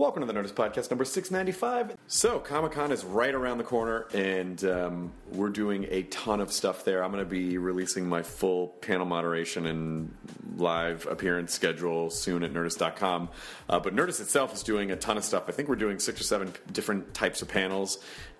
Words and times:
Welcome 0.00 0.26
to 0.26 0.32
the 0.32 0.32
Nerdist 0.32 0.54
Podcast 0.54 0.88
number 0.90 1.04
695. 1.04 1.94
So, 2.06 2.38
Comic 2.38 2.72
Con 2.72 2.90
is 2.90 3.04
right 3.04 3.34
around 3.34 3.58
the 3.58 3.64
corner, 3.64 4.06
and 4.14 4.64
um, 4.64 5.12
we're 5.30 5.50
doing 5.50 5.86
a 5.90 6.04
ton 6.04 6.40
of 6.40 6.50
stuff 6.50 6.86
there. 6.86 7.04
I'm 7.04 7.12
going 7.12 7.22
to 7.22 7.28
be 7.28 7.58
releasing 7.58 8.08
my 8.08 8.22
full 8.22 8.68
panel 8.68 9.04
moderation 9.04 9.66
and 9.66 10.14
live 10.56 11.06
appearance 11.06 11.52
schedule 11.52 12.08
soon 12.08 12.42
at 12.44 12.50
Nerdist.com. 12.54 13.28
Uh, 13.68 13.78
but 13.78 13.94
Nerdist 13.94 14.22
itself 14.22 14.54
is 14.54 14.62
doing 14.62 14.90
a 14.90 14.96
ton 14.96 15.18
of 15.18 15.24
stuff. 15.24 15.44
I 15.48 15.52
think 15.52 15.68
we're 15.68 15.76
doing 15.76 15.98
six 15.98 16.18
or 16.18 16.24
seven 16.24 16.54
different 16.72 17.12
types 17.12 17.42
of 17.42 17.48
panels. 17.48 17.98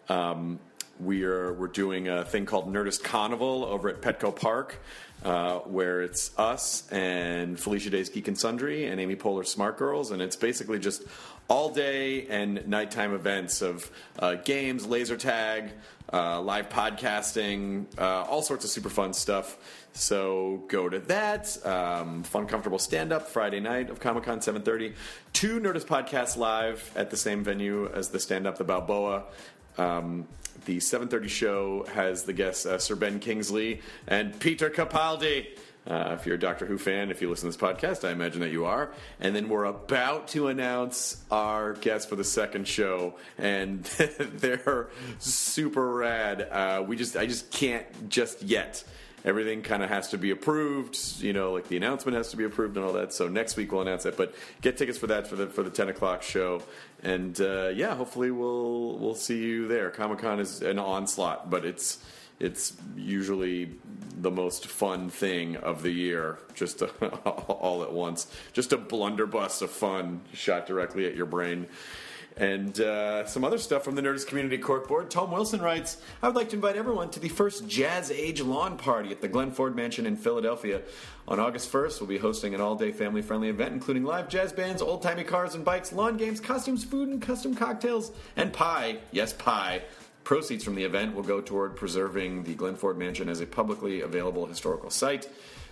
Um, 0.09 0.61
we 1.01 1.25
are 1.25 1.53
we're 1.53 1.69
doing 1.69 2.09
a 2.09 2.25
thing 2.25 2.47
called 2.47 2.73
Nerdist 2.73 3.03
Carnival 3.03 3.65
over 3.65 3.89
at 3.89 4.01
Petco 4.03 4.35
Park, 4.35 4.81
uh, 5.25 5.59
where 5.61 6.03
it's 6.03 6.37
us 6.39 6.91
and 6.91 7.59
Felicia 7.59 7.91
Day's 7.91 8.09
Geek 8.09 8.29
and 8.29 8.39
Sundry 8.39 8.87
and 8.87 9.01
Amy 9.01 9.17
Poehler 9.17 9.47
Smart 9.47 9.79
Girls, 9.79 10.11
and 10.11 10.21
it's 10.21 10.37
basically 10.37 10.79
just 10.79 11.03
all 11.51 11.69
day 11.69 12.29
and 12.29 12.65
nighttime 12.69 13.13
events 13.13 13.61
of 13.61 13.91
uh, 14.21 14.37
games, 14.37 14.87
laser 14.87 15.17
tag, 15.17 15.73
uh, 16.13 16.41
live 16.41 16.69
podcasting, 16.69 17.87
uh, 17.99 18.23
all 18.23 18.41
sorts 18.41 18.65
of 18.65 18.71
super 18.71 18.89
fun 18.89 19.13
stuff. 19.13 19.59
So 19.93 20.63
go 20.69 20.89
to 20.89 21.01
that. 21.01 21.67
Um, 21.67 22.23
fun, 22.23 22.47
comfortable 22.47 22.79
stand 22.79 23.13
up 23.13 23.27
Friday 23.29 23.59
night 23.59 23.91
of 23.91 23.99
Comic 23.99 24.25
Con 24.25 24.39
7:30. 24.39 24.95
Two 25.33 25.59
Nerdist 25.61 25.87
podcasts 25.87 26.37
live 26.37 26.89
at 26.95 27.11
the 27.11 27.17
same 27.17 27.43
venue 27.43 27.91
as 27.93 28.11
the 28.11 28.21
stand 28.21 28.47
up, 28.47 28.57
the 28.57 28.65
Balboa. 28.65 29.25
Um, 29.77 30.29
the 30.67 30.77
7:30 30.77 31.29
show 31.29 31.85
has 31.95 32.23
the 32.23 32.33
guests 32.33 32.65
uh, 32.65 32.79
Sir 32.79 32.95
Ben 32.95 33.19
Kingsley 33.19 33.81
and 34.07 34.39
Peter 34.39 34.71
Capaldi. 34.71 35.49
Uh, 35.87 36.17
if 36.19 36.27
you're 36.27 36.35
a 36.35 36.39
Doctor 36.39 36.67
Who 36.67 36.77
fan, 36.77 37.11
if 37.11 37.23
you 37.23 37.31
listen 37.31 37.51
to 37.51 37.57
this 37.57 37.69
podcast, 37.69 38.07
I 38.07 38.13
imagine 38.13 38.41
that 38.41 38.53
you 38.53 38.67
are. 38.67 38.93
And 39.19 39.35
then 39.35 39.49
we're 39.49 39.65
about 39.65 40.29
to 40.29 40.49
announce 40.49 41.23
our 41.31 41.73
guest 41.73 42.09
for 42.09 42.17
the 42.17 42.25
second 42.25 42.69
show, 42.69 43.15
and 43.39 43.83
they're 44.19 44.89
super 45.19 45.95
rad. 45.95 46.43
Uh, 46.43 46.85
we 46.87 46.97
just, 46.97 47.17
I 47.17 47.27
just 47.27 47.51
can't 47.51 48.11
just 48.11 48.43
yet. 48.43 48.85
Everything 49.25 49.61
kind 49.63 49.83
of 49.83 49.91
has 49.91 50.09
to 50.09 50.19
be 50.19 50.31
approved, 50.31 50.99
you 51.21 51.35
know, 51.35 51.53
like 51.53 51.69
the 51.69 51.77
announcement 51.77 52.17
has 52.17 52.31
to 52.31 52.39
be 52.39 52.45
approved 52.45 52.77
and 52.77 52.87
all 52.87 52.95
that. 52.95 53.13
So 53.13 53.29
next 53.29 53.57
week 53.57 53.71
we'll 53.71 53.83
announce 53.83 54.07
it. 54.07 54.17
But 54.17 54.35
get 54.63 54.79
tickets 54.79 54.97
for 54.97 55.09
that 55.09 55.27
for 55.27 55.37
the 55.37 55.47
for 55.47 55.63
the 55.63 55.69
ten 55.69 55.91
o'clock 55.91 56.23
show, 56.23 56.63
and 57.03 57.39
uh, 57.39 57.69
yeah, 57.69 57.95
hopefully 57.95 58.31
we'll 58.31 58.97
we'll 58.99 59.15
see 59.15 59.39
you 59.43 59.69
there. 59.69 59.91
Comic 59.91 60.21
Con 60.21 60.41
is 60.41 60.63
an 60.63 60.79
onslaught, 60.79 61.51
but 61.51 61.67
it's 61.67 61.99
it's 62.41 62.75
usually 62.97 63.71
the 64.21 64.31
most 64.31 64.67
fun 64.67 65.09
thing 65.09 65.57
of 65.57 65.83
the 65.83 65.91
year, 65.91 66.39
just 66.55 66.83
all 67.27 67.83
at 67.83 67.93
once. 67.93 68.27
Just 68.53 68.73
a 68.73 68.79
blunderbuss 68.79 69.63
of 69.63 69.71
fun 69.71 70.23
shot 70.33 70.67
directly 70.67 71.07
at 71.07 71.15
your 71.15 71.27
brain. 71.27 71.67
And 72.37 72.81
uh, 72.81 73.27
some 73.27 73.45
other 73.45 73.59
stuff 73.59 73.85
from 73.85 73.97
the 73.97 74.03
Nerdist 74.03 74.27
Community 74.27 74.57
Corkboard. 74.57 75.11
Tom 75.11 75.31
Wilson 75.31 75.61
writes, 75.61 76.01
I 76.23 76.29
would 76.29 76.37
like 76.37 76.49
to 76.51 76.57
invite 76.57 76.77
everyone 76.77 77.11
to 77.11 77.21
the 77.21 77.29
first 77.29 77.69
Jazz 77.69 78.11
Age 78.11 78.41
lawn 78.41 78.79
party 78.79 79.11
at 79.11 79.21
the 79.21 79.29
Glen 79.29 79.51
Foerd 79.51 79.75
Mansion 79.75 80.07
in 80.07 80.17
Philadelphia. 80.17 80.81
On 81.29 81.39
August 81.39 81.71
1st, 81.71 82.01
we'll 82.01 82.09
be 82.09 82.19
hosting 82.19 82.55
an 82.55 82.61
all 82.61 82.77
day 82.77 82.93
family 82.93 83.21
friendly 83.21 83.49
event 83.49 83.73
including 83.73 84.05
live 84.05 84.29
jazz 84.29 84.53
bands, 84.53 84.81
old 84.81 85.03
timey 85.03 85.25
cars 85.25 85.55
and 85.55 85.65
bikes, 85.65 85.93
lawn 85.93 86.17
games, 86.17 86.41
costumes, 86.41 86.83
food, 86.83 87.09
and 87.09 87.21
custom 87.21 87.55
cocktails, 87.55 88.11
and 88.37 88.53
pie. 88.53 88.99
Yes, 89.13 89.33
pie. 89.33 89.83
Proceeds 90.25 90.65
from 90.65 90.75
the 90.75 90.85
event 90.85 91.15
will 91.15 91.23
go 91.23 91.41
toward 91.41 91.77
preserving 91.77 92.43
the 92.45 92.55
Glen 92.55 92.77
Foerd 92.77 92.97
Mansion 92.97 93.29
as 93.29 93.41
a 93.41 93.47
publicly 93.47 94.01
available 94.03 94.47
historical 94.47 94.91
site. 94.91 95.29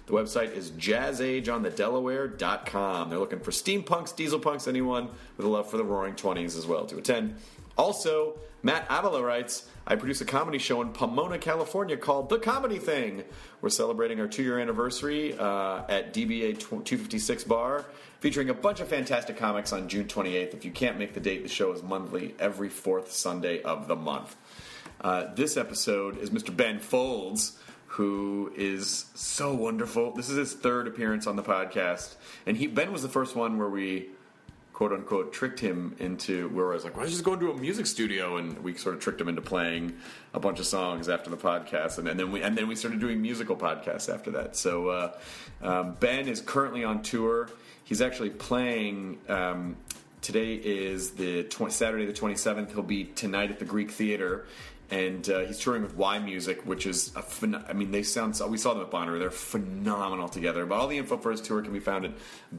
The 0.06 0.12
website 0.14 0.52
is 0.52 0.70
jazzageonthedelaware.com. 0.72 3.10
They're 3.10 3.18
looking 3.18 3.40
for 3.40 3.50
steampunks, 3.50 4.16
diesel 4.16 4.40
punks, 4.40 4.66
anyone 4.66 5.10
with 5.36 5.44
a 5.44 5.48
love 5.48 5.70
for 5.70 5.76
the 5.76 5.84
roaring 5.84 6.14
20s 6.14 6.56
as 6.56 6.66
well 6.66 6.86
to 6.86 6.96
attend. 6.96 7.36
Also, 7.76 8.38
Matt 8.62 8.86
Avila 8.88 9.22
writes, 9.22 9.68
I 9.90 9.96
produce 9.96 10.20
a 10.20 10.26
comedy 10.26 10.58
show 10.58 10.82
in 10.82 10.90
Pomona, 10.92 11.38
California 11.38 11.96
called 11.96 12.28
The 12.28 12.38
Comedy 12.38 12.78
Thing. 12.78 13.24
We're 13.62 13.70
celebrating 13.70 14.20
our 14.20 14.28
two 14.28 14.42
year 14.42 14.58
anniversary 14.58 15.32
uh, 15.32 15.82
at 15.88 16.12
DBA 16.12 16.58
256 16.58 17.44
Bar, 17.44 17.86
featuring 18.20 18.50
a 18.50 18.54
bunch 18.54 18.80
of 18.80 18.88
fantastic 18.88 19.38
comics 19.38 19.72
on 19.72 19.88
June 19.88 20.06
28th. 20.06 20.52
If 20.52 20.66
you 20.66 20.72
can't 20.72 20.98
make 20.98 21.14
the 21.14 21.20
date, 21.20 21.42
the 21.42 21.48
show 21.48 21.72
is 21.72 21.82
monthly 21.82 22.34
every 22.38 22.68
fourth 22.68 23.10
Sunday 23.10 23.62
of 23.62 23.88
the 23.88 23.96
month. 23.96 24.36
Uh, 25.00 25.32
this 25.34 25.56
episode 25.56 26.18
is 26.18 26.28
Mr. 26.28 26.54
Ben 26.54 26.80
Folds 26.80 27.58
who 27.86 28.52
is 28.54 29.06
so 29.14 29.54
wonderful. 29.54 30.12
This 30.12 30.28
is 30.28 30.36
his 30.36 30.52
third 30.52 30.86
appearance 30.86 31.26
on 31.26 31.36
the 31.36 31.42
podcast, 31.42 32.16
and 32.44 32.58
he 32.58 32.66
Ben 32.66 32.92
was 32.92 33.00
the 33.00 33.08
first 33.08 33.34
one 33.34 33.56
where 33.56 33.70
we 33.70 34.10
quote 34.78 34.92
unquote 34.92 35.32
tricked 35.32 35.58
him 35.58 35.96
into 35.98 36.48
where 36.50 36.70
I 36.70 36.74
was 36.74 36.84
like, 36.84 36.94
why 36.94 37.00
don't 37.00 37.08
you 37.08 37.16
just 37.16 37.24
go 37.24 37.32
into 37.32 37.50
a 37.50 37.56
music 37.56 37.84
studio? 37.84 38.36
And 38.36 38.56
we 38.60 38.76
sort 38.76 38.94
of 38.94 39.00
tricked 39.00 39.20
him 39.20 39.28
into 39.28 39.42
playing 39.42 39.96
a 40.34 40.38
bunch 40.38 40.60
of 40.60 40.66
songs 40.66 41.08
after 41.08 41.30
the 41.30 41.36
podcast, 41.36 41.98
and, 41.98 42.06
and 42.06 42.18
then 42.18 42.30
we 42.30 42.42
and 42.42 42.56
then 42.56 42.68
we 42.68 42.76
started 42.76 43.00
doing 43.00 43.20
musical 43.20 43.56
podcasts 43.56 44.08
after 44.08 44.30
that. 44.30 44.54
So 44.54 44.88
uh, 44.88 45.18
um, 45.62 45.96
Ben 45.98 46.28
is 46.28 46.40
currently 46.40 46.84
on 46.84 47.02
tour. 47.02 47.50
He's 47.82 48.00
actually 48.00 48.30
playing. 48.30 49.18
Um, 49.28 49.76
today 50.20 50.54
is 50.54 51.10
the 51.10 51.42
20, 51.42 51.72
Saturday 51.72 52.06
the 52.06 52.12
27th. 52.12 52.70
He'll 52.70 52.82
be 52.84 53.02
tonight 53.02 53.50
at 53.50 53.58
the 53.58 53.64
Greek 53.64 53.90
Theater 53.90 54.46
and 54.90 55.28
uh, 55.28 55.40
he's 55.40 55.58
touring 55.58 55.82
with 55.82 55.98
yMusic, 55.98 56.64
which 56.64 56.86
is 56.86 57.08
a 57.08 57.20
phen- 57.20 57.68
I 57.68 57.72
mean, 57.74 57.90
they 57.90 58.02
sound. 58.02 58.40
We 58.48 58.56
saw 58.56 58.72
them 58.74 58.82
at 58.82 58.90
Bonnaroo; 58.90 59.18
they're 59.18 59.30
phenomenal 59.30 60.28
together. 60.28 60.64
But 60.64 60.76
all 60.76 60.88
the 60.88 60.96
info 60.96 61.18
for 61.18 61.30
his 61.30 61.40
tour 61.40 61.60
can 61.62 61.72
be 61.72 61.80
found 61.80 62.06
at 62.06 62.12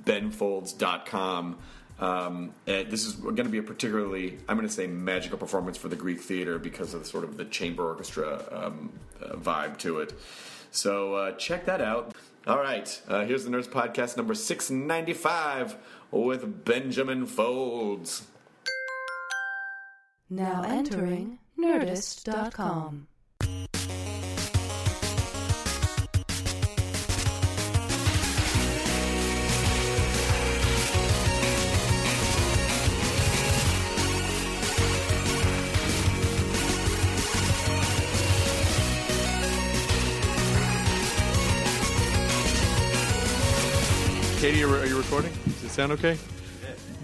benfolds.com. 0.06 1.58
Um, 2.00 2.54
this 2.66 3.06
is 3.06 3.14
going 3.14 3.36
to 3.36 3.50
be 3.50 3.58
a 3.58 3.64
particularly, 3.64 4.38
I'm 4.48 4.56
going 4.56 4.68
to 4.68 4.74
say, 4.74 4.88
magical 4.88 5.38
performance 5.38 5.78
for 5.78 5.90
the 5.90 5.96
Greek 5.96 6.22
theater 6.22 6.58
because 6.58 6.94
of 6.94 7.06
sort 7.06 7.24
of 7.24 7.38
the 7.38 7.46
chamber 7.46 7.86
orchestra 7.86 8.44
um, 8.52 8.92
uh, 9.22 9.36
vibe 9.36 9.78
to 9.80 10.00
it. 10.00 10.14
So 10.72 11.16
uh, 11.16 11.32
check 11.34 11.66
that 11.66 11.82
out. 11.82 12.14
All 12.48 12.58
right, 12.58 13.02
uh, 13.08 13.26
here's 13.26 13.44
the 13.44 13.52
Nerds 13.52 13.68
Podcast 13.68 14.16
number 14.16 14.34
695 14.34 15.76
with 16.12 16.64
Benjamin 16.64 17.26
Folds. 17.26 18.26
Now 20.30 20.64
entering 20.64 21.40
Nerdist.com. 21.60 23.09
Katie, 44.60 44.74
are 44.74 44.86
you 44.86 44.98
recording? 44.98 45.32
Does 45.46 45.64
it 45.64 45.70
sound 45.70 45.94
okay? 45.94 46.18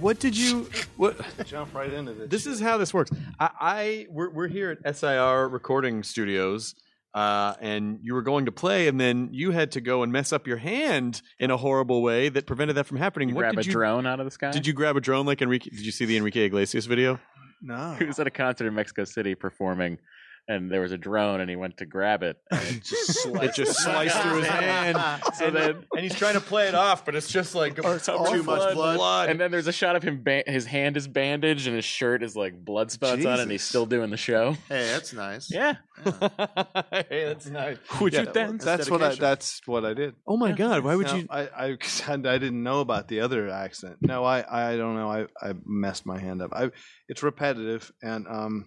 What 0.02 0.20
did 0.20 0.36
you 0.36 0.70
what? 0.98 1.16
Jump 1.46 1.74
right 1.74 1.94
into 1.94 2.12
this. 2.12 2.30
This 2.30 2.46
is 2.48 2.60
how 2.60 2.78
this 2.78 2.94
works. 2.94 3.12
I, 3.40 3.50
I 3.62 4.08
we're, 4.10 4.30
we're 4.30 4.48
here 4.50 4.78
at 4.84 4.98
SIR 4.98 5.48
Recording 5.48 6.04
Studios, 6.04 6.76
uh, 7.14 7.54
and 7.62 8.00
you 8.02 8.14
were 8.14 8.24
going 8.24 8.48
to 8.48 8.52
play, 8.52 8.90
and 8.90 9.00
then 9.00 9.30
you 9.32 9.52
had 9.52 9.72
to 9.72 9.80
go 9.80 10.04
and 10.04 10.12
mess 10.12 10.34
up 10.34 10.48
your 10.48 10.58
hand 10.58 11.22
in 11.40 11.50
a 11.50 11.56
horrible 11.56 12.02
way 12.02 12.28
that 12.28 12.46
prevented 12.46 12.76
that 12.76 12.88
from 12.88 12.98
happening. 12.98 13.30
You 13.30 13.36
what 13.36 13.44
grab 13.44 13.56
did 13.56 13.62
a 13.62 13.68
you 13.68 13.72
drone 13.72 14.06
out 14.06 14.20
of 14.20 14.26
the 14.26 14.32
sky. 14.32 14.52
Did 14.52 14.68
you 14.68 14.74
grab 14.74 14.98
a 14.98 15.00
drone 15.00 15.26
like 15.26 15.42
Enrique? 15.42 15.70
Did 15.70 15.86
you 15.86 15.94
see 15.94 16.04
the 16.04 16.18
Enrique 16.18 16.48
Iglesias 16.48 16.88
video? 16.88 17.22
No. 17.62 17.96
He 17.98 18.04
was 18.04 18.20
at 18.20 18.28
a 18.28 18.32
concert 18.32 18.68
in 18.68 18.76
Mexico 18.76 19.06
City 19.06 19.34
performing, 19.34 20.00
and 20.48 20.72
there 20.72 20.82
was 20.82 20.92
a 20.92 20.98
drone, 20.98 21.42
and 21.42 21.50
he 21.50 21.56
went 21.56 21.78
to 21.78 21.86
grab 21.86 22.22
it, 22.24 22.38
and 22.52 22.62
it 22.64 22.84
just 22.84 23.14
sliced, 23.24 23.60
It 23.60 23.66
just 23.66 23.80
sliced 23.84 24.18
through 24.22 24.38
his 24.40 24.48
hand. 24.48 24.98
So 25.36 25.52
then, 25.52 25.84
and 25.94 26.02
he's 26.02 26.16
trying 26.16 26.36
to 26.36 26.40
play 26.40 26.68
it 26.68 26.76
off, 26.76 27.04
but 27.04 27.14
it's 27.16 27.30
just 27.30 27.56
like 27.56 27.76
too 27.76 28.44
much 28.44 28.74
blood. 28.74 29.30
And 29.30 29.40
then 29.40 29.52
there's 29.52 29.68
a 29.68 29.74
shot 29.74 29.96
of 29.96 30.04
him. 30.04 30.24
Ba- 30.24 30.44
his 30.48 30.66
hand 30.66 30.96
is 30.98 31.08
bandaged, 31.08 31.68
and 31.68 31.76
his 31.76 31.84
shirt 31.84 32.24
is 32.24 32.36
like 32.36 32.64
blood 32.64 32.92
spots 32.92 33.26
on 33.26 33.34
it, 33.34 33.40
and 33.42 33.52
he's 33.52 33.64
still 33.64 33.86
doing 33.86 34.12
the 34.12 34.18
show. 34.18 34.54
Hey, 34.70 34.88
that's 34.88 35.14
nice. 35.14 35.52
Yeah. 35.52 35.76
hey, 36.06 37.26
that's 37.26 37.48
nice. 37.48 37.78
Would 38.00 38.14
Yeah. 38.14 38.22
you 38.22 38.26
dance? 38.32 38.64
That's 38.64 38.78
That's 38.88 38.90
what 38.92 39.02
I. 39.02 39.16
That's 39.16 39.62
what 39.66 39.86
I 39.86 39.94
did. 39.94 40.16
Oh 40.28 40.38
my 40.38 40.52
God! 40.52 40.84
Why 40.84 40.96
would 40.96 41.08
No, 41.08 41.16
you? 41.16 41.28
I, 41.30 41.42
I 41.42 41.78
I 42.08 42.18
didn't 42.38 42.64
know 42.64 42.82
about 42.82 43.08
the 43.08 43.22
other 43.22 43.50
accident. 43.50 43.98
No, 44.02 44.24
I 44.24 44.44
I 44.74 44.78
don't 44.78 44.96
know. 44.96 45.10
I 45.10 45.26
I 45.42 45.54
messed 45.66 46.06
my 46.06 46.20
hand 46.20 46.42
up. 46.42 46.52
I 46.54 46.72
it's 47.08 47.24
repetitive, 47.24 47.92
and 48.02 48.28
um, 48.28 48.66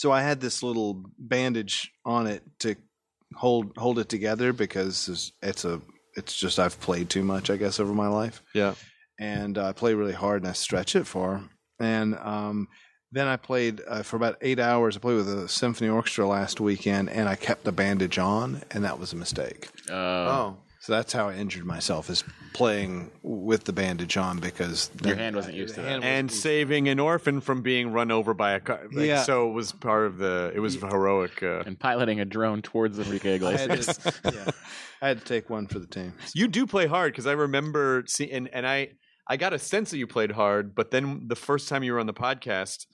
so 0.00 0.12
I 0.12 0.22
had 0.22 0.40
this 0.40 0.62
little 0.62 1.02
bandage 1.18 1.90
on 2.04 2.26
it 2.26 2.42
to 2.60 2.76
hold 3.34 3.76
hold 3.76 3.98
it 3.98 4.08
together 4.08 4.52
because 4.52 5.08
it's, 5.08 5.32
it's 5.42 5.64
a 5.64 5.80
it's 6.16 6.34
just 6.36 6.58
I've 6.58 6.78
played 6.80 7.08
too 7.10 7.22
much, 7.24 7.50
I 7.50 7.56
guess, 7.56 7.78
over 7.80 7.92
my 7.92 8.08
life, 8.08 8.42
Yeah. 8.54 8.74
and 9.18 9.56
I 9.58 9.72
play 9.72 9.94
really 9.94 10.14
hard 10.24 10.42
and 10.42 10.50
I 10.50 10.54
stretch 10.54 10.96
it 10.96 11.06
for, 11.06 11.42
and 11.80 12.14
um. 12.16 12.68
Then 13.10 13.26
I 13.26 13.38
played 13.38 13.80
uh, 13.88 14.02
for 14.02 14.16
about 14.16 14.36
eight 14.42 14.58
hours. 14.60 14.94
I 14.94 15.00
played 15.00 15.16
with 15.16 15.30
a 15.32 15.48
symphony 15.48 15.88
orchestra 15.88 16.26
last 16.28 16.60
weekend, 16.60 17.08
and 17.08 17.26
I 17.26 17.36
kept 17.36 17.64
the 17.64 17.72
bandage 17.72 18.18
on, 18.18 18.60
and 18.70 18.84
that 18.84 18.98
was 18.98 19.14
a 19.14 19.16
mistake. 19.16 19.70
Uh, 19.90 19.94
Oh, 19.94 20.56
So 20.80 20.92
that's 20.92 21.12
how 21.12 21.28
I 21.28 21.34
injured 21.34 21.64
myself 21.66 22.08
is 22.08 22.22
playing 22.54 23.10
with 23.22 23.64
the 23.64 23.72
bandage 23.72 24.16
on 24.16 24.38
because 24.38 24.90
Your 25.04 25.16
hand 25.16 25.34
wasn't 25.34 25.54
used 25.56 25.74
to 25.74 25.80
the 25.80 25.86
that. 25.88 26.04
and 26.04 26.30
saving 26.30 26.88
an 26.88 27.00
orphan 27.00 27.40
from 27.40 27.62
being 27.62 27.92
run 27.92 28.10
over 28.10 28.32
by 28.32 28.52
a 28.52 28.60
car. 28.60 28.82
Like, 28.92 29.06
Yeah. 29.06 29.22
So 29.22 29.50
it 29.50 29.52
was 29.52 29.72
part 29.72 30.06
of 30.06 30.18
the. 30.18 30.52
It 30.54 30.60
was 30.60 30.76
heroic. 30.76 31.42
Uh, 31.42 31.62
and 31.66 31.78
piloting 31.78 32.20
a 32.20 32.24
drone 32.24 32.62
towards 32.62 32.98
Enrique 32.98 33.40
I 33.40 33.52
had, 33.56 33.70
Iglesias. 33.70 33.96
to, 33.98 34.12
yeah, 34.32 34.50
I 35.02 35.08
had 35.08 35.18
to 35.18 35.24
take 35.24 35.50
one 35.50 35.66
for 35.66 35.78
the 35.78 35.86
team. 35.86 36.14
you 36.34 36.46
do 36.48 36.66
play 36.66 36.86
hard 36.86 37.12
because 37.12 37.26
I 37.26 37.32
remember 37.32 38.04
seeing, 38.06 38.30
and, 38.30 38.48
and 38.52 38.66
I 38.66 38.90
I 39.26 39.36
got 39.36 39.52
a 39.52 39.58
sense 39.58 39.90
that 39.90 39.98
you 39.98 40.06
played 40.06 40.30
hard, 40.32 40.74
but 40.74 40.90
then 40.90 41.24
the 41.26 41.36
first 41.36 41.68
time 41.68 41.82
you 41.82 41.92
were 41.92 42.00
on 42.00 42.06
the 42.06 42.14
podcast. 42.14 42.86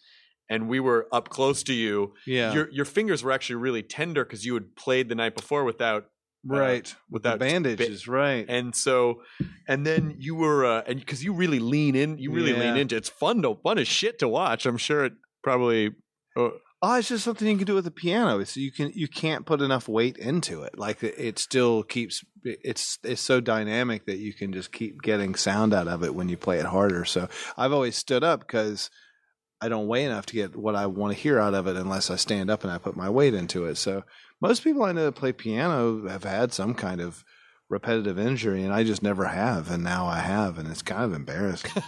And 0.50 0.68
we 0.68 0.78
were 0.78 1.08
up 1.10 1.30
close 1.30 1.62
to 1.62 1.72
you. 1.72 2.12
Yeah, 2.26 2.52
Your 2.52 2.68
your 2.70 2.84
fingers 2.84 3.24
were 3.24 3.32
actually 3.32 3.56
really 3.56 3.82
tender 3.82 4.26
because 4.26 4.44
you 4.44 4.52
had 4.52 4.76
played 4.76 5.08
the 5.08 5.14
night 5.14 5.34
before 5.34 5.64
without 5.64 6.04
right. 6.44 6.90
uh, 6.92 6.96
With 7.10 7.22
that 7.24 7.38
bandages, 7.38 8.06
right? 8.08 8.44
and 8.48 8.74
so 8.74 9.22
and 9.68 9.86
then 9.86 10.14
you 10.18 10.34
were 10.34 10.64
uh, 10.64 10.82
and 10.86 10.98
because 10.98 11.24
you 11.24 11.32
really 11.34 11.58
lean 11.60 11.94
in 11.96 12.18
you 12.18 12.30
really 12.32 12.52
lean 12.52 12.74
Yeah. 12.76 12.82
into 12.82 12.96
it's 12.96 13.08
fun 13.08 13.42
to 13.42 13.56
fun 13.62 13.78
as 13.78 13.88
shit 13.88 14.18
to 14.20 14.28
watch 14.28 14.66
i'm 14.66 14.76
sure 14.76 15.04
it 15.06 15.12
probably 15.42 15.90
uh, 16.36 16.48
oh, 16.82 16.94
it's 16.98 17.08
just 17.08 17.24
something 17.24 17.48
you 17.48 17.56
can 17.56 17.66
do 17.66 17.74
with 17.76 17.86
a 17.86 17.90
piano. 17.90 18.40
It's 18.40 18.56
you 18.56 18.70
can 18.72 18.90
you 18.94 19.08
can't 19.08 19.46
put 19.46 19.62
enough 19.62 19.88
weight 19.88 20.18
into 20.18 20.62
it. 20.64 20.76
Like 20.78 21.02
it, 21.02 21.14
it 21.16 21.38
still 21.38 21.82
keeps 21.82 22.22
it's 22.42 22.98
it's 23.04 23.22
so 23.22 23.40
dynamic 23.40 24.04
that 24.06 24.18
you 24.18 24.34
can 24.34 24.52
just 24.52 24.70
keep 24.72 25.00
getting 25.00 25.34
sound 25.36 25.72
out 25.72 25.88
of 25.88 26.02
it 26.02 26.14
when 26.14 26.28
you 26.28 26.36
play 26.36 26.58
it 26.58 26.66
harder. 26.66 27.04
So 27.06 27.28
I've 27.56 27.72
always 27.72 27.96
stood 27.96 28.22
up 28.24 28.40
because 28.40 28.90
I 29.62 29.68
don't 29.68 29.86
weigh 29.86 30.04
enough 30.04 30.26
to 30.26 30.34
get 30.34 30.56
what 30.56 30.74
I 30.74 30.86
want 30.86 31.14
to 31.14 31.18
hear 31.22 31.38
out 31.38 31.54
of 31.54 31.66
it 31.68 31.76
unless 31.76 32.10
I 32.10 32.16
stand 32.16 32.50
up 32.50 32.64
and 32.64 32.72
I 32.72 32.76
put 32.78 32.96
my 32.96 33.08
weight 33.08 33.32
into 33.32 33.64
it. 33.66 33.76
So 33.76 34.02
most 34.44 34.62
people 34.62 34.82
I 34.82 34.92
know 34.92 35.06
that 35.06 35.12
play 35.12 35.32
piano 35.32 36.06
have 36.06 36.24
had 36.24 36.52
some 36.52 36.74
kind 36.74 37.00
of 37.00 37.24
repetitive 37.70 38.18
injury, 38.18 38.62
and 38.62 38.74
I 38.74 38.84
just 38.84 39.02
never 39.02 39.24
have, 39.24 39.70
and 39.70 39.82
now 39.82 40.04
I 40.04 40.18
have, 40.18 40.58
and 40.58 40.68
it's 40.68 40.82
kind 40.82 41.02
of 41.02 41.14
embarrassing. 41.14 41.70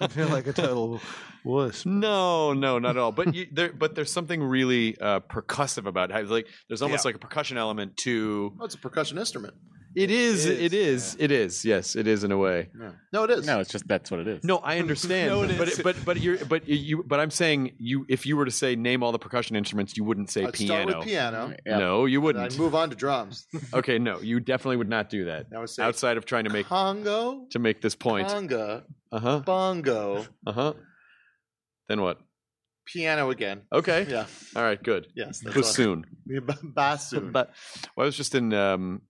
I 0.00 0.08
feel 0.08 0.26
like 0.26 0.48
a 0.48 0.52
total 0.52 1.00
wuss. 1.44 1.86
no 1.86 2.52
no 2.52 2.80
not 2.80 2.90
at 2.90 2.96
all 2.98 3.12
but 3.12 3.32
you, 3.32 3.46
there 3.52 3.72
but 3.72 3.94
there's 3.94 4.12
something 4.12 4.42
really 4.42 4.98
uh, 5.00 5.20
percussive 5.20 5.86
about 5.86 6.10
it 6.10 6.28
like 6.28 6.48
there's 6.66 6.82
almost 6.82 7.04
like 7.04 7.14
a 7.14 7.18
percussion 7.18 7.56
element 7.56 7.96
to 7.96 8.52
well, 8.56 8.66
it's 8.66 8.74
a 8.74 8.78
percussion 8.78 9.16
instrument. 9.16 9.54
It 10.02 10.10
is 10.10 10.46
It 10.46 10.52
is, 10.52 10.60
it 10.60 10.72
is 10.74 11.16
it 11.18 11.30
is 11.32 11.64
yes 11.64 11.96
it 11.96 12.06
is 12.06 12.22
in 12.24 12.30
a 12.32 12.38
way 12.38 12.68
No, 13.12 13.24
it 13.24 13.30
is. 13.30 13.46
no, 13.46 13.58
it's 13.60 13.70
just 13.70 13.86
that's 13.88 14.10
what 14.10 14.20
it 14.20 14.28
is. 14.28 14.44
no 14.44 14.58
i 14.58 14.78
understand 14.78 15.30
No, 15.34 15.42
it 15.42 15.58
but 15.58 15.68
is. 15.68 15.78
but 15.80 15.96
but 16.04 16.20
you're 16.20 16.38
but 16.44 16.68
you 16.68 17.02
but 17.04 17.18
i'm 17.20 17.30
saying 17.30 17.72
you 17.78 18.06
if 18.08 18.26
you 18.26 18.36
were 18.36 18.44
to 18.44 18.50
say 18.50 18.76
name 18.76 19.02
all 19.02 19.12
the 19.12 19.18
percussion 19.18 19.56
instruments 19.56 19.96
you 19.96 20.04
wouldn't 20.04 20.30
say 20.30 20.44
I'd 20.44 20.54
piano 20.54 20.82
start 20.90 20.98
with 20.98 21.06
piano. 21.08 21.54
Yeah. 21.66 21.78
no 21.78 22.04
you 22.06 22.20
wouldn't 22.20 22.44
I'd 22.52 22.58
move 22.58 22.74
on 22.74 22.90
to 22.90 22.96
drums. 22.96 23.46
okay 23.74 23.98
no 23.98 24.20
you 24.20 24.40
definitely 24.40 24.76
would 24.76 24.88
not 24.88 25.10
do 25.10 25.24
that 25.26 25.46
I 25.54 25.58
would 25.58 25.70
say 25.70 25.82
outside 25.82 26.16
of 26.16 26.24
trying 26.24 26.44
to 26.44 26.50
make 26.50 26.66
Congo, 26.66 27.46
to 27.50 27.58
make 27.58 27.80
this 27.80 27.94
point 27.94 28.28
conga, 28.28 28.84
uh-huh 29.12 29.40
bongo, 29.40 30.24
Uh 30.46 30.52
huh. 30.52 30.72
Then 31.88 32.02
what? 32.02 32.18
piano 32.86 33.30
again. 33.30 33.62
Okay. 33.72 34.06
Yeah. 34.08 34.24
All 34.56 34.62
right. 34.62 34.82
Good. 34.82 35.08
Yes. 35.14 35.40
That's 35.40 35.54
Bassoon. 35.56 36.04
all. 36.30 36.54
Bassoon. 36.74 37.32
But 37.32 37.50
well, 37.96 38.04
I 38.04 38.06
was 38.06 38.16
just 38.16 38.34
in. 38.34 38.52
Um, 38.54 39.02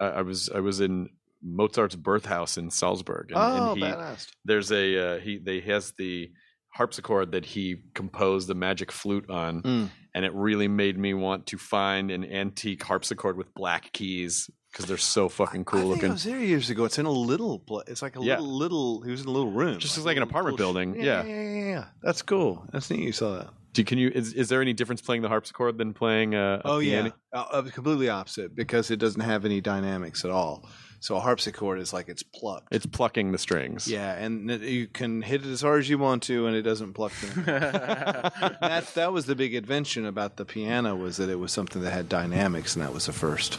I, 0.00 0.06
I 0.06 0.22
was 0.22 0.48
I 0.48 0.60
was 0.60 0.80
in 0.80 1.08
Mozart's 1.42 1.96
birth 1.96 2.26
house 2.26 2.56
in 2.58 2.70
Salzburg. 2.70 3.30
And, 3.30 3.38
oh, 3.38 3.72
and 3.72 3.78
he, 3.78 3.84
badass. 3.84 4.26
there's 4.44 4.70
a 4.72 5.16
uh, 5.16 5.18
he 5.20 5.38
they 5.38 5.60
has 5.60 5.92
the 5.98 6.30
harpsichord 6.74 7.32
that 7.32 7.44
he 7.44 7.76
composed 7.94 8.48
the 8.48 8.54
magic 8.54 8.92
flute 8.92 9.28
on, 9.28 9.62
Mm. 9.62 9.88
and 10.14 10.24
it 10.24 10.32
really 10.34 10.68
made 10.68 10.96
me 10.98 11.14
want 11.14 11.46
to 11.48 11.58
find 11.58 12.10
an 12.10 12.24
antique 12.24 12.82
harpsichord 12.82 13.36
with 13.36 13.52
black 13.54 13.92
keys 13.92 14.48
because 14.70 14.86
they're 14.86 14.96
so 14.96 15.28
fucking 15.28 15.64
cool 15.64 15.80
I 15.80 15.84
looking. 15.84 16.10
I 16.10 16.12
was 16.12 16.22
there 16.24 16.38
years 16.38 16.70
ago. 16.70 16.84
It's 16.84 16.98
in 16.98 17.06
a 17.06 17.10
little. 17.10 17.60
It's 17.88 18.02
like 18.02 18.16
a 18.16 18.20
Yeah. 18.22 18.34
little 18.38 18.56
little. 18.56 19.02
He 19.02 19.10
was 19.10 19.22
in 19.22 19.26
a 19.26 19.30
little 19.32 19.50
room. 19.50 19.78
Just 19.80 19.98
a 19.98 20.02
like 20.02 20.16
an 20.16 20.22
apartment 20.22 20.58
building, 20.58 20.94
Yeah, 20.94 21.02
yeah. 21.02 21.22
yeah, 21.24 21.42
yeah, 21.42 21.64
yeah. 21.70 21.84
That's 22.02 22.22
cool. 22.22 22.64
That's 22.72 22.88
neat. 22.90 23.00
You 23.00 23.12
saw 23.12 23.38
that. 23.38 23.48
Do, 23.72 23.84
can 23.84 23.98
you 23.98 24.10
is, 24.12 24.32
is 24.32 24.48
there 24.48 24.60
any 24.60 24.72
difference 24.72 25.00
playing 25.00 25.22
the 25.22 25.28
harpsichord 25.28 25.78
than 25.78 25.94
playing 25.94 26.34
a, 26.34 26.60
a 26.64 26.68
Oh 26.68 26.80
piano? 26.80 27.12
yeah, 27.32 27.40
uh, 27.40 27.44
uh, 27.52 27.62
completely 27.62 28.08
opposite 28.08 28.54
because 28.56 28.90
it 28.90 28.96
doesn't 28.96 29.20
have 29.20 29.44
any 29.44 29.60
dynamics 29.60 30.24
at 30.24 30.30
all. 30.32 30.68
So 31.02 31.16
a 31.16 31.20
harpsichord 31.20 31.78
is 31.80 31.92
like 31.92 32.08
it's 32.08 32.22
plucked. 32.22 32.74
It's 32.74 32.84
plucking 32.84 33.32
the 33.32 33.38
strings. 33.38 33.86
yeah, 33.88 34.12
and 34.14 34.50
it- 34.50 34.60
you 34.62 34.86
can 34.86 35.22
hit 35.22 35.46
it 35.46 35.50
as 35.50 35.62
hard 35.62 35.80
as 35.80 35.88
you 35.88 35.98
want 35.98 36.24
to, 36.24 36.46
and 36.46 36.54
it 36.56 36.62
doesn't 36.62 36.92
pluck 36.94 37.12
them. 37.20 37.44
that 37.46 38.90
that 38.94 39.12
was 39.12 39.26
the 39.26 39.34
big 39.34 39.54
invention 39.54 40.04
about 40.04 40.36
the 40.36 40.44
piano 40.44 40.94
was 40.96 41.16
that 41.18 41.28
it 41.30 41.38
was 41.38 41.52
something 41.52 41.80
that 41.82 41.90
had 41.92 42.08
dynamics, 42.08 42.74
and 42.74 42.84
that 42.84 42.92
was 42.92 43.06
the 43.06 43.12
first. 43.12 43.58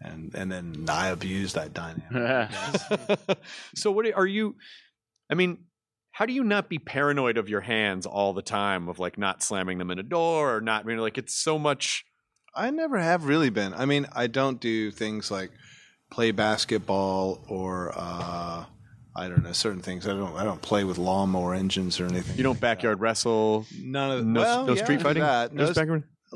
And 0.00 0.34
and 0.34 0.50
then 0.50 0.86
I 0.88 1.08
abused 1.08 1.54
that 1.54 1.72
dynamic. 1.72 2.50
so 3.76 3.90
what 3.92 4.04
are 4.14 4.26
you 4.26 4.56
I 5.30 5.34
mean, 5.34 5.64
how 6.12 6.26
do 6.26 6.32
you 6.32 6.44
not 6.44 6.68
be 6.68 6.78
paranoid 6.78 7.36
of 7.38 7.48
your 7.48 7.62
hands 7.62 8.06
all 8.06 8.32
the 8.32 8.42
time 8.42 8.88
of 8.88 8.98
like 8.98 9.18
not 9.18 9.42
slamming 9.42 9.78
them 9.78 9.90
in 9.90 9.98
a 9.98 10.02
door 10.02 10.56
or 10.56 10.60
not 10.60 10.84
I 10.84 10.88
mean 10.88 10.98
like 10.98 11.18
it's 11.18 11.34
so 11.34 11.58
much 11.58 12.04
I 12.54 12.70
never 12.70 12.98
have 12.98 13.24
really 13.24 13.50
been. 13.50 13.72
I 13.74 13.86
mean, 13.86 14.06
I 14.12 14.26
don't 14.26 14.60
do 14.60 14.90
things 14.90 15.30
like 15.30 15.50
play 16.10 16.32
basketball 16.32 17.42
or 17.48 17.92
uh, 17.96 18.64
I 19.16 19.28
don't 19.28 19.42
know 19.42 19.52
certain 19.52 19.80
things. 19.80 20.06
I 20.06 20.10
don't. 20.10 20.36
I 20.36 20.44
don't 20.44 20.60
play 20.60 20.84
with 20.84 20.98
lawnmower 20.98 21.54
engines 21.54 21.98
or 22.00 22.06
anything. 22.06 22.36
you 22.36 22.42
don't 22.42 22.60
backyard 22.60 23.00
wrestle 23.00 23.66
None 23.78 24.18
of 24.18 24.26
no, 24.26 24.40
well, 24.40 24.66
no 24.66 24.74
yeah, 24.74 24.84
street 24.84 25.00
fighting 25.02 25.22
That. 25.22 25.52
no 25.54 25.66
Those, 25.66 25.78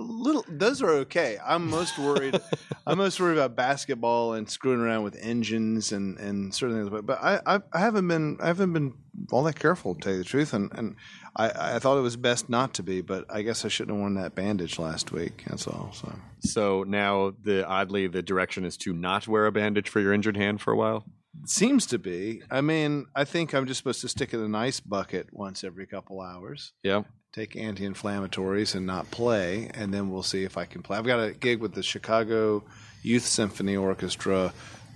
little 0.00 0.44
those 0.48 0.82
are 0.82 0.90
okay. 0.90 1.38
I'm 1.44 1.68
most 1.68 1.98
worried. 1.98 2.40
I'm 2.86 2.98
most 2.98 3.20
worried 3.20 3.34
about 3.38 3.56
basketball 3.56 4.34
and 4.34 4.48
screwing 4.48 4.80
around 4.80 5.04
with 5.04 5.16
engines 5.20 5.92
and 5.92 6.18
and 6.18 6.54
certain 6.54 6.76
things. 6.76 6.90
But 6.90 7.06
but 7.06 7.22
I 7.22 7.40
I, 7.46 7.60
I 7.72 7.78
haven't 7.78 8.08
been 8.08 8.38
I 8.40 8.46
haven't 8.46 8.72
been 8.72 8.94
all 9.30 9.42
that 9.44 9.58
careful 9.58 9.94
to 9.94 10.00
tell 10.00 10.12
you 10.12 10.18
the 10.18 10.24
truth. 10.24 10.52
And 10.52 10.70
and 10.74 10.96
I 11.36 11.76
I 11.76 11.78
thought 11.78 11.98
it 11.98 12.02
was 12.02 12.16
best 12.16 12.48
not 12.48 12.74
to 12.74 12.82
be. 12.82 13.00
But 13.00 13.24
I 13.28 13.42
guess 13.42 13.64
I 13.64 13.68
shouldn't 13.68 13.96
have 13.96 14.00
worn 14.00 14.14
that 14.14 14.34
bandage 14.34 14.78
last 14.78 15.12
week. 15.12 15.44
That's 15.48 15.66
all. 15.66 15.90
So. 15.92 16.12
so 16.40 16.84
now 16.84 17.32
the 17.42 17.66
oddly 17.66 18.06
the 18.06 18.22
direction 18.22 18.64
is 18.64 18.76
to 18.78 18.92
not 18.92 19.26
wear 19.26 19.46
a 19.46 19.52
bandage 19.52 19.88
for 19.88 20.00
your 20.00 20.12
injured 20.12 20.36
hand 20.36 20.60
for 20.60 20.72
a 20.72 20.76
while 20.76 21.04
Seems 21.44 21.86
to 21.86 21.98
be. 21.98 22.42
I 22.50 22.60
mean, 22.60 23.06
I 23.14 23.24
think 23.24 23.54
I'm 23.54 23.66
just 23.66 23.78
supposed 23.78 24.00
to 24.00 24.08
stick 24.08 24.32
it 24.32 24.38
in 24.38 24.44
an 24.44 24.54
ice 24.54 24.80
bucket 24.80 25.28
once 25.32 25.64
every 25.64 25.86
couple 25.86 26.20
hours. 26.20 26.72
yeah 26.82 27.02
Take 27.36 27.54
anti-inflammatories 27.54 28.74
and 28.74 28.86
not 28.86 29.10
play, 29.10 29.70
and 29.74 29.92
then 29.92 30.10
we'll 30.10 30.22
see 30.22 30.44
if 30.44 30.56
I 30.56 30.64
can 30.64 30.82
play. 30.82 30.96
I've 30.96 31.04
got 31.04 31.20
a 31.20 31.32
gig 31.32 31.60
with 31.60 31.74
the 31.74 31.82
Chicago 31.82 32.64
Youth 33.02 33.26
Symphony 33.26 33.76
Orchestra, 33.76 34.54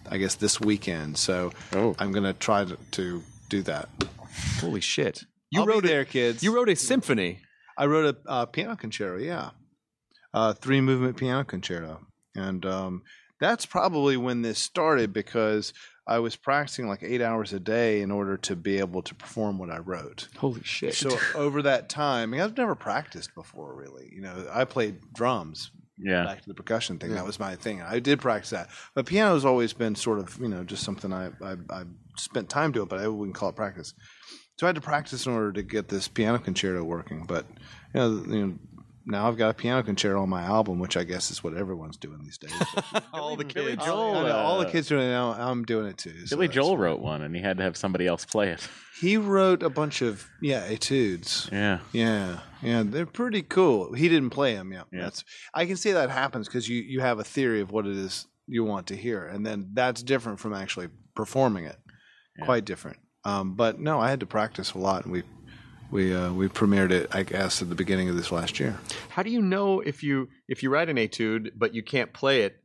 I 0.09 0.17
guess 0.17 0.37
this 0.37 0.59
weekend. 0.59 1.19
So 1.19 1.53
Oh. 1.75 1.95
I'm 1.99 2.13
going 2.13 2.25
to 2.25 2.33
try 2.33 2.65
to, 2.65 2.79
to 2.93 3.23
do 3.51 3.61
that. 3.65 3.91
holy 4.59 4.81
shit 4.81 5.25
you 5.51 5.61
I'll 5.61 5.67
be 5.67 5.73
wrote 5.73 5.85
there, 5.85 6.01
a, 6.01 6.05
kids. 6.07 6.43
you 6.43 6.55
wrote 6.55 6.71
a 6.71 6.77
symphony 6.77 7.41
I 7.77 7.85
wrote 7.85 8.15
a 8.15 8.31
uh, 8.31 8.47
piano 8.47 8.75
concerto, 8.75 9.19
yeah, 9.19 9.51
uh, 10.33 10.55
three 10.55 10.81
movement 10.81 11.19
piano 11.19 11.45
concerto, 11.45 12.07
and 12.35 12.65
um, 12.65 13.03
that's 13.39 13.67
probably 13.67 14.17
when 14.17 14.41
this 14.41 14.59
started 14.59 15.13
because 15.13 15.75
I 16.07 16.19
was 16.19 16.35
practicing 16.37 16.89
like 16.89 17.03
eight 17.03 17.21
hours 17.23 17.53
a 17.53 17.61
day 17.61 18.01
in 18.03 18.11
order 18.11 18.37
to 18.39 18.57
be 18.57 18.79
able 18.79 19.03
to 19.03 19.15
perform 19.15 19.59
what 19.59 19.71
I 19.71 19.79
wrote. 19.79 20.29
holy 20.39 20.63
shit 20.65 20.95
So 20.95 21.17
over 21.35 21.63
that 21.63 21.89
time, 21.89 22.23
I 22.23 22.27
mean, 22.33 22.41
I've 22.41 22.57
never 22.57 22.75
practiced 22.75 23.35
before, 23.35 23.75
really. 23.75 24.11
You 24.13 24.23
know, 24.23 24.49
I 24.53 24.65
played 24.65 24.97
drums 25.13 25.71
Yeah. 25.99 26.25
back 26.25 26.41
to 26.43 26.49
the 26.49 26.55
percussion 26.55 26.99
thing. 26.99 27.13
That 27.15 27.27
was 27.27 27.39
my 27.39 27.55
thing. 27.57 27.83
I 27.83 27.99
did 28.01 28.21
practice 28.21 28.51
that, 28.51 28.69
but 28.95 29.07
piano's 29.07 29.45
always 29.45 29.73
been 29.73 29.95
sort 29.95 30.19
of 30.19 30.39
you 30.41 30.49
know 30.49 30.65
just 30.65 30.83
something 30.83 31.13
I 31.13 31.27
I, 31.43 31.57
I 31.71 31.83
spent 32.17 32.49
time 32.49 32.73
doing, 32.73 32.89
but 32.89 32.99
I 32.99 33.07
wouldn't 33.09 33.37
call 33.37 33.51
it 33.51 33.57
practice. 33.57 33.93
So 34.59 34.67
I 34.67 34.69
had 34.69 34.75
to 34.77 34.83
practice 34.83 35.25
in 35.27 35.33
order 35.33 35.53
to 35.53 35.63
get 35.63 35.89
this 35.89 36.07
piano 36.09 36.39
concerto 36.39 36.83
working. 36.85 37.25
But 37.27 37.47
you 37.95 38.01
know, 38.01 38.09
you 38.27 38.47
know 38.47 38.55
now 39.11 39.29
I've 39.29 39.37
got 39.37 39.51
a 39.51 39.55
piano 39.55 39.83
concerto 39.83 40.23
on 40.23 40.29
my 40.29 40.43
album, 40.43 40.79
which 40.79 40.97
I 40.97 41.05
guess 41.05 41.31
is 41.31 41.43
what 41.45 41.55
everyone's 41.57 41.97
doing 41.97 42.23
these 42.23 42.39
days. 42.39 42.53
all 43.13 43.37
the 43.37 43.45
Billy 43.45 43.73
kids. 43.73 43.85
Joel, 43.85 44.17
I 44.19 44.29
know, 44.29 44.37
all 44.37 44.59
the 44.59 44.67
kids 44.71 44.89
doing 44.89 45.03
it 45.07 45.11
now. 45.11 45.33
I'm 45.33 45.65
doing 45.65 45.87
it 45.87 45.99
too. 45.99 46.27
so 46.27 46.37
Billy 46.37 46.47
that's- 46.47 46.55
Joel 46.65 46.79
wrote 46.79 47.01
one, 47.01 47.23
and 47.23 47.35
he 47.35 47.43
had 47.43 47.57
to 47.59 47.63
have 47.63 47.77
somebody 47.77 48.07
else 48.07 48.25
play 48.25 48.51
it. 48.51 48.67
He 49.01 49.17
wrote 49.17 49.63
a 49.63 49.71
bunch 49.71 50.03
of 50.03 50.29
yeah 50.43 50.63
etudes. 50.69 51.49
Yeah. 51.51 51.79
Yeah, 51.91 52.41
yeah, 52.63 52.83
they're 52.85 53.07
pretty 53.07 53.41
cool. 53.41 53.95
He 53.95 54.11
didn't 54.11 54.29
play 54.29 54.55
them. 54.55 54.73
Yeah, 54.75 54.83
Yeah. 54.93 55.05
that's. 55.05 55.25
I 55.55 55.65
can 55.65 55.77
see 55.79 55.93
that 55.93 56.11
happens 56.11 56.49
because 56.49 56.69
you 56.69 56.83
you 56.83 57.01
have 57.01 57.19
a 57.19 57.25
theory 57.25 57.63
of 57.63 57.71
what 57.73 57.87
it 57.87 57.97
is 57.97 58.27
you 58.47 58.63
want 58.63 58.89
to 58.89 58.97
hear, 58.97 59.25
and 59.27 59.47
then 59.47 59.71
that's 59.73 60.03
different 60.03 60.39
from 60.39 60.53
actually 60.53 60.89
performing 61.15 61.65
it. 61.65 61.77
Yeah. 62.39 62.45
Quite 62.45 62.67
different. 62.67 62.99
Um, 63.25 63.55
but 63.55 63.81
no, 63.81 63.99
I 64.01 64.11
had 64.11 64.21
to 64.21 64.27
practice 64.27 64.73
a 64.75 64.79
lot, 64.79 65.05
and 65.05 65.13
we 65.13 65.23
we 65.91 66.15
uh, 66.15 66.33
we 66.33 66.49
premiered 66.49 66.91
it, 66.91 67.09
I 67.15 67.23
guess, 67.23 67.63
at 67.63 67.69
the 67.69 67.75
beginning 67.75 68.09
of 68.09 68.17
this 68.17 68.31
last 68.33 68.61
year. 68.61 68.79
How 69.11 69.23
do 69.23 69.31
you 69.31 69.43
know 69.43 69.81
if 69.81 70.03
you 70.03 70.29
if 70.49 70.63
you 70.63 70.71
write 70.71 70.89
an 70.89 70.97
etude 70.99 71.53
but 71.57 71.75
you 71.75 71.83
can't 71.83 72.13
play 72.13 72.43
it? 72.43 72.57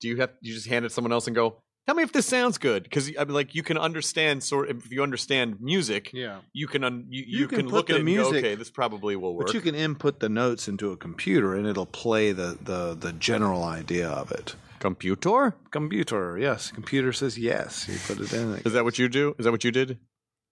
Do 0.00 0.08
you 0.08 0.16
have 0.18 0.30
you 0.40 0.54
just 0.54 0.68
hand 0.68 0.84
it 0.84 0.88
to 0.88 0.94
someone 0.94 1.12
else 1.12 1.26
and 1.26 1.34
go, 1.34 1.56
"Tell 1.86 1.94
me 1.96 2.02
if 2.04 2.12
this 2.12 2.26
sounds 2.26 2.58
good"? 2.58 2.84
Because 2.84 3.10
I 3.18 3.24
mean, 3.24 3.34
like 3.34 3.54
you 3.54 3.62
can 3.62 3.78
understand 3.78 4.42
sort 4.44 4.70
if 4.70 4.90
you 4.92 5.02
understand 5.02 5.56
music, 5.60 6.10
Yeah. 6.12 6.38
you 6.52 6.66
can 6.68 6.84
un, 6.84 7.06
you, 7.08 7.24
You 7.26 7.38
you, 7.40 7.48
can 7.48 7.58
can, 7.58 7.66
put 7.68 7.74
look 7.74 7.86
the 7.88 7.94
at 7.94 7.96
it 7.96 8.00
and 8.06 8.08
go, 8.16 8.22
music- 8.30 8.44
"Okay, 8.44 8.54
this 8.54 8.70
probably 8.70 9.16
will 9.16 9.34
work." 9.34 9.46
But 9.46 9.54
you 9.54 9.60
can 9.60 9.74
input 9.74 10.20
the 10.20 10.28
notes 10.28 10.68
into 10.68 10.92
a 10.92 10.96
computer, 10.96 11.54
and 11.54 11.66
it'll 11.66 11.86
play 11.86 12.32
the 12.32 12.56
the 12.62 12.94
the 12.94 13.12
general 13.12 13.64
idea 13.64 14.08
of 14.08 14.30
it. 14.30 14.54
Computer? 14.78 15.54
Computer, 15.72 16.38
yes. 16.38 16.70
Computer 16.70 17.12
says 17.12 17.36
yes. 17.36 17.88
You 17.88 17.98
put 18.06 18.24
it 18.24 18.32
in. 18.32 18.54
It 18.54 18.66
Is 18.66 18.74
that 18.74 18.84
what 18.84 18.96
you 18.96 19.08
do? 19.08 19.34
Is 19.36 19.44
that 19.44 19.50
what 19.50 19.64
you 19.64 19.72
did? 19.72 19.98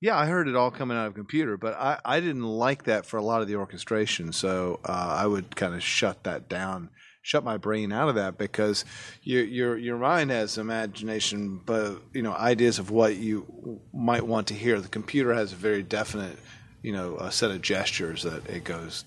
Yeah, 0.01 0.17
I 0.17 0.27
heard 0.27 0.47
it 0.47 0.57
all 0.57 0.71
coming 0.71 0.97
out 0.97 1.07
of 1.07 1.13
a 1.13 1.17
computer, 1.17 1.57
but 1.57 1.75
I, 1.75 1.99
I 2.05 2.21
didn't 2.21 2.45
like 2.45 2.85
that 2.85 3.07
for 3.07 3.17
a 3.17 3.23
lot 3.23 3.41
of 3.41 3.49
the 3.49 3.57
orchestration. 3.57 4.33
So 4.33 4.81
uh, 4.85 5.17
I 5.19 5.27
would 5.27 5.57
kind 5.57 5.75
of 5.75 5.83
shut 5.83 6.25
that 6.25 6.51
down, 6.51 6.91
shut 7.23 7.45
my 7.45 7.57
brain 7.57 7.93
out 7.93 8.11
of 8.11 8.17
that 8.17 8.37
because 8.37 8.85
your 9.23 9.43
your 9.43 9.77
your 9.79 9.97
mind 9.97 10.31
has 10.31 10.59
imagination, 10.59 11.61
but 11.65 12.03
you 12.13 12.21
know 12.23 12.35
ideas 12.35 12.79
of 12.79 12.91
what 12.91 13.17
you 13.17 13.81
might 13.95 14.27
want 14.27 14.49
to 14.49 14.55
hear. 14.55 14.81
The 14.81 14.89
computer 14.89 15.33
has 15.33 15.53
a 15.53 15.57
very 15.57 15.83
definite, 15.83 16.39
you 16.83 16.93
know, 16.93 17.17
a 17.17 17.33
set 17.33 17.51
of 17.51 17.63
gestures 17.63 18.23
that 18.25 18.47
it 18.51 18.65
goes 18.65 19.05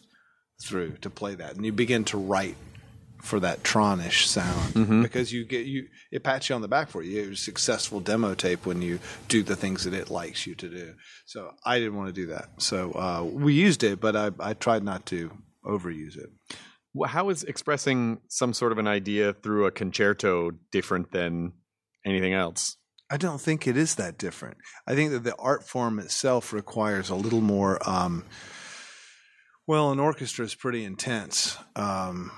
through 0.64 0.98
to 1.02 1.10
play 1.12 1.36
that, 1.36 1.56
and 1.56 1.64
you 1.64 1.72
begin 1.72 2.04
to 2.06 2.18
write 2.18 2.58
for 3.22 3.40
that 3.42 3.64
tronish 3.64 4.26
sound 4.26 5.04
because 5.04 5.32
you 5.34 5.44
get 5.46 5.66
you 5.66 5.88
it 6.12 6.24
pats 6.24 6.50
you 6.50 6.56
on 6.56 6.62
the 6.62 6.68
back 6.68 6.90
for 6.90 7.02
you. 7.04 7.22
You're 7.22 7.32
a 7.34 7.36
successful 7.36 8.00
demo 8.00 8.34
tape 8.34 8.66
when 8.66 8.82
you 8.82 9.00
do 9.28 9.44
the 9.44 9.56
things 9.56 9.84
that 9.84 9.94
it 9.94 10.10
likes 10.10 10.48
you 10.48 10.56
to 10.56 10.70
do. 10.70 10.94
So 11.26 11.52
I 11.66 11.80
didn't 11.80 11.96
want 11.98 12.08
to 12.08 12.22
do 12.22 12.28
that. 12.28 12.50
So 12.58 12.92
uh, 12.94 13.24
we 13.24 13.54
used 13.54 13.84
it, 13.84 14.00
but 14.00 14.16
I, 14.16 14.32
I 14.40 14.54
tried 14.54 14.84
not 14.84 15.06
to 15.08 15.32
overuse 15.66 16.18
it. 16.18 16.30
Wh- 16.98 17.10
How 17.10 17.30
is 17.30 17.44
expressing 17.44 18.20
some 18.30 18.54
sort 18.54 18.72
of 18.72 18.78
an 18.78 18.88
idea 18.88 19.34
through 19.34 19.66
a 19.66 19.72
concerto 19.72 20.52
different 20.72 21.12
than 21.12 21.54
anything 22.06 22.34
else? 22.34 22.78
I 23.12 23.18
don't 23.18 23.42
think 23.42 23.68
it 23.68 23.76
is 23.76 23.96
that 23.96 24.18
different. 24.18 24.58
I 24.88 24.96
think 24.96 25.12
that 25.12 25.24
the 25.24 25.36
art 25.38 25.68
form 25.68 26.00
itself 26.00 26.54
requires 26.54 27.10
a 27.10 27.16
little 27.16 27.42
more. 27.42 27.80
Um, 27.90 28.24
well, 29.68 29.92
an 29.92 30.00
orchestra 30.00 30.46
is 30.46 30.56
pretty 30.56 30.84
intense. 30.84 31.58
Um, 31.76 32.32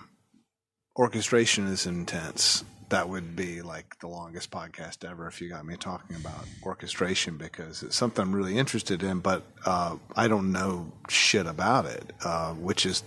orchestration 1.01 1.65
is 1.65 1.87
intense. 1.87 2.63
That 2.89 3.09
would 3.09 3.35
be 3.35 3.63
like 3.63 3.97
the 4.01 4.07
longest 4.07 4.51
podcast 4.51 5.03
ever 5.09 5.25
if 5.25 5.41
you 5.41 5.49
got 5.49 5.65
me 5.65 5.75
talking 5.75 6.15
about 6.15 6.45
orchestration 6.63 7.37
because 7.37 7.81
it's 7.81 7.95
something 7.95 8.21
I'm 8.21 8.35
really 8.35 8.55
interested 8.55 9.01
in, 9.01 9.19
but 9.19 9.41
uh, 9.65 9.95
I 10.15 10.27
don't 10.27 10.51
know 10.51 10.93
shit 11.09 11.47
about 11.47 11.87
it, 11.87 12.13
uh, 12.23 12.53
which 12.53 12.85
is 12.85 13.01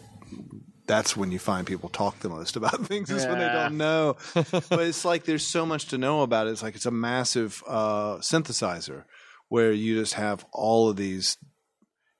that's 0.86 1.16
when 1.16 1.30
you 1.30 1.38
find 1.38 1.68
people 1.68 1.88
talk 1.88 2.18
the 2.18 2.28
most 2.28 2.56
about 2.60 2.84
things 2.84 3.10
is 3.10 3.26
when 3.26 3.38
they 3.38 3.46
don't 3.46 3.76
know. 3.76 4.16
but 4.34 4.80
it's 4.80 5.04
like 5.04 5.24
there's 5.24 5.46
so 5.46 5.64
much 5.64 5.86
to 5.86 5.98
know 5.98 6.22
about 6.22 6.48
it. 6.48 6.50
It's 6.50 6.64
like 6.64 6.74
it's 6.74 6.86
a 6.86 6.90
massive 6.90 7.62
uh, 7.64 8.16
synthesizer 8.16 9.04
where 9.50 9.70
you 9.70 10.00
just 10.00 10.14
have 10.14 10.44
all 10.52 10.88
of 10.88 10.96
these. 10.96 11.36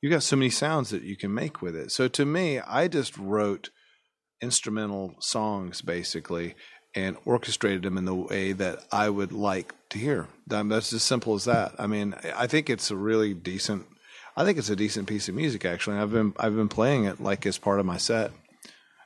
You 0.01 0.09
got 0.09 0.23
so 0.23 0.37
many 0.37 0.51
sounds 0.51 0.91
that 0.91 1.03
you 1.03 1.17
can 1.17 1.35
make 1.35 1.61
with 1.61 1.75
it. 1.75 1.91
So 1.91 2.07
to 2.07 2.25
me, 2.25 2.61
I 2.61 2.87
just 2.87 3.19
wrote 3.19 3.71
instrumental 4.45 5.17
songs 5.21 5.81
basically 5.81 6.55
and 6.95 7.17
orchestrated 7.25 7.83
them 7.83 7.99
in 7.99 8.05
the 8.05 8.15
way 8.15 8.53
that 8.53 8.79
I 8.93 9.09
would 9.09 9.33
like 9.33 9.75
to 9.91 9.99
hear. 9.99 10.29
That's 10.47 10.93
as 10.93 11.03
simple 11.03 11.35
as 11.35 11.45
that. 11.47 11.75
I 11.79 11.87
mean, 11.87 12.15
I 12.37 12.47
think 12.47 12.71
it's 12.71 12.91
a 12.91 12.97
really 12.97 13.35
decent. 13.35 13.87
I 14.37 14.45
think 14.45 14.59
it's 14.59 14.71
a 14.71 14.77
decent 14.77 15.09
piece 15.09 15.29
of 15.29 15.35
music 15.35 15.65
actually. 15.65 15.97
I've 15.97 16.13
been 16.13 16.35
I've 16.39 16.55
been 16.55 16.69
playing 16.69 17.05
it 17.05 17.21
like 17.21 17.47
as 17.47 17.59
part 17.59 17.81
of 17.81 17.87
my 17.87 17.97
set, 17.97 18.31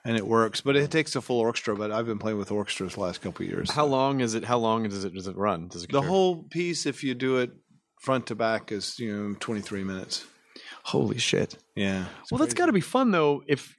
and 0.05 0.17
it 0.17 0.27
works. 0.27 0.61
But 0.61 0.77
it 0.77 0.91
takes 0.91 1.17
a 1.17 1.23
full 1.23 1.41
orchestra. 1.41 1.77
But 1.77 1.93
I've 1.93 2.07
been 2.07 2.19
playing 2.19 2.39
with 2.39 2.51
orchestras 2.51 2.95
the 2.95 3.01
last 3.01 3.23
couple 3.23 3.47
of 3.47 3.51
years. 3.51 3.71
How 3.71 3.87
long 3.87 4.21
is 4.21 4.35
it? 4.35 4.45
How 4.45 4.59
long 4.59 4.83
does 4.89 5.05
it 5.05 5.15
does 5.15 5.27
it 5.27 5.37
run? 5.37 5.69
Does 5.69 5.85
it 5.85 5.93
the 5.93 6.03
whole 6.03 6.43
piece, 6.43 6.85
if 6.85 7.03
you 7.05 7.15
do 7.15 7.39
it 7.39 7.53
front 8.03 8.27
to 8.27 8.35
back, 8.35 8.73
is 8.73 8.99
you 8.99 9.15
know 9.15 9.37
twenty 9.39 9.63
three 9.63 9.85
minutes. 9.85 10.27
holy 10.83 11.19
shit? 11.19 11.57
Yeah. 11.75 12.07
Well, 12.31 12.39
that's 12.39 12.55
got 12.55 12.67
to 12.67 12.73
be 12.73 12.81
fun 12.81 13.11
though, 13.13 13.43
if 13.47 13.78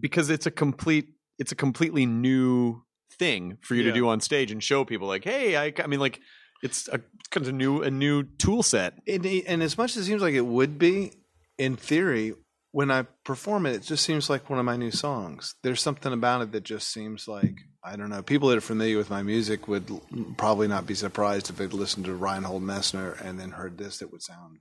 because 0.00 0.30
it's 0.30 0.46
a 0.46 0.50
complete 0.50 1.08
it's 1.38 1.52
a 1.52 1.56
completely 1.56 2.04
new 2.06 2.82
thing 3.18 3.58
for 3.62 3.74
you 3.74 3.82
Yeah. 3.82 3.88
to 3.90 3.94
do 3.94 4.08
on 4.08 4.20
stage 4.20 4.50
and 4.50 4.62
show 4.62 4.84
people 4.84 5.06
like, 5.06 5.24
hey, 5.24 5.56
I, 5.56 5.72
I 5.82 5.86
mean, 5.86 6.00
like 6.00 6.20
it's 6.62 6.88
a 6.88 6.98
kind 7.30 7.46
of 7.46 7.48
a 7.48 7.52
new 7.52 7.82
a 7.82 7.90
new 7.90 8.24
tool 8.24 8.62
set. 8.62 8.94
And, 9.06 9.24
and 9.24 9.62
as 9.62 9.78
much 9.78 9.92
as 9.96 10.02
it 10.02 10.04
seems 10.06 10.22
like 10.22 10.34
it 10.34 10.46
would 10.46 10.78
be, 10.78 11.12
in 11.56 11.76
theory, 11.76 12.34
when 12.72 12.90
I 12.90 13.02
perform 13.24 13.66
it, 13.66 13.74
it 13.76 13.82
just 13.82 14.04
seems 14.04 14.28
like 14.28 14.50
one 14.50 14.58
of 14.58 14.64
my 14.64 14.76
new 14.76 14.90
songs. 14.90 15.54
There's 15.62 15.80
something 15.80 16.12
about 16.12 16.42
it 16.42 16.52
that 16.52 16.64
just 16.64 16.88
seems 16.92 17.26
like 17.28 17.54
I 17.84 17.96
don't 17.96 18.10
know. 18.10 18.22
People 18.22 18.48
that 18.48 18.58
are 18.58 18.60
familiar 18.60 18.96
with 18.98 19.08
my 19.10 19.22
music 19.22 19.68
would 19.68 19.88
probably 20.36 20.66
not 20.68 20.86
be 20.86 20.94
surprised 20.94 21.48
if 21.48 21.56
they'd 21.56 21.72
listened 21.72 22.06
to 22.06 22.14
Reinhold 22.14 22.62
Messner 22.62 23.18
and 23.24 23.38
then 23.38 23.52
heard 23.52 23.78
this. 23.78 24.02
It 24.02 24.10
would 24.12 24.22
sound 24.22 24.58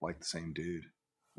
like 0.00 0.18
the 0.18 0.24
same 0.24 0.52
dude. 0.54 0.84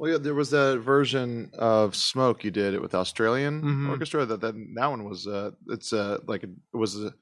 Well, 0.02 0.10
yeah, 0.14 0.18
there 0.18 0.34
was 0.34 0.50
that 0.50 0.80
version 0.80 1.52
of 1.54 1.96
Smoke 1.96 2.44
you 2.44 2.50
did 2.50 2.74
it 2.74 2.82
with 2.82 2.96
Australian 2.96 3.62
Mhm. 3.62 3.90
orchestra. 3.90 4.26
That 4.26 4.42
that 4.42 4.56
that 4.76 4.88
one 4.88 5.04
was 5.04 5.28
uh, 5.28 5.52
it's 5.68 5.94
uh, 5.94 6.18
like 6.26 6.42
it 6.42 6.50
was 6.74 7.00
a, 7.04 7.14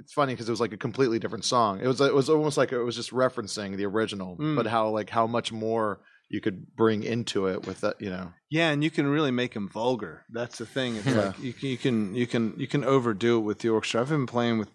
it's 0.00 0.12
funny 0.12 0.32
because 0.32 0.48
it 0.48 0.52
was 0.52 0.60
like 0.60 0.72
a 0.72 0.76
completely 0.76 1.20
different 1.20 1.44
song. 1.44 1.78
It 1.80 1.86
was 1.86 2.00
it 2.00 2.12
was 2.12 2.28
almost 2.28 2.56
like 2.56 2.72
it 2.72 2.82
was 2.82 2.96
just 2.96 3.12
referencing 3.12 3.76
the 3.76 3.86
original, 3.86 4.36
Mm. 4.38 4.56
but 4.56 4.66
how 4.66 4.88
like 4.88 5.08
how 5.08 5.28
much 5.28 5.52
more 5.52 6.00
you 6.28 6.40
could 6.40 6.74
bring 6.74 7.04
into 7.04 7.46
it 7.46 7.64
with 7.64 7.80
that, 7.82 8.00
you 8.00 8.10
know. 8.10 8.32
Yeah, 8.50 8.70
and 8.70 8.82
you 8.82 8.90
can 8.90 9.06
really 9.06 9.30
make 9.30 9.54
them 9.54 9.68
vulgar. 9.68 10.24
That's 10.30 10.58
the 10.58 10.66
thing. 10.66 10.96
It's 10.96 11.06
Yeah. 11.06 11.26
like 11.28 11.38
you 11.38 11.52
can, 11.52 11.68
you 11.68 11.76
can 11.78 12.14
you 12.16 12.26
can 12.26 12.54
you 12.58 12.66
can 12.66 12.82
overdo 12.84 13.36
it 13.38 13.42
with 13.42 13.60
the 13.60 13.68
orchestra. 13.68 14.00
I've 14.00 14.08
been 14.08 14.26
playing 14.26 14.58
with 14.58 14.70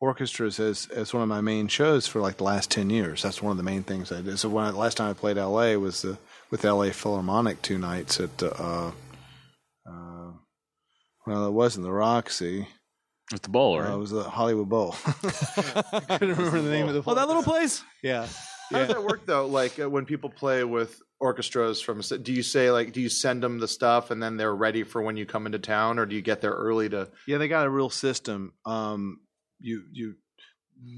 orchestras 0.00 0.60
as 0.60 0.86
as 0.94 1.14
one 1.14 1.22
of 1.22 1.30
my 1.30 1.40
main 1.40 1.68
shows 1.68 2.06
for 2.06 2.20
like 2.20 2.36
the 2.36 2.44
last 2.44 2.70
ten 2.70 2.90
years. 2.90 3.22
That's 3.22 3.40
one 3.40 3.52
of 3.52 3.56
the 3.56 3.62
main 3.62 3.84
things 3.84 4.12
I 4.12 4.20
did. 4.20 4.38
So 4.38 4.50
when 4.50 4.66
I, 4.66 4.70
last 4.70 4.98
time 4.98 5.08
I 5.10 5.14
played 5.14 5.38
L.A. 5.38 5.76
was 5.78 6.02
the 6.02 6.18
with 6.54 6.64
L.A. 6.64 6.92
Philharmonic 6.92 7.60
two 7.62 7.78
nights 7.78 8.20
at 8.20 8.40
uh, 8.40 8.92
uh, 9.90 10.30
well, 11.26 11.46
it 11.48 11.52
wasn't 11.52 11.84
the 11.84 11.90
Roxy. 11.90 12.68
It's 13.32 13.40
the 13.40 13.48
bowl, 13.48 13.74
Uh, 13.76 13.82
right? 13.82 13.92
it 13.94 13.96
was 13.96 14.12
the 14.12 14.22
Hollywood 14.22 14.68
Bowl. 14.68 14.94
I 15.04 16.00
couldn't 16.16 16.36
remember 16.36 16.60
the 16.62 16.70
name 16.70 16.86
of 16.86 16.94
the. 16.94 17.02
Place. 17.02 17.12
Oh, 17.12 17.16
that 17.16 17.26
little 17.26 17.42
place. 17.42 17.82
Yeah. 18.04 18.28
How 18.70 18.78
does 18.78 18.86
that 18.88 19.02
work 19.02 19.26
though? 19.26 19.46
Like 19.48 19.80
uh, 19.80 19.90
when 19.90 20.04
people 20.06 20.30
play 20.30 20.62
with 20.62 21.02
orchestras 21.18 21.80
from, 21.80 21.96
a 21.96 22.00
s- 22.02 22.10
do 22.22 22.32
you 22.32 22.44
say 22.44 22.70
like, 22.70 22.92
do 22.92 23.00
you 23.00 23.08
send 23.08 23.42
them 23.42 23.58
the 23.58 23.66
stuff 23.66 24.12
and 24.12 24.22
then 24.22 24.36
they're 24.36 24.54
ready 24.54 24.84
for 24.84 25.02
when 25.02 25.16
you 25.16 25.26
come 25.26 25.46
into 25.46 25.58
town, 25.58 25.98
or 25.98 26.06
do 26.06 26.14
you 26.14 26.22
get 26.22 26.40
there 26.40 26.52
early 26.52 26.88
to? 26.90 27.08
Yeah, 27.26 27.38
they 27.38 27.48
got 27.48 27.66
a 27.66 27.70
real 27.70 27.90
system. 27.90 28.52
Um, 28.64 29.18
you 29.58 29.82
you, 29.92 30.14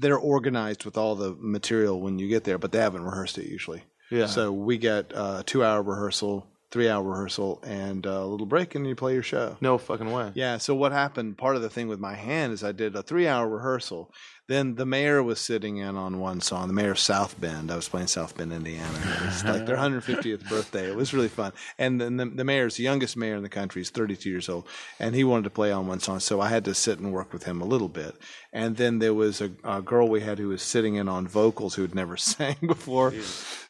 they're 0.01 0.19
organized 0.19 0.85
with 0.85 0.97
all 0.97 1.15
the 1.15 1.35
material 1.39 1.99
when 1.99 2.19
you 2.19 2.27
get 2.27 2.43
there, 2.43 2.59
but 2.59 2.71
they 2.71 2.77
haven't 2.79 3.03
rehearsed 3.05 3.39
it 3.39 3.47
usually. 3.47 3.81
Yeah. 4.09 4.27
So 4.27 4.51
we 4.51 4.77
get 4.77 5.13
uh, 5.13 5.37
a 5.39 5.43
two 5.43 5.63
hour 5.63 5.81
rehearsal, 5.81 6.47
three 6.71 6.89
hour 6.89 7.03
rehearsal, 7.03 7.61
and 7.63 8.05
a 8.05 8.25
little 8.25 8.45
break, 8.45 8.75
and 8.75 8.87
you 8.87 8.95
play 8.95 9.13
your 9.13 9.23
show. 9.23 9.57
No 9.61 9.77
fucking 9.77 10.11
way. 10.11 10.31
Yeah. 10.33 10.57
So 10.57 10.75
what 10.75 10.91
happened? 10.91 11.37
Part 11.37 11.55
of 11.55 11.61
the 11.61 11.69
thing 11.69 11.87
with 11.87 11.99
my 11.99 12.15
hand 12.15 12.53
is 12.53 12.63
I 12.63 12.71
did 12.71 12.95
a 12.95 13.03
three 13.03 13.27
hour 13.27 13.47
rehearsal. 13.47 14.11
Then 14.47 14.75
the 14.75 14.85
mayor 14.85 15.21
was 15.21 15.41
sitting 15.41 15.75
in 15.77 15.97
on 15.97 16.19
one 16.19 16.39
song. 16.39 16.67
The 16.67 16.73
mayor 16.73 16.91
of 16.91 16.99
South 16.99 17.39
Bend. 17.39 17.69
I 17.69 17.75
was 17.75 17.89
playing 17.89 18.07
South 18.07 18.37
Bend, 18.37 18.53
Indiana. 18.53 18.97
It 18.97 19.25
was 19.25 19.43
like 19.43 19.65
their 19.65 19.75
150th 19.77 20.47
birthday. 20.47 20.89
It 20.89 20.95
was 20.95 21.13
really 21.13 21.27
fun. 21.27 21.51
And 21.77 21.99
then 21.99 22.15
the, 22.15 22.25
the 22.27 22.43
mayor's 22.45 22.77
the 22.77 22.83
youngest 22.83 23.17
mayor 23.17 23.35
in 23.35 23.43
the 23.43 23.49
country. 23.49 23.81
He's 23.81 23.89
32 23.89 24.29
years 24.29 24.47
old, 24.47 24.65
and 24.99 25.13
he 25.13 25.25
wanted 25.25 25.43
to 25.43 25.49
play 25.49 25.73
on 25.73 25.85
one 25.87 25.99
song. 25.99 26.21
So 26.21 26.39
I 26.39 26.47
had 26.47 26.63
to 26.65 26.73
sit 26.73 26.99
and 26.99 27.11
work 27.11 27.33
with 27.33 27.43
him 27.43 27.59
a 27.59 27.65
little 27.65 27.89
bit. 27.89 28.15
And 28.53 28.77
then 28.77 28.99
there 28.99 29.13
was 29.13 29.41
a, 29.41 29.51
a 29.65 29.81
girl 29.81 30.07
we 30.07 30.21
had 30.21 30.39
who 30.39 30.47
was 30.47 30.61
sitting 30.61 30.95
in 30.95 31.09
on 31.09 31.27
vocals 31.27 31.75
who 31.75 31.81
had 31.81 31.93
never 31.93 32.15
sang 32.17 32.55
before. 32.65 33.13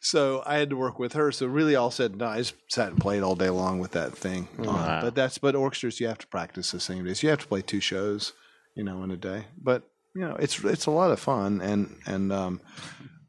So 0.00 0.44
I 0.46 0.58
had 0.58 0.70
to 0.70 0.76
work 0.76 1.00
with 1.00 1.14
her. 1.14 1.32
So 1.32 1.46
really, 1.46 1.74
all 1.74 1.90
said 1.90 2.12
and 2.12 2.20
done, 2.20 2.34
I 2.34 2.38
just 2.38 2.54
sat 2.68 2.90
and 2.90 3.00
played 3.00 3.24
all 3.24 3.34
day 3.34 3.50
long 3.50 3.80
with 3.80 3.90
that 3.92 4.16
thing. 4.16 4.46
Wow. 4.56 5.00
but 5.02 5.16
that's 5.16 5.38
but 5.38 5.56
orchestras 5.56 5.98
you 5.98 6.06
have 6.06 6.18
to 6.18 6.26
practice 6.28 6.70
the 6.70 6.78
same 6.78 7.04
days. 7.04 7.24
You 7.24 7.30
have 7.30 7.40
to 7.40 7.48
play 7.48 7.62
two 7.62 7.80
shows, 7.80 8.32
you 8.76 8.84
know, 8.84 9.02
in 9.02 9.10
a 9.10 9.16
day. 9.16 9.46
But 9.60 9.82
you 10.14 10.22
know, 10.22 10.36
it's 10.38 10.62
it's 10.64 10.86
a 10.86 10.90
lot 10.90 11.10
of 11.10 11.20
fun, 11.20 11.60
and 11.60 11.96
and 12.06 12.32
um, 12.32 12.60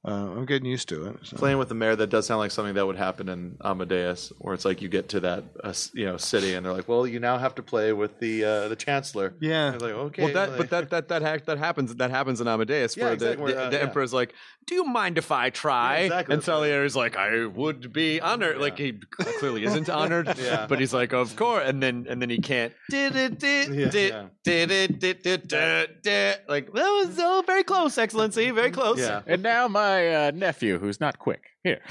uh, 0.10 0.32
I'm 0.38 0.46
getting 0.46 0.70
used 0.70 0.89
to 0.89 1.08
it. 1.08 1.18
so. 1.24 1.38
Playing 1.38 1.58
with 1.58 1.70
the 1.70 1.75
mayor, 1.75 1.96
that 1.96 2.08
does 2.10 2.25
sound 2.25 2.39
like 2.39 2.51
something 2.51 2.74
that 2.75 2.86
would 2.86 2.96
happen 2.98 3.30
in 3.30 3.58
Amadeus, 3.63 4.32
where 4.39 4.54
it's 4.54 4.66
like 4.66 4.82
you 4.82 4.89
get 4.89 5.10
to 5.10 5.20
that 5.22 5.44
uh, 5.63 5.74
you 5.94 6.06
know 6.06 6.18
city, 6.18 6.54
and 6.56 6.66
they're 6.66 6.74
like, 6.74 6.88
"Well, 6.88 7.06
you 7.08 7.20
now 7.20 7.38
have 7.38 7.56
to 7.56 7.63
play 7.63 7.94
with 7.94 8.20
the 8.20 8.44
uh, 8.44 8.68
the 8.68 8.75
chancellor." 8.75 9.34
Yeah. 9.39 9.74
It's 9.74 9.84
like 9.84 9.94
okay, 9.94 10.24
Well, 10.24 10.34
that 10.34 10.50
like- 10.50 10.58
but 10.58 10.70
that 10.72 10.89
that 10.89 11.08
that 11.10 11.22
ha- 11.22 11.44
that 11.46 11.58
happens 11.58 11.96
that 11.96 12.12
happens 12.12 12.42
in 12.42 12.48
Amadeus 12.48 12.98
Yeah, 12.98 13.04
where 13.06 13.13
exactly, 13.13 13.36
the, 13.38 13.44
where, 13.44 13.54
the, 13.54 13.62
uh, 13.66 13.70
the 13.70 13.78
yeah. 13.78 13.84
emperor's 13.84 14.13
like, 14.13 14.34
"Do 14.68 14.75
you 14.75 14.86
mind 14.86 15.18
if 15.18 15.32
I 15.32 15.50
try?" 15.50 16.00
Yeah, 16.00 16.04
exactly, 16.06 16.34
And 16.34 16.42
that's 16.42 16.48
right. 16.48 16.56
Salieri's 16.56 16.96
like, 16.96 17.16
"I 17.16 17.46
would 17.46 17.94
be 17.94 18.20
honored." 18.22 18.58
Like 18.60 18.78
he 18.78 18.94
clearly 19.39 19.63
isn't 19.66 19.89
honored, 19.89 20.28
Yeah. 20.42 20.66
but 20.68 20.80
he's 20.80 20.94
like, 20.94 21.13
"Of 21.13 21.36
course." 21.36 21.63
And 21.68 21.82
then 21.84 22.08
and 22.10 22.22
then 22.22 22.30
he 22.30 22.39
can't. 22.39 22.74
Did 22.89 23.16
it 23.16 23.39
did 23.39 23.74
Yeah. 23.75 23.89
did 23.89 24.10
Yeah. 24.13 24.25
did 24.44 24.72
it 24.72 25.00
did 25.00 25.22
did 25.22 25.48
did 25.48 26.01
did 26.01 26.38
like 26.48 26.72
that 26.74 26.89
was 26.89 27.18
oh, 27.20 27.44
very 27.46 27.63
close, 27.63 27.98
Excellency, 27.98 28.51
very 28.51 28.72
close. 28.72 29.00
yeah. 29.00 29.22
And 29.28 29.44
now 29.44 29.68
my 29.68 29.99
uh, 30.08 30.32
nephew, 30.32 30.79
who's 30.79 31.00
not 31.00 31.20
quick. 31.20 31.44
Here. 31.63 31.82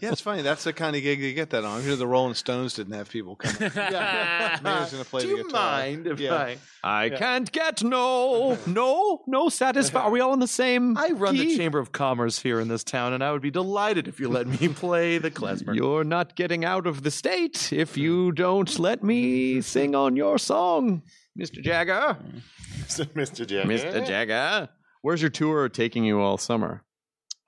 Yeah, 0.00 0.10
it's 0.12 0.22
funny. 0.22 0.40
That's 0.42 0.64
the 0.64 0.72
kind 0.72 0.96
of 0.96 1.02
gig 1.02 1.20
you 1.20 1.34
get 1.34 1.50
that 1.50 1.62
on. 1.64 1.78
I'm 1.78 1.84
sure 1.84 1.94
the 1.96 2.06
Rolling 2.06 2.32
Stones 2.34 2.72
didn't 2.74 2.94
have 2.94 3.10
people 3.10 3.36
come. 3.36 3.50
up. 3.66 3.74
Mayor's 4.62 4.92
gonna 4.92 5.04
play 5.04 5.22
Do 5.22 5.28
the 5.32 5.36
you 5.36 5.44
guitar. 5.44 5.60
mind 5.80 6.06
if 6.06 6.18
Yeah. 6.20 6.34
I? 6.34 6.56
I 6.82 7.10
can't 7.10 7.50
get 7.52 7.84
no 7.84 8.56
no 8.66 9.22
no 9.26 9.48
satisfy. 9.50 10.00
Are 10.00 10.10
we 10.10 10.20
all 10.20 10.32
in 10.32 10.40
the 10.40 10.46
same? 10.46 10.96
I 10.96 11.10
run 11.10 11.36
the? 11.36 11.54
Chamber 11.56 11.78
of 11.78 11.92
Commerce 11.92 12.38
here 12.40 12.60
in 12.60 12.68
this 12.68 12.82
town, 12.82 13.12
and 13.12 13.22
I 13.22 13.30
would 13.32 13.42
be 13.42 13.50
delighted 13.50 14.08
if 14.08 14.18
you 14.18 14.28
let 14.30 14.46
me 14.46 14.68
play 14.74 15.18
the 15.18 15.30
klezmer. 15.30 15.74
You're 15.74 16.04
not 16.04 16.34
getting 16.34 16.64
out 16.64 16.86
of 16.86 17.02
the 17.02 17.10
state 17.10 17.72
if 17.74 17.98
you 17.98 18.32
don't 18.32 18.78
let 18.78 19.02
me 19.04 19.60
sing 19.60 19.94
on 19.94 20.16
your 20.16 20.38
song, 20.38 21.02
Mr. 21.38 21.62
Jagger. 21.62 22.16
Mr. 22.88 23.46
Jagger. 23.46 23.68
Mr. 23.68 24.06
Jagger. 24.06 24.68
Where's 25.02 25.22
your 25.22 25.30
tour 25.30 25.68
taking 25.68 26.04
you 26.04 26.20
all 26.20 26.38
summer? 26.38 26.84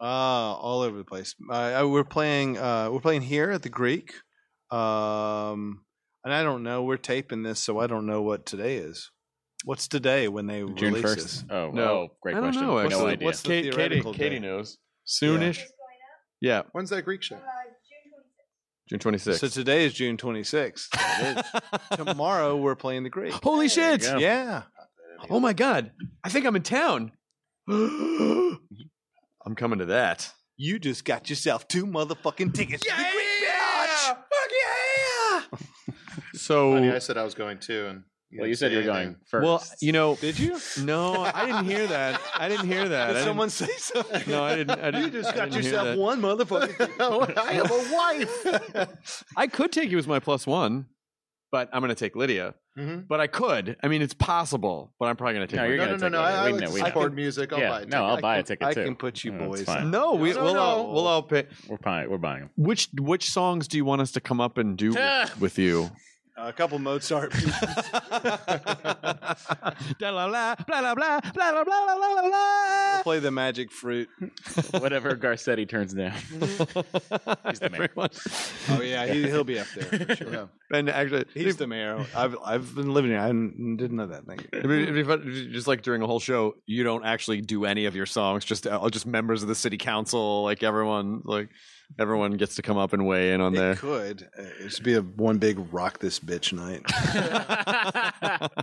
Uh, 0.00 0.04
all 0.04 0.82
over 0.82 0.97
the 0.99 1.04
place. 1.04 1.35
Uh, 1.50 1.87
we're 1.88 2.04
playing. 2.04 2.59
Uh, 2.59 2.90
we're 2.90 3.00
playing 3.00 3.23
here 3.23 3.50
at 3.50 3.62
the 3.62 3.68
Greek. 3.68 4.12
Um, 4.71 5.85
and 6.25 6.32
I 6.32 6.42
don't 6.42 6.62
know. 6.62 6.82
We're 6.82 6.97
taping 6.97 7.42
this, 7.42 7.61
so 7.61 7.78
I 7.78 7.87
don't 7.87 8.06
know 8.06 8.23
what 8.23 8.47
today 8.47 8.76
is. 8.76 9.11
What's 9.64 9.87
today 9.87 10.26
when 10.28 10.47
they 10.47 10.61
June 10.61 10.94
release 10.94 11.02
first. 11.02 11.16
this? 11.18 11.44
Oh, 11.50 11.71
No. 11.71 11.82
oh, 11.85 12.09
great 12.21 12.35
I 12.35 12.40
don't 12.40 12.47
question. 12.50 12.62
know, 12.66 12.73
no 12.78 12.78
actually. 12.80 13.12
idea. 13.12 13.26
What's 13.26 13.42
the 13.42 13.49
Katie, 13.49 13.68
Katie, 13.68 13.76
theoretical 13.76 14.12
Katie 14.14 14.28
date? 14.30 14.42
knows. 14.42 14.78
Soonish. 15.06 15.61
Yeah, 16.40 16.62
When's 16.73 16.90
that 16.90 17.02
Greek 17.02 17.23
show? 17.23 17.38
June 18.88 18.99
26th. 18.99 19.38
So 19.38 19.47
today 19.47 19.85
is 19.85 19.94
June 19.94 20.16
26th. 20.16 20.88
Tomorrow 22.04 22.56
we're 22.56 22.75
playing 22.75 23.04
the 23.04 23.11
Greek. 23.11 23.32
Holy 23.44 23.68
shit! 23.68 24.02
Yeah. 24.18 24.62
Oh 25.30 25.38
my 25.38 25.52
god! 25.52 25.92
I 26.25 26.28
think 26.30 26.44
I'm 26.47 26.56
in 26.56 26.62
town. 26.62 27.12
I'm 27.69 29.54
coming 29.57 29.78
to 29.81 29.87
that. 29.87 30.33
You 30.57 30.78
just 30.78 31.04
got 31.04 31.28
yourself 31.31 31.66
two 31.69 31.87
motherfucking 31.87 32.54
tickets. 32.54 32.85
Yeah! 32.87 32.97
the 32.97 33.02
Greek! 33.02 33.19
Fuck 34.04 34.50
yeah! 34.62 35.40
Funny, 35.90 36.35
so, 36.35 36.76
I 36.95 36.99
said 36.99 37.16
I 37.16 37.25
was 37.25 37.35
going 37.35 37.59
too, 37.59 37.87
and 37.88 38.02
Well, 38.38 38.47
you 38.49 38.54
said 38.54 38.73
you 38.73 38.78
were 38.78 38.85
going 38.85 39.16
first. 39.26 39.45
well, 39.45 39.62
you 39.81 39.92
know, 39.92 40.16
Did 40.16 40.38
you? 40.38 40.59
no, 40.83 41.23
I 41.23 41.47
didn't 41.47 41.64
hear 41.66 41.87
that. 41.87 42.21
I 42.37 42.49
didn't 42.49 42.66
hear 42.66 42.88
that. 42.88 43.02
I 43.02 43.07
Did 43.09 43.12
didn't- 43.14 43.26
someone 43.28 43.50
say 43.50 43.69
something? 43.78 44.23
No, 44.31 44.45
I 44.45 44.57
didn't. 44.57 44.81
I 44.81 44.90
didn't 44.90 45.12
You 45.14 45.23
just 45.23 45.33
I 45.33 45.37
got 45.37 45.50
didn't 45.50 45.64
yourself 45.64 45.99
one 45.99 46.21
motherfucking. 46.21 46.78
Ticket. 46.78 47.00
I 47.38 47.52
have 47.52 47.71
a 47.71 48.87
wife. 48.87 49.26
I 49.37 49.47
could 49.47 49.73
take 49.73 49.90
you 49.90 49.99
as 49.99 50.07
my 50.07 50.19
plus 50.21 50.47
one, 50.47 50.87
but 51.50 51.69
I'm 51.73 51.81
going 51.81 51.88
to 51.90 51.95
take 51.95 52.14
Lydia. 52.16 52.54
Mhm. 52.78 53.06
But 53.06 53.20
I 53.20 53.26
could. 53.26 53.76
I 53.82 53.88
mean, 53.88 54.00
it's 54.00 54.14
possible, 54.14 54.92
but 54.98 55.06
I'm 55.06 55.16
probably 55.16 55.34
going 55.34 55.46
to 55.46 55.50
take. 55.50 55.56
No, 55.60 55.68
Lydia. 55.68 55.76
you're 55.76 55.86
no, 55.88 55.92
no, 55.92 55.98
gonna 55.98 56.10
no, 56.10 56.22
no. 56.22 56.24
it. 56.24 56.30
I, 56.30 56.32
We 56.32 56.38
I 56.38 56.42
like 56.52 56.60
know- 56.60 56.66
to 56.68 56.72
we 56.72 56.80
know. 56.80 56.86
support 56.86 57.14
music. 57.14 57.52
I'll 57.52 57.58
yeah, 57.58 57.68
buy 57.68 57.80
a 57.82 57.86
no, 57.86 58.04
I'll 58.04 58.10
ticket. 58.16 58.22
buy 58.22 58.34
I 58.34 58.38
a 58.38 58.42
ticket 58.42 58.66
I 58.68 58.72
too. 58.74 58.84
can 58.84 58.96
put 58.96 59.24
you 59.24 59.32
No, 59.32 59.48
boys 59.48 59.68
in. 59.68 59.90
No, 59.90 60.14
we, 60.14 60.32
No, 60.32 60.44
we'll 60.44 60.54
no, 60.54 60.61
all 60.61 60.87
no. 60.87 60.92
we'll 60.92 61.06
all 61.06 61.22
pay. 61.22 61.46
We're 61.68 61.76
buying. 61.76 62.08
We're 62.11 62.16
buying 62.18 62.40
them. 62.40 62.50
Which 62.56 62.88
which 62.98 63.30
songs 63.30 63.68
do 63.68 63.76
you 63.76 63.85
want 63.85 64.00
us 64.00 64.11
to 64.12 64.20
come 64.20 64.40
up 64.40 64.56
and 64.56 64.76
do 64.78 64.92
with, 64.94 65.37
with 65.40 65.58
you? 65.58 65.90
Uh, 66.35 66.45
a 66.49 66.53
couple 66.53 66.79
Mozart 66.79 67.31
pieces. 67.33 67.53
We'll 71.73 73.03
play 73.03 73.18
the 73.18 73.31
magic 73.31 73.71
fruit. 73.71 74.09
Whatever 74.79 75.14
Garcetti 75.16 75.68
turns 75.68 75.92
down. 75.95 76.12
He's 77.49 77.61
the 77.61 77.68
mayor. 77.71 77.90
Oh 78.71 78.81
yeah, 78.83 79.07
he, 79.07 79.23
he'll 79.25 79.45
be 79.45 79.59
up 79.59 79.66
there 79.75 80.07
for 80.07 80.16
sure. 80.25 80.49
And 80.73 80.88
actually, 80.88 81.27
he's 81.35 81.57
the 81.57 81.66
mayor. 81.66 82.07
I've 82.16 82.37
I've 82.42 82.75
been 82.75 82.95
living 82.95 83.11
here. 83.11 83.21
I 83.21 83.27
didn't 83.27 83.77
didn't 83.77 83.97
know 83.97 84.07
that. 84.07 84.25
Thank 84.25 84.42
you. 84.42 84.49
It'd 84.53 84.68
be- 84.68 84.83
it'd 84.85 84.95
be 84.95 85.03
fun- 85.05 85.49
just 85.53 85.66
like 85.66 85.83
during 85.83 86.01
a 86.03 86.07
whole 86.07 86.21
show, 86.21 86.55
you 86.66 86.83
don't 86.85 87.05
actually 87.05 87.40
do 87.42 87.64
any 87.66 87.85
of 87.87 87.95
your 87.95 88.07
songs. 88.07 88.45
Just 88.45 88.66
uh, 88.66 88.88
just 88.90 89.07
members 89.07 89.42
of 89.42 89.49
the 89.49 89.55
city 89.55 89.77
council, 89.77 90.45
like 90.45 90.62
everyone, 90.62 91.21
like 91.25 91.51
everyone 91.98 92.33
gets 92.33 92.55
to 92.57 92.62
come 92.62 92.76
up 92.78 92.92
and 92.92 93.07
weigh 93.07 93.33
in 93.33 93.40
on 93.40 93.55
It 93.55 93.59
there. 93.59 93.74
could. 93.76 94.28
It 94.37 94.70
should 94.72 94.85
be 94.85 94.94
a 94.94 95.02
one 95.02 95.38
big 95.38 95.59
rock 95.72 95.98
this 95.98 96.18
bitch 96.20 96.52
night. 96.52 96.83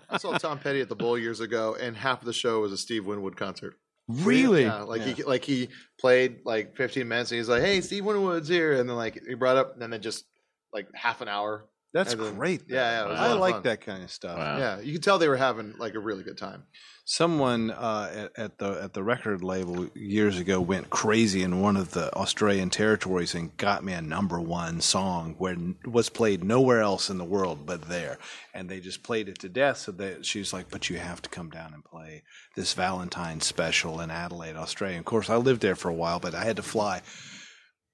I 0.09 0.17
saw 0.17 0.37
Tom 0.37 0.59
Petty 0.59 0.81
at 0.81 0.89
the 0.89 0.95
Bowl 0.95 1.17
years 1.17 1.39
ago, 1.39 1.75
and 1.79 1.95
half 1.95 2.21
of 2.21 2.25
the 2.25 2.33
show 2.33 2.61
was 2.61 2.71
a 2.71 2.77
Steve 2.77 3.05
Winwood 3.05 3.35
concert. 3.37 3.75
Really? 4.07 4.63
Yeah, 4.63 4.81
like 4.81 5.01
he 5.03 5.21
like 5.23 5.43
he 5.43 5.69
played 5.99 6.39
like 6.43 6.75
15 6.75 7.07
minutes, 7.07 7.31
and 7.31 7.37
he's 7.37 7.47
like, 7.49 7.61
"Hey, 7.61 7.81
Steve 7.81 8.05
Winwood's 8.05 8.47
here," 8.47 8.73
and 8.79 8.89
then 8.89 8.95
like 8.97 9.21
he 9.27 9.35
brought 9.35 9.55
up, 9.57 9.79
and 9.79 9.93
then 9.93 10.01
just 10.01 10.25
like 10.73 10.87
half 10.95 11.21
an 11.21 11.27
hour. 11.27 11.65
That's 11.93 12.13
then- 12.13 12.35
great. 12.35 12.63
Yeah, 12.67 12.75
yeah, 12.77 13.05
it 13.05 13.09
was 13.09 13.19
a 13.19 13.21
I 13.21 13.27
lot 13.27 13.33
of 13.35 13.39
like 13.41 13.53
fun. 13.55 13.63
that 13.63 13.81
kind 13.81 14.03
of 14.03 14.11
stuff. 14.11 14.37
Wow. 14.37 14.57
Yeah, 14.57 14.79
you 14.79 14.93
can 14.93 15.01
tell 15.01 15.17
they 15.17 15.27
were 15.27 15.37
having 15.37 15.73
like 15.79 15.95
a 15.95 15.99
really 15.99 16.23
good 16.23 16.37
time. 16.37 16.63
Someone 17.05 17.71
uh, 17.71 18.29
at, 18.35 18.43
at 18.43 18.57
the 18.59 18.79
at 18.83 18.93
the 18.93 19.01
record 19.01 19.43
label 19.43 19.87
years 19.95 20.37
ago 20.37 20.61
went 20.61 20.91
crazy 20.91 21.41
in 21.41 21.59
one 21.59 21.75
of 21.75 21.89
the 21.91 22.13
Australian 22.13 22.69
territories 22.69 23.33
and 23.33 23.57
got 23.57 23.83
me 23.83 23.93
a 23.93 24.01
number 24.03 24.39
one 24.39 24.79
song 24.81 25.33
where 25.39 25.55
was 25.85 26.09
played 26.09 26.43
nowhere 26.43 26.81
else 26.81 27.09
in 27.09 27.17
the 27.17 27.25
world 27.25 27.65
but 27.65 27.81
there, 27.89 28.19
and 28.53 28.69
they 28.69 28.79
just 28.79 29.01
played 29.01 29.27
it 29.27 29.39
to 29.39 29.49
death. 29.49 29.77
So 29.77 29.91
they, 29.91 30.17
she's 30.21 30.53
like, 30.53 30.69
"But 30.69 30.91
you 30.91 30.99
have 30.99 31.23
to 31.23 31.29
come 31.29 31.49
down 31.49 31.73
and 31.73 31.83
play 31.83 32.21
this 32.55 32.73
Valentine 32.75 33.41
special 33.41 33.99
in 34.01 34.11
Adelaide, 34.11 34.55
Australia." 34.55 34.99
Of 34.99 35.05
course, 35.05 35.31
I 35.31 35.37
lived 35.37 35.61
there 35.63 35.75
for 35.75 35.89
a 35.89 35.95
while, 35.95 36.19
but 36.19 36.35
I 36.35 36.43
had 36.43 36.57
to 36.57 36.61
fly 36.63 37.01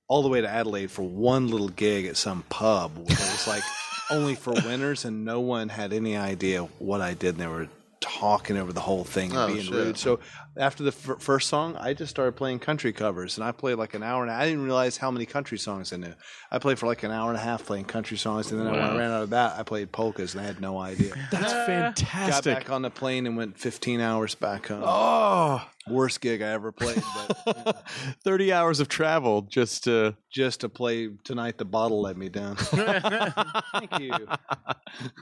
all 0.10 0.22
the 0.24 0.30
way 0.30 0.42
to 0.42 0.50
Adelaide 0.50 0.92
for 0.92 1.04
one 1.04 1.48
little 1.48 1.70
gig 1.70 2.06
at 2.06 2.18
some 2.18 2.44
pub. 2.50 2.98
Where 2.98 3.06
it 3.06 3.10
was 3.12 3.48
like 3.48 3.64
only 4.12 4.36
for 4.36 4.54
winners, 4.54 5.06
and 5.06 5.26
no 5.26 5.40
one 5.40 5.70
had 5.70 5.94
any 5.94 6.16
idea 6.18 6.64
what 6.80 7.02
I 7.02 7.14
did. 7.14 7.30
And 7.36 7.40
they 7.40 7.48
were 7.48 7.68
talking 8.02 8.58
over 8.58 8.72
the 8.74 8.82
whole 8.82 9.04
thing 9.04 9.32
and 9.32 9.40
Oh, 9.40 9.48
being 9.48 9.62
shit. 9.62 9.74
rude. 9.74 9.98
So 9.98 10.20
after 10.58 10.84
the 10.84 10.90
f- 10.90 11.22
first 11.22 11.50
song, 11.50 11.76
I 11.78 11.94
just 11.94 12.10
started 12.10 12.34
playing 12.36 12.60
country 12.60 12.94
covers, 12.94 13.38
and 13.38 13.44
I 13.46 13.52
played 13.52 13.76
like 13.76 13.94
an 13.94 14.04
hour. 14.04 14.22
And 14.24 14.32
I 14.32 14.46
didn't 14.46 14.64
realize 14.64 14.98
how 14.98 15.12
many 15.12 15.26
country 15.26 15.58
songs 15.58 15.92
I 15.92 15.98
knew. 15.98 16.14
I 16.52 16.60
played 16.60 16.80
for 16.80 16.86
like 16.88 17.04
an 17.04 17.12
hour 17.12 17.30
and 17.30 17.38
a 17.38 17.42
half 17.42 17.66
playing 17.66 17.86
country 17.86 18.18
songs, 18.18 18.52
and 18.52 18.60
then 18.62 18.72
when 18.72 18.80
I 18.80 18.98
ran 18.98 19.12
out 19.12 19.24
of 19.24 19.30
that, 19.32 19.60
I 19.60 19.64
played 19.64 19.92
polkas, 19.92 20.34
and 20.34 20.42
I 20.42 20.46
had 20.46 20.62
no 20.62 20.78
idea. 20.80 21.14
That's 21.32 21.54
ah. 21.54 21.56
Got 21.56 21.66
fantastic. 21.66 22.56
back 22.56 22.70
on 22.70 22.82
the 22.82 22.90
plane 22.90 23.28
and 23.28 23.36
went 23.36 23.58
15 23.58 24.00
hours 24.02 24.36
back 24.36 24.68
home. 24.68 24.84
Oh, 24.86 25.68
Worst 25.88 26.20
gig 26.22 26.42
I 26.42 26.48
ever 26.52 26.72
played, 26.72 27.04
but 27.46 27.84
30 28.24 28.52
hours 28.52 28.80
of 28.80 28.88
travel 28.88 29.42
just 29.44 29.84
to. 29.84 30.16
just 30.32 30.62
to 30.62 30.70
play 30.70 31.10
tonight, 31.24 31.58
the 31.60 31.66
bottle 31.66 32.02
let 32.02 32.18
me 32.18 32.28
down. 32.30 32.56
Thank 32.58 34.00
you. 34.00 34.12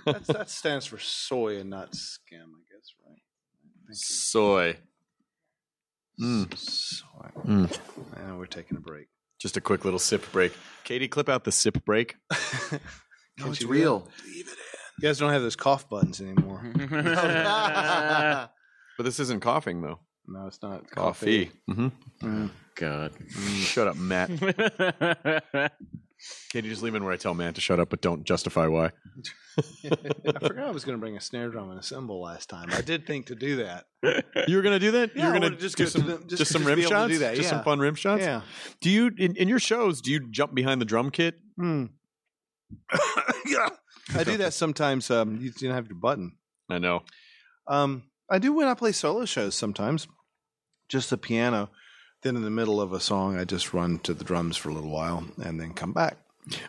That's, 0.06 0.28
that 0.28 0.50
stands 0.50 0.86
for 0.86 1.00
soy 1.00 1.58
and 1.60 1.70
not 1.70 1.92
scam, 1.92 2.44
I 2.44 2.64
guess, 2.72 2.94
right? 3.06 3.20
Soy. 3.92 4.78
Mm. 6.22 6.58
Soy. 6.58 7.30
Mm. 7.46 7.80
Now 8.18 8.38
we're 8.38 8.46
taking 8.46 8.78
a 8.78 8.80
break. 8.80 9.08
Just 9.40 9.58
a 9.58 9.62
quick 9.62 9.84
little 9.84 10.00
sip 10.00 10.32
break. 10.32 10.54
Katie, 10.84 11.08
clip 11.08 11.28
out 11.30 11.44
the 11.44 11.52
sip 11.52 11.84
break. 11.86 12.16
Can't 12.32 12.82
it's 13.40 13.62
you 13.62 13.68
do 13.68 13.74
real. 13.74 14.00
that? 14.00 14.12
You 14.36 14.46
guys 15.02 15.18
don't 15.18 15.32
have 15.32 15.42
those 15.42 15.56
cough 15.56 15.90
buttons 15.90 16.22
anymore. 16.22 16.64
But 18.96 19.06
this 19.06 19.20
isn't 19.20 19.42
coughing, 19.42 19.82
though. 19.82 20.00
No, 20.28 20.48
it's 20.48 20.62
not 20.62 20.90
Coffee. 20.90 21.52
hmm 21.68 21.88
Mm. 22.22 22.50
God. 22.76 23.12
Shut 23.30 23.88
up, 23.88 23.96
Matt. 23.98 24.30
Can 26.52 26.64
you 26.64 26.72
just 26.72 26.82
leave 26.82 26.96
in 26.96 27.04
where 27.04 27.12
I 27.14 27.18
tell 27.18 27.34
Matt 27.34 27.56
to 27.56 27.62
shut 27.62 27.82
up, 27.82 27.90
but 27.90 28.00
don't 28.02 28.24
justify 28.24 28.68
why. 28.68 28.92
I 29.88 30.40
forgot 30.40 30.68
I 30.68 30.72
was 30.72 30.86
going 30.86 30.98
to 30.98 31.02
bring 31.02 31.18
a 31.18 31.22
snare 31.22 31.50
drum 31.50 31.70
and 31.70 31.78
a 31.80 31.84
cymbal 31.84 32.22
last 32.22 32.48
time. 32.50 32.70
I 32.72 32.80
did 32.82 33.06
think 33.06 33.26
to 33.28 33.36
do 33.36 33.58
that. 33.58 33.86
You 34.48 34.56
were 34.56 34.62
gonna 34.62 34.80
do 34.80 34.92
that? 34.92 35.12
Yeah, 35.16 35.28
you 35.28 35.34
were 35.34 35.40
gonna 35.40 35.56
just 35.58 35.76
do 35.78 35.86
some 35.88 36.06
the- 36.08 36.18
just, 36.20 36.30
just- 36.38 36.52
some 36.52 36.62
just 36.62 36.68
rim 36.70 36.76
be 36.78 36.82
able 36.84 36.90
to 36.92 36.96
shots? 36.96 37.12
do 37.14 37.20
that, 37.20 37.36
Just 37.36 37.50
some 37.50 37.64
fun 37.64 37.80
rim 37.80 37.96
shots? 37.96 38.22
Yeah. 38.24 38.42
Do 38.82 38.90
you 38.90 39.12
in, 39.18 39.36
in 39.36 39.48
your 39.50 39.60
shows? 39.60 40.02
Do 40.02 40.12
you 40.12 40.20
jump 40.32 40.54
behind 40.56 40.80
the 40.82 40.86
drum 40.86 41.10
kit? 41.12 41.36
Hmm. 41.58 41.86
yeah. 43.46 43.70
I 44.16 44.24
do 44.24 44.38
that 44.38 44.54
sometimes. 44.54 45.10
Um, 45.12 45.38
you 45.42 45.52
didn't 45.52 45.76
have 45.76 45.88
your 45.88 45.98
button. 45.98 46.34
I 46.70 46.80
know. 46.80 47.04
Um, 47.68 48.04
I 48.34 48.40
do 48.40 48.52
when 48.54 48.68
I 48.68 48.74
play 48.74 48.92
solo 48.92 49.26
shows 49.26 49.56
sometimes. 49.56 50.08
Just 50.90 51.10
the 51.10 51.18
piano. 51.18 51.70
Then 52.24 52.36
in 52.36 52.42
the 52.44 52.50
middle 52.50 52.82
of 52.82 52.94
a 52.94 53.00
song, 53.00 53.38
I 53.38 53.44
just 53.44 53.74
run 53.74 54.00
to 54.00 54.14
the 54.14 54.24
drums 54.24 54.58
for 54.58 54.70
a 54.70 54.74
little 54.74 54.92
while 54.92 55.26
and 55.44 55.60
then 55.60 55.74
come 55.74 55.94
back. 55.94 56.18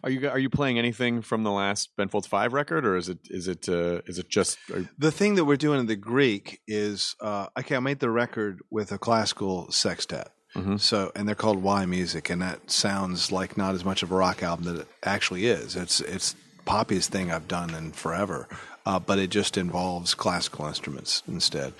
Are 0.04 0.10
you 0.10 0.28
are 0.28 0.38
you 0.38 0.50
playing 0.50 0.78
anything 0.78 1.20
from 1.22 1.42
the 1.42 1.50
last 1.50 1.90
Ben 1.96 2.08
Folds 2.08 2.26
Five 2.28 2.52
record, 2.52 2.84
or 2.86 2.96
is 2.96 3.08
it 3.08 3.18
is 3.24 3.48
it 3.48 3.68
uh, 3.68 4.02
is 4.06 4.18
it 4.20 4.28
just? 4.28 4.56
Are, 4.72 4.88
The 4.98 5.10
thing 5.10 5.34
that 5.36 5.44
we're 5.46 5.56
doing 5.56 5.80
in 5.80 5.86
the 5.86 5.96
Greek 5.96 6.60
is 6.68 7.16
uh, 7.20 7.46
okay. 7.58 7.74
I 7.76 7.80
made 7.80 7.98
the 7.98 8.10
record 8.10 8.60
with 8.70 8.92
a 8.92 8.98
classical 8.98 9.70
sextet, 9.72 10.30
Mhm. 10.54 10.78
so 10.80 11.10
and 11.16 11.26
they're 11.26 11.34
called 11.34 11.60
yMusic, 11.64 12.30
and 12.30 12.40
that 12.42 12.70
sounds 12.70 13.32
like 13.32 13.56
not 13.56 13.74
as 13.74 13.84
much 13.84 14.04
of 14.04 14.12
a 14.12 14.14
rock 14.14 14.44
album 14.44 14.64
that 14.66 14.82
it 14.82 14.88
actually 15.02 15.46
is. 15.46 15.74
It's 15.74 16.00
it's 16.00 16.36
poppiest 16.66 17.08
thing 17.08 17.32
I've 17.32 17.48
done 17.48 17.74
in 17.74 17.90
forever, 17.92 18.48
uh, 18.86 18.98
but 18.98 19.18
it 19.18 19.30
just 19.30 19.56
involves 19.56 20.14
classical 20.14 20.66
instruments 20.66 21.22
instead. 21.26 21.72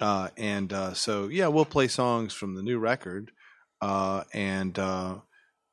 Uh, 0.00 0.28
and 0.36 0.72
uh, 0.72 0.94
so 0.94 1.28
yeah, 1.28 1.48
we'll 1.48 1.64
play 1.64 1.88
songs 1.88 2.34
from 2.34 2.54
the 2.54 2.62
new 2.62 2.78
record, 2.78 3.30
uh, 3.80 4.24
and 4.32 4.78
uh, 4.78 5.16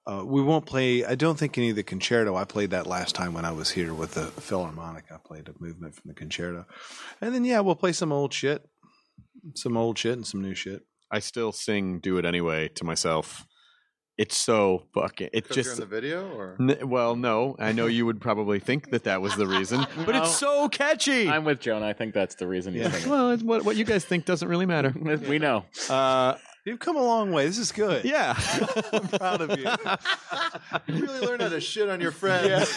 uh, 0.05 0.23
we 0.25 0.41
won't 0.41 0.65
play. 0.65 1.03
I 1.03 1.15
don't 1.15 1.37
think 1.37 1.57
any 1.57 1.69
of 1.71 1.75
the 1.75 1.83
concerto. 1.83 2.35
I 2.35 2.45
played 2.45 2.71
that 2.71 2.87
last 2.87 3.15
time 3.15 3.33
when 3.33 3.45
I 3.45 3.51
was 3.51 3.71
here 3.71 3.93
with 3.93 4.13
the 4.13 4.25
Philharmonic. 4.25 5.05
I 5.11 5.17
played 5.17 5.49
a 5.49 5.53
movement 5.59 5.95
from 5.95 6.07
the 6.07 6.13
concerto, 6.13 6.65
and 7.21 7.35
then 7.35 7.43
yeah, 7.43 7.59
we'll 7.59 7.75
play 7.75 7.91
some 7.91 8.11
old 8.11 8.33
shit, 8.33 8.65
some 9.55 9.75
old 9.75 9.97
shit, 9.97 10.13
and 10.13 10.27
some 10.27 10.41
new 10.41 10.55
shit. 10.55 10.83
I 11.11 11.19
still 11.19 11.51
sing 11.51 11.99
"Do 11.99 12.17
It 12.17 12.25
Anyway" 12.25 12.69
to 12.69 12.85
myself. 12.85 13.45
It's 14.17 14.37
so 14.37 14.83
fucking. 14.93 15.29
It 15.33 15.47
'Cause 15.47 15.57
you're 15.57 15.63
just 15.63 15.75
in 15.75 15.79
the 15.81 15.85
video, 15.87 16.29
or 16.37 16.55
N- 16.59 16.87
well, 16.87 17.15
no. 17.15 17.55
I 17.57 17.71
know 17.71 17.87
you 17.87 18.05
would 18.05 18.21
probably 18.21 18.59
think 18.59 18.91
that 18.91 19.05
that 19.05 19.21
was 19.21 19.35
the 19.35 19.47
reason, 19.47 19.87
but 20.05 20.15
it's 20.15 20.35
so 20.37 20.69
catchy. 20.69 21.27
I'm 21.27 21.45
with 21.45 21.59
Jonah. 21.59 21.87
I 21.87 21.93
think 21.93 22.13
that's 22.13 22.35
the 22.35 22.45
reason 22.47 22.75
he's 22.75 22.91
singing. 22.91 23.09
well, 23.09 23.31
it's 23.31 23.41
what 23.41 23.65
what 23.65 23.75
you 23.75 23.83
guys 23.85 24.05
think 24.05 24.25
doesn't 24.25 24.47
really 24.47 24.67
matter. 24.67 24.93
we 25.27 25.39
know. 25.39 25.65
Uh, 25.89 26.35
You've 26.65 26.79
come 26.79 26.95
a 26.95 27.01
long 27.01 27.33
way. 27.33 27.45
This 27.45 27.57
is 27.57 27.73
good. 27.73 28.05
yeah, 28.05 28.35
I'm 28.93 29.07
proud 29.09 29.41
of 29.41 29.49
you. 29.59 29.65
you 30.87 31.01
really 31.05 31.19
learned 31.19 31.41
how 31.41 31.49
to 31.49 31.59
shit 31.59 31.89
on 31.89 31.99
your 31.99 32.13
friends. 32.13 32.73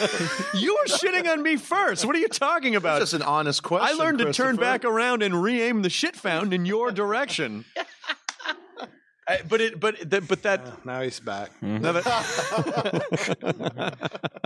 you 0.55 0.73
were 0.75 0.85
shitting 0.93 1.25
on 1.31 1.41
me 1.41 1.55
first. 1.55 2.03
What 2.03 2.13
are 2.13 2.19
you 2.19 2.27
talking 2.27 2.75
about? 2.75 2.99
Just 2.99 3.13
an 3.13 3.21
honest 3.21 3.63
question. 3.63 3.87
I 3.97 4.03
learned 4.03 4.17
to 4.19 4.33
turn 4.33 4.57
back 4.57 4.83
around 4.83 5.23
and 5.23 5.41
re-aim 5.41 5.83
the 5.83 5.89
shit 5.89 6.17
found 6.17 6.53
in 6.53 6.65
your 6.65 6.91
direction. 6.91 7.63
I- 9.27 9.41
but 9.47 9.59
it, 9.61 9.79
but 9.79 10.09
that, 10.09 10.27
but 10.27 10.43
that. 10.43 10.61
Ah, 10.65 10.77
now 10.85 11.01
he's 11.01 11.19
back. 11.19 11.51
Mm-hmm. 11.61 11.81
no, 11.81 11.93
that- 11.93 12.03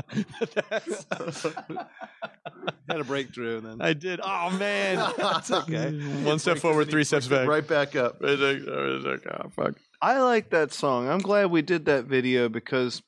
Had 2.89 2.99
a 2.99 3.03
breakthrough, 3.03 3.57
and 3.57 3.65
then 3.65 3.81
I 3.81 3.93
did. 3.93 4.19
Oh 4.23 4.49
man, 4.57 4.97
that's 5.17 5.51
okay. 5.51 5.91
Mm-hmm. 5.91 6.25
One 6.25 6.39
step 6.39 6.57
forward, 6.57 6.89
three 6.89 7.03
steps 7.03 7.27
back. 7.27 7.47
Right 7.47 7.65
back 7.67 7.95
up. 7.95 8.17
It's 8.21 8.41
like, 8.41 8.57
it's 8.65 9.05
like, 9.05 9.33
oh, 9.33 9.49
fuck. 9.49 9.75
I 10.01 10.19
like 10.19 10.49
that 10.49 10.73
song. 10.73 11.07
I'm 11.09 11.19
glad 11.19 11.51
we 11.51 11.61
did 11.61 11.85
that 11.85 12.05
video 12.05 12.49
because 12.49 13.01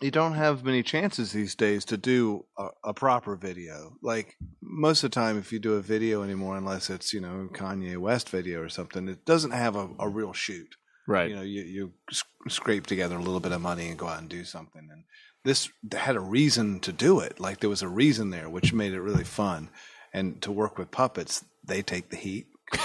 you 0.00 0.10
don't 0.10 0.34
have 0.34 0.64
many 0.64 0.82
chances 0.82 1.32
these 1.32 1.54
days 1.54 1.84
to 1.86 1.96
do 1.96 2.44
a, 2.58 2.68
a 2.84 2.94
proper 2.94 3.34
video. 3.36 3.96
Like 4.02 4.36
most 4.62 5.02
of 5.04 5.10
the 5.10 5.14
time, 5.14 5.38
if 5.38 5.52
you 5.52 5.58
do 5.58 5.74
a 5.74 5.82
video 5.82 6.22
anymore, 6.22 6.56
unless 6.56 6.88
it's 6.90 7.12
you 7.12 7.20
know 7.20 7.48
Kanye 7.52 7.96
West 7.98 8.28
video 8.28 8.60
or 8.62 8.68
something, 8.68 9.08
it 9.08 9.24
doesn't 9.24 9.52
have 9.52 9.74
a, 9.76 9.88
a 9.98 10.08
real 10.08 10.32
shoot. 10.32 10.76
Right. 11.06 11.30
You 11.30 11.36
know, 11.36 11.42
you 11.42 11.62
you 11.62 11.92
scrape 12.48 12.86
together 12.86 13.16
a 13.16 13.22
little 13.22 13.40
bit 13.40 13.52
of 13.52 13.60
money 13.60 13.88
and 13.88 13.98
go 13.98 14.06
out 14.08 14.20
and 14.20 14.28
do 14.28 14.44
something. 14.44 14.88
And 14.90 15.04
this 15.44 15.68
had 15.92 16.16
a 16.16 16.20
reason 16.20 16.80
to 16.80 16.92
do 16.92 17.20
it. 17.20 17.40
Like 17.40 17.60
there 17.60 17.70
was 17.70 17.82
a 17.82 17.88
reason 17.88 18.30
there, 18.30 18.48
which 18.48 18.72
made 18.72 18.92
it 18.92 19.00
really 19.00 19.24
fun. 19.24 19.68
And 20.12 20.40
to 20.42 20.52
work 20.52 20.78
with 20.78 20.90
puppets, 20.90 21.44
they 21.64 21.82
take 21.82 22.10
the 22.10 22.16
heat. 22.16 22.46
you 22.72 22.78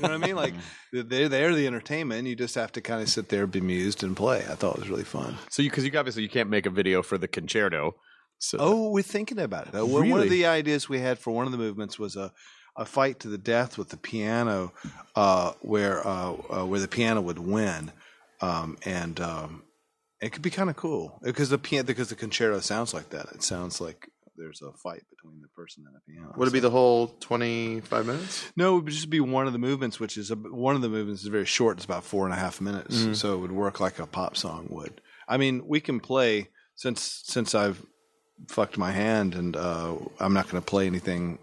know 0.00 0.08
what 0.08 0.10
I 0.10 0.18
mean? 0.18 0.36
Like 0.36 0.54
they're 0.92 1.28
they're 1.28 1.54
the 1.54 1.66
entertainment. 1.66 2.26
You 2.26 2.34
just 2.36 2.54
have 2.56 2.72
to 2.72 2.80
kind 2.80 3.00
of 3.02 3.08
sit 3.08 3.28
there, 3.28 3.46
bemused, 3.46 4.02
and 4.02 4.16
play. 4.16 4.38
I 4.38 4.54
thought 4.56 4.74
it 4.76 4.80
was 4.80 4.90
really 4.90 5.04
fun. 5.04 5.36
So 5.50 5.62
you 5.62 5.70
because 5.70 5.84
you 5.84 5.92
obviously 5.98 6.22
you 6.22 6.28
can't 6.28 6.50
make 6.50 6.66
a 6.66 6.70
video 6.70 7.02
for 7.02 7.16
the 7.18 7.28
concerto. 7.28 7.94
So 8.38 8.58
Oh, 8.60 8.90
we're 8.90 9.02
thinking 9.04 9.38
about 9.38 9.68
it. 9.68 9.74
Uh, 9.76 9.86
One 9.86 10.10
of 10.20 10.28
the 10.28 10.46
ideas 10.46 10.88
we 10.88 10.98
had 10.98 11.18
for 11.20 11.30
one 11.32 11.46
of 11.46 11.52
the 11.52 11.58
movements 11.58 11.96
was 11.96 12.16
a, 12.16 12.32
a 12.76 12.84
fight 12.84 13.20
to 13.20 13.28
the 13.28 13.38
death 13.38 13.76
with 13.78 13.90
the 13.90 13.96
piano, 13.96 14.72
uh, 15.14 15.52
where 15.60 16.06
uh, 16.06 16.32
uh, 16.50 16.64
where 16.66 16.80
the 16.80 16.88
piano 16.88 17.20
would 17.20 17.38
win, 17.38 17.92
um, 18.40 18.76
and 18.84 19.20
um, 19.20 19.62
it 20.20 20.32
could 20.32 20.42
be 20.42 20.50
kind 20.50 20.70
of 20.70 20.76
cool 20.76 21.18
because 21.22 21.50
the 21.50 21.58
piano 21.58 21.84
because 21.86 22.08
the 22.08 22.14
concerto 22.14 22.60
sounds 22.60 22.94
like 22.94 23.10
that. 23.10 23.26
It 23.34 23.42
sounds 23.42 23.80
like 23.80 24.08
there's 24.36 24.62
a 24.62 24.72
fight 24.78 25.02
between 25.10 25.42
the 25.42 25.48
person 25.48 25.84
and 25.86 25.94
the 25.94 26.00
piano. 26.10 26.32
Would 26.36 26.48
it 26.48 26.52
be 26.52 26.60
the 26.60 26.70
whole 26.70 27.08
25 27.20 28.06
minutes? 28.06 28.50
No, 28.56 28.78
it 28.78 28.84
would 28.84 28.92
just 28.92 29.10
be 29.10 29.20
one 29.20 29.46
of 29.46 29.52
the 29.52 29.58
movements, 29.58 30.00
which 30.00 30.16
is 30.16 30.30
a, 30.30 30.34
one 30.36 30.74
of 30.74 30.80
the 30.80 30.88
movements 30.88 31.20
is 31.22 31.28
very 31.28 31.44
short. 31.44 31.76
It's 31.76 31.84
about 31.84 32.04
four 32.04 32.24
and 32.24 32.32
a 32.32 32.38
half 32.38 32.58
minutes, 32.60 32.96
Mhm. 33.02 33.14
so 33.14 33.34
it 33.34 33.38
would 33.38 33.52
work 33.52 33.78
like 33.80 33.98
a 33.98 34.06
pop 34.06 34.36
song 34.38 34.68
would. 34.70 35.02
I 35.28 35.36
mean, 35.36 35.66
we 35.66 35.80
can 35.80 36.00
play 36.00 36.48
since 36.74 37.22
since 37.26 37.54
I've 37.54 37.84
fucked 38.48 38.78
my 38.78 38.90
hand 38.90 39.34
and 39.34 39.54
uh, 39.54 39.94
I'm 40.18 40.32
not 40.32 40.48
going 40.48 40.60
to 40.62 40.66
play 40.66 40.86
anything 40.86 41.38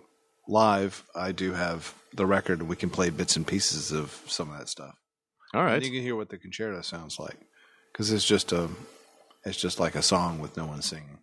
live. 0.49 1.03
I 1.15 1.31
do 1.31 1.53
have 1.53 1.93
the 2.13 2.25
record. 2.25 2.63
We 2.63 2.75
can 2.75 2.89
play 2.89 3.09
bits 3.09 3.35
and 3.35 3.45
pieces 3.45 3.91
of 3.91 4.21
some 4.27 4.51
of 4.51 4.57
that 4.57 4.69
stuff. 4.69 4.95
all 5.53 5.63
right. 5.63 5.75
And 5.75 5.85
you 5.85 5.91
can 5.91 6.01
hear 6.01 6.15
what 6.15 6.29
the 6.29 6.37
concerto 6.37 6.81
sounds 6.81 7.19
like 7.19 7.37
because 7.91 8.11
it's 8.11 8.25
just 8.25 8.51
a 8.51 8.69
it's 9.45 9.57
just 9.57 9.79
like 9.79 9.95
a 9.95 10.01
song 10.01 10.39
with 10.39 10.57
no 10.57 10.65
one 10.65 10.81
singing. 10.81 11.19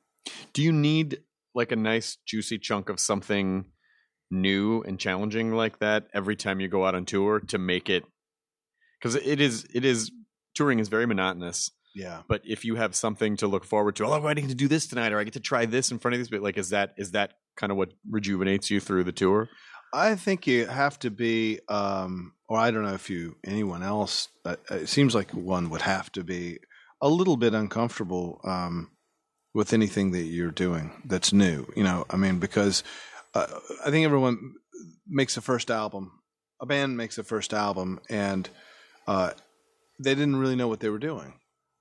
Do 0.53 0.63
you 0.63 0.73
need 0.73 1.21
like 1.55 1.73
a 1.73 1.77
nice 1.77 2.17
juicy 2.27 2.59
chunk 2.59 2.89
of 2.89 3.01
something 3.01 3.67
new 4.31 4.83
and 4.83 4.99
challenging 4.99 5.53
like 5.53 5.79
that 5.79 6.09
every 6.15 6.37
time 6.37 6.61
you 6.61 6.69
go 6.69 6.87
out 6.87 6.95
on 6.95 7.05
tour 7.05 7.41
to 7.41 7.59
make 7.59 7.91
it? 7.91 8.05
Because 8.99 9.17
it 9.17 9.41
is 9.41 9.67
it 9.75 9.85
is 9.85 10.11
touring 10.55 10.79
is 10.79 10.89
very 10.89 11.07
monotonous. 11.07 11.71
Yeah. 11.95 12.23
But 12.29 12.43
if 12.45 12.65
you 12.65 12.77
have 12.77 12.95
something 12.95 13.39
to 13.39 13.47
look 13.47 13.65
forward 13.65 13.97
to, 13.97 14.07
oh, 14.07 14.27
I 14.27 14.35
get 14.35 14.49
to 14.51 14.55
do 14.55 14.69
this 14.69 14.87
tonight, 14.87 15.13
or 15.13 15.19
I 15.19 15.25
get 15.25 15.33
to 15.33 15.41
try 15.41 15.65
this 15.65 15.91
in 15.91 15.99
front 15.99 16.15
of 16.15 16.21
this, 16.21 16.29
but 16.29 16.43
like, 16.43 16.59
is 16.59 16.71
that 16.71 16.95
is 16.99 17.13
that 17.13 17.33
kind 17.57 17.71
of 17.71 17.79
what 17.79 17.93
rejuvenates 18.09 18.71
you 18.71 18.81
through 18.81 19.05
the 19.05 19.13
tour? 19.13 19.49
I 19.93 20.15
think 20.15 20.47
you 20.47 20.67
have 20.67 20.99
to 21.01 21.11
be, 21.11 21.61
um, 21.69 22.33
or 22.49 22.59
I 22.59 22.71
don't 22.71 22.83
know 22.83 22.95
if 22.95 23.09
you 23.09 23.37
anyone 23.45 23.83
else. 23.83 24.29
Uh, 24.45 24.57
it 24.71 24.89
seems 24.89 25.15
like 25.15 25.31
one 25.33 25.71
would 25.71 25.83
have 25.83 26.13
to 26.13 26.25
be 26.25 26.59
a 27.01 27.09
little 27.09 27.37
bit 27.37 27.55
uncomfortable 27.55 28.41
um, 28.45 28.91
with 29.55 29.73
anything 29.73 30.13
that 30.13 30.25
you're 30.25 30.51
doing 30.51 31.03
that's 31.05 31.33
new. 31.33 31.67
You 31.77 31.85
know, 31.85 32.05
I 32.11 32.17
mean, 32.17 32.39
because 32.39 32.85
uh, 33.35 33.47
I 33.85 33.91
think 33.91 34.05
everyone 34.05 34.55
makes 35.07 35.37
a 35.37 35.41
first 35.41 35.71
album. 35.71 36.13
A 36.61 36.67
band 36.67 36.97
makes 36.97 37.19
a 37.19 37.25
first 37.25 37.53
album, 37.53 38.01
and 38.09 38.49
uh, 39.07 39.31
they 39.99 40.15
didn't 40.15 40.37
really 40.37 40.57
know 40.57 40.69
what 40.69 40.81
they 40.81 40.89
were 40.89 40.99
doing. 40.99 41.35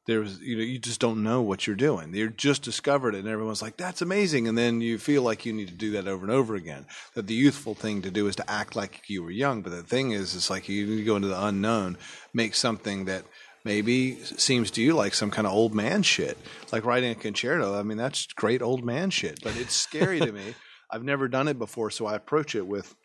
There 0.07 0.19
was, 0.19 0.39
you 0.39 0.55
know, 0.55 0.63
you 0.63 0.77
just 0.77 0.99
don't 0.99 1.23
know 1.23 1.41
what 1.41 1.65
you're 1.65 1.75
doing. 1.75 2.13
You're 2.13 2.29
just 2.29 2.61
discovered 2.61 3.15
it, 3.15 3.19
and 3.19 3.27
everyone's 3.27 3.61
like, 3.61 3.77
"That's 3.77 4.01
amazing," 4.01 4.47
and 4.47 4.57
then 4.57 4.79
you 4.81 4.99
feel 4.99 5.23
like 5.23 5.45
you 5.45 5.53
need 5.53 5.69
to 5.69 5.73
do 5.73 5.91
that 5.91 6.07
over 6.07 6.23
and 6.23 6.31
over 6.31 6.53
again. 6.53 6.85
That 7.15 7.27
the 7.27 7.33
youthful 7.33 7.73
thing 7.73 8.03
to 8.03 8.11
do 8.11 8.27
is 8.27 8.35
to 8.35 8.49
act 8.49 8.75
like 8.75 9.09
you 9.09 9.23
were 9.23 9.31
young, 9.31 9.61
but 9.61 9.71
the 9.71 9.81
thing 9.81 10.11
is, 10.11 10.35
it's 10.35 10.49
like 10.49 10.69
you 10.69 10.85
need 10.85 10.97
to 10.97 11.03
go 11.03 11.15
into 11.15 11.27
the 11.27 11.43
unknown, 11.43 11.97
make 12.33 12.53
something 12.53 13.05
that 13.05 13.25
maybe 13.63 14.15
seems 14.23 14.69
to 14.71 14.81
you 14.81 14.93
like 14.93 15.15
some 15.15 15.31
kind 15.31 15.47
of 15.47 15.53
old 15.53 15.73
man 15.73 16.03
shit, 16.03 16.37
like 16.71 16.85
writing 16.85 17.11
a 17.11 17.15
concerto. 17.15 17.77
I 17.77 17.83
mean, 17.83 17.97
that's 17.97 18.27
great 18.27 18.61
old 18.61 18.85
man 18.85 19.09
shit, 19.09 19.39
but 19.43 19.57
it's 19.57 19.75
scary 19.75 20.19
to 20.19 20.31
me. 20.31 20.53
I've 20.91 21.03
never 21.03 21.27
done 21.27 21.47
it 21.47 21.57
before, 21.57 21.89
so 21.89 22.05
I 22.05 22.15
approach 22.15 22.53
it 22.53 22.67
with 22.67 22.95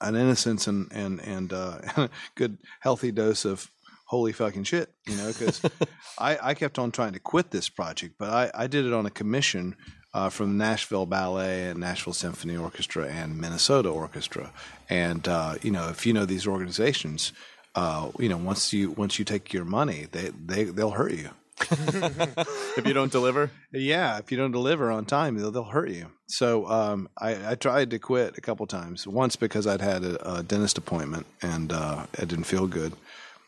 an 0.00 0.16
innocence 0.16 0.66
and 0.66 0.90
and 0.92 1.20
and 1.20 1.52
uh, 1.52 2.08
good 2.34 2.58
healthy 2.80 3.12
dose 3.12 3.44
of 3.44 3.70
holy 4.10 4.32
fucking 4.32 4.64
shit, 4.64 4.92
you 5.06 5.16
know, 5.16 5.28
because 5.28 5.62
I, 6.18 6.36
I 6.42 6.54
kept 6.54 6.80
on 6.80 6.90
trying 6.90 7.12
to 7.12 7.20
quit 7.20 7.52
this 7.52 7.68
project, 7.68 8.16
but 8.18 8.28
I, 8.28 8.50
I 8.52 8.66
did 8.66 8.84
it 8.84 8.92
on 8.92 9.06
a 9.06 9.10
commission 9.10 9.76
uh, 10.12 10.28
from 10.28 10.58
Nashville 10.58 11.06
Ballet 11.06 11.68
and 11.68 11.78
Nashville 11.78 12.12
Symphony 12.12 12.56
Orchestra 12.56 13.06
and 13.06 13.38
Minnesota 13.38 13.88
Orchestra, 13.88 14.52
and 14.88 15.28
uh, 15.28 15.54
you 15.62 15.70
know, 15.70 15.90
if 15.90 16.04
you 16.04 16.12
know 16.12 16.24
these 16.24 16.44
organizations, 16.44 17.32
uh, 17.76 18.10
you 18.18 18.28
know, 18.28 18.36
once 18.36 18.72
you 18.72 18.90
once 18.90 19.20
you 19.20 19.24
take 19.24 19.52
your 19.52 19.64
money, 19.64 20.08
they 20.10 20.30
they 20.44 20.64
they'll 20.64 20.90
hurt 20.90 21.12
you. 21.12 21.30
if 21.70 22.86
you 22.86 22.92
don't 22.92 23.12
deliver, 23.12 23.52
yeah, 23.70 24.18
if 24.18 24.32
you 24.32 24.38
don't 24.38 24.50
deliver 24.50 24.90
on 24.90 25.04
time, 25.04 25.36
they'll, 25.36 25.52
they'll 25.52 25.62
hurt 25.62 25.90
you. 25.90 26.10
So 26.26 26.66
um, 26.66 27.08
I, 27.16 27.52
I 27.52 27.54
tried 27.54 27.90
to 27.90 28.00
quit 28.00 28.36
a 28.38 28.40
couple 28.40 28.66
times. 28.66 29.06
Once 29.06 29.36
because 29.36 29.68
I'd 29.68 29.82
had 29.82 30.02
a, 30.02 30.38
a 30.38 30.42
dentist 30.42 30.78
appointment 30.78 31.26
and 31.42 31.70
uh, 31.70 32.06
I 32.18 32.24
didn't 32.24 32.44
feel 32.44 32.66
good, 32.66 32.94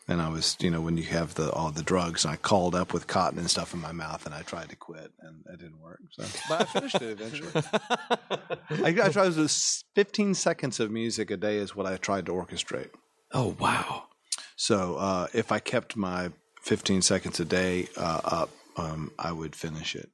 and 0.07 0.21
I 0.21 0.29
was, 0.29 0.57
you 0.59 0.69
know, 0.69 0.81
when 0.81 0.97
you 0.97 1.03
have 1.03 1.35
the 1.35 1.51
all 1.51 1.71
the 1.71 1.83
drugs, 1.83 2.25
and 2.25 2.33
I 2.33 2.37
called 2.37 2.75
up 2.75 2.93
with 2.93 3.07
cotton 3.07 3.39
and 3.39 3.49
stuff 3.49 3.73
in 3.73 3.81
my 3.81 3.91
mouth, 3.91 4.25
and 4.25 4.35
I 4.35 4.41
tried 4.41 4.69
to 4.69 4.75
quit, 4.75 5.11
and 5.19 5.43
it 5.51 5.59
didn't 5.59 5.79
work. 5.81 5.99
So, 6.11 6.25
but 6.49 6.61
I 6.61 6.65
finished 6.65 6.95
it 6.95 7.19
eventually. 7.21 7.51
I, 8.83 9.07
I 9.07 9.09
tried 9.09 9.33
to 9.33 9.35
do 9.35 9.47
15 9.47 10.33
seconds 10.33 10.79
of 10.79 10.91
music 10.91 11.31
a 11.31 11.37
day 11.37 11.57
is 11.57 11.75
what 11.75 11.85
I 11.85 11.97
tried 11.97 12.25
to 12.25 12.33
orchestrate. 12.33 12.89
Oh 13.31 13.55
wow! 13.59 14.03
So 14.55 14.95
uh, 14.95 15.27
if 15.33 15.51
I 15.51 15.59
kept 15.59 15.95
my 15.95 16.31
15 16.61 17.01
seconds 17.01 17.39
a 17.39 17.45
day 17.45 17.87
uh, 17.97 18.21
up, 18.23 18.49
um, 18.77 19.11
I 19.17 19.31
would 19.31 19.55
finish 19.55 19.95
it. 19.95 20.09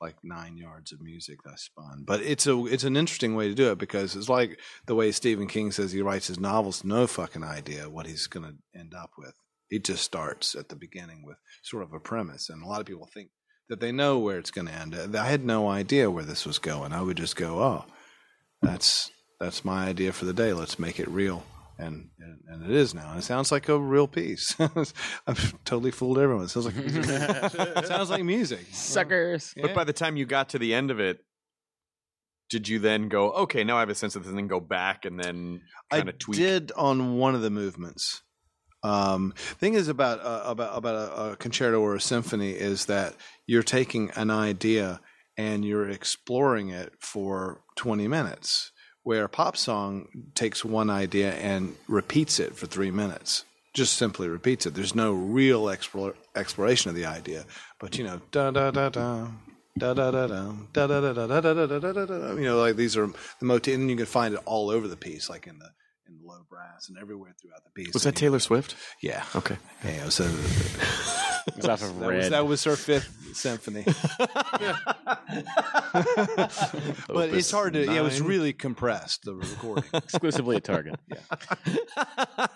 Like 0.00 0.16
nine 0.22 0.56
yards 0.56 0.92
of 0.92 1.02
music 1.02 1.40
I 1.46 1.56
spun, 1.56 2.04
but 2.06 2.22
it's 2.22 2.46
a 2.46 2.64
it's 2.66 2.84
an 2.84 2.96
interesting 2.96 3.34
way 3.34 3.48
to 3.48 3.54
do 3.54 3.70
it 3.70 3.78
because 3.78 4.16
it's 4.16 4.30
like 4.30 4.58
the 4.86 4.94
way 4.94 5.12
Stephen 5.12 5.46
King 5.46 5.72
says 5.72 5.92
he 5.92 6.00
writes 6.00 6.28
his 6.28 6.40
novels. 6.40 6.84
No 6.84 7.06
fucking 7.06 7.44
idea 7.44 7.90
what 7.90 8.06
he's 8.06 8.26
going 8.26 8.46
to 8.46 8.78
end 8.78 8.94
up 8.94 9.10
with. 9.18 9.34
He 9.68 9.78
just 9.78 10.02
starts 10.02 10.54
at 10.54 10.70
the 10.70 10.76
beginning 10.76 11.22
with 11.26 11.36
sort 11.62 11.82
of 11.82 11.92
a 11.92 12.00
premise, 12.00 12.48
and 12.48 12.62
a 12.62 12.66
lot 12.66 12.80
of 12.80 12.86
people 12.86 13.10
think 13.12 13.28
that 13.68 13.80
they 13.80 13.92
know 13.92 14.18
where 14.18 14.38
it's 14.38 14.50
going 14.50 14.68
to 14.68 14.72
end. 14.72 14.94
I 14.94 15.26
had 15.26 15.44
no 15.44 15.68
idea 15.68 16.10
where 16.10 16.24
this 16.24 16.46
was 16.46 16.58
going. 16.58 16.92
I 16.92 17.02
would 17.02 17.18
just 17.18 17.36
go, 17.36 17.62
"Oh, 17.62 17.84
that's 18.62 19.10
that's 19.38 19.66
my 19.66 19.86
idea 19.86 20.12
for 20.12 20.24
the 20.24 20.32
day. 20.32 20.54
Let's 20.54 20.78
make 20.78 20.98
it 20.98 21.08
real." 21.08 21.44
And, 21.80 22.10
and, 22.18 22.38
and 22.48 22.70
it 22.70 22.70
is 22.70 22.94
now. 22.94 23.10
And 23.10 23.18
it 23.18 23.22
sounds 23.22 23.50
like 23.50 23.68
a 23.68 23.78
real 23.78 24.06
piece. 24.06 24.54
I've 25.26 25.64
totally 25.64 25.90
fooled 25.90 26.18
everyone. 26.18 26.44
It 26.44 26.48
sounds 26.48 26.66
like 26.66 26.74
it 26.78 27.86
sounds 27.86 28.10
like 28.10 28.24
music. 28.24 28.66
Suckers. 28.72 29.54
But 29.60 29.74
by 29.74 29.84
the 29.84 29.92
time 29.92 30.16
you 30.16 30.26
got 30.26 30.50
to 30.50 30.58
the 30.58 30.74
end 30.74 30.90
of 30.90 31.00
it, 31.00 31.24
did 32.50 32.68
you 32.68 32.80
then 32.80 33.08
go, 33.08 33.30
okay, 33.30 33.64
now 33.64 33.76
I 33.76 33.80
have 33.80 33.90
a 33.90 33.94
sense 33.94 34.16
of 34.16 34.22
this, 34.22 34.30
and 34.30 34.38
then 34.38 34.48
go 34.48 34.60
back 34.60 35.04
and 35.04 35.18
then 35.18 35.62
kind 35.90 36.08
I 36.08 36.10
of 36.10 36.18
tweak? 36.18 36.38
did 36.38 36.72
on 36.76 37.16
one 37.16 37.34
of 37.34 37.42
the 37.42 37.50
movements. 37.50 38.22
Um, 38.82 39.34
thing 39.36 39.74
is 39.74 39.88
about 39.88 40.20
uh, 40.20 40.42
about 40.46 40.76
about 40.76 40.94
a, 40.94 41.32
a 41.32 41.36
concerto 41.36 41.80
or 41.80 41.94
a 41.94 42.00
symphony 42.00 42.50
is 42.52 42.86
that 42.86 43.14
you're 43.46 43.62
taking 43.62 44.10
an 44.16 44.30
idea 44.30 45.00
and 45.36 45.64
you're 45.64 45.88
exploring 45.88 46.70
it 46.70 46.92
for 46.98 47.62
20 47.76 48.08
minutes. 48.08 48.72
Where 49.02 49.24
a 49.24 49.28
pop 49.28 49.56
song 49.56 50.08
takes 50.34 50.64
one 50.64 50.90
idea 50.90 51.32
and 51.32 51.74
repeats 51.88 52.38
it 52.38 52.54
for 52.54 52.66
three 52.66 52.90
minutes, 52.90 53.44
just 53.72 53.94
simply 53.94 54.28
repeats 54.28 54.66
it. 54.66 54.74
There's 54.74 54.94
no 54.94 55.12
real 55.12 55.68
explore, 55.70 56.14
exploration 56.36 56.90
of 56.90 56.96
the 56.96 57.06
idea, 57.06 57.44
but 57.78 57.96
you 57.96 58.04
know, 58.04 58.20
da 58.30 58.50
da 58.50 58.70
da 58.70 58.88
da. 58.90 59.28
Da 59.78 59.94
da 59.94 60.10
da 60.10 60.26
da 60.26 60.52
da 60.72 60.86
da 60.86 61.00
da 61.00 61.12
da 61.12 61.26
da 61.26 61.40
da 61.40 61.66
da 61.66 61.78
da 61.78 61.92
da 61.92 62.04
da. 62.04 62.32
You 62.34 62.42
know, 62.42 62.58
like 62.60 62.76
these 62.76 62.96
are 62.96 63.06
the 63.38 63.46
motif, 63.46 63.76
and 63.76 63.88
you 63.88 63.96
can 63.96 64.04
find 64.04 64.34
it 64.34 64.40
all 64.44 64.68
over 64.68 64.88
the 64.88 64.96
piece, 64.96 65.30
like 65.30 65.46
in 65.46 65.58
the 65.58 65.70
in 66.08 66.18
the 66.18 66.26
low 66.26 66.40
brass 66.50 66.88
and 66.88 66.98
everywhere 66.98 67.34
throughout 67.40 67.62
the 67.64 67.70
piece. 67.70 67.94
Was 67.94 68.02
that 68.02 68.16
Taylor 68.16 68.40
Swift? 68.40 68.74
Yeah. 69.00 69.24
Okay. 69.36 69.56
Yeah. 69.84 70.08
So 70.08 70.24
It 71.46 71.56
was 71.56 71.66
off 71.66 71.82
of 71.82 71.98
that 72.00 72.12
was, 72.12 72.30
that 72.30 72.46
was 72.46 72.64
her 72.64 72.76
fifth 72.76 73.36
symphony. 73.36 73.84
but 77.08 77.30
it's 77.34 77.50
hard 77.50 77.74
to. 77.74 77.84
Yeah, 77.84 78.00
it 78.00 78.02
was 78.02 78.20
nine. 78.20 78.28
really 78.28 78.52
compressed. 78.52 79.22
The 79.24 79.34
recording. 79.34 79.84
Exclusively 79.94 80.56
at 80.56 80.64
Target. 80.64 80.98
Yeah. 81.08 82.46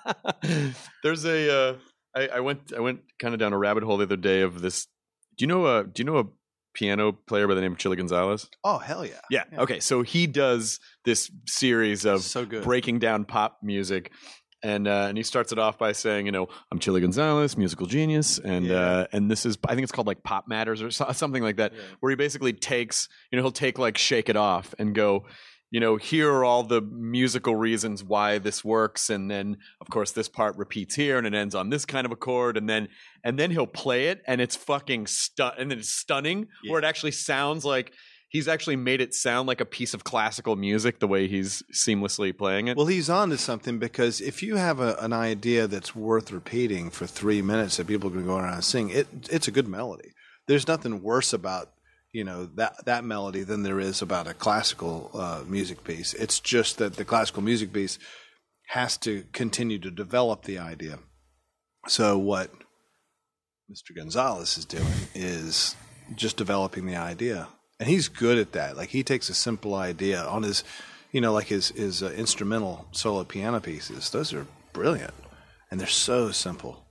There's 1.02 1.24
a. 1.24 1.52
Uh, 1.70 1.76
I, 2.14 2.28
I 2.28 2.40
went. 2.40 2.72
I 2.76 2.80
went 2.80 3.00
kind 3.18 3.34
of 3.34 3.40
down 3.40 3.52
a 3.52 3.58
rabbit 3.58 3.82
hole 3.84 3.96
the 3.96 4.04
other 4.04 4.16
day 4.16 4.40
of 4.42 4.60
this. 4.60 4.86
Do 5.36 5.42
you 5.42 5.46
know? 5.46 5.66
A, 5.66 5.84
do 5.84 6.00
you 6.02 6.04
know 6.04 6.18
a 6.18 6.24
piano 6.74 7.12
player 7.12 7.46
by 7.46 7.54
the 7.54 7.60
name 7.60 7.72
of 7.72 7.78
Chilly 7.78 7.96
Gonzales? 7.96 8.48
Oh 8.62 8.78
hell 8.78 9.04
yeah! 9.04 9.20
Yeah. 9.30 9.44
Okay. 9.58 9.80
So 9.80 10.02
he 10.02 10.26
does 10.26 10.80
this 11.04 11.30
series 11.46 12.04
of 12.04 12.22
So 12.22 12.44
good. 12.44 12.64
breaking 12.64 12.98
down 12.98 13.24
pop 13.24 13.58
music. 13.62 14.12
And 14.64 14.88
uh, 14.88 15.06
and 15.08 15.16
he 15.16 15.22
starts 15.22 15.52
it 15.52 15.58
off 15.58 15.78
by 15.78 15.92
saying, 15.92 16.24
you 16.26 16.32
know, 16.32 16.48
I'm 16.72 16.78
Chilly 16.78 17.00
Gonzales, 17.02 17.56
musical 17.56 17.86
genius, 17.86 18.38
and 18.38 18.64
Yeah. 18.64 18.74
uh, 18.80 19.06
and 19.12 19.30
this 19.30 19.44
is 19.46 19.58
I 19.68 19.74
think 19.74 19.82
it's 19.84 19.92
called 19.92 20.06
like 20.06 20.22
Pop 20.24 20.48
Matters 20.48 20.80
or 20.82 20.90
so, 20.90 21.12
something 21.12 21.42
like 21.42 21.56
that, 21.56 21.74
where 22.00 22.10
he 22.10 22.16
basically 22.16 22.54
takes, 22.54 23.08
you 23.30 23.36
know, 23.36 23.42
he'll 23.44 23.52
take 23.52 23.78
like 23.78 23.98
Shake 23.98 24.28
It 24.30 24.36
Off 24.36 24.74
and 24.78 24.94
go, 24.94 25.26
you 25.70 25.80
know, 25.80 25.96
here 25.96 26.30
are 26.32 26.44
all 26.44 26.62
the 26.62 26.80
musical 26.80 27.54
reasons 27.56 28.02
why 28.02 28.38
this 28.38 28.64
works, 28.64 29.10
and 29.10 29.30
then 29.30 29.58
of 29.82 29.88
course 29.90 30.12
this 30.12 30.28
part 30.28 30.56
repeats 30.56 30.94
here 30.94 31.18
and 31.18 31.26
it 31.26 31.34
ends 31.34 31.54
on 31.54 31.68
this 31.68 31.84
kind 31.84 32.06
of 32.06 32.12
a 32.12 32.16
chord, 32.16 32.56
and 32.56 32.66
then 32.66 32.88
and 33.22 33.38
then 33.38 33.50
he'll 33.50 33.66
play 33.66 34.06
it 34.08 34.22
and 34.26 34.40
it's 34.40 34.56
fucking 34.56 35.06
stun 35.06 35.52
and 35.58 35.70
then 35.70 35.78
it's 35.78 35.92
stunning 35.92 36.48
where 36.68 36.78
it 36.78 36.84
actually 36.86 37.12
sounds 37.12 37.64
like 37.66 37.92
he's 38.34 38.48
actually 38.48 38.74
made 38.74 39.00
it 39.00 39.14
sound 39.14 39.46
like 39.46 39.60
a 39.60 39.64
piece 39.64 39.94
of 39.94 40.02
classical 40.02 40.56
music 40.56 40.98
the 40.98 41.06
way 41.06 41.28
he's 41.28 41.62
seamlessly 41.72 42.36
playing 42.36 42.66
it. 42.66 42.76
Well, 42.76 42.86
he's 42.86 43.08
on 43.08 43.30
to 43.30 43.38
something 43.38 43.78
because 43.78 44.20
if 44.20 44.42
you 44.42 44.56
have 44.56 44.80
a, 44.80 44.96
an 44.96 45.12
idea 45.12 45.68
that's 45.68 45.94
worth 45.94 46.32
repeating 46.32 46.90
for 46.90 47.06
three 47.06 47.40
minutes 47.40 47.76
that 47.76 47.86
people 47.86 48.10
can 48.10 48.26
go 48.26 48.36
around 48.36 48.54
and 48.54 48.64
sing, 48.64 48.90
it 48.90 49.06
it's 49.30 49.46
a 49.46 49.52
good 49.52 49.68
melody. 49.68 50.10
There's 50.48 50.66
nothing 50.66 51.00
worse 51.00 51.32
about 51.32 51.70
you 52.12 52.24
know 52.24 52.46
that 52.56 52.84
that 52.84 53.04
melody 53.04 53.44
than 53.44 53.62
there 53.62 53.78
is 53.78 54.02
about 54.02 54.26
a 54.26 54.34
classical 54.34 55.12
uh, 55.14 55.44
music 55.46 55.84
piece. 55.84 56.12
It's 56.12 56.40
just 56.40 56.78
that 56.78 56.96
the 56.96 57.04
classical 57.04 57.42
music 57.42 57.72
piece 57.72 58.00
has 58.70 58.96
to 58.96 59.24
continue 59.32 59.78
to 59.78 59.92
develop 59.92 60.42
the 60.42 60.58
idea. 60.58 60.98
So 61.86 62.18
what 62.18 62.50
Mr. 63.70 63.94
Gonzales 63.94 64.58
is 64.58 64.64
doing 64.64 65.08
is 65.14 65.76
just 66.16 66.36
developing 66.36 66.86
the 66.86 66.96
idea, 66.96 67.48
and 67.78 67.88
he's 67.88 68.08
good 68.08 68.38
at 68.38 68.52
that. 68.52 68.76
Like 68.76 68.90
he 68.90 69.02
takes 69.02 69.28
a 69.28 69.34
simple 69.34 69.74
idea 69.74 70.22
on 70.22 70.42
his, 70.42 70.64
you 71.12 71.20
know, 71.20 71.32
like 71.32 71.46
his 71.46 71.68
his 71.68 72.02
uh, 72.02 72.10
instrumental 72.16 72.86
solo 72.92 73.24
piano 73.24 73.60
pieces. 73.60 74.10
Those 74.10 74.32
are 74.32 74.46
brilliant, 74.72 75.14
and 75.70 75.80
they're 75.80 75.86
so 75.86 76.30
simple. 76.30 76.86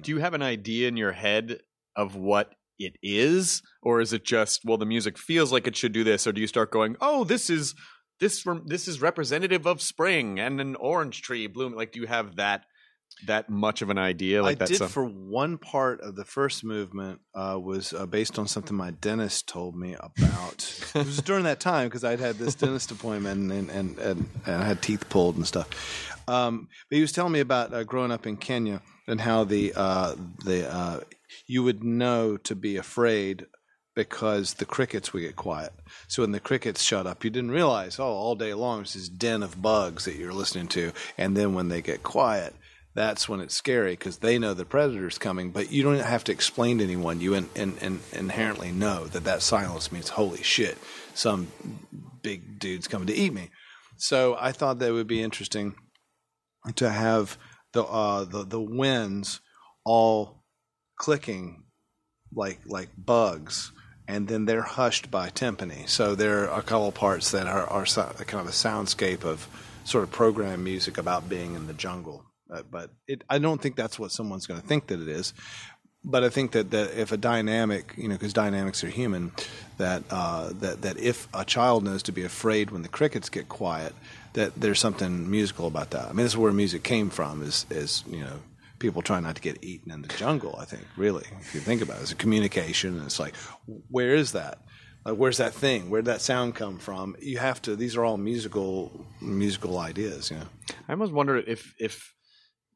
Do 0.00 0.10
you 0.10 0.18
have 0.18 0.34
an 0.34 0.42
idea 0.42 0.88
in 0.88 0.96
your 0.96 1.12
head 1.12 1.60
of 1.96 2.16
what 2.16 2.54
it 2.78 2.94
is, 3.02 3.62
or 3.82 4.00
is 4.00 4.12
it 4.12 4.24
just 4.24 4.64
well 4.64 4.78
the 4.78 4.86
music 4.86 5.18
feels 5.18 5.52
like 5.52 5.66
it 5.66 5.76
should 5.76 5.92
do 5.92 6.04
this, 6.04 6.26
or 6.26 6.32
do 6.32 6.40
you 6.40 6.46
start 6.46 6.70
going, 6.70 6.96
oh, 7.00 7.24
this 7.24 7.50
is 7.50 7.74
this 8.20 8.46
this 8.66 8.88
is 8.88 9.02
representative 9.02 9.66
of 9.66 9.82
spring 9.82 10.38
and 10.38 10.60
an 10.60 10.76
orange 10.76 11.22
tree 11.22 11.46
blooming? 11.46 11.76
Like, 11.76 11.92
do 11.92 12.00
you 12.00 12.06
have 12.06 12.36
that 12.36 12.64
that 13.26 13.48
much 13.48 13.82
of 13.82 13.90
an 13.90 13.98
idea? 13.98 14.42
Like 14.42 14.56
I 14.62 14.66
that 14.66 14.78
did 14.78 14.90
for 14.90 15.04
one 15.04 15.58
part 15.58 16.00
of 16.00 16.16
the 16.16 16.24
first 16.24 16.64
movement 16.64 17.20
uh, 17.34 17.58
was 17.62 17.92
uh, 17.92 18.06
based 18.06 18.38
on 18.38 18.46
something 18.46 18.76
my 18.76 18.90
dentist 18.90 19.48
told 19.48 19.76
me 19.76 19.94
about. 19.98 20.82
it 20.94 21.06
was 21.06 21.16
during 21.24 21.44
that 21.44 21.60
time 21.60 21.88
because 21.88 22.04
I'd 22.04 22.20
had 22.20 22.36
this 22.36 22.54
dentist 22.54 22.90
appointment 22.90 23.52
and 23.52 23.70
and, 23.70 23.98
and, 23.98 24.28
and 24.46 24.62
I 24.62 24.64
had 24.64 24.82
teeth 24.82 25.08
pulled 25.08 25.36
and 25.36 25.46
stuff. 25.46 25.68
Um, 26.28 26.68
but 26.88 26.96
he 26.96 27.02
was 27.02 27.12
telling 27.12 27.32
me 27.32 27.40
about 27.40 27.72
uh, 27.72 27.84
growing 27.84 28.12
up 28.12 28.26
in 28.26 28.36
Kenya 28.36 28.80
and 29.06 29.20
how 29.20 29.44
the 29.44 29.72
uh, 29.74 30.14
the 30.44 30.72
uh, 30.72 31.00
you 31.46 31.62
would 31.62 31.82
know 31.82 32.36
to 32.38 32.54
be 32.54 32.76
afraid 32.76 33.46
because 33.94 34.54
the 34.54 34.64
crickets 34.64 35.12
would 35.12 35.20
get 35.20 35.36
quiet. 35.36 35.72
So 36.08 36.22
when 36.22 36.32
the 36.32 36.40
crickets 36.40 36.82
shut 36.82 37.06
up, 37.06 37.24
you 37.24 37.30
didn't 37.30 37.50
realize, 37.50 37.98
oh, 37.98 38.04
all 38.04 38.34
day 38.34 38.54
long 38.54 38.82
it's 38.82 38.94
this 38.94 39.08
den 39.08 39.42
of 39.42 39.60
bugs 39.60 40.06
that 40.06 40.16
you're 40.16 40.32
listening 40.32 40.68
to, 40.68 40.92
and 41.18 41.36
then 41.36 41.54
when 41.54 41.68
they 41.68 41.82
get 41.82 42.02
quiet, 42.02 42.54
that's 42.94 43.28
when 43.28 43.40
it's 43.40 43.54
scary 43.54 43.92
because 43.92 44.18
they 44.18 44.38
know 44.38 44.52
the 44.52 44.64
predator's 44.64 45.18
coming. 45.18 45.50
But 45.50 45.72
you 45.72 45.82
don't 45.82 45.98
have 45.98 46.24
to 46.24 46.32
explain 46.32 46.78
to 46.78 46.84
anyone. 46.84 47.20
You 47.20 47.34
in, 47.34 47.48
in, 47.54 47.78
in 47.78 48.00
inherently 48.12 48.70
know 48.70 49.06
that 49.06 49.24
that 49.24 49.42
silence 49.42 49.90
means 49.90 50.10
holy 50.10 50.42
shit, 50.42 50.76
some 51.14 51.48
big 52.22 52.58
dude's 52.58 52.88
coming 52.88 53.06
to 53.06 53.14
eat 53.14 53.32
me. 53.32 53.50
So 53.96 54.36
I 54.38 54.52
thought 54.52 54.78
that 54.78 54.92
would 54.92 55.06
be 55.06 55.22
interesting 55.22 55.74
to 56.76 56.90
have 56.90 57.38
the 57.72 57.84
uh, 57.84 58.24
the 58.24 58.44
the 58.44 58.60
winds 58.60 59.40
all 59.84 60.44
clicking 60.98 61.64
like 62.34 62.60
like 62.66 62.90
bugs, 62.96 63.72
and 64.06 64.28
then 64.28 64.44
they're 64.44 64.62
hushed 64.62 65.10
by 65.10 65.30
timpani. 65.30 65.88
So 65.88 66.14
there 66.14 66.50
are 66.50 66.58
a 66.58 66.62
couple 66.62 66.92
parts 66.92 67.30
that 67.30 67.46
are, 67.46 67.66
are 67.66 67.86
kind 67.86 68.40
of 68.40 68.48
a 68.48 68.50
soundscape 68.50 69.24
of 69.24 69.48
sort 69.84 70.04
of 70.04 70.12
program 70.12 70.62
music 70.62 70.98
about 70.98 71.28
being 71.28 71.54
in 71.54 71.66
the 71.66 71.72
jungle. 71.72 72.24
Uh, 72.52 72.62
but 72.70 72.90
it, 73.06 73.22
I 73.28 73.38
don't 73.38 73.60
think 73.60 73.76
that's 73.76 73.98
what 73.98 74.12
someone's 74.12 74.46
going 74.46 74.60
to 74.60 74.66
think 74.66 74.88
that 74.88 75.00
it 75.00 75.08
is. 75.08 75.32
But 76.04 76.24
I 76.24 76.30
think 76.30 76.52
that, 76.52 76.72
that 76.72 76.98
if 76.98 77.12
a 77.12 77.16
dynamic, 77.16 77.94
you 77.96 78.08
know, 78.08 78.14
because 78.14 78.32
dynamics 78.32 78.82
are 78.82 78.88
human, 78.88 79.30
that 79.78 80.02
uh, 80.10 80.52
that 80.54 80.82
that 80.82 80.98
if 80.98 81.28
a 81.32 81.44
child 81.44 81.84
knows 81.84 82.02
to 82.04 82.12
be 82.12 82.24
afraid 82.24 82.72
when 82.72 82.82
the 82.82 82.88
crickets 82.88 83.28
get 83.28 83.48
quiet, 83.48 83.94
that 84.32 84.52
there's 84.56 84.80
something 84.80 85.30
musical 85.30 85.68
about 85.68 85.90
that. 85.90 86.06
I 86.06 86.08
mean, 86.08 86.24
this 86.24 86.32
is 86.32 86.36
where 86.36 86.52
music 86.52 86.82
came 86.82 87.08
from. 87.08 87.42
Is 87.42 87.66
is 87.70 88.02
you 88.10 88.20
know 88.20 88.40
people 88.80 89.00
trying 89.00 89.22
not 89.22 89.36
to 89.36 89.40
get 89.40 89.62
eaten 89.62 89.92
in 89.92 90.02
the 90.02 90.08
jungle. 90.08 90.56
I 90.58 90.64
think 90.64 90.82
really, 90.96 91.24
if 91.40 91.54
you 91.54 91.60
think 91.60 91.82
about 91.82 91.98
it, 91.98 92.02
it's 92.02 92.12
a 92.12 92.16
communication. 92.16 92.96
And 92.96 93.06
it's 93.06 93.20
like, 93.20 93.36
where 93.88 94.16
is 94.16 94.32
that? 94.32 94.58
Like, 95.04 95.14
where's 95.14 95.38
that 95.38 95.54
thing? 95.54 95.88
Where'd 95.88 96.06
that 96.06 96.20
sound 96.20 96.56
come 96.56 96.78
from? 96.78 97.16
You 97.20 97.38
have 97.38 97.62
to. 97.62 97.76
These 97.76 97.96
are 97.96 98.04
all 98.04 98.16
musical 98.16 99.06
musical 99.20 99.78
ideas. 99.78 100.30
You 100.30 100.38
know. 100.38 100.46
I 100.88 100.92
almost 100.92 101.12
wonder 101.12 101.38
if 101.38 101.74
if 101.78 102.12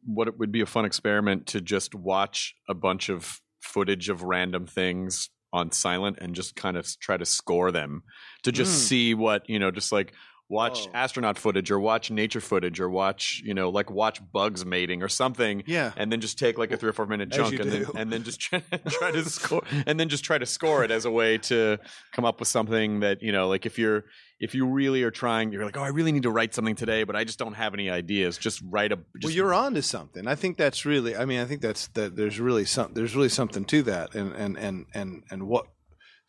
what 0.07 0.29
it 0.29 0.39
would 0.39 0.53
be 0.53 0.61
a 0.63 0.67
fun 0.67 0.85
experiment 0.85 1.47
to 1.49 1.61
just 1.61 1.95
watch 1.95 2.55
a 2.69 2.75
bunch 2.75 3.09
of 3.09 3.41
footage 3.61 4.09
of 4.09 4.23
random 4.23 4.67
things 4.67 5.29
on 5.53 5.71
silent 5.73 6.19
and 6.21 6.35
just 6.35 6.55
kind 6.57 6.77
of 6.77 6.87
try 7.01 7.17
to 7.17 7.25
score 7.27 7.71
them 7.73 8.03
to 8.43 8.53
just 8.53 8.73
Mm. 8.73 8.89
see 8.89 9.15
what 9.15 9.49
you 9.49 9.59
know 9.59 9.71
just 9.71 9.93
like 9.93 10.13
watch 10.49 10.87
Oh. 10.87 10.91
astronaut 10.95 11.39
footage 11.39 11.71
or 11.73 11.81
watch 11.81 12.11
nature 12.11 12.41
footage 12.41 12.79
or 12.79 12.89
watch 12.89 13.43
you 13.45 13.53
know 13.53 13.69
like 13.69 13.91
watch 13.91 14.21
bugs 14.33 14.65
mating 14.65 15.03
or 15.03 15.09
something 15.09 15.65
Yeah. 15.67 15.93
and 15.97 16.13
then 16.13 16.21
just 16.21 16.39
take 16.39 16.57
like 16.57 16.71
a 16.71 16.77
three 16.77 16.89
or 16.91 16.93
four 16.93 17.07
minute 17.07 17.33
As 17.33 17.37
chunk 17.37 17.59
and 17.61 17.73
then 17.73 17.87
and 17.97 18.13
then 18.13 18.23
just 18.23 18.39
try, 18.41 18.63
try 18.89 19.11
to 19.11 19.25
score 19.29 19.63
and 19.87 19.99
then 19.99 20.09
just 20.09 20.25
try 20.25 20.39
to 20.39 20.47
score 20.47 20.85
it 20.85 20.91
as 20.93 21.05
a 21.05 21.11
way 21.11 21.39
to 21.39 21.79
come 22.13 22.25
up 22.25 22.39
with 22.39 22.49
something 22.49 23.01
that 23.01 23.23
you 23.23 23.33
know 23.33 23.49
like 23.49 23.67
if 23.67 23.77
you're 23.77 24.05
if 24.39 24.55
you 24.55 24.67
really 24.67 25.03
are 25.03 25.11
trying 25.11 25.51
you're 25.51 25.65
like 25.65 25.77
oh 25.77 25.83
i 25.83 25.89
really 25.89 26.13
need 26.13 26.23
to 26.23 26.31
write 26.31 26.55
something 26.55 26.77
today 26.77 27.03
but 27.03 27.17
i 27.17 27.25
just 27.25 27.39
don't 27.41 27.55
have 27.55 27.75
any 27.75 27.91
ideas 27.91 28.39
just 28.39 28.61
write 28.67 28.93
a 28.93 28.97
just 28.97 29.25
well, 29.25 29.33
you're 29.33 29.55
on 29.55 29.75
to 29.75 29.83
something. 29.83 30.29
I 30.29 30.35
think 30.37 30.57
that's 30.59 30.85
really. 30.85 31.17
I 31.17 31.25
mean, 31.25 31.41
I 31.41 31.45
think 31.47 31.61
that's 31.61 31.89
that. 31.89 32.15
There's 32.17 32.39
really 32.39 32.65
some. 32.67 32.93
There's 32.95 33.17
really 33.17 33.29
something 33.31 33.65
to 33.67 33.83
that, 33.85 34.15
and 34.15 34.33
and 34.33 34.57
and 34.59 34.87
and 34.95 35.23
and 35.31 35.43
what 35.49 35.67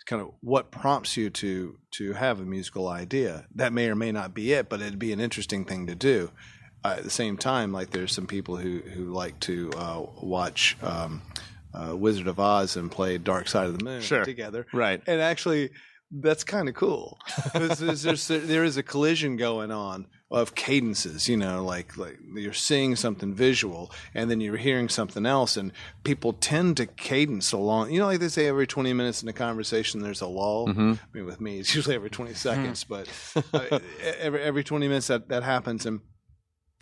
kind 0.07 0.21
of 0.21 0.31
what 0.41 0.71
prompts 0.71 1.15
you 1.17 1.29
to 1.29 1.77
to 1.91 2.13
have 2.13 2.39
a 2.39 2.43
musical 2.45 2.87
idea. 2.87 3.45
That 3.55 3.71
may 3.73 3.87
or 3.89 3.95
may 3.95 4.11
not 4.11 4.33
be 4.33 4.53
it, 4.53 4.69
but 4.69 4.81
it'd 4.81 4.97
be 4.97 5.13
an 5.13 5.19
interesting 5.19 5.65
thing 5.65 5.85
to 5.87 5.95
do. 5.95 6.31
Uh, 6.83 6.95
at 6.97 7.03
the 7.03 7.09
same 7.09 7.37
time, 7.37 7.71
like 7.73 7.91
there's 7.91 8.13
some 8.13 8.25
people 8.27 8.55
who 8.57 8.79
who 8.79 9.05
like 9.13 9.39
to 9.41 9.71
uh, 9.77 10.03
watch. 10.21 10.75
Um, 10.81 11.21
uh, 11.73 11.95
Wizard 11.95 12.27
of 12.27 12.39
Oz 12.39 12.75
and 12.75 12.89
play 12.89 13.19
Dark 13.19 13.47
Side 13.47 13.67
of 13.67 13.77
the 13.77 13.83
Moon 13.83 14.01
Sure. 14.01 14.23
together. 14.25 14.65
Right. 14.73 14.99
And 15.05 15.21
actually, 15.21 15.69
that's 16.11 16.43
kind 16.43 16.69
of 16.69 16.75
cool. 16.75 17.19
there's, 17.53 17.79
there's, 18.01 18.27
there 18.27 18.63
is 18.63 18.77
a 18.77 18.83
collision 18.83 19.35
going 19.35 19.71
on 19.71 20.07
of 20.29 20.55
cadences, 20.55 21.29
you 21.29 21.37
know, 21.37 21.63
like 21.63 21.95
like 21.97 22.17
you're 22.35 22.51
seeing 22.51 22.95
something 22.97 23.33
visual 23.33 23.91
and 24.13 24.29
then 24.29 24.41
you're 24.41 24.57
hearing 24.57 24.89
something 24.89 25.25
else, 25.25 25.55
and 25.55 25.71
people 26.03 26.33
tend 26.33 26.77
to 26.77 26.85
cadence 26.85 27.53
along. 27.53 27.91
You 27.91 27.99
know, 27.99 28.07
like 28.07 28.19
they 28.19 28.27
say 28.27 28.47
every 28.47 28.67
20 28.67 28.91
minutes 28.93 29.23
in 29.23 29.29
a 29.29 29.33
conversation, 29.33 30.01
there's 30.01 30.21
a 30.21 30.27
lull. 30.27 30.67
Mm-hmm. 30.67 30.93
I 30.93 31.17
mean, 31.17 31.25
with 31.25 31.39
me, 31.39 31.59
it's 31.59 31.73
usually 31.73 31.95
every 31.95 32.09
20 32.09 32.33
seconds, 32.33 32.83
but 32.83 33.09
uh, 33.53 33.79
every 34.19 34.41
every 34.41 34.63
20 34.63 34.87
minutes 34.87 35.07
that 35.07 35.29
that 35.29 35.43
happens, 35.43 35.85
and 35.85 36.01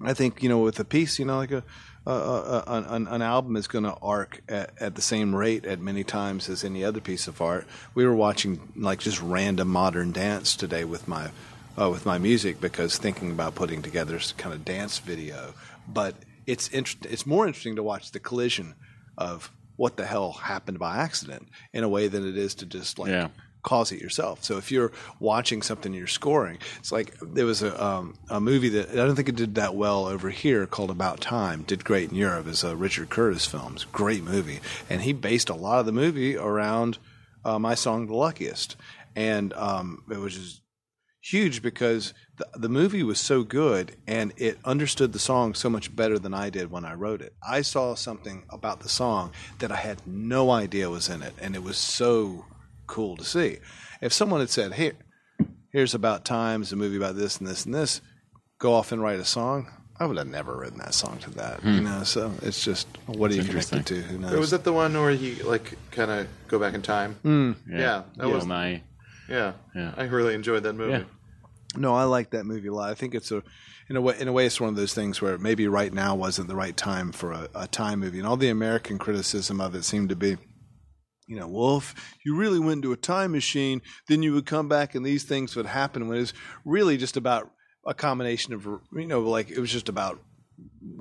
I 0.01 0.15
think 0.15 0.41
you 0.41 0.49
know 0.49 0.59
with 0.59 0.79
a 0.79 0.85
piece, 0.85 1.19
you 1.19 1.25
know, 1.25 1.37
like 1.37 1.51
a, 1.51 1.63
an, 2.07 3.07
an 3.07 3.21
album 3.21 3.55
is 3.55 3.67
going 3.67 3.83
to 3.83 3.95
arc 4.01 4.41
at, 4.47 4.71
at 4.79 4.95
the 4.95 5.01
same 5.01 5.35
rate 5.35 5.65
at 5.65 5.79
many 5.79 6.03
times 6.03 6.49
as 6.49 6.63
any 6.63 6.83
other 6.83 7.01
piece 7.01 7.27
of 7.27 7.41
art. 7.41 7.65
We 7.93 8.05
were 8.05 8.15
watching 8.15 8.59
like 8.75 8.99
just 8.99 9.21
random 9.21 9.67
modern 9.69 10.11
dance 10.11 10.55
today 10.55 10.85
with 10.85 11.07
my 11.07 11.31
uh, 11.79 11.89
with 11.89 12.05
my 12.05 12.17
music 12.17 12.61
because 12.61 12.97
thinking 12.97 13.31
about 13.31 13.55
putting 13.55 13.81
together 13.81 14.13
this 14.13 14.31
kind 14.33 14.53
of 14.53 14.63
dance 14.63 14.99
video, 14.99 15.53
but 15.87 16.15
it's 16.45 16.67
inter- 16.69 17.09
it's 17.09 17.25
more 17.25 17.47
interesting 17.47 17.75
to 17.75 17.83
watch 17.83 18.11
the 18.11 18.19
collision 18.19 18.75
of 19.17 19.51
what 19.75 19.97
the 19.97 20.05
hell 20.05 20.31
happened 20.31 20.79
by 20.79 20.97
accident 20.97 21.49
in 21.73 21.83
a 21.83 21.89
way 21.89 22.07
than 22.07 22.27
it 22.27 22.37
is 22.37 22.55
to 22.55 22.65
just 22.65 22.97
like 22.97 23.09
Yeah. 23.11 23.27
Cause 23.65 23.91
it 23.91 23.99
yourself. 23.99 24.43
So 24.43 24.57
if 24.57 24.71
you're 24.71 24.91
watching 25.19 25.61
something 25.61 25.91
and 25.91 25.97
you're 25.97 26.07
scoring, 26.07 26.59
it's 26.77 26.91
like 26.91 27.17
there 27.21 27.45
was 27.45 27.61
a 27.61 27.83
um, 27.83 28.13
a 28.29 28.39
movie 28.39 28.69
that 28.69 28.91
I 28.91 28.95
don't 28.95 29.15
think 29.15 29.27
it 29.27 29.35
did 29.35 29.55
that 29.55 29.75
well 29.75 30.05
over 30.05 30.29
here 30.29 30.65
called 30.65 30.91
About 30.91 31.19
Time. 31.19 31.63
Did 31.63 31.83
great 31.83 32.11
in 32.11 32.15
Europe. 32.15 32.47
It's 32.47 32.63
a 32.63 32.75
Richard 32.75 33.09
Curtis 33.09 33.45
film. 33.45 33.73
It's 33.73 33.83
a 33.83 33.87
great 33.87 34.23
movie, 34.23 34.61
and 34.89 35.01
he 35.01 35.11
based 35.11 35.49
a 35.49 35.55
lot 35.55 35.79
of 35.79 35.85
the 35.85 35.91
movie 35.91 36.37
around 36.37 36.99
uh, 37.43 37.59
my 37.59 37.75
song 37.75 38.07
"The 38.07 38.13
Luckiest," 38.13 38.77
and 39.15 39.51
um, 39.53 40.03
it 40.09 40.19
was 40.19 40.35
just 40.35 40.61
huge 41.25 41.63
because 41.63 42.13
the, 42.37 42.47
the 42.53 42.69
movie 42.69 43.01
was 43.01 43.19
so 43.19 43.43
good 43.43 43.95
and 44.05 44.31
it 44.37 44.59
understood 44.63 45.11
the 45.11 45.17
song 45.17 45.55
so 45.55 45.67
much 45.67 45.95
better 45.95 46.19
than 46.19 46.35
I 46.35 46.51
did 46.51 46.69
when 46.69 46.85
I 46.85 46.93
wrote 46.93 47.19
it. 47.19 47.33
I 47.41 47.63
saw 47.63 47.95
something 47.95 48.43
about 48.51 48.81
the 48.81 48.89
song 48.89 49.31
that 49.57 49.71
I 49.71 49.77
had 49.77 50.05
no 50.05 50.51
idea 50.51 50.87
was 50.87 51.09
in 51.09 51.23
it, 51.23 51.33
and 51.41 51.55
it 51.55 51.63
was 51.63 51.77
so 51.77 52.45
cool 52.87 53.17
to 53.17 53.23
see. 53.23 53.57
If 54.01 54.13
someone 54.13 54.39
had 54.39 54.49
said, 54.49 54.73
"Here, 54.73 54.93
here's 55.71 55.93
about 55.93 56.25
times 56.25 56.71
a 56.71 56.75
movie 56.75 56.97
about 56.97 57.15
this 57.15 57.37
and 57.37 57.47
this 57.47 57.65
and 57.65 57.73
this," 57.73 58.01
go 58.59 58.73
off 58.73 58.91
and 58.91 59.01
write 59.01 59.19
a 59.19 59.25
song. 59.25 59.71
I 59.97 60.05
would 60.05 60.17
have 60.17 60.27
never 60.27 60.57
written 60.57 60.79
that 60.79 60.93
song 60.93 61.19
to 61.19 61.29
that, 61.31 61.63
you 61.63 61.79
know. 61.79 62.03
So 62.03 62.33
it's 62.41 62.61
just 62.63 62.85
what 63.05 63.31
are 63.31 63.35
you 63.35 63.43
connected 63.43 63.85
to? 63.85 64.01
Who 64.01 64.17
knows? 64.17 64.33
Was 64.37 64.51
that 64.51 64.65
the 64.65 64.73
one 64.73 64.93
where 64.93 65.11
he 65.11 65.35
like 65.43 65.77
kind 65.91 66.11
of 66.11 66.27
go 66.49 66.59
back 66.59 66.73
in 66.73 66.81
time? 66.81 67.15
Mm. 67.23 67.55
Yeah, 67.69 68.03
that 68.17 68.17
Bill 68.17 68.31
was. 68.31 68.45
my. 68.45 68.81
Yeah, 69.29 69.53
Yeah. 69.73 69.93
I 69.97 70.03
really 70.03 70.33
enjoyed 70.35 70.63
that 70.63 70.73
movie. 70.73 70.91
Yeah. 70.91 71.03
No, 71.77 71.95
I 71.95 72.03
like 72.03 72.31
that 72.31 72.45
movie 72.45 72.67
a 72.67 72.73
lot. 72.73 72.89
I 72.89 72.93
think 72.93 73.15
it's 73.15 73.31
a, 73.31 73.41
in 73.89 73.95
a 73.95 74.01
way, 74.01 74.15
in 74.19 74.27
a 74.27 74.31
way, 74.31 74.45
it's 74.45 74.59
one 74.61 74.69
of 74.69 74.75
those 74.75 74.93
things 74.93 75.21
where 75.21 75.37
maybe 75.37 75.67
right 75.67 75.91
now 75.93 76.13
wasn't 76.15 76.47
the 76.47 76.55
right 76.55 76.75
time 76.75 77.11
for 77.11 77.31
a, 77.31 77.47
a 77.55 77.67
time 77.67 77.99
movie, 78.01 78.19
and 78.19 78.27
all 78.27 78.37
the 78.37 78.49
American 78.49 78.97
criticism 78.97 79.59
of 79.59 79.75
it 79.75 79.83
seemed 79.83 80.09
to 80.09 80.15
be, 80.15 80.37
you 81.27 81.35
know, 81.39 81.47
well, 81.47 81.77
if 81.77 81.95
you 82.25 82.35
really 82.35 82.59
went 82.59 82.79
into 82.79 82.91
a 82.91 82.97
time 82.97 83.31
machine, 83.31 83.81
then 84.07 84.21
you 84.23 84.33
would 84.33 84.45
come 84.45 84.67
back 84.67 84.95
and 84.95 85.05
these 85.05 85.23
things 85.23 85.55
would 85.55 85.65
happen. 85.65 86.07
When 86.07 86.19
it's 86.19 86.33
really 86.63 86.97
just 86.97 87.17
about 87.17 87.49
a 87.85 87.93
combination 87.93 88.53
of, 88.53 88.65
you 88.93 89.07
know, 89.07 89.21
like 89.21 89.49
it 89.49 89.59
was 89.59 89.71
just 89.71 89.89
about 89.89 90.19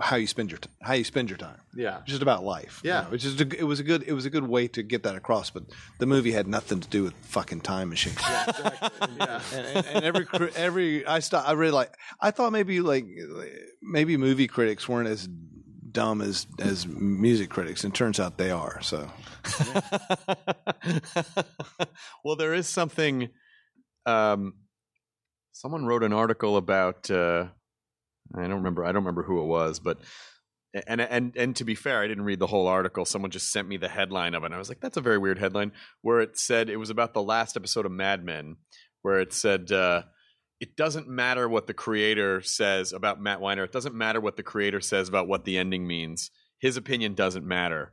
how 0.00 0.16
you 0.16 0.26
spend 0.26 0.50
your 0.50 0.58
t- 0.58 0.68
how 0.82 0.94
you 0.94 1.04
spend 1.04 1.28
your 1.30 1.36
time. 1.36 1.58
Yeah. 1.76 2.00
just 2.06 2.22
about 2.22 2.42
life. 2.42 2.80
you 2.82 2.90
Yeah. 2.90 3.02
know. 3.02 3.10
which 3.10 3.24
is 3.24 3.40
a, 3.40 3.46
it 3.58 3.62
was 3.64 3.78
a 3.80 3.84
good 3.84 4.02
it 4.06 4.12
was 4.12 4.24
a 4.26 4.30
good 4.30 4.48
way 4.48 4.66
to 4.68 4.82
get 4.82 5.02
that 5.04 5.14
across. 5.14 5.50
But 5.50 5.64
the 5.98 6.06
movie 6.06 6.32
had 6.32 6.48
nothing 6.48 6.80
to 6.80 6.88
do 6.88 7.02
with 7.04 7.14
fucking 7.22 7.60
time 7.60 7.88
machines. 7.90 8.16
yeah. 8.20 8.80
and, 9.52 9.66
and, 9.66 9.86
and 9.86 10.04
every 10.04 10.26
every 10.56 11.06
I 11.06 11.20
stop 11.20 11.48
I 11.48 11.52
really 11.52 11.72
like 11.72 11.94
I 12.20 12.30
thought 12.32 12.50
maybe 12.52 12.80
like 12.80 13.06
maybe 13.82 14.16
movie 14.16 14.48
critics 14.48 14.88
weren't 14.88 15.08
as 15.08 15.28
dumb 15.94 16.20
as 16.20 16.46
as 16.58 16.86
music 16.86 17.48
critics 17.48 17.84
and 17.84 17.94
turns 17.94 18.20
out 18.20 18.36
they 18.36 18.50
are 18.50 18.82
so 18.82 19.10
well, 22.24 22.36
there 22.36 22.54
is 22.54 22.68
something. 22.68 23.30
Um, 24.06 24.54
someone 25.52 25.86
wrote 25.86 26.02
an 26.02 26.12
article 26.12 26.56
about. 26.56 27.10
Uh, 27.10 27.46
I 28.34 28.42
don't 28.42 28.54
remember. 28.54 28.84
I 28.84 28.88
don't 28.88 29.04
remember 29.04 29.22
who 29.22 29.42
it 29.42 29.46
was, 29.46 29.78
but 29.78 29.98
and 30.86 31.00
and 31.00 31.36
and 31.36 31.56
to 31.56 31.64
be 31.64 31.74
fair, 31.74 32.02
I 32.02 32.08
didn't 32.08 32.24
read 32.24 32.38
the 32.38 32.46
whole 32.46 32.66
article. 32.66 33.04
Someone 33.04 33.30
just 33.30 33.52
sent 33.52 33.68
me 33.68 33.76
the 33.76 33.88
headline 33.88 34.34
of 34.34 34.42
it, 34.42 34.46
and 34.46 34.54
I 34.54 34.58
was 34.58 34.68
like, 34.68 34.80
"That's 34.80 34.96
a 34.96 35.02
very 35.02 35.18
weird 35.18 35.38
headline." 35.38 35.72
Where 36.02 36.20
it 36.20 36.38
said 36.38 36.70
it 36.70 36.76
was 36.76 36.90
about 36.90 37.14
the 37.14 37.22
last 37.22 37.56
episode 37.56 37.86
of 37.86 37.92
Mad 37.92 38.24
Men, 38.24 38.56
where 39.02 39.20
it 39.20 39.32
said. 39.32 39.70
Uh, 39.70 40.02
it 40.60 40.76
doesn't 40.76 41.08
matter 41.08 41.48
what 41.48 41.66
the 41.66 41.74
creator 41.74 42.40
says 42.40 42.92
about 42.92 43.20
Matt 43.20 43.40
Weiner. 43.40 43.64
It 43.64 43.72
doesn't 43.72 43.94
matter 43.94 44.20
what 44.20 44.36
the 44.36 44.42
creator 44.42 44.80
says 44.80 45.08
about 45.08 45.28
what 45.28 45.44
the 45.44 45.58
ending 45.58 45.86
means. 45.86 46.30
His 46.58 46.76
opinion 46.76 47.14
doesn't 47.14 47.46
matter. 47.46 47.90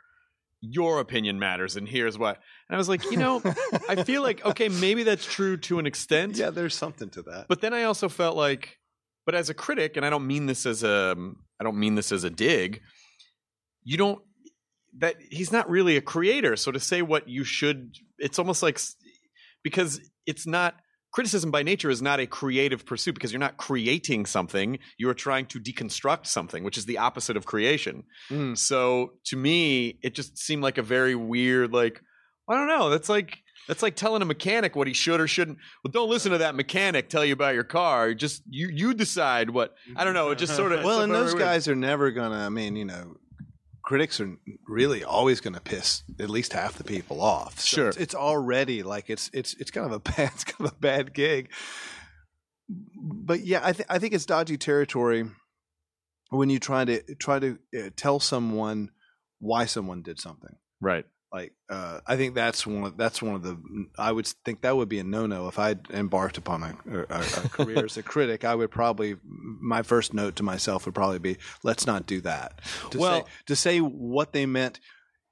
Your 0.61 0.99
opinion 0.99 1.39
matters, 1.39 1.75
and 1.75 1.87
here's 1.87 2.17
what. 2.17 2.37
And 2.69 2.75
I 2.75 2.77
was 2.77 2.87
like, 2.87 3.03
you 3.09 3.17
know, 3.17 3.41
I 3.89 4.03
feel 4.03 4.21
like 4.21 4.45
okay, 4.45 4.69
maybe 4.69 5.03
that's 5.03 5.25
true 5.25 5.57
to 5.57 5.79
an 5.79 5.87
extent. 5.87 6.37
yeah 6.37 6.51
there's 6.51 6.75
something 6.75 7.09
to 7.11 7.23
that 7.23 7.47
But 7.47 7.61
then 7.61 7.73
I 7.73 7.83
also 7.83 8.07
felt 8.09 8.37
like, 8.37 8.77
but 9.25 9.33
as 9.33 9.49
a 9.49 9.55
critic, 9.55 9.97
and 9.97 10.05
I 10.05 10.11
don't 10.11 10.27
mean 10.27 10.45
this 10.45 10.65
as 10.65 10.83
a, 10.83 11.13
um, 11.13 11.37
I 11.59 11.63
don't 11.63 11.77
mean 11.77 11.95
this 11.95 12.11
as 12.11 12.23
a 12.23 12.29
dig. 12.29 12.81
You 13.83 13.97
don't 13.97 14.21
that 14.99 15.15
he's 15.29 15.51
not 15.51 15.69
really 15.69 15.97
a 15.97 16.01
creator. 16.01 16.55
So 16.55 16.71
to 16.71 16.79
say 16.79 17.01
what 17.01 17.27
you 17.27 17.43
should, 17.43 17.95
it's 18.19 18.37
almost 18.39 18.61
like 18.61 18.79
because 19.63 19.99
it's 20.25 20.45
not 20.45 20.75
criticism 21.11 21.51
by 21.51 21.63
nature 21.63 21.89
is 21.89 22.01
not 22.01 22.19
a 22.19 22.27
creative 22.27 22.85
pursuit 22.85 23.13
because 23.13 23.31
you're 23.31 23.39
not 23.39 23.57
creating 23.57 24.25
something. 24.25 24.79
You 24.97 25.09
are 25.09 25.13
trying 25.13 25.45
to 25.47 25.59
deconstruct 25.59 26.27
something, 26.27 26.63
which 26.63 26.77
is 26.77 26.85
the 26.85 26.97
opposite 26.97 27.37
of 27.37 27.45
creation. 27.45 28.03
Mm. 28.29 28.57
So 28.57 29.13
to 29.25 29.37
me, 29.37 29.99
it 30.01 30.15
just 30.15 30.37
seemed 30.37 30.63
like 30.63 30.77
a 30.77 30.83
very 30.83 31.15
weird, 31.15 31.73
like 31.73 32.01
I 32.49 32.55
don't 32.55 32.67
know. 32.67 32.89
That's 32.89 33.09
like 33.09 33.39
that's 33.67 33.83
like 33.83 33.95
telling 33.95 34.21
a 34.21 34.25
mechanic 34.25 34.75
what 34.75 34.87
he 34.87 34.93
should 34.93 35.21
or 35.21 35.27
shouldn't. 35.27 35.57
Well, 35.83 35.91
don't 35.91 36.09
listen 36.09 36.31
to 36.31 36.39
that 36.39 36.55
mechanic 36.55 37.09
tell 37.09 37.23
you 37.23 37.33
about 37.33 37.53
your 37.53 37.63
car. 37.63 38.13
Just 38.13 38.43
you 38.49 38.69
you 38.69 38.93
decide 38.93 39.49
what. 39.49 39.75
I 39.95 40.03
don't 40.03 40.13
know. 40.13 40.31
It 40.31 40.37
just 40.37 40.55
sort 40.55 40.71
of 40.71 40.83
well 40.83 41.01
and 41.01 41.11
very 41.11 41.23
those 41.23 41.33
weird. 41.33 41.45
guys 41.45 41.67
are 41.67 41.75
never 41.75 42.11
gonna 42.11 42.45
I 42.45 42.49
mean 42.49 42.75
you 42.75 42.85
know 42.85 43.15
critics 43.91 44.21
are 44.21 44.37
really 44.69 45.03
always 45.03 45.41
gonna 45.41 45.59
piss 45.59 46.03
at 46.17 46.29
least 46.29 46.53
half 46.53 46.77
the 46.77 46.83
people 46.85 47.19
off 47.21 47.59
So 47.59 47.75
Sure. 47.75 47.87
it's, 47.89 47.97
it's 47.97 48.15
already 48.15 48.83
like 48.83 49.09
it's 49.09 49.29
it's 49.33 49.53
it's 49.55 49.69
kind 49.69 49.85
of 49.85 49.91
a 49.91 49.99
bad 50.11 50.31
it's 50.33 50.45
kind 50.45 50.65
of 50.69 50.73
a 50.73 50.79
bad 50.79 51.13
gig 51.13 51.49
but 52.69 53.41
yeah 53.41 53.59
I, 53.63 53.73
th- 53.73 53.87
I 53.89 53.99
think 53.99 54.13
it's 54.13 54.25
dodgy 54.25 54.57
territory 54.57 55.25
when 56.29 56.49
you 56.49 56.57
try 56.59 56.85
to 56.85 57.01
try 57.15 57.39
to 57.39 57.57
uh, 57.77 57.89
tell 57.97 58.19
someone 58.21 58.91
why 59.39 59.65
someone 59.65 60.01
did 60.03 60.19
something 60.19 60.55
right. 60.79 61.05
Like 61.31 61.53
uh, 61.69 62.01
I 62.05 62.17
think 62.17 62.35
that's 62.35 62.67
one 62.67 62.83
of, 62.83 62.97
that's 62.97 63.21
one 63.21 63.35
of 63.35 63.43
the 63.43 63.57
I 63.97 64.11
would 64.11 64.27
think 64.43 64.61
that 64.61 64.75
would 64.75 64.89
be 64.89 64.99
a 64.99 65.03
no 65.03 65.25
no 65.25 65.47
if 65.47 65.57
I 65.57 65.75
embarked 65.91 66.37
upon 66.37 66.63
a, 66.63 66.75
a, 67.09 67.19
a 67.19 67.21
career 67.49 67.85
as 67.85 67.97
a 67.97 68.03
critic 68.03 68.43
I 68.43 68.53
would 68.55 68.71
probably 68.71 69.15
my 69.23 69.81
first 69.81 70.13
note 70.13 70.35
to 70.37 70.43
myself 70.43 70.85
would 70.85 70.95
probably 70.95 71.19
be 71.19 71.37
let's 71.63 71.87
not 71.87 72.05
do 72.05 72.21
that. 72.21 72.59
To 72.91 72.99
Well- 72.99 73.25
say, 73.25 73.31
to 73.47 73.55
say 73.55 73.79
what 73.79 74.33
they 74.33 74.45
meant 74.45 74.79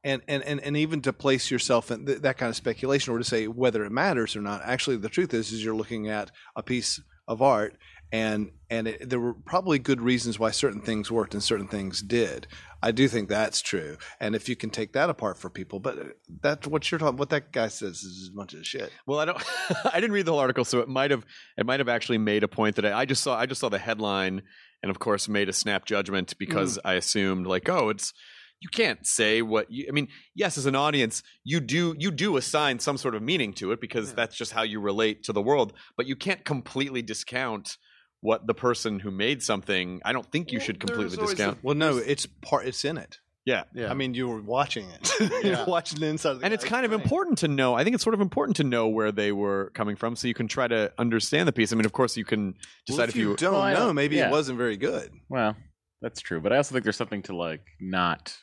and, 0.02 0.22
and, 0.30 0.42
and, 0.44 0.62
and 0.62 0.78
even 0.78 1.02
to 1.02 1.12
place 1.12 1.52
yourself 1.52 1.92
in 1.92 2.06
th- 2.06 2.20
that 2.20 2.38
kind 2.38 2.50
of 2.50 2.56
speculation 2.56 3.14
or 3.14 3.18
to 3.18 3.24
say 3.26 3.48
whether 3.48 3.84
it 3.84 3.92
matters 3.92 4.36
or 4.36 4.42
not 4.42 4.62
actually 4.64 4.96
the 4.96 5.10
truth 5.10 5.34
is 5.34 5.52
is 5.52 5.64
you're 5.64 5.76
looking 5.76 6.08
at 6.08 6.32
a 6.56 6.64
piece 6.64 7.02
of 7.28 7.42
art 7.42 7.76
and 8.12 8.52
and 8.70 8.88
it, 8.88 9.10
there 9.10 9.20
were 9.20 9.34
probably 9.34 9.78
good 9.78 10.02
reasons 10.02 10.40
why 10.40 10.52
certain 10.52 10.82
things 10.82 11.12
worked 11.12 11.34
and 11.34 11.44
certain 11.44 11.68
things 11.68 12.02
did 12.02 12.48
I 12.82 12.92
do 12.92 13.08
think 13.08 13.28
that's 13.28 13.62
true, 13.62 13.98
and 14.20 14.36
if 14.36 14.48
you 14.48 14.56
can 14.56 14.70
take 14.70 14.94
that 14.94 15.10
apart 15.10 15.38
for 15.38 15.50
people, 15.50 15.80
but 15.80 15.98
that's 16.42 16.66
what 16.66 16.90
you're 16.90 17.00
talking. 17.00 17.18
What 17.18 17.30
that 17.32 17.52
guy 17.52 17.68
says 17.68 18.04
is 18.04 18.30
as 18.30 18.36
much 18.36 18.54
as 18.54 18.66
shit. 18.66 18.92
Well, 19.06 19.20
I 19.20 19.26
don't. 19.26 19.44
I 19.94 20.00
didn't 20.00 20.14
read 20.14 20.26
the 20.26 20.32
whole 20.32 20.40
article, 20.40 20.64
so 20.64 20.80
it 20.80 20.88
might 20.88 21.12
have. 21.12 21.26
It 21.58 21.66
might 21.66 21.82
have 21.82 21.90
actually 21.90 22.20
made 22.20 22.44
a 22.44 22.48
point 22.48 22.78
that 22.78 22.86
I, 22.86 23.00
I 23.00 23.06
just 23.06 23.22
saw. 23.22 23.38
I 23.38 23.46
just 23.46 23.60
saw 23.60 23.70
the 23.70 23.80
headline, 23.80 24.44
and 24.82 24.90
of 24.90 25.00
course, 25.00 25.28
made 25.28 25.50
a 25.50 25.54
snap 25.54 25.86
judgment 25.86 26.38
because 26.38 26.78
mm. 26.78 26.82
I 26.86 26.94
assumed 26.94 27.48
like, 27.48 27.68
oh, 27.68 27.90
it's. 27.90 28.14
You 28.62 28.68
can't 28.68 29.08
say 29.08 29.42
what 29.42 29.72
you. 29.72 29.86
I 29.88 29.92
mean, 29.92 30.10
yes, 30.36 30.58
as 30.58 30.66
an 30.66 30.76
audience, 30.76 31.24
you 31.46 31.62
do 31.62 31.96
you 31.98 32.12
do 32.12 32.36
assign 32.36 32.80
some 32.80 32.98
sort 32.98 33.16
of 33.16 33.22
meaning 33.22 33.54
to 33.54 33.72
it 33.72 33.80
because 33.80 34.14
that's 34.14 34.36
just 34.36 34.52
how 34.52 34.64
you 34.64 34.82
relate 34.82 35.24
to 35.24 35.34
the 35.34 35.42
world. 35.42 35.72
But 35.96 36.08
you 36.08 36.18
can't 36.18 36.44
completely 36.44 37.02
discount 37.02 37.78
what 38.22 38.46
the 38.48 38.54
person 38.54 39.00
who 39.00 39.12
made 39.12 39.42
something. 39.44 40.02
I 40.04 40.12
don't 40.14 40.30
think 40.32 40.52
you 40.52 40.60
should 40.60 40.80
completely 40.80 41.06
there's 41.16 41.18
always 41.20 41.36
discount. 41.36 41.60
Well, 41.64 41.76
no, 41.76 41.98
it's 41.98 42.26
part. 42.26 42.68
It's 42.68 42.84
in 42.84 42.98
it. 42.98 43.20
yeah, 43.46 43.64
Yeah. 43.74 43.90
I 43.90 43.94
mean, 43.94 44.14
you 44.14 44.28
were 44.28 44.42
watching 44.42 44.88
it. 44.90 45.10
Yeah. 45.44 45.58
You're 45.60 45.66
watching 45.66 46.00
the 46.00 46.08
inside 46.08 46.32
of 46.32 46.40
the 46.40 46.46
and 46.46 46.54
it's 46.54 46.66
kind 46.66 46.86
of 46.86 46.92
brain. 46.92 47.02
important 47.02 47.38
to 47.40 47.48
know. 47.48 47.76
I 47.76 47.84
think 47.84 47.94
it's 47.94 48.04
sort 48.04 48.14
of 48.14 48.22
important 48.22 48.58
to 48.58 48.64
know 48.66 48.88
where 48.90 49.12
they 49.12 49.32
were 49.32 49.72
coming 49.74 49.96
from, 49.96 50.16
so 50.18 50.28
you 50.28 50.34
can 50.34 50.48
try 50.50 50.68
to 50.68 50.92
understand 50.98 51.48
the 51.48 51.54
piece. 51.54 51.72
I 51.72 51.76
mean, 51.78 51.86
of 51.86 51.94
course, 51.94 52.18
you 52.18 52.26
can 52.26 52.48
Well, 52.48 52.54
decide 52.98 53.10
if 53.10 53.16
you, 53.16 53.30
you. 53.32 53.36
don't 53.38 53.54
Well, 53.54 53.88
know, 53.88 53.94
maybe 53.94 54.18
yeah. 54.18 54.28
it 54.28 54.32
wasn't 54.32 54.58
very 54.58 54.76
good. 54.78 55.12
Well, 55.30 55.56
that's 56.02 56.20
true, 56.22 56.42
but 56.42 56.52
I 56.54 56.58
also 56.58 56.74
think 56.74 56.84
there's 56.84 56.98
something 56.98 57.22
to 57.24 57.36
like 57.36 57.62
not 57.80 58.36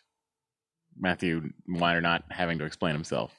Matthew 0.99 1.51
Weiner 1.69 2.01
not 2.01 2.25
having 2.31 2.59
to 2.59 2.65
explain 2.65 2.95
himself 2.95 3.33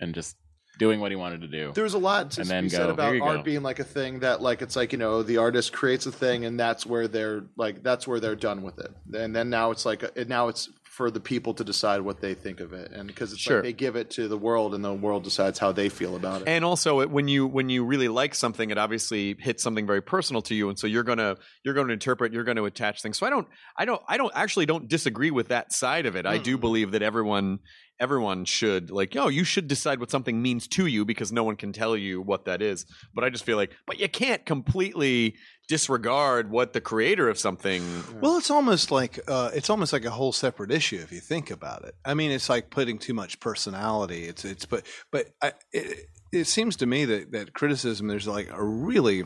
and 0.00 0.14
just 0.14 0.36
doing 0.82 0.98
what 1.00 1.12
he 1.12 1.16
wanted 1.16 1.40
to 1.42 1.46
do. 1.46 1.70
There's 1.74 1.94
a 1.94 1.98
lot 1.98 2.32
to 2.32 2.40
And 2.40 2.48
be 2.48 2.52
then 2.52 2.70
said 2.70 2.90
about 2.90 3.20
art 3.20 3.38
go." 3.38 3.42
being 3.42 3.62
like 3.62 3.78
a 3.78 3.84
thing 3.84 4.18
that 4.20 4.42
like 4.42 4.62
it's 4.62 4.74
like 4.74 4.90
you 4.92 4.98
know 4.98 5.22
the 5.22 5.36
artist 5.38 5.72
creates 5.72 6.06
a 6.06 6.12
thing 6.12 6.44
and 6.44 6.58
that's 6.58 6.84
where 6.84 7.06
they're 7.06 7.44
like 7.56 7.82
that's 7.84 8.06
where 8.08 8.18
they're 8.18 8.34
done 8.34 8.62
with 8.62 8.78
it 8.80 8.90
and 9.14 9.34
then 9.36 9.48
now 9.48 9.70
it's 9.70 9.86
like 9.86 10.02
now 10.28 10.48
it's 10.48 10.68
for 10.92 11.10
the 11.10 11.20
people 11.20 11.54
to 11.54 11.64
decide 11.64 12.02
what 12.02 12.20
they 12.20 12.34
think 12.34 12.60
of 12.60 12.74
it 12.74 12.92
and 12.92 13.06
because 13.08 13.32
it's 13.32 13.40
Sure. 13.40 13.56
like 13.56 13.64
they 13.64 13.72
give 13.72 13.96
it 13.96 14.10
to 14.10 14.28
the 14.28 14.36
world 14.36 14.74
and 14.74 14.84
the 14.84 14.92
world 14.92 15.24
decides 15.24 15.58
how 15.58 15.72
they 15.72 15.88
feel 15.88 16.16
about 16.16 16.42
it. 16.42 16.48
And 16.48 16.66
also, 16.66 17.00
it- 17.00 17.08
when 17.10 17.28
you 17.28 17.46
when 17.46 17.70
you 17.70 17.82
really 17.82 18.08
like 18.08 18.34
something, 18.34 18.68
it 18.68 18.76
obviously 18.76 19.34
hits 19.38 19.62
something 19.62 19.86
very 19.86 20.02
personal 20.02 20.42
to 20.42 20.54
you, 20.54 20.68
and 20.68 20.78
so 20.78 20.86
you're 20.86 21.02
gonna 21.02 21.38
you're 21.64 21.72
going 21.72 21.86
to 21.86 21.94
interpret, 21.94 22.34
you're 22.34 22.44
going 22.44 22.58
to 22.58 22.66
attach 22.66 23.00
things. 23.00 23.16
So 23.16 23.26
I 23.26 23.30
don't, 23.30 23.48
I 23.74 23.86
don't, 23.86 24.02
I 24.06 24.18
don't 24.18 24.32
actually 24.34 24.66
don't 24.66 24.86
disagree 24.86 25.30
with 25.30 25.48
that 25.48 25.72
side 25.72 26.04
of 26.04 26.14
it. 26.14 26.26
I 26.26 26.36
hmm. 26.36 26.42
do 26.42 26.58
believe 26.58 26.90
that 26.90 27.00
everyone 27.00 27.60
everyone 27.98 28.44
should 28.44 28.90
like, 28.90 29.14
yo, 29.14 29.28
you 29.28 29.44
should 29.44 29.68
decide 29.68 30.00
what 30.00 30.10
something 30.10 30.42
means 30.42 30.66
to 30.66 30.86
you 30.86 31.04
because 31.04 31.30
no 31.30 31.44
one 31.44 31.54
can 31.56 31.72
tell 31.72 31.96
you 31.96 32.20
what 32.20 32.46
that 32.46 32.60
is. 32.60 32.84
But 33.14 33.22
I 33.22 33.30
just 33.30 33.44
feel 33.44 33.56
like, 33.56 33.70
but 33.86 34.00
you 34.00 34.08
can't 34.08 34.44
completely 34.44 35.36
disregard 35.68 36.50
what 36.50 36.72
the 36.72 36.80
creator 36.80 37.28
of 37.28 37.38
something. 37.38 37.82
Well, 38.20 38.38
it's 38.38 38.50
almost 38.50 38.90
like 38.90 39.18
uh, 39.28 39.50
it's 39.54 39.70
almost 39.70 39.92
like 39.92 40.04
a 40.04 40.10
whole 40.10 40.32
separate 40.32 40.70
issue 40.70 40.96
if 40.96 41.12
you 41.12 41.20
think 41.20 41.50
about 41.50 41.84
it. 41.84 41.94
I 42.04 42.14
mean, 42.14 42.30
it's 42.30 42.48
like 42.48 42.70
putting 42.70 42.98
too 42.98 43.14
much 43.14 43.40
personality. 43.40 44.24
It's 44.24 44.44
it's 44.44 44.66
but 44.66 44.84
but 45.10 45.28
I, 45.42 45.52
it, 45.72 46.06
it 46.32 46.44
seems 46.46 46.76
to 46.76 46.86
me 46.86 47.04
that 47.04 47.32
that 47.32 47.52
criticism 47.54 48.08
there's 48.08 48.28
like 48.28 48.48
a 48.50 48.62
really 48.62 49.24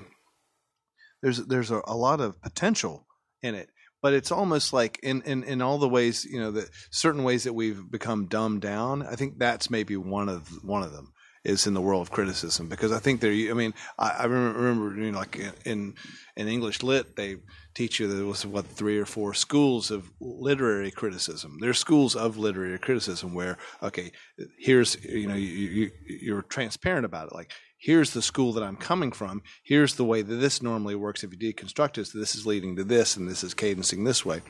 there's 1.22 1.38
there's 1.46 1.70
a, 1.70 1.80
a 1.86 1.96
lot 1.96 2.20
of 2.20 2.40
potential 2.40 3.06
in 3.42 3.54
it. 3.54 3.70
But 4.02 4.12
it's 4.12 4.30
almost 4.30 4.72
like 4.72 5.00
in, 5.02 5.22
in, 5.22 5.42
in 5.42 5.62
all 5.62 5.78
the 5.78 5.88
ways 5.88 6.24
you 6.24 6.38
know 6.38 6.52
that 6.52 6.68
certain 6.92 7.24
ways 7.24 7.44
that 7.44 7.54
we've 7.54 7.90
become 7.90 8.26
dumbed 8.26 8.60
down. 8.60 9.02
I 9.02 9.16
think 9.16 9.38
that's 9.38 9.70
maybe 9.70 9.96
one 9.96 10.28
of 10.28 10.48
one 10.62 10.82
of 10.82 10.92
them 10.92 11.12
is 11.46 11.66
in 11.66 11.74
the 11.74 11.80
world 11.80 12.02
of 12.02 12.10
criticism 12.10 12.68
because 12.68 12.90
I 12.90 12.98
think 12.98 13.20
there. 13.20 13.30
I 13.30 13.54
mean, 13.54 13.72
I, 13.98 14.10
I 14.10 14.24
remember, 14.24 14.58
remember 14.58 15.00
you 15.00 15.12
know, 15.12 15.18
like 15.18 15.36
in, 15.36 15.52
in 15.64 15.94
in 16.36 16.48
English 16.48 16.82
lit 16.82 17.16
they 17.16 17.36
teach 17.74 18.00
you 18.00 18.08
there 18.08 18.26
was 18.26 18.44
what 18.44 18.66
three 18.66 18.98
or 18.98 19.06
four 19.06 19.32
schools 19.32 19.90
of 19.90 20.10
literary 20.20 20.90
criticism. 20.90 21.58
There's 21.60 21.78
schools 21.78 22.16
of 22.16 22.36
literary 22.36 22.78
criticism 22.78 23.32
where 23.32 23.58
okay, 23.82 24.10
here's 24.58 25.02
you 25.04 25.28
know 25.28 25.34
you, 25.34 25.48
you 25.48 25.90
you're 26.20 26.42
transparent 26.42 27.06
about 27.06 27.28
it. 27.28 27.34
Like 27.34 27.52
here's 27.78 28.10
the 28.10 28.22
school 28.22 28.52
that 28.54 28.64
I'm 28.64 28.76
coming 28.76 29.12
from. 29.12 29.42
Here's 29.62 29.94
the 29.94 30.04
way 30.04 30.22
that 30.22 30.34
this 30.34 30.60
normally 30.60 30.96
works. 30.96 31.22
If 31.22 31.30
you 31.32 31.38
deconstruct 31.38 31.98
it, 31.98 32.08
this 32.12 32.34
is 32.34 32.44
leading 32.44 32.74
to 32.76 32.84
this, 32.84 33.16
and 33.16 33.28
this 33.28 33.44
is 33.44 33.54
cadencing 33.54 34.04
this 34.04 34.26
way. 34.26 34.42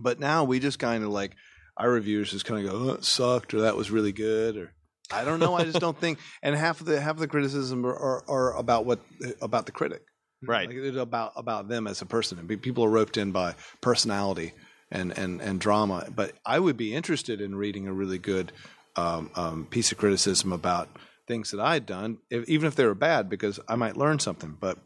But 0.00 0.18
now 0.18 0.44
we 0.44 0.60
just 0.60 0.78
kind 0.78 1.04
of 1.04 1.10
like 1.10 1.32
our 1.76 1.90
reviewers 1.90 2.30
just 2.30 2.46
kind 2.46 2.64
of 2.64 2.72
go, 2.72 2.78
oh, 2.78 2.94
it 2.94 3.04
sucked, 3.04 3.52
or 3.52 3.60
that 3.60 3.76
was 3.76 3.90
really 3.90 4.12
good, 4.12 4.56
or 4.56 4.72
I 5.12 5.24
don't 5.24 5.40
know. 5.40 5.54
I 5.54 5.64
just 5.64 5.80
don't 5.80 5.98
think. 5.98 6.18
And 6.42 6.54
half 6.54 6.80
of 6.80 6.86
the 6.86 7.00
half 7.00 7.12
of 7.12 7.18
the 7.20 7.28
criticism 7.28 7.86
are, 7.86 7.94
are, 7.94 8.24
are 8.28 8.56
about 8.56 8.86
what 8.86 9.00
about 9.40 9.66
the 9.66 9.72
critic, 9.72 10.02
Right. 10.42 10.68
Like 10.68 10.76
it's 10.76 10.96
about 10.96 11.32
about 11.36 11.68
them 11.68 11.86
as 11.86 12.02
a 12.02 12.06
person. 12.06 12.38
And 12.38 12.62
people 12.62 12.84
are 12.84 12.90
roped 12.90 13.16
in 13.16 13.32
by 13.32 13.54
personality 13.80 14.52
and 14.90 15.16
and 15.16 15.40
and 15.40 15.60
drama. 15.60 16.08
But 16.14 16.32
I 16.44 16.58
would 16.58 16.76
be 16.76 16.94
interested 16.94 17.40
in 17.40 17.54
reading 17.54 17.86
a 17.86 17.92
really 17.92 18.18
good 18.18 18.52
um, 18.96 19.30
um, 19.34 19.66
piece 19.66 19.92
of 19.92 19.98
criticism 19.98 20.52
about 20.52 20.88
things 21.26 21.50
that 21.50 21.60
I'd 21.60 21.86
done, 21.86 22.18
if, 22.30 22.48
even 22.48 22.68
if 22.68 22.76
they 22.76 22.86
were 22.86 22.94
bad, 22.94 23.28
because 23.28 23.58
I 23.68 23.76
might 23.76 23.96
learn 23.96 24.18
something. 24.18 24.56
But 24.58 24.78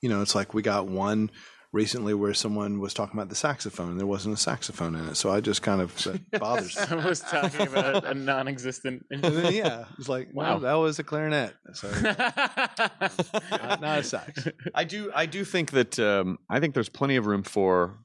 you 0.00 0.08
know, 0.08 0.20
it's 0.22 0.34
like 0.34 0.52
we 0.52 0.62
got 0.62 0.86
one 0.86 1.30
recently 1.72 2.14
where 2.14 2.34
someone 2.34 2.80
was 2.80 2.92
talking 2.92 3.16
about 3.16 3.28
the 3.28 3.34
saxophone 3.36 3.90
and 3.90 3.98
there 4.00 4.06
wasn't 4.06 4.34
a 4.34 4.36
saxophone 4.36 4.96
in 4.96 5.08
it. 5.08 5.14
So 5.14 5.30
I 5.30 5.40
just 5.40 5.62
kind 5.62 5.80
of 5.80 5.96
said, 5.98 6.24
bothers 6.40 6.74
me. 6.76 6.82
I 6.98 7.06
was 7.06 7.20
talking 7.20 7.66
about 7.68 8.04
a 8.04 8.14
non-existent. 8.14 9.06
And 9.10 9.22
then, 9.22 9.52
yeah, 9.54 9.84
it's 9.98 10.08
like, 10.08 10.28
wow, 10.32 10.54
Wow. 10.54 10.58
that 10.60 10.74
was 10.74 10.98
a 10.98 11.04
clarinet. 11.04 11.54
So, 11.74 11.88
not, 12.02 13.80
not 13.80 13.98
a 14.00 14.02
sax. 14.02 14.48
I 14.74 14.84
do 14.84 15.10
I 15.14 15.26
do 15.26 15.44
think 15.44 15.70
that 15.72 15.98
um, 15.98 16.38
I 16.48 16.60
think 16.60 16.74
there's 16.74 16.88
plenty 16.88 17.16
of 17.16 17.26
room 17.26 17.42
for 17.42 17.98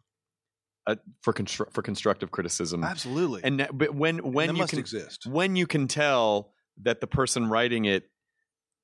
uh, 0.87 0.95
for 1.23 1.33
constru- 1.33 1.71
for 1.73 1.81
constructive 1.81 2.31
criticism. 2.31 2.83
Absolutely. 2.83 3.41
And 3.43 3.59
that- 3.59 3.75
but 3.77 3.95
when 3.95 4.19
when 4.33 4.47
that 4.47 4.53
you 4.55 4.59
must 4.59 4.69
can 4.71 4.79
exist. 4.79 5.25
when 5.25 5.55
you 5.55 5.65
can 5.67 5.87
tell 5.87 6.51
that 6.83 7.01
the 7.01 7.07
person 7.07 7.47
writing 7.49 7.85
it 7.85 8.03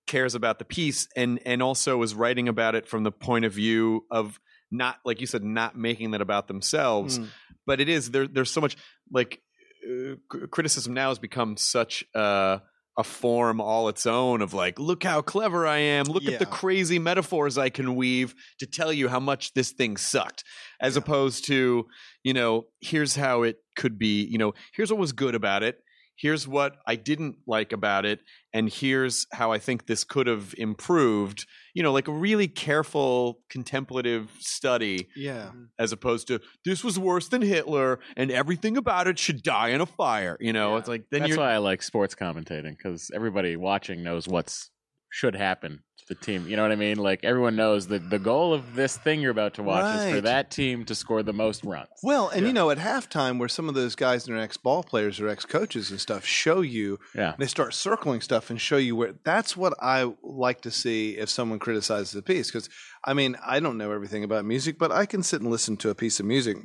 cares 0.07 0.33
about 0.35 0.57
the 0.59 0.65
piece 0.65 1.07
and 1.15 1.39
and 1.45 1.61
also 1.61 2.01
is 2.01 2.15
writing 2.15 2.47
about 2.47 2.73
it 2.75 2.87
from 2.87 3.03
the 3.03 3.11
point 3.11 3.45
of 3.45 3.53
view 3.53 4.05
of 4.09 4.39
not 4.71 4.97
like 5.05 5.21
you 5.21 5.27
said 5.27 5.43
not 5.43 5.77
making 5.77 6.11
that 6.11 6.21
about 6.21 6.47
themselves. 6.47 7.19
Mm. 7.19 7.27
but 7.65 7.79
it 7.81 7.89
is 7.89 8.11
there 8.11 8.27
there's 8.27 8.51
so 8.51 8.61
much 8.61 8.77
like 9.11 9.41
uh, 9.85 10.15
c- 10.31 10.47
criticism 10.49 10.93
now 10.93 11.09
has 11.09 11.19
become 11.19 11.57
such 11.57 12.03
uh 12.15 12.59
a 12.97 13.03
form 13.03 13.61
all 13.61 13.87
its 13.87 14.05
own 14.05 14.41
of 14.41 14.53
like 14.53 14.77
look 14.77 15.03
how 15.03 15.21
clever 15.21 15.65
i 15.65 15.77
am. 15.77 16.05
Look 16.05 16.25
at 16.25 16.39
the 16.39 16.45
crazy 16.45 16.99
metaphors 16.99 17.57
i 17.57 17.69
can 17.69 17.95
weave 17.95 18.35
to 18.59 18.67
tell 18.67 18.91
you 18.91 19.07
how 19.07 19.19
much 19.19 19.53
this 19.53 19.71
thing 19.71 19.95
sucked 19.95 20.43
as 20.81 20.97
opposed 20.97 21.45
to 21.47 21.87
you 22.23 22.33
know 22.33 22.65
here's 22.81 23.15
how 23.15 23.43
it 23.43 23.57
could 23.77 23.97
be 23.97 24.23
you 24.25 24.37
know 24.37 24.53
here's 24.75 24.91
what 24.91 24.99
was 24.99 25.13
good 25.13 25.35
about 25.35 25.63
it 25.63 25.77
here's 26.17 26.47
what 26.47 26.75
i 26.85 26.95
didn't 26.95 27.35
like 27.47 27.71
about 27.71 28.05
it 28.05 28.19
and 28.53 28.69
here's 28.69 29.25
how 29.33 29.51
i 29.51 29.57
think 29.57 29.85
this 29.87 30.03
could 30.03 30.27
have 30.27 30.53
improved 30.57 31.45
you 31.73 31.81
know 31.81 31.91
like 31.91 32.07
a 32.07 32.11
really 32.11 32.47
careful 32.47 33.39
contemplative 33.49 34.29
study 34.39 35.07
Yeah. 35.15 35.47
Mm-hmm. 35.47 35.63
as 35.79 35.91
opposed 35.91 36.27
to 36.27 36.39
this 36.65 36.83
was 36.83 36.99
worse 36.99 37.27
than 37.29 37.41
Hitler 37.41 37.99
and 38.17 38.29
everything 38.31 38.77
about 38.77 39.07
it 39.07 39.17
should 39.17 39.41
die 39.41 39.69
in 39.69 39.81
a 39.81 39.85
fire. 39.85 40.37
You 40.39 40.53
know, 40.53 40.75
it's 40.77 40.87
like 40.87 41.05
then 41.11 41.21
That's 41.21 41.29
you're 41.29 41.39
why 41.39 41.53
I 41.53 41.57
like 41.57 41.81
sports 41.81 42.13
commentating 42.15 42.77
because 42.77 43.09
everybody 43.13 43.55
watching 43.55 44.03
knows 44.03 44.27
what's 44.27 44.69
should 45.09 45.35
happen 45.35 45.79
to 45.90 45.90
the 46.11 46.15
team. 46.25 46.45
You 46.47 46.57
know 46.57 46.61
what 46.63 46.73
I 46.73 46.75
mean? 46.75 46.97
Like 46.97 47.21
everyone 47.23 47.55
knows 47.55 47.87
that 47.87 48.09
the 48.09 48.19
goal 48.19 48.53
of 48.53 48.75
this 48.75 48.97
thing 48.97 49.21
you're 49.21 49.31
about 49.31 49.53
to 49.53 49.63
watch 49.63 49.95
is 49.95 50.13
for 50.13 50.21
that 50.21 50.51
team 50.51 50.83
to 50.85 50.93
score 50.93 51.23
the 51.23 51.31
most 51.31 51.63
runs. 51.63 51.87
Well, 52.03 52.27
and 52.27 52.45
you 52.45 52.51
know, 52.51 52.69
at 52.69 52.77
halftime, 52.77 53.39
where 53.39 53.47
some 53.47 53.69
of 53.69 53.75
those 53.75 53.95
guys 53.95 54.25
that 54.25 54.33
are 54.33 54.37
ex 54.37 54.57
ball 54.57 54.83
players 54.83 55.21
or 55.21 55.29
ex 55.29 55.45
coaches 55.45 55.89
and 55.89 56.01
stuff 56.01 56.25
show 56.25 56.59
you, 56.59 56.99
Yeah. 57.15 57.35
they 57.39 57.47
start 57.47 57.73
circling 57.73 58.19
stuff 58.19 58.49
and 58.49 58.59
show 58.59 58.75
you 58.77 58.95
where. 58.95 59.13
That's 59.23 59.55
what 59.55 59.73
I 59.81 60.11
like 60.21 60.59
to 60.61 60.71
see 60.71 61.17
if 61.17 61.29
someone 61.29 61.59
criticizes 61.59 62.13
a 62.13 62.21
piece. 62.21 62.47
Because, 62.51 62.69
I 63.05 63.13
mean, 63.13 63.37
I 63.45 63.61
don't 63.61 63.77
know 63.77 63.91
everything 63.93 64.25
about 64.25 64.43
music, 64.43 64.77
but 64.77 64.91
I 64.91 65.05
can 65.05 65.23
sit 65.23 65.41
and 65.41 65.49
listen 65.49 65.77
to 65.77 65.89
a 65.89 65.95
piece 65.95 66.19
of 66.19 66.25
music 66.25 66.57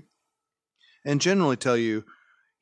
and 1.04 1.20
generally 1.20 1.56
tell 1.56 1.76
you, 1.76 2.04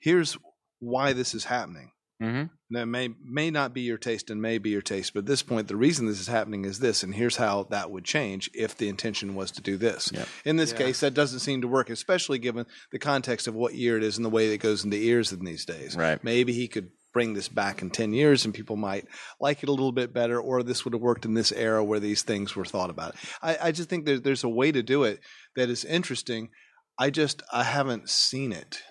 here's 0.01 0.37
why 0.81 1.15
this 1.15 1.35
is 1.35 1.45
happening. 1.47 1.93
Mm-hmm. 2.23 2.45
That 2.71 2.87
may 2.87 3.11
may 3.23 3.51
not 3.51 3.75
be 3.75 3.83
your 3.83 3.99
taste 3.99 4.31
and 4.31 4.41
may 4.41 4.59
be 4.59 4.71
your 4.71 4.83
taste, 4.83 5.15
but 5.15 5.21
at 5.21 5.27
this 5.27 5.43
point, 5.43 5.69
the 5.69 5.77
reason 5.77 6.07
this 6.07 6.21
is 6.21 6.29
happening 6.29 6.65
is 6.65 6.79
this, 6.79 7.03
and 7.03 7.15
here's 7.15 7.37
how 7.37 7.65
that 7.71 7.91
would 7.91 8.05
change 8.05 8.49
if 8.55 8.77
the 8.77 8.89
intention 8.89 9.35
was 9.35 9.51
to 9.53 9.63
do 9.63 9.77
this. 9.77 10.11
Yep. 10.13 10.29
In 10.45 10.57
this 10.57 10.73
case, 10.73 11.01
that 11.01 11.15
doesn't 11.15 11.41
seem 11.41 11.61
to 11.63 11.69
work, 11.69 11.91
especially 11.91 12.39
given 12.39 12.67
the 12.93 12.99
context 12.99 13.49
of 13.49 13.55
what 13.55 13.75
year 13.75 13.97
it 13.97 14.05
is 14.05 14.17
and 14.17 14.25
the 14.25 14.31
way 14.31 14.49
that 14.49 14.55
it 14.55 14.59
goes 14.59 14.85
into 14.85 14.97
ears 14.97 15.33
in 15.33 15.45
these 15.45 15.65
days. 15.65 15.97
Right. 15.97 16.23
Maybe 16.23 16.53
he 16.53 16.69
could 16.69 16.91
bring 17.13 17.35
this 17.35 17.49
back 17.49 17.81
in 17.81 17.91
10 17.91 18.13
years 18.13 18.45
and 18.45 18.53
people 18.53 18.77
might 18.77 19.07
like 19.41 19.63
it 19.63 19.69
a 19.69 19.73
little 19.73 19.93
bit 19.93 20.13
better, 20.13 20.39
or 20.39 20.63
this 20.63 20.85
would 20.85 20.95
have 20.95 21.01
worked 21.01 21.25
in 21.25 21.35
this 21.35 21.53
era 21.53 21.83
where 21.83 22.01
these 22.01 22.23
things 22.23 22.55
were 22.55 22.65
thought 22.65 22.91
about. 22.91 23.15
I, 23.41 23.59
I 23.63 23.73
just 23.73 23.89
think 23.89 24.05
there, 24.05 24.19
there's 24.19 24.45
a 24.45 24.49
way 24.49 24.73
to 24.73 24.83
do 24.83 25.05
it 25.05 25.21
that 25.57 25.71
is 25.71 25.85
interesting. 25.85 26.51
I 26.99 27.11
just, 27.11 27.43
I 27.53 27.65
haven't 27.65 28.11
seen 28.11 28.53
it 28.53 28.83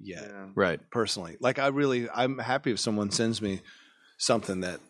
yet 0.00 0.30
right. 0.54 0.80
personally. 0.90 1.36
Like 1.40 1.58
I 1.58 1.68
really, 1.68 2.08
I'm 2.10 2.38
happy 2.38 2.72
if 2.72 2.80
someone 2.80 3.10
sends 3.10 3.40
me 3.40 3.60
something 4.18 4.60
that 4.60 4.80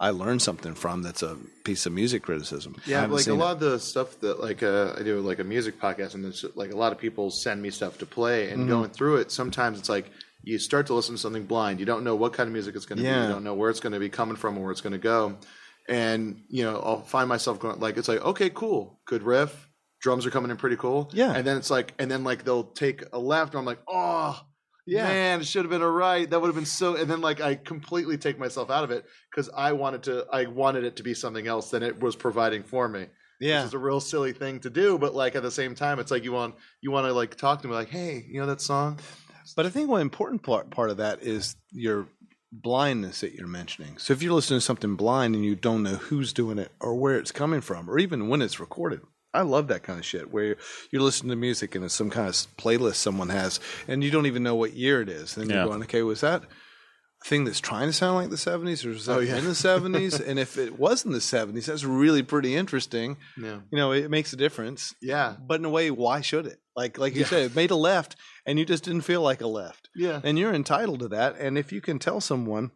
I 0.00 0.10
learned 0.10 0.42
something 0.42 0.74
from. 0.74 1.02
That's 1.02 1.22
a 1.22 1.36
piece 1.64 1.84
of 1.86 1.92
music 1.92 2.22
criticism. 2.22 2.76
Yeah, 2.86 3.06
like 3.06 3.26
a 3.26 3.34
lot 3.34 3.50
it. 3.50 3.64
of 3.64 3.72
the 3.72 3.78
stuff 3.80 4.20
that 4.20 4.40
like 4.40 4.62
uh, 4.62 4.94
I 4.96 5.02
do 5.02 5.20
like 5.20 5.40
a 5.40 5.44
music 5.44 5.80
podcast, 5.80 6.14
and 6.14 6.24
there's 6.24 6.44
like 6.54 6.70
a 6.72 6.76
lot 6.76 6.92
of 6.92 6.98
people 6.98 7.30
send 7.30 7.60
me 7.60 7.70
stuff 7.70 7.98
to 7.98 8.06
play, 8.06 8.50
and 8.50 8.64
Mhm. 8.64 8.68
going 8.68 8.90
through 8.90 9.16
it, 9.16 9.32
sometimes 9.32 9.78
it's 9.78 9.88
like 9.88 10.10
you 10.44 10.58
start 10.58 10.86
to 10.86 10.94
listen 10.94 11.16
to 11.16 11.20
something 11.20 11.44
blind. 11.44 11.80
You 11.80 11.86
don't 11.86 12.04
know 12.04 12.14
what 12.14 12.32
kind 12.32 12.46
of 12.46 12.52
music 12.52 12.76
it's 12.76 12.86
going 12.86 12.98
to 12.98 13.02
be. 13.02 13.08
You 13.08 13.28
don't 13.28 13.42
know 13.42 13.54
where 13.54 13.70
it's 13.70 13.80
going 13.80 13.92
to 13.92 13.98
be 13.98 14.08
coming 14.08 14.36
from 14.36 14.56
or 14.56 14.62
where 14.62 14.70
it's 14.70 14.80
going 14.80 14.92
to 14.92 14.98
go, 14.98 15.36
and 15.88 16.42
you 16.48 16.62
know 16.64 16.78
I'll 16.80 17.02
find 17.02 17.28
myself 17.28 17.58
going 17.58 17.80
like 17.80 17.96
it's 17.96 18.08
like 18.08 18.24
okay, 18.24 18.50
cool, 18.50 19.00
good 19.04 19.24
riff, 19.24 19.67
drums 20.00 20.26
are 20.26 20.30
coming 20.30 20.50
in 20.50 20.56
pretty 20.56 20.76
cool. 20.76 21.10
Yeah. 21.12 21.32
and 21.34 21.46
then 21.46 21.56
it's 21.56 21.70
like, 21.70 21.94
and 21.98 22.10
then 22.10 22.24
like 22.24 22.44
they'll 22.44 22.64
take 22.64 23.02
a 23.12 23.18
left, 23.18 23.54
and 23.54 23.60
I'm 23.60 23.64
like, 23.66 23.80
oh. 23.88 24.40
Yeah. 24.90 25.02
Man, 25.06 25.40
it 25.42 25.46
should 25.46 25.66
have 25.66 25.70
been 25.70 25.82
a 25.82 25.90
right. 25.90 26.30
That 26.30 26.40
would 26.40 26.46
have 26.46 26.54
been 26.54 26.64
so. 26.64 26.96
And 26.96 27.10
then, 27.10 27.20
like, 27.20 27.42
I 27.42 27.56
completely 27.56 28.16
take 28.16 28.38
myself 28.38 28.70
out 28.70 28.84
of 28.84 28.90
it 28.90 29.04
because 29.30 29.50
I 29.54 29.72
wanted 29.72 30.04
to. 30.04 30.24
I 30.32 30.46
wanted 30.46 30.84
it 30.84 30.96
to 30.96 31.02
be 31.02 31.12
something 31.12 31.46
else 31.46 31.70
than 31.70 31.82
it 31.82 32.00
was 32.00 32.16
providing 32.16 32.62
for 32.62 32.88
me 32.88 33.04
Yeah. 33.38 33.58
which 33.60 33.66
is 33.68 33.74
a 33.74 33.78
real 33.78 34.00
silly 34.00 34.32
thing 34.32 34.60
to 34.60 34.70
do 34.70 34.96
but 34.96 35.14
like 35.14 35.36
at 35.36 35.42
the 35.42 35.50
same 35.50 35.74
time 35.74 35.98
it's 35.98 36.10
like 36.10 36.24
you 36.24 36.32
want 36.32 36.54
you 36.80 36.90
want 36.90 37.06
to 37.06 37.12
like 37.12 37.34
talk 37.36 37.60
to 37.60 37.68
me 37.68 37.74
like 37.74 37.90
hey 37.90 38.24
you 38.30 38.40
know 38.40 38.46
that 38.46 38.62
song 38.62 38.98
But 39.56 39.66
I 39.66 39.68
think 39.68 39.90
one 39.90 40.00
important 40.00 40.42
part, 40.42 40.70
part 40.70 40.88
of 40.88 40.96
that 40.96 41.22
is 41.22 41.54
your 41.70 42.06
blindness 42.50 43.20
that 43.20 43.34
you're 43.34 43.46
mentioning. 43.46 43.98
So 43.98 44.12
if 44.14 44.22
you're 44.22 44.32
listening 44.32 44.60
to 44.60 44.64
something 44.64 44.96
blind 44.96 45.34
and 45.34 45.44
you 45.44 45.54
don't 45.54 45.82
know 45.82 45.96
who's 45.96 46.32
doing 46.32 46.58
it 46.58 46.72
or 46.80 46.94
where 46.94 47.18
it's 47.18 47.30
coming 47.32 47.60
from 47.60 47.90
or 47.90 47.98
even 47.98 48.28
when 48.28 48.40
it's 48.40 48.58
recorded, 48.58 49.00
I 49.34 49.42
love 49.42 49.68
that 49.68 49.82
kind 49.82 49.98
of 49.98 50.04
shit 50.06 50.32
where 50.32 50.56
you're 50.90 51.02
listening 51.02 51.30
to 51.30 51.36
music 51.36 51.74
and 51.74 51.84
it's 51.84 51.94
some 51.94 52.10
kind 52.10 52.28
of 52.28 52.34
playlist 52.56 52.96
someone 52.96 53.28
has, 53.28 53.60
and 53.86 54.02
you 54.02 54.10
don't 54.10 54.26
even 54.26 54.42
know 54.42 54.54
what 54.54 54.72
year 54.74 55.00
it 55.02 55.08
is. 55.08 55.34
Then 55.34 55.48
Yeah. 55.50 55.56
you're 55.56 55.66
going, 55.66 55.82
okay, 55.82 56.02
was 56.02 56.20
that 56.22 56.42
a 56.44 57.24
thing 57.28 57.44
that's 57.44 57.60
trying 57.60 57.88
to 57.88 57.92
sound 57.92 58.14
like 58.16 58.30
the 58.30 58.36
70s, 58.36 58.84
or 58.86 58.90
was 58.90 59.06
that 59.06 59.16
Oh, 59.16 59.20
yeah. 59.20 59.36
in 59.36 59.44
the 59.44 59.50
70s? 59.50 60.18
and 60.26 60.38
if 60.38 60.56
it 60.56 60.78
was 60.78 61.04
in 61.04 61.12
the 61.12 61.18
70s, 61.18 61.66
that's 61.66 61.84
really 61.84 62.22
pretty 62.22 62.54
interesting. 62.56 63.16
Yeah. 63.36 63.60
You 63.70 63.76
know, 63.78 63.92
it 63.92 64.10
makes 64.10 64.32
a 64.32 64.36
difference. 64.36 64.94
Yeah. 65.02 65.36
But 65.46 65.60
in 65.60 65.64
a 65.66 65.70
way, 65.70 65.90
why 65.90 66.20
should 66.22 66.46
it? 66.46 66.58
Like, 66.76 66.96
like 66.96 67.14
you 67.16 67.24
said, 67.24 67.42
it 67.42 67.56
made 67.56 67.70
a 67.72 67.76
left, 67.76 68.14
and 68.46 68.58
you 68.58 68.64
just 68.64 68.84
didn't 68.84 69.00
feel 69.02 69.20
like 69.20 69.40
a 69.40 69.46
left, 69.48 69.88
Yeah. 69.96 70.20
and 70.24 70.38
you're 70.38 70.54
entitled 70.54 71.00
to 71.00 71.08
that. 71.08 71.36
And 71.38 71.58
if 71.58 71.72
you 71.72 71.80
can 71.80 71.98
tell 71.98 72.20
someone 72.20 72.70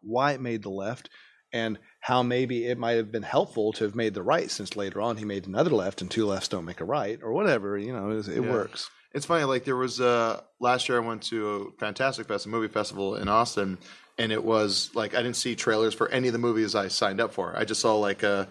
why 0.00 0.32
it 0.32 0.40
made 0.40 0.62
the 0.62 0.68
left 0.70 1.08
and 1.52 1.78
how 2.00 2.22
maybe 2.22 2.66
it 2.66 2.78
might 2.78 2.92
have 2.96 3.12
been 3.12 3.22
helpful 3.22 3.72
to 3.74 3.84
have 3.84 3.94
made 3.94 4.14
the 4.14 4.22
right, 4.22 4.50
since 4.50 4.76
later 4.76 5.00
on 5.00 5.16
he 5.16 5.24
made 5.24 5.46
another 5.46 5.70
left, 5.70 6.00
and 6.00 6.10
two 6.10 6.26
lefts 6.26 6.48
don't 6.48 6.64
make 6.64 6.80
a 6.80 6.84
right, 6.84 7.20
or 7.22 7.32
whatever, 7.32 7.76
you 7.78 7.92
know, 7.92 8.10
it, 8.10 8.28
it 8.28 8.42
Yeah. 8.42 8.50
works. 8.52 8.90
It's 9.14 9.26
funny. 9.26 9.44
Like 9.44 9.64
there 9.64 9.76
was 9.76 10.00
uh, 10.00 10.40
last 10.58 10.88
year, 10.88 10.96
I 11.02 11.06
went 11.06 11.22
to 11.24 11.48
a 11.48 11.70
fantastic 11.78 12.26
fest, 12.28 12.46
a 12.46 12.48
movie 12.48 12.68
festival 12.72 13.16
in 13.16 13.28
Austin, 13.28 13.76
and 14.18 14.32
it 14.32 14.42
was 14.42 14.90
like 14.94 15.14
I 15.14 15.22
didn't 15.22 15.36
see 15.36 15.54
trailers 15.54 15.92
for 15.92 16.08
any 16.08 16.28
of 16.28 16.32
the 16.32 16.38
movies 16.38 16.74
I 16.74 16.88
signed 16.88 17.20
up 17.20 17.32
for. 17.34 17.54
I 17.54 17.64
just 17.66 17.82
saw 17.82 17.96
like 17.96 18.22
a 18.22 18.48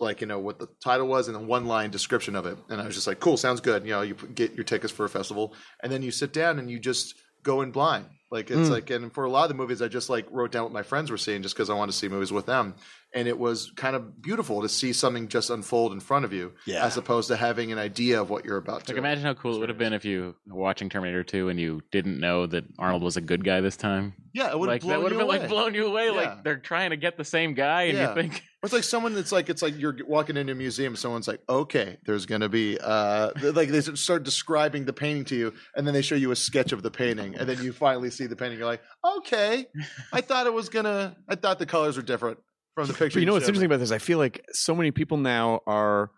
like 0.00 0.20
you 0.20 0.26
know 0.28 0.38
what 0.38 0.58
the 0.60 0.68
title 0.82 1.08
was 1.08 1.26
and 1.28 1.36
a 1.36 1.40
one 1.40 1.66
line 1.66 1.90
description 1.90 2.36
of 2.36 2.46
it, 2.46 2.56
and 2.68 2.80
I 2.80 2.86
was 2.86 2.94
just 2.94 3.08
like, 3.08 3.18
cool, 3.18 3.36
sounds 3.36 3.60
good. 3.60 3.84
You 3.84 3.90
know, 3.90 4.02
you 4.02 4.14
get 4.14 4.54
your 4.54 4.62
tickets 4.64 4.92
for 4.92 5.04
a 5.04 5.08
festival, 5.08 5.52
and 5.82 5.90
then 5.90 6.02
you 6.02 6.12
sit 6.12 6.32
down 6.32 6.60
and 6.60 6.70
you 6.70 6.78
just 6.78 7.14
go 7.42 7.62
in 7.62 7.72
blind. 7.72 8.06
Like 8.34 8.50
it's 8.50 8.66
hmm. 8.66 8.74
like, 8.74 8.90
and 8.90 9.12
for 9.14 9.22
a 9.24 9.30
lot 9.30 9.44
of 9.44 9.48
the 9.48 9.54
movies, 9.54 9.80
I 9.80 9.86
just 9.86 10.10
like 10.10 10.26
wrote 10.30 10.50
down 10.50 10.64
what 10.64 10.72
my 10.72 10.82
friends 10.82 11.08
were 11.10 11.16
seeing 11.16 11.42
just 11.42 11.54
because 11.54 11.70
I 11.70 11.74
wanted 11.74 11.92
to 11.92 11.98
see 11.98 12.08
movies 12.08 12.32
with 12.32 12.46
them, 12.46 12.74
and 13.14 13.28
it 13.28 13.38
was 13.38 13.70
kind 13.76 13.94
of 13.94 14.20
beautiful 14.20 14.60
to 14.62 14.68
see 14.68 14.92
something 14.92 15.28
just 15.28 15.50
unfold 15.50 15.92
in 15.92 16.00
front 16.00 16.24
of 16.24 16.32
you, 16.32 16.52
Yeah. 16.66 16.84
as 16.84 16.96
opposed 16.96 17.28
to 17.28 17.36
having 17.36 17.70
an 17.70 17.78
idea 17.78 18.20
of 18.20 18.30
what 18.30 18.44
you're 18.44 18.56
about 18.56 18.86
to. 18.86 18.92
Like, 18.92 18.98
imagine 18.98 19.22
how 19.24 19.34
cool 19.34 19.54
it 19.54 19.60
would 19.60 19.68
have 19.68 19.78
been 19.78 19.92
if 19.92 20.04
you 20.04 20.34
were 20.48 20.56
watching 20.60 20.88
Terminator 20.88 21.22
2 21.22 21.48
and 21.48 21.60
you 21.60 21.80
didn't 21.92 22.18
know 22.18 22.46
that 22.46 22.64
Arnold 22.76 23.04
was 23.04 23.16
a 23.16 23.20
good 23.20 23.44
guy 23.44 23.60
this 23.60 23.76
time. 23.76 24.14
Yeah, 24.32 24.50
it 24.50 24.58
would 24.58 24.68
Like 24.68 24.82
have 24.82 24.88
that 24.88 24.94
blown 24.96 25.02
would 25.04 25.12
have 25.12 25.20
you 25.20 25.26
been 25.26 25.28
like 25.28 25.40
away. 25.42 25.48
blown 25.48 25.74
you 25.74 25.86
away. 25.86 26.06
Yeah. 26.06 26.10
Like 26.12 26.42
they're 26.42 26.56
trying 26.56 26.90
to 26.90 26.96
get 26.96 27.16
the 27.16 27.24
same 27.24 27.54
guy, 27.54 27.82
and 27.82 27.98
Yeah. 27.98 28.08
you 28.08 28.14
think 28.20 28.42
Or 28.64 28.66
it's 28.66 28.72
like 28.72 28.84
someone 28.84 29.12
that's 29.12 29.30
like 29.30 29.50
it's 29.50 29.60
like 29.60 29.78
you're 29.78 29.94
walking 30.06 30.38
into 30.38 30.52
a 30.52 30.54
museum. 30.54 30.96
Someone's 30.96 31.28
like, 31.28 31.40
okay, 31.50 31.98
there's 32.06 32.24
gonna 32.24 32.48
be 32.48 32.78
uh, 32.80 33.30
like 33.52 33.68
they 33.68 33.82
start 33.82 34.22
describing 34.22 34.86
the 34.86 34.92
painting 34.94 35.26
to 35.26 35.36
you, 35.36 35.52
and 35.76 35.86
then 35.86 35.92
they 35.92 36.00
show 36.00 36.14
you 36.14 36.30
a 36.30 36.36
sketch 36.36 36.72
of 36.72 36.82
the 36.82 36.90
painting, 36.90 37.34
and 37.34 37.46
then 37.46 37.62
you 37.62 37.74
finally 37.74 38.10
see 38.10 38.26
the 38.26 38.34
painting. 38.34 38.56
You're 38.56 38.66
like, 38.66 38.80
okay, 39.18 39.66
I 40.14 40.20
thought 40.22 40.46
it 40.46 40.54
was 40.54 40.70
gonna. 40.70 41.14
I 41.28 41.34
thought 41.34 41.58
the 41.58 41.66
colors 41.66 41.98
were 41.98 42.02
different 42.02 42.38
from 42.74 42.86
the 42.86 42.94
picture. 42.94 43.16
But 43.16 43.20
you 43.20 43.26
know 43.26 43.34
what's 43.34 43.46
interesting 43.46 43.66
about 43.66 43.80
this? 43.80 43.90
I 43.90 43.98
feel 43.98 44.16
like 44.16 44.42
so 44.52 44.74
many 44.74 44.92
people 44.92 45.18
now 45.18 45.60
are 45.66 46.10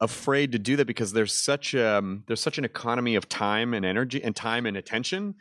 afraid 0.00 0.52
to 0.52 0.60
do 0.60 0.76
that 0.76 0.86
because 0.86 1.12
there's 1.12 1.32
such 1.32 1.74
um 1.74 2.22
there's 2.28 2.40
such 2.40 2.58
an 2.58 2.64
economy 2.64 3.16
of 3.16 3.28
time 3.28 3.74
and 3.74 3.84
energy 3.84 4.22
and 4.22 4.36
time 4.36 4.66
and 4.66 4.76
attention 4.76 5.34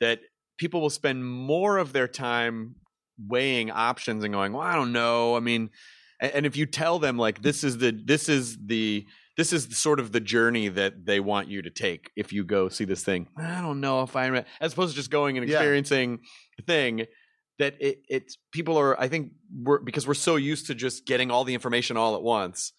that 0.00 0.18
people 0.58 0.80
will 0.80 0.90
spend 0.90 1.24
more 1.24 1.78
of 1.78 1.92
their 1.92 2.08
time 2.08 2.74
weighing 3.18 3.70
options 3.70 4.24
and 4.24 4.32
going, 4.32 4.52
well, 4.52 4.62
I 4.66 4.74
don't 4.74 4.92
know. 4.92 5.36
I 5.36 5.40
mean, 5.40 5.70
and, 6.20 6.46
if 6.46 6.56
you 6.56 6.66
tell 6.66 6.98
them 6.98 7.18
like 7.18 7.42
this 7.42 7.64
is 7.64 7.78
the 7.78 7.90
this 7.92 8.28
is 8.28 8.56
the 8.64 9.06
this 9.36 9.52
is 9.52 9.76
sort 9.76 9.98
of 9.98 10.12
the 10.12 10.20
journey 10.20 10.68
that 10.68 11.04
they 11.04 11.18
want 11.20 11.48
you 11.48 11.60
to 11.62 11.70
take 11.70 12.10
if 12.16 12.32
you 12.32 12.44
go 12.44 12.68
see 12.68 12.84
this 12.84 13.02
thing. 13.02 13.26
I 13.36 13.60
don't 13.60 13.80
know 13.80 14.02
if 14.02 14.14
I 14.16 14.44
as 14.60 14.72
opposed 14.72 14.92
to 14.92 14.96
just 14.96 15.10
going 15.10 15.36
and 15.36 15.46
Yeah. 15.48 15.56
experiencing 15.56 16.20
the 16.56 16.62
thing 16.62 17.06
that 17.58 17.74
it 17.80 17.98
it's 18.08 18.38
people 18.52 18.76
are 18.78 18.98
I 18.98 19.08
think 19.08 19.32
we're 19.52 19.80
because 19.80 20.06
we're 20.06 20.14
so 20.14 20.36
used 20.36 20.66
to 20.68 20.74
just 20.74 21.04
getting 21.06 21.30
all 21.30 21.44
the 21.44 21.54
information 21.54 21.96
all 21.96 22.14
at 22.14 22.22
once 22.22 22.72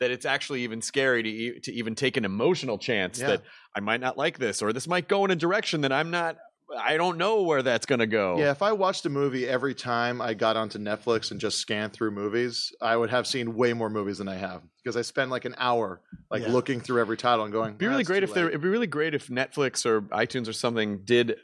that 0.00 0.10
it's 0.10 0.24
actually 0.26 0.62
even 0.64 0.82
scary 0.82 1.22
to 1.22 1.60
to 1.60 1.72
even 1.72 1.94
take 1.94 2.16
an 2.16 2.24
emotional 2.24 2.76
chance 2.78 3.18
Yeah. 3.20 3.28
that 3.28 3.42
I 3.76 3.80
might 3.80 4.00
not 4.00 4.18
like 4.18 4.38
this 4.38 4.62
or 4.62 4.72
this 4.72 4.88
might 4.88 5.08
go 5.08 5.24
in 5.24 5.30
a 5.30 5.36
direction 5.36 5.82
that 5.82 5.92
I'm 5.92 6.10
not 6.10 6.36
I 6.78 6.96
don't 6.96 7.18
know 7.18 7.42
where 7.42 7.62
that's 7.62 7.86
going 7.86 7.98
to 7.98 8.06
go. 8.06 8.38
Yeah, 8.38 8.50
if 8.50 8.62
I 8.62 8.72
watched 8.72 9.04
a 9.06 9.10
movie 9.10 9.48
every 9.48 9.74
time 9.74 10.20
I 10.20 10.34
got 10.34 10.56
onto 10.56 10.78
Netflix 10.78 11.30
and 11.30 11.40
just 11.40 11.58
scanned 11.58 11.92
through 11.92 12.12
movies, 12.12 12.72
I 12.80 12.96
would 12.96 13.10
have 13.10 13.26
seen 13.26 13.54
way 13.54 13.72
more 13.72 13.90
movies 13.90 14.18
than 14.18 14.28
I 14.28 14.36
have 14.36 14.62
because 14.82 14.96
I 14.96 15.02
spend 15.02 15.30
like 15.30 15.44
an 15.44 15.54
hour 15.58 16.00
like 16.30 16.42
Yeah. 16.42 16.52
looking 16.52 16.80
through 16.80 17.00
every 17.00 17.16
title 17.16 17.44
and 17.44 17.52
going. 17.52 17.68
It'd 17.70 17.78
be 17.78 17.86
really 17.86 17.94
ah, 17.94 17.98
"That's 17.98 18.08
great 18.08 18.22
if 18.22 18.34
there. 18.34 18.48
It'd 18.48 18.60
be 18.60 18.68
really 18.68 18.86
great 18.86 19.14
if 19.14 19.28
Netflix 19.28 19.84
or 19.84 20.02
iTunes 20.02 20.48
or 20.48 20.52
something 20.52 21.00
did 21.04 21.36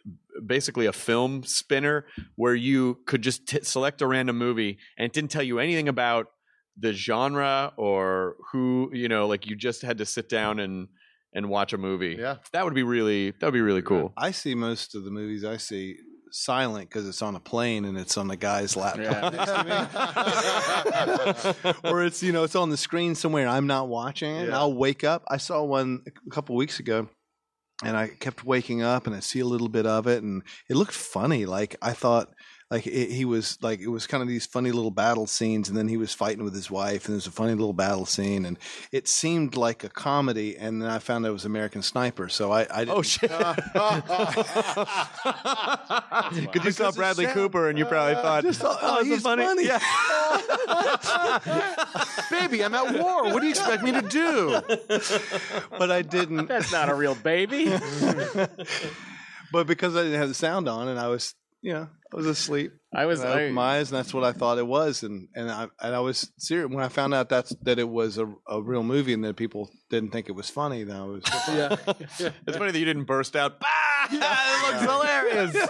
basically 0.45 0.87
a 0.87 0.93
film 0.93 1.43
spinner 1.43 2.07
where 2.37 2.55
you 2.55 2.99
could 3.07 3.23
just 3.23 3.47
t- 3.49 3.63
select 3.63 4.03
a 4.03 4.07
random 4.07 4.37
movie 4.39 4.79
and 4.99 5.07
it 5.07 5.13
didn't 5.13 5.31
tell 5.31 5.43
you 5.43 5.59
anything 5.59 5.89
about 5.89 6.29
the 6.79 6.93
genre 6.93 7.73
or 7.77 8.37
who 8.53 8.91
you 8.93 9.09
know. 9.09 9.27
Like 9.27 9.47
you 9.47 9.57
just 9.57 9.83
had 9.83 9.99
to 9.99 10.07
sit 10.07 10.29
down 10.29 10.61
and 10.61 10.89
and 11.37 11.49
watch 11.49 11.73
a 11.73 11.79
movie. 11.79 12.17
Yeah. 12.19 12.37
that 12.53 12.65
would 12.65 12.75
be 12.75 12.83
really 12.83 13.31
that 13.31 13.43
would 13.47 13.53
be 13.55 13.61
really 13.61 13.83
cool. 13.83 14.13
I 14.17 14.33
see 14.33 14.55
most 14.57 14.95
of 14.97 15.05
the 15.05 15.11
movies 15.13 15.45
I 15.45 15.59
see 15.59 15.97
silent 16.33 16.89
because 16.89 17.07
it's 17.09 17.23
on 17.23 17.37
a 17.37 17.41
plane 17.41 17.85
and 17.85 17.97
it's 17.97 18.17
on 18.19 18.29
a 18.31 18.37
guy's 18.37 18.77
laptop 18.77 19.33
next 19.33 19.53
to 19.53 19.65
me. 21.73 21.81
or 21.91 22.05
it's 22.05 22.23
you 22.23 22.33
know 22.33 22.45
it's 22.45 22.57
on 22.57 22.71
the 22.71 22.77
screen 22.77 23.15
somewhere 23.15 23.49
I'm 23.49 23.67
not 23.67 23.89
watching 23.89 24.35
it. 24.35 24.41
And 24.41 24.49
Yeah. 24.49 24.59
I'll 24.59 24.75
wake 24.75 25.05
up. 25.05 25.23
I 25.29 25.37
saw 25.37 25.63
one 25.63 26.03
a 26.07 26.31
couple 26.31 26.57
weeks 26.57 26.81
ago, 26.81 27.09
and 27.85 27.97
I 27.97 28.09
kept 28.09 28.45
waking 28.45 28.83
up 28.83 29.07
and 29.07 29.15
I 29.15 29.21
see 29.21 29.41
a 29.41 29.47
little 29.47 29.69
bit 29.69 29.87
of 29.87 30.07
it, 30.07 30.23
and 30.23 30.43
it 30.69 30.77
looked 30.77 30.95
funny. 30.95 31.47
Like 31.47 31.77
I 31.83 31.93
thought. 31.93 32.29
Like 32.71 32.87
it, 32.87 33.11
he 33.11 33.25
was 33.25 33.59
like 33.63 33.81
it 33.81 33.89
was 33.89 34.09
kind 34.09 34.23
of 34.23 34.29
these 34.29 34.45
funny 34.45 34.73
little 34.73 34.91
battle 34.91 35.27
scenes, 35.27 35.69
and 35.69 35.79
then 35.79 35.87
he 35.87 35.97
was 35.97 36.13
fighting 36.13 36.43
with 36.43 36.55
his 36.55 36.69
wife, 36.69 37.07
and 37.07 37.15
there's 37.15 37.29
a 37.29 37.31
funny 37.31 37.55
little 37.55 37.73
battle 37.73 38.07
scene, 38.07 38.45
and 38.45 38.59
it 38.91 39.07
seemed 39.07 39.57
like 39.57 39.85
a 39.85 39.89
comedy, 39.89 40.57
and 40.57 40.83
then 40.83 40.91
I 40.91 40.99
found 40.99 41.25
out 41.25 41.29
it 41.29 41.33
was 41.33 41.45
American 41.45 41.83
Sniper, 41.83 42.29
so 42.29 42.51
I, 42.51 42.67
I 42.69 42.85
didn't, 42.85 42.97
Oh 42.97 43.03
shit! 43.03 43.31
Because 46.53 46.65
you 46.65 46.71
saw 46.73 46.91
Bradley 46.93 47.27
Cooper 47.27 47.69
and 47.69 47.79
you 47.79 47.85
probably 47.85 48.15
uh, 48.15 48.23
thought, 48.23 48.43
just 48.43 48.61
thought, 48.61 48.79
oh, 48.83 48.99
this 48.99 49.09
is 49.09 49.15
he's 49.15 49.23
funny. 49.23 49.65
Yeah. 49.65 49.79
Baby, 52.31 52.65
I'm 52.65 52.75
at 52.75 52.99
war. 53.01 53.25
What 53.25 53.41
do 53.41 53.47
you 53.47 53.51
expect 53.51 53.83
me 53.83 53.93
to 53.93 54.03
do? 54.03 54.61
but 55.79 55.91
I 55.91 56.03
didn't. 56.03 56.47
that's 56.47 56.73
not 56.73 56.89
a 56.89 56.95
real 56.95 57.15
baby. 57.15 57.67
but 59.53 59.67
because 59.67 59.97
I 59.97 60.03
didn't 60.03 60.19
have 60.19 60.29
the 60.29 60.35
sound 60.35 60.69
on 60.69 60.89
and 60.89 60.99
I 60.99 61.09
was, 61.09 61.35
you 61.67 61.73
know, 61.73 61.89
I 62.13 62.17
was 62.17 62.27
asleep. 62.27 62.73
I 62.95 63.07
was 63.07 63.25
I 63.25 63.33
opened 63.33 63.57
my 63.57 63.79
eyes 63.79 63.91
and 63.91 63.99
that's 63.99 64.15
what 64.15 64.23
I 64.23 64.31
thought 64.31 64.59
it 64.59 64.67
was, 64.67 65.03
and 65.03 65.27
and 65.35 65.51
I 65.51 65.67
and 65.83 65.97
I 65.97 65.99
was 65.99 66.31
serious 66.39 66.71
when 66.71 66.85
I 66.85 66.89
found 66.89 67.13
out 67.13 67.29
that's 67.29 67.51
that 67.63 67.81
it 67.81 67.89
was 67.89 68.19
a, 68.19 68.33
a 68.47 68.63
real 68.63 68.85
movie 68.85 69.13
and 69.13 69.25
that 69.25 69.35
people 69.35 69.69
didn't 69.91 70.11
think 70.11 70.29
it 70.29 70.33
was 70.33 70.49
funny. 70.49 70.85
Then 70.85 70.95
I 70.95 71.05
was 71.05 71.25
yeah. 71.49 71.77
It's 72.47 72.57
funny 72.57 72.71
that 72.71 72.79
you 72.79 72.85
didn't 72.85 73.07
burst 73.07 73.35
out. 73.35 73.59
Bah! 73.59 73.67
it 74.13 74.71
looks 74.71 74.81
hilarious. 74.81 75.55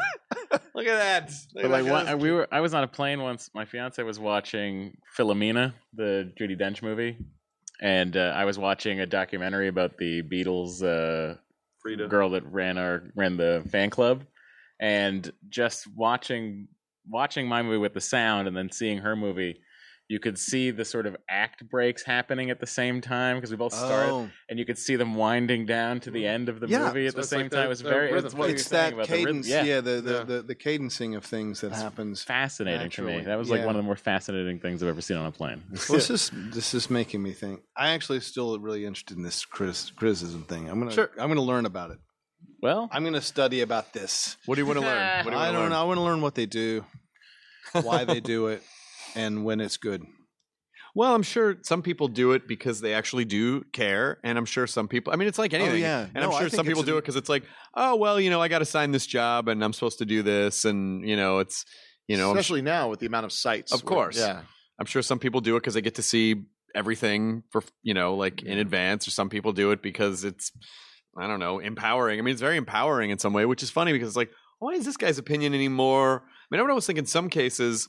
Look 0.75 0.87
at 0.87 0.99
that. 0.99 1.33
Look 1.55 1.63
But 1.63 1.71
like 1.71 1.87
one, 1.87 2.19
we 2.19 2.31
were, 2.31 2.47
I 2.53 2.61
was 2.61 2.75
on 2.75 2.85
a 2.85 2.89
plane 2.89 3.23
once. 3.23 3.49
My 3.55 3.65
fiance 3.65 4.03
was 4.03 4.19
watching 4.19 4.99
Philomena, 5.17 5.73
the 5.95 6.31
Judi 6.39 6.61
Dench 6.61 6.83
movie, 6.83 7.17
and 7.81 8.15
uh, 8.15 8.35
I 8.37 8.45
was 8.45 8.59
watching 8.59 9.01
a 9.01 9.07
documentary 9.07 9.69
about 9.69 9.97
the 9.97 10.23
Beatles 10.23 10.83
uh, 10.83 11.37
Freda. 11.83 12.11
girl 12.11 12.29
that 12.31 12.45
ran 12.53 12.77
our 12.77 13.05
ran 13.15 13.39
the 13.39 13.65
fan 13.71 13.89
club, 13.89 14.25
and 14.81 15.31
just 15.49 15.87
watching 15.95 16.69
watching 17.09 17.47
my 17.47 17.63
movie 17.63 17.79
with 17.79 17.95
the 17.95 18.01
sound, 18.01 18.49
and 18.49 18.57
then 18.57 18.71
seeing 18.71 18.99
her 18.99 19.15
movie. 19.17 19.61
You 20.09 20.21
could 20.21 20.39
see 20.39 20.71
the 20.71 20.85
sort 20.85 21.07
of 21.07 21.17
act 21.29 21.69
breaks 21.69 22.05
happening 22.05 22.49
at 22.51 22.61
the 22.61 22.67
same 22.67 23.01
time 23.01 23.39
because 23.39 23.51
we 23.51 23.57
both 23.57 23.73
started, 23.73 24.13
Oh. 24.13 24.31
and 24.49 24.57
you 24.57 24.65
could 24.65 24.79
see 24.79 24.95
them 24.95 25.17
winding 25.17 25.67
down 25.67 25.99
to 26.01 26.13
the 26.13 26.23
mm. 26.23 26.29
end 26.29 26.49
of 26.49 26.61
the 26.61 26.69
Yeah, 26.69 26.87
movie 26.87 27.07
at 27.09 27.15
so 27.15 27.23
the 27.23 27.27
same 27.27 27.41
like 27.41 27.51
the- 27.51 27.57
time. 27.57 27.67
it 27.67 27.69
was 27.71 27.81
very 27.81 28.13
rhythm. 28.13 28.27
it's 28.27 28.33
what 28.37 28.49
it's 28.49 28.71
you 28.71 28.77
were 28.77 28.79
saying 28.79 28.91
that 28.91 28.95
about 28.95 29.09
the 29.09 29.13
rhythm. 29.25 29.43
cadence, 29.43 29.49
yeah, 29.49 29.81
the, 29.81 30.01
the, 30.01 30.13
Yeah. 30.13 30.23
the 30.23 30.43
the 30.43 30.55
cadencing 30.55 31.17
of 31.17 31.25
things 31.25 31.61
that 31.63 31.73
happens. 31.73 32.23
fascinating 32.23 32.89
to 32.91 33.03
me. 33.03 33.23
That 33.23 33.37
was 33.37 33.51
like 33.51 33.63
Yeah. 33.63 33.67
one 33.67 33.75
of 33.75 33.81
the 33.83 33.87
more 33.87 33.97
fascinating 33.97 34.61
things 34.61 34.81
I've 34.81 34.89
ever 34.91 35.01
seen 35.01 35.17
on 35.17 35.27
a 35.27 35.33
plane. 35.33 35.65
Well, 35.89 35.99
this 35.99 36.09
is 36.11 36.31
this 36.55 36.73
is 36.73 36.89
making 36.89 37.21
me 37.21 37.33
think. 37.33 37.63
I 37.77 37.89
actually 37.89 38.21
still 38.21 38.57
really 38.61 38.87
interested 38.87 39.17
in 39.17 39.25
this 39.25 39.45
criticism 39.45 40.45
thing. 40.45 40.69
I'm 40.69 40.79
gonna 40.79 40.93
Sure. 40.93 41.11
I'm 41.19 41.27
gonna 41.27 41.41
learn 41.43 41.67
about 41.67 41.91
it. 41.91 41.99
Well, 42.63 42.89
I'm 42.93 43.05
gonna 43.05 43.21
study 43.21 43.61
about 43.61 43.93
this. 43.93 44.37
What 44.47 44.55
do 44.57 44.61
you 44.63 44.67
want 44.67 44.79
to 44.81 44.85
learn? 44.85 45.17
What 45.25 45.31
do 45.31 45.37
you 45.37 45.37
I 45.37 45.39
want 45.39 45.49
to 45.49 45.53
don't 45.53 45.63
learn? 45.63 45.71
know. 45.71 45.81
I 45.81 45.85
want 45.85 45.99
to 45.99 46.03
learn 46.03 46.21
what 46.21 46.35
they 46.35 46.47
do, 46.47 46.85
why 47.73 48.05
they 48.05 48.21
do 48.21 48.49
it, 48.49 48.63
and 49.15 49.45
when 49.45 49.61
it's 49.61 49.77
good. 49.77 50.03
Well, 50.95 51.15
I'm 51.15 51.23
sure 51.23 51.59
some 51.63 51.83
people 51.83 52.09
do 52.09 52.33
it 52.33 52.49
because 52.49 52.81
they 52.81 52.95
actually 52.95 53.27
do 53.27 53.65
care, 53.73 54.19
and 54.25 54.39
I'm 54.39 54.47
sure 54.47 54.67
some 54.67 54.89
people. 54.89 55.13
I 55.13 55.17
mean, 55.17 55.29
it's 55.29 55.39
like 55.39 55.53
oh, 55.53 55.59
anything. 55.59 55.83
yeah. 55.83 56.05
and 56.05 56.15
No, 56.15 56.23
I'm 56.23 56.29
I 56.31 56.33
sure 56.39 56.41
think 56.49 56.55
some 56.55 56.67
people 56.67 56.81
it's 56.81 56.87
do 56.89 56.93
an- 56.95 56.99
it 56.99 57.03
because 57.03 57.17
it's 57.17 57.29
like, 57.29 57.45
oh, 57.75 57.97
well, 57.97 58.19
you 58.19 58.31
know, 58.31 58.41
I 58.41 58.49
got 58.49 58.61
to 58.61 58.65
sign 58.65 58.93
this 58.93 59.07
job, 59.07 59.49
and 59.49 59.63
I'm 59.63 59.75
supposed 59.75 59.99
to 59.99 60.07
do 60.07 60.23
this, 60.23 60.65
and 60.65 61.07
you 61.07 61.17
know, 61.17 61.41
it's, 61.41 61.67
you 62.09 62.17
know, 62.17 62.31
I'm, 62.31 62.37
especially 62.39 62.63
now 62.63 62.89
with 62.89 63.01
the 63.01 63.07
amount 63.07 63.27
of 63.27 63.33
sites. 63.33 63.73
Of 63.73 63.85
course. 63.85 64.17
yeah. 64.19 64.41
I'm 64.81 64.87
sure 64.87 65.03
some 65.03 65.19
people 65.19 65.41
do 65.43 65.57
it 65.57 65.61
because 65.61 65.75
they 65.75 65.83
get 65.83 65.97
to 65.97 66.03
see 66.03 66.45
everything 66.75 67.43
for 67.51 67.63
you 67.83 67.93
know, 67.95 68.15
like 68.15 68.43
in 68.43 68.59
advance, 68.59 69.07
or 69.07 69.11
some 69.11 69.29
people 69.29 69.53
do 69.53 69.73
it 69.73 69.83
because 69.83 70.25
it's, 70.25 70.51
I 71.19 71.27
don't 71.27 71.41
know, 71.41 71.59
empowering. 71.59 72.19
I 72.19 72.23
mean, 72.23 72.33
it's 72.33 72.41
very 72.41 72.57
empowering 72.57 73.11
in 73.11 73.19
some 73.19 73.33
way, 73.33 73.47
which 73.47 73.63
is 73.63 73.71
funny 73.71 73.93
because 73.93 74.09
it's 74.09 74.17
like, 74.17 74.31
why 74.59 74.73
is 74.73 74.85
this 74.85 74.97
guy's 74.97 75.19
opinion 75.19 75.55
anymore? 75.55 76.23
I 76.25 76.47
mean, 76.51 76.61
I 76.61 76.63
would 76.63 76.71
always 76.71 76.87
think 76.87 76.99
in 76.99 77.07
some 77.07 77.29
cases, 77.29 77.89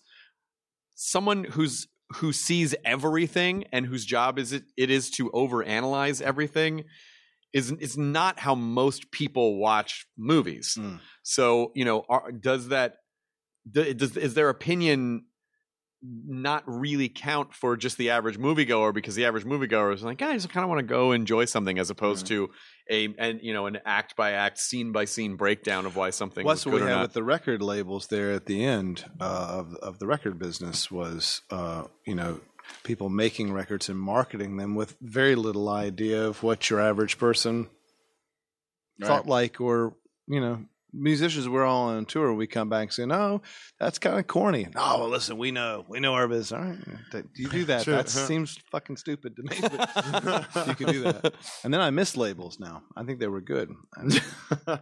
someone 0.96 1.44
who's 1.44 1.88
who 2.16 2.32
sees 2.32 2.74
everything 2.86 3.66
and 3.74 3.86
whose 3.86 4.06
job 4.06 4.40
is 4.40 4.54
it 4.54 4.64
it 4.78 4.90
is 4.90 5.10
to 5.12 5.30
overanalyze 5.32 6.22
everything 6.22 6.86
is 7.54 7.72
is 7.74 7.98
not 7.98 8.40
how 8.40 8.56
most 8.56 9.12
people 9.12 9.60
watch 9.60 10.08
movies. 10.18 10.78
Mm. 10.80 11.00
So 11.24 11.72
you 11.76 11.86
know, 11.86 12.04
are, 12.10 12.32
does 12.32 12.70
that 12.70 12.96
does 13.70 14.16
is 14.16 14.34
their 14.34 14.50
opinion 14.50 15.26
not 16.26 16.64
really 16.66 17.10
count 17.10 17.54
for 17.54 17.76
just 17.76 17.98
the 17.98 18.12
average 18.12 18.38
moviegoer 18.40 18.94
because 18.94 19.16
the 19.16 19.26
average 19.26 19.46
moviegoer 19.46 19.94
is 19.94 20.04
like, 20.04 20.22
I 20.22 20.34
just 20.34 20.50
kind 20.50 20.64
of 20.64 20.70
want 20.70 20.80
to 20.80 20.86
go 20.86 21.12
enjoy 21.12 21.46
something 21.46 21.78
as 21.80 21.90
opposed 21.90 22.28
to 22.28 22.50
a 22.90 23.14
and 23.18 23.40
you 23.42 23.54
know 23.54 23.66
an 23.66 23.80
act 23.86 24.16
by 24.16 24.32
act, 24.32 24.58
scene 24.60 24.92
by 24.92 25.06
scene 25.06 25.36
breakdown 25.36 25.86
of 25.86 25.96
why 25.96 26.10
something 26.12 26.46
Well, 26.46 26.54
was 26.54 26.60
that's 26.60 26.66
what 26.68 26.72
good 26.80 26.82
we 26.82 26.88
or 26.88 26.90
had 26.90 26.96
not. 26.96 27.02
with 27.04 27.14
the 27.14 27.24
record 27.24 27.62
labels 27.62 28.08
there 28.08 28.32
at 28.32 28.46
the 28.46 28.64
end 28.64 29.06
uh, 29.20 29.48
of 29.60 29.76
of 29.76 30.00
the 30.00 30.08
record 30.08 30.40
business 30.40 30.90
was 30.90 31.42
uh, 31.52 31.84
you 32.06 32.16
know 32.16 32.40
people 32.84 33.10
making 33.10 33.52
records 33.54 33.90
and 33.90 34.00
marketing 34.00 34.58
them 34.58 34.76
with 34.76 34.96
very 35.02 35.36
little 35.36 35.70
idea 35.70 36.26
of 36.26 36.44
what 36.44 36.70
your 36.70 36.80
average 36.82 37.18
person 37.18 37.68
thought 39.02 39.28
like 39.28 39.62
or 39.62 39.96
you 40.28 40.40
know 40.42 40.66
musicians 40.94 41.48
we're 41.50 41.66
all 41.66 41.90
on 41.90 42.06
tour 42.06 42.34
we 42.34 42.48
come 42.48 42.70
back 42.70 42.84
and 42.84 42.94
say 42.94 43.06
no 43.06 43.42
that's 43.80 44.00
kind 44.00 44.18
of 44.18 44.26
corny 44.28 44.68
oh 44.76 45.00
well 45.00 45.10
listen 45.10 45.38
we 45.38 45.52
know 45.52 45.86
we 45.88 46.00
know 46.00 46.14
our 46.14 46.28
business 46.28 46.52
all 46.54 46.60
right 46.60 47.26
you 47.36 47.50
do 47.50 47.66
that 47.66 47.84
Sure. 47.84 47.96
that 47.96 48.10
seems 48.10 48.58
fucking 48.72 48.98
stupid 48.98 49.36
to 49.36 49.44
me 49.44 49.58
but 50.54 50.68
you 50.68 50.76
can 50.76 50.88
do 50.92 51.04
that 51.04 51.34
and 51.64 51.74
then 51.74 51.82
i 51.82 51.90
miss 51.90 52.16
labels 52.16 52.60
now 52.60 52.84
i 52.96 53.04
think 53.04 53.20
they 53.20 53.28
were 53.28 53.42
good 53.42 53.70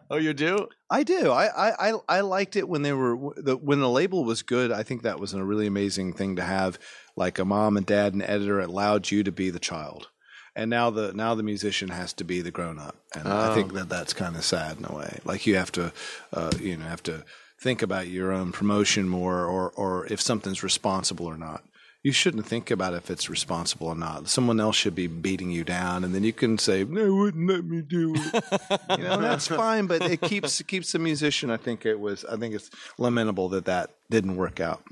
oh, 0.09 0.17
you 0.17 0.33
do? 0.33 0.67
I 0.89 1.03
do. 1.03 1.31
I, 1.31 1.45
I, 1.69 1.89
I, 1.89 1.93
I 2.09 2.19
liked 2.21 2.55
it 2.55 2.67
when 2.69 2.81
they 2.83 2.93
were 2.93 3.33
the, 3.37 3.57
when 3.57 3.79
the 3.79 3.89
label 3.89 4.23
was 4.23 4.43
good. 4.43 4.71
I 4.71 4.83
think 4.83 5.03
that 5.03 5.19
was 5.19 5.33
a 5.33 5.43
really 5.43 5.67
amazing 5.67 6.13
thing 6.13 6.35
to 6.35 6.43
have, 6.43 6.77
like 7.15 7.39
a 7.39 7.45
mom 7.45 7.77
and 7.77 7.85
dad 7.85 8.13
and 8.13 8.21
editor 8.21 8.59
allowed 8.59 9.09
you 9.09 9.23
to 9.23 9.31
be 9.31 9.49
the 9.49 9.59
child, 9.59 10.09
and 10.55 10.69
now 10.69 10.89
the 10.89 11.13
now 11.13 11.35
the 11.35 11.43
musician 11.43 11.89
has 11.89 12.13
to 12.13 12.23
be 12.23 12.41
the 12.41 12.51
grown 12.51 12.79
up, 12.79 12.95
and 13.13 13.27
I 13.27 13.53
think 13.53 13.73
that 13.73 13.89
that's 13.89 14.13
kind 14.13 14.35
of 14.35 14.43
sad 14.43 14.77
in 14.77 14.85
a 14.85 14.95
way. 14.95 15.19
Like 15.25 15.45
you 15.45 15.55
have 15.55 15.71
to, 15.73 15.91
uh, 16.33 16.51
you 16.59 16.77
know, 16.77 16.85
have 16.85 17.03
to 17.03 17.23
think 17.59 17.81
about 17.81 18.07
your 18.07 18.31
own 18.31 18.51
promotion 18.51 19.09
more, 19.09 19.45
or 19.45 19.71
or 19.71 20.07
if 20.07 20.21
something's 20.21 20.63
responsible 20.63 21.25
or 21.25 21.37
not. 21.37 21.63
You 22.03 22.11
shouldn't 22.11 22.45
think 22.45 22.69
about 22.69 22.93
if 22.93 23.09
it's 23.09 23.31
responsible 23.31 23.87
or 23.87 23.95
not. 23.95 24.29
Someone 24.29 24.59
else 24.59 24.75
should 24.75 24.93
be 24.93 25.07
beating 25.07 25.49
you 25.49 25.63
down, 25.63 26.03
and 26.03 26.13
then 26.13 26.23
you 26.23 26.33
can 26.33 26.57
say, 26.59 26.83
"They 26.83 27.09
wouldn't 27.09 27.49
let 27.49 27.65
me 27.65 27.81
do 27.81 28.13
it." 28.15 28.99
you 28.99 29.03
know, 29.03 29.19
that's 29.19 29.47
fine, 29.63 29.87
but 29.87 30.03
it 30.03 30.21
keeps 30.21 30.61
it 30.61 30.67
keeps 30.67 30.91
the 30.91 30.99
musician. 30.99 31.49
I 31.49 31.57
think 31.57 31.85
it 31.85 31.99
was. 31.99 32.23
I 32.23 32.37
think 32.37 32.53
it's 32.53 32.69
lamentable 32.97 33.49
that 33.49 33.65
that 33.65 33.89
didn't 34.09 34.35
work 34.35 34.59
out. 34.59 34.83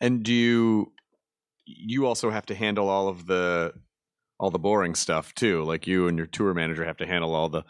And 0.00 0.22
do 0.22 0.34
you 0.34 0.92
you 1.64 2.06
also 2.06 2.30
have 2.30 2.46
to 2.46 2.54
handle 2.54 2.88
all 2.88 3.08
of 3.08 3.26
the 3.26 3.72
all 4.42 4.50
the 4.50 4.58
boring 4.58 4.94
stuff 4.94 5.34
too? 5.34 5.62
Like 5.62 5.86
you 5.86 6.08
and 6.08 6.18
your 6.18 6.26
tour 6.26 6.52
manager 6.52 6.84
have 6.84 6.96
to 6.98 7.06
handle 7.06 7.34
all 7.34 7.48
the 7.48 7.64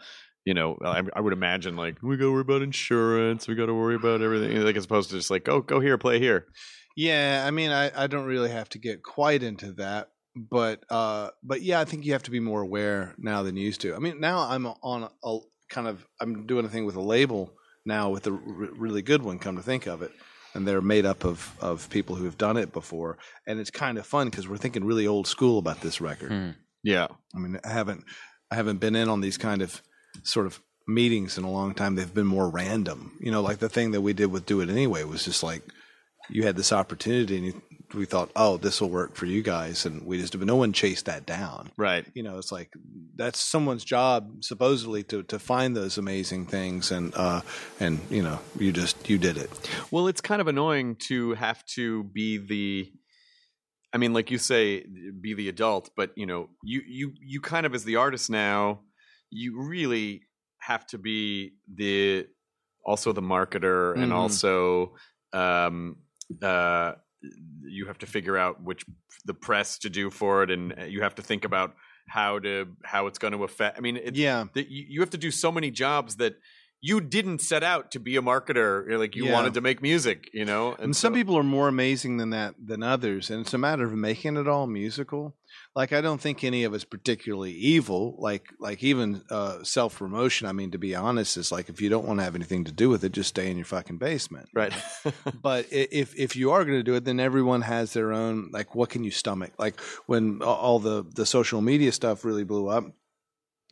you 0.45 0.53
know, 0.53 0.77
I, 0.83 1.01
I 1.15 1.21
would 1.21 1.31
imagine 1.31 1.77
like 1.77 2.01
we 2.01 2.17
got 2.17 2.25
to 2.25 2.31
worry 2.33 2.41
about 2.41 2.61
insurance, 2.61 3.47
we 3.47 3.55
got 3.55 3.67
to 3.67 3.73
worry 3.73 3.95
about 3.95 4.21
everything, 4.21 4.61
like 4.61 4.75
as 4.75 4.85
opposed 4.85 5.09
to 5.11 5.15
just 5.15 5.31
like 5.31 5.45
go 5.45 5.61
go 5.61 5.79
here, 5.79 5.97
play 5.97 6.19
here. 6.19 6.47
Yeah, 6.97 7.43
I 7.47 7.51
mean, 7.51 7.71
I, 7.71 7.91
I 7.95 8.07
don't 8.07 8.25
really 8.25 8.49
have 8.49 8.69
to 8.69 8.77
get 8.77 9.03
quite 9.03 9.41
into 9.41 9.71
that, 9.73 10.09
but 10.35 10.83
uh, 10.89 11.29
but 11.43 11.61
yeah, 11.61 11.79
I 11.79 11.85
think 11.85 12.05
you 12.05 12.11
have 12.13 12.23
to 12.23 12.31
be 12.31 12.41
more 12.41 12.61
aware 12.61 13.15
now 13.17 13.43
than 13.43 13.55
you 13.55 13.63
used 13.63 13.81
to. 13.81 13.95
I 13.95 13.99
mean, 13.99 14.19
now 14.19 14.39
I'm 14.39 14.65
on 14.65 15.03
a, 15.03 15.27
a 15.27 15.39
kind 15.69 15.87
of 15.87 16.05
I'm 16.19 16.45
doing 16.45 16.65
a 16.65 16.69
thing 16.69 16.85
with 16.85 16.95
a 16.95 17.01
label 17.01 17.53
now 17.85 18.09
with 18.09 18.27
a 18.27 18.31
r- 18.31 18.37
really 18.37 19.01
good 19.01 19.21
one. 19.21 19.39
Come 19.39 19.55
to 19.55 19.63
think 19.63 19.87
of 19.87 20.01
it, 20.01 20.11
and 20.53 20.67
they're 20.67 20.81
made 20.81 21.05
up 21.05 21.23
of 21.23 21.55
of 21.61 21.89
people 21.89 22.17
who 22.17 22.25
have 22.25 22.37
done 22.37 22.57
it 22.57 22.73
before, 22.73 23.17
and 23.47 23.59
it's 23.61 23.71
kind 23.71 23.97
of 23.97 24.05
fun 24.05 24.29
because 24.29 24.47
we're 24.47 24.57
thinking 24.57 24.83
really 24.83 25.07
old 25.07 25.27
school 25.27 25.57
about 25.57 25.79
this 25.79 26.01
record. 26.01 26.55
Yeah. 26.83 27.07
I 27.35 27.39
mean, 27.39 27.59
I 27.63 27.69
haven't 27.69 28.03
I 28.51 28.55
haven't 28.55 28.79
been 28.79 28.95
in 28.95 29.09
on 29.09 29.21
these 29.21 29.37
kind 29.37 29.61
of 29.61 29.81
sort 30.23 30.45
of 30.45 30.59
meetings 30.87 31.37
in 31.37 31.43
a 31.43 31.51
long 31.51 31.73
time. 31.73 31.95
They've 31.95 32.13
been 32.13 32.27
more 32.27 32.49
random. 32.49 33.17
You 33.19 33.31
know, 33.31 33.41
like 33.41 33.59
the 33.59 33.69
thing 33.69 33.91
that 33.91 34.01
we 34.01 34.13
did 34.13 34.27
with 34.27 34.45
Do 34.45 34.61
It 34.61 34.69
Anyway 34.69 35.03
was 35.03 35.25
just 35.25 35.43
like 35.43 35.63
you 36.29 36.43
had 36.43 36.55
this 36.55 36.71
opportunity 36.71 37.37
and 37.37 37.45
you, 37.45 37.61
we 37.93 38.05
thought, 38.05 38.31
oh, 38.35 38.57
this 38.57 38.81
will 38.81 38.89
work 38.89 39.15
for 39.15 39.25
you 39.25 39.43
guys, 39.43 39.85
and 39.85 40.05
we 40.05 40.19
just 40.19 40.37
but 40.37 40.47
no 40.47 40.55
one 40.55 40.73
chased 40.73 41.05
that 41.05 41.25
down. 41.25 41.69
Right. 41.77 42.05
You 42.13 42.23
know, 42.23 42.37
it's 42.39 42.51
like 42.51 42.71
that's 43.15 43.39
someone's 43.39 43.83
job 43.83 44.43
supposedly 44.43 45.03
to 45.03 45.23
to 45.23 45.37
find 45.37 45.75
those 45.75 45.97
amazing 45.97 46.47
things, 46.47 46.91
and 46.91 47.13
uh, 47.15 47.41
and 47.79 47.99
you 48.09 48.23
know, 48.23 48.39
you 48.57 48.71
just 48.71 49.09
you 49.09 49.17
did 49.17 49.37
it. 49.37 49.49
Well, 49.91 50.07
it's 50.07 50.21
kind 50.21 50.41
of 50.41 50.47
annoying 50.47 50.95
to 51.07 51.33
have 51.35 51.63
to 51.75 52.03
be 52.05 52.37
the 52.37 52.91
I 53.93 53.97
mean, 53.97 54.13
like 54.13 54.31
you 54.31 54.39
say, 54.39 54.85
be 55.21 55.33
the 55.35 55.49
adult, 55.49 55.91
but 55.95 56.11
you 56.17 56.25
know, 56.25 56.49
you 56.63 56.81
you 56.85 57.13
you 57.21 57.39
kind 57.41 57.65
of 57.65 57.75
as 57.75 57.83
the 57.83 57.97
artist 57.97 58.29
now, 58.29 58.81
you 59.29 59.61
really 59.61 60.23
have 60.59 60.85
to 60.87 60.97
be 60.97 61.53
the 61.73 62.27
also 62.85 63.13
the 63.13 63.21
marketer 63.21 63.93
and 64.01 64.11
Mhm. 64.11 64.15
also 64.15 64.95
um 65.33 65.97
uh 66.41 66.93
you 67.61 67.85
have 67.85 67.97
to 67.99 68.05
figure 68.05 68.37
out 68.37 68.61
which 68.61 68.85
the 69.25 69.33
press 69.33 69.77
to 69.79 69.89
do 69.89 70.09
for 70.09 70.43
it 70.43 70.51
and 70.51 70.73
you 70.91 71.01
have 71.01 71.15
to 71.15 71.21
think 71.21 71.45
about 71.45 71.75
how 72.09 72.39
to 72.39 72.75
how 72.83 73.07
it's 73.07 73.17
going 73.17 73.31
to 73.33 73.43
affect 73.45 73.77
i 73.77 73.81
mean 73.81 73.95
it's, 73.97 74.19
Yeah. 74.19 74.45
you, 74.55 74.85
you 74.89 74.99
have 74.99 75.09
to 75.11 75.17
do 75.17 75.31
so 75.31 75.51
many 75.51 75.71
jobs 75.71 76.17
that 76.17 76.35
you 76.85 76.99
didn't 76.99 77.39
set 77.39 77.63
out 77.63 77.91
to 77.91 77.99
be 77.99 78.17
a 78.17 78.21
marketer 78.21 78.85
You're 78.87 78.97
like 78.99 79.15
you 79.15 79.25
Yeah. 79.27 79.33
wanted 79.33 79.53
to 79.53 79.61
make 79.61 79.81
music 79.81 80.29
you 80.33 80.43
know 80.43 80.73
And, 80.77 80.93
some 80.95 81.13
people 81.13 81.37
are 81.37 81.43
more 81.57 81.69
amazing 81.69 82.17
than 82.17 82.31
that 82.31 82.55
than 82.63 82.83
others, 82.83 83.29
and 83.29 83.39
it's 83.41 83.53
a 83.53 83.57
matter 83.57 83.85
of 83.85 83.93
making 83.93 84.35
it 84.37 84.47
all 84.49 84.67
musical. 84.67 85.35
Like 85.75 85.93
I 85.93 86.01
don't 86.01 86.19
think 86.21 86.43
any 86.43 86.65
of 86.65 86.73
us 86.73 86.83
particularly 86.83 87.53
evil. 87.53 88.15
Like 88.19 88.45
like 88.59 88.83
even 88.83 89.23
uh, 89.29 89.63
self 89.63 89.97
promotion. 89.97 90.45
I 90.47 90.51
mean, 90.51 90.71
to 90.71 90.77
be 90.77 90.93
honest, 90.93 91.37
is 91.37 91.51
like 91.51 91.69
if 91.69 91.79
you 91.81 91.89
don't 91.89 92.05
want 92.07 92.19
to 92.19 92.23
have 92.25 92.35
anything 92.35 92.65
to 92.65 92.71
do 92.71 92.89
with 92.89 93.03
it, 93.05 93.11
just 93.13 93.29
stay 93.29 93.49
in 93.49 93.57
your 93.57 93.65
fucking 93.65 93.97
basement. 93.97 94.49
right 94.53 94.73
but 95.41 95.65
if 95.71 96.13
if 96.19 96.35
you 96.35 96.51
are 96.51 96.65
going 96.65 96.77
to 96.79 96.83
do 96.91 96.95
it, 96.95 97.05
then 97.05 97.19
everyone 97.19 97.61
has 97.61 97.93
their 97.93 98.11
own. 98.11 98.49
Like, 98.51 98.75
what 98.75 98.89
can 98.89 99.03
you 99.03 99.11
stomach? 99.11 99.53
Like 99.57 99.79
when 100.05 100.41
all 100.41 100.79
the 100.79 101.05
the 101.15 101.25
social 101.25 101.61
media 101.61 101.91
stuff 101.91 102.25
really 102.25 102.43
blew 102.43 102.67
up. 102.67 102.83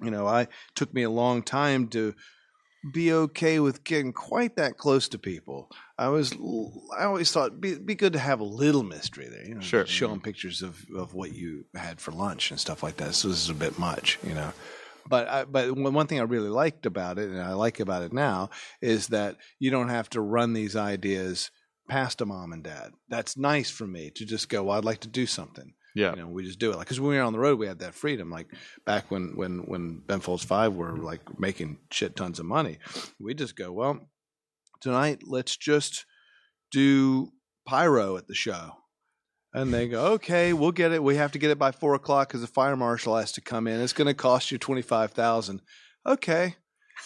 You 0.01 0.09
know, 0.11 0.25
I 0.27 0.47
took 0.75 0.93
me 0.93 1.03
a 1.03 1.09
long 1.23 1.43
time 1.43 1.87
to 1.89 2.15
be 2.93 3.13
okay 3.13 3.59
with 3.59 3.83
getting 3.83 4.11
quite 4.11 4.55
that 4.55 4.77
close 4.77 5.07
to 5.09 5.19
people. 5.19 5.69
I 5.97 6.07
was, 6.09 6.33
I 6.97 7.03
always 7.03 7.31
thought 7.31 7.47
it'd 7.47 7.61
be, 7.61 7.75
be 7.75 7.95
good 7.95 8.13
to 8.13 8.19
have 8.19 8.39
a 8.39 8.45
little 8.45 8.83
mystery 8.83 9.27
there. 9.29 9.45
You 9.45 9.55
know, 9.55 9.61
Sure. 9.61 9.85
show 9.85 10.07
them 10.07 10.17
mm-hmm. 10.17 10.23
pictures 10.23 10.61
of 10.61 10.83
of 10.95 11.13
what 11.13 11.33
you 11.33 11.65
had 11.75 12.01
for 12.01 12.11
lunch 12.11 12.49
and 12.51 12.59
stuff 12.59 12.81
like 12.81 12.97
that. 12.97 13.13
So 13.13 13.27
this 13.27 13.43
is 13.43 13.49
a 13.49 13.53
bit 13.53 13.77
much, 13.77 14.17
you 14.23 14.33
know. 14.33 14.51
But 15.07 15.27
I, 15.27 15.45
but 15.45 15.71
one 15.73 15.93
one 15.93 16.07
thing 16.07 16.19
I 16.19 16.23
really 16.23 16.49
liked 16.49 16.85
about 16.85 17.19
it, 17.19 17.29
and 17.29 17.41
I 17.41 17.53
like 17.53 17.79
about 17.79 18.03
it 18.03 18.13
now, 18.13 18.49
is 18.81 19.07
that 19.07 19.37
you 19.59 19.69
don't 19.69 19.89
have 19.89 20.09
to 20.11 20.21
run 20.21 20.53
these 20.53 20.75
ideas 20.75 21.51
past 21.89 22.21
a 22.21 22.25
mom 22.25 22.53
and 22.53 22.63
dad. 22.63 22.91
That's 23.09 23.37
nice 23.37 23.69
for 23.69 23.85
me 23.85 24.11
to 24.15 24.25
just 24.25 24.49
go. 24.49 24.63
Well, 24.63 24.77
I'd 24.77 24.85
like 24.85 25.01
to 25.01 25.07
do 25.07 25.25
something. 25.25 25.73
Yeah 25.95 26.11
You 26.11 26.21
know, 26.21 26.27
we 26.27 26.43
just 26.43 26.59
do 26.59 26.71
it. 26.71 26.77
Like, 26.77 26.87
because 26.87 26.99
when 26.99 27.11
we 27.11 27.17
were 27.17 27.23
on 27.23 27.33
the 27.33 27.39
road, 27.39 27.59
we 27.59 27.67
had 27.67 27.79
that 27.79 27.95
freedom. 27.95 28.29
Like 28.29 28.47
back 28.85 29.11
when 29.11 29.33
when 29.35 29.59
when 29.67 30.01
Ben 30.05 30.19
Folds 30.19 30.43
Five 30.43 30.73
were 30.73 30.97
like 30.97 31.39
making 31.39 31.77
shit 31.91 32.15
tons 32.15 32.39
of 32.39 32.45
money, 32.45 32.79
we 33.19 33.33
just 33.33 33.55
go. 33.55 33.71
Well, 33.71 33.99
tonight 34.81 35.21
let's 35.25 35.55
just 35.57 36.05
do 36.71 37.31
pyro 37.67 38.17
at 38.17 38.27
the 38.27 38.35
show. 38.35 38.77
And 39.53 39.73
they 39.73 39.89
go, 39.89 40.13
okay, 40.13 40.53
we'll 40.53 40.71
get 40.71 40.93
it. 40.93 41.03
We 41.03 41.17
have 41.17 41.33
to 41.33 41.39
get 41.39 41.51
it 41.51 41.59
by 41.59 41.71
four 41.71 41.93
o'clock 41.93 42.29
because 42.29 42.39
the 42.39 42.47
fire 42.47 42.77
marshal 42.77 43.17
has 43.17 43.33
to 43.33 43.41
come 43.41 43.67
in. 43.67 43.81
It's 43.81 43.91
going 43.91 44.07
to 44.07 44.13
cost 44.13 44.49
you 44.49 44.57
twenty 44.57 44.81
five 44.81 45.11
thousand. 45.11 45.61
Okay, 46.05 46.55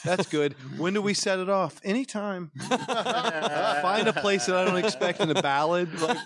that's 0.04 0.28
good. 0.28 0.54
when 0.78 0.94
do 0.94 1.02
we 1.02 1.14
set 1.14 1.40
it 1.40 1.50
off? 1.50 1.80
Anytime. 1.84 2.52
Find 2.60 4.08
a 4.08 4.14
place 4.14 4.46
that 4.46 4.56
I 4.56 4.66
don't 4.66 4.78
expect 4.78 5.20
in 5.20 5.30
a 5.32 5.42
ballad. 5.42 5.90
Like, 6.00 6.18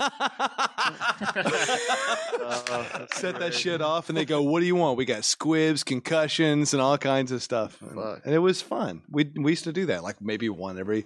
set 3.14 3.39
that 3.39 3.53
shit 3.53 3.82
off, 3.82 4.10
and 4.10 4.18
they 4.18 4.26
go, 4.26 4.41
"What 4.41 4.60
do 4.60 4.66
you 4.66 4.76
want?" 4.76 4.97
We 4.97 5.05
got 5.05 5.24
squibs, 5.24 5.84
concussions, 5.84 6.74
and 6.74 6.82
all 6.82 6.97
kinds 6.97 7.32
of 7.32 7.41
stuff. 7.43 7.82
And, 7.82 7.95
Fuck. 7.95 8.22
and 8.26 8.34
it 8.34 8.39
was 8.39 8.62
fun. 8.62 9.01
We 9.10 9.32
we 9.36 9.51
used 9.51 9.66
to 9.66 9.74
do 9.74 9.88
that, 9.88 10.03
like 10.03 10.22
maybe 10.22 10.49
one 10.49 10.80
every 10.80 11.05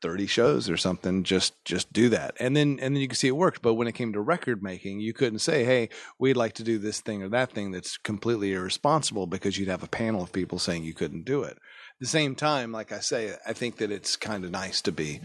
thirty 0.00 0.26
shows 0.26 0.68
or 0.70 0.76
something. 0.76 1.22
Just 1.24 1.62
just 1.64 1.92
do 1.92 2.08
that, 2.10 2.36
and 2.40 2.56
then 2.56 2.78
and 2.80 2.94
then 2.94 3.00
you 3.00 3.08
can 3.08 3.16
see 3.16 3.28
it 3.28 3.36
worked. 3.36 3.62
But 3.62 3.74
when 3.74 3.88
it 3.88 3.92
came 3.92 4.12
to 4.12 4.20
record 4.20 4.62
making, 4.62 5.00
you 5.00 5.12
couldn't 5.12 5.40
say, 5.40 5.64
"Hey, 5.64 5.88
we'd 6.18 6.36
like 6.36 6.54
to 6.54 6.62
do 6.62 6.78
this 6.78 7.00
thing 7.00 7.22
or 7.22 7.28
that 7.30 7.52
thing." 7.52 7.70
That's 7.70 7.96
completely 7.96 8.52
irresponsible 8.52 9.26
because 9.26 9.58
you'd 9.58 9.68
have 9.68 9.82
a 9.82 9.88
panel 9.88 10.22
of 10.22 10.32
people 10.32 10.58
saying 10.58 10.84
you 10.84 10.94
couldn't 10.94 11.24
do 11.24 11.42
it. 11.42 11.52
At 11.52 12.00
the 12.00 12.06
same 12.06 12.34
time, 12.34 12.72
like 12.72 12.92
I 12.92 13.00
say, 13.00 13.34
I 13.46 13.52
think 13.52 13.76
that 13.78 13.90
it's 13.90 14.16
kind 14.16 14.44
of 14.44 14.50
nice 14.50 14.80
to 14.82 14.92
be 14.92 15.20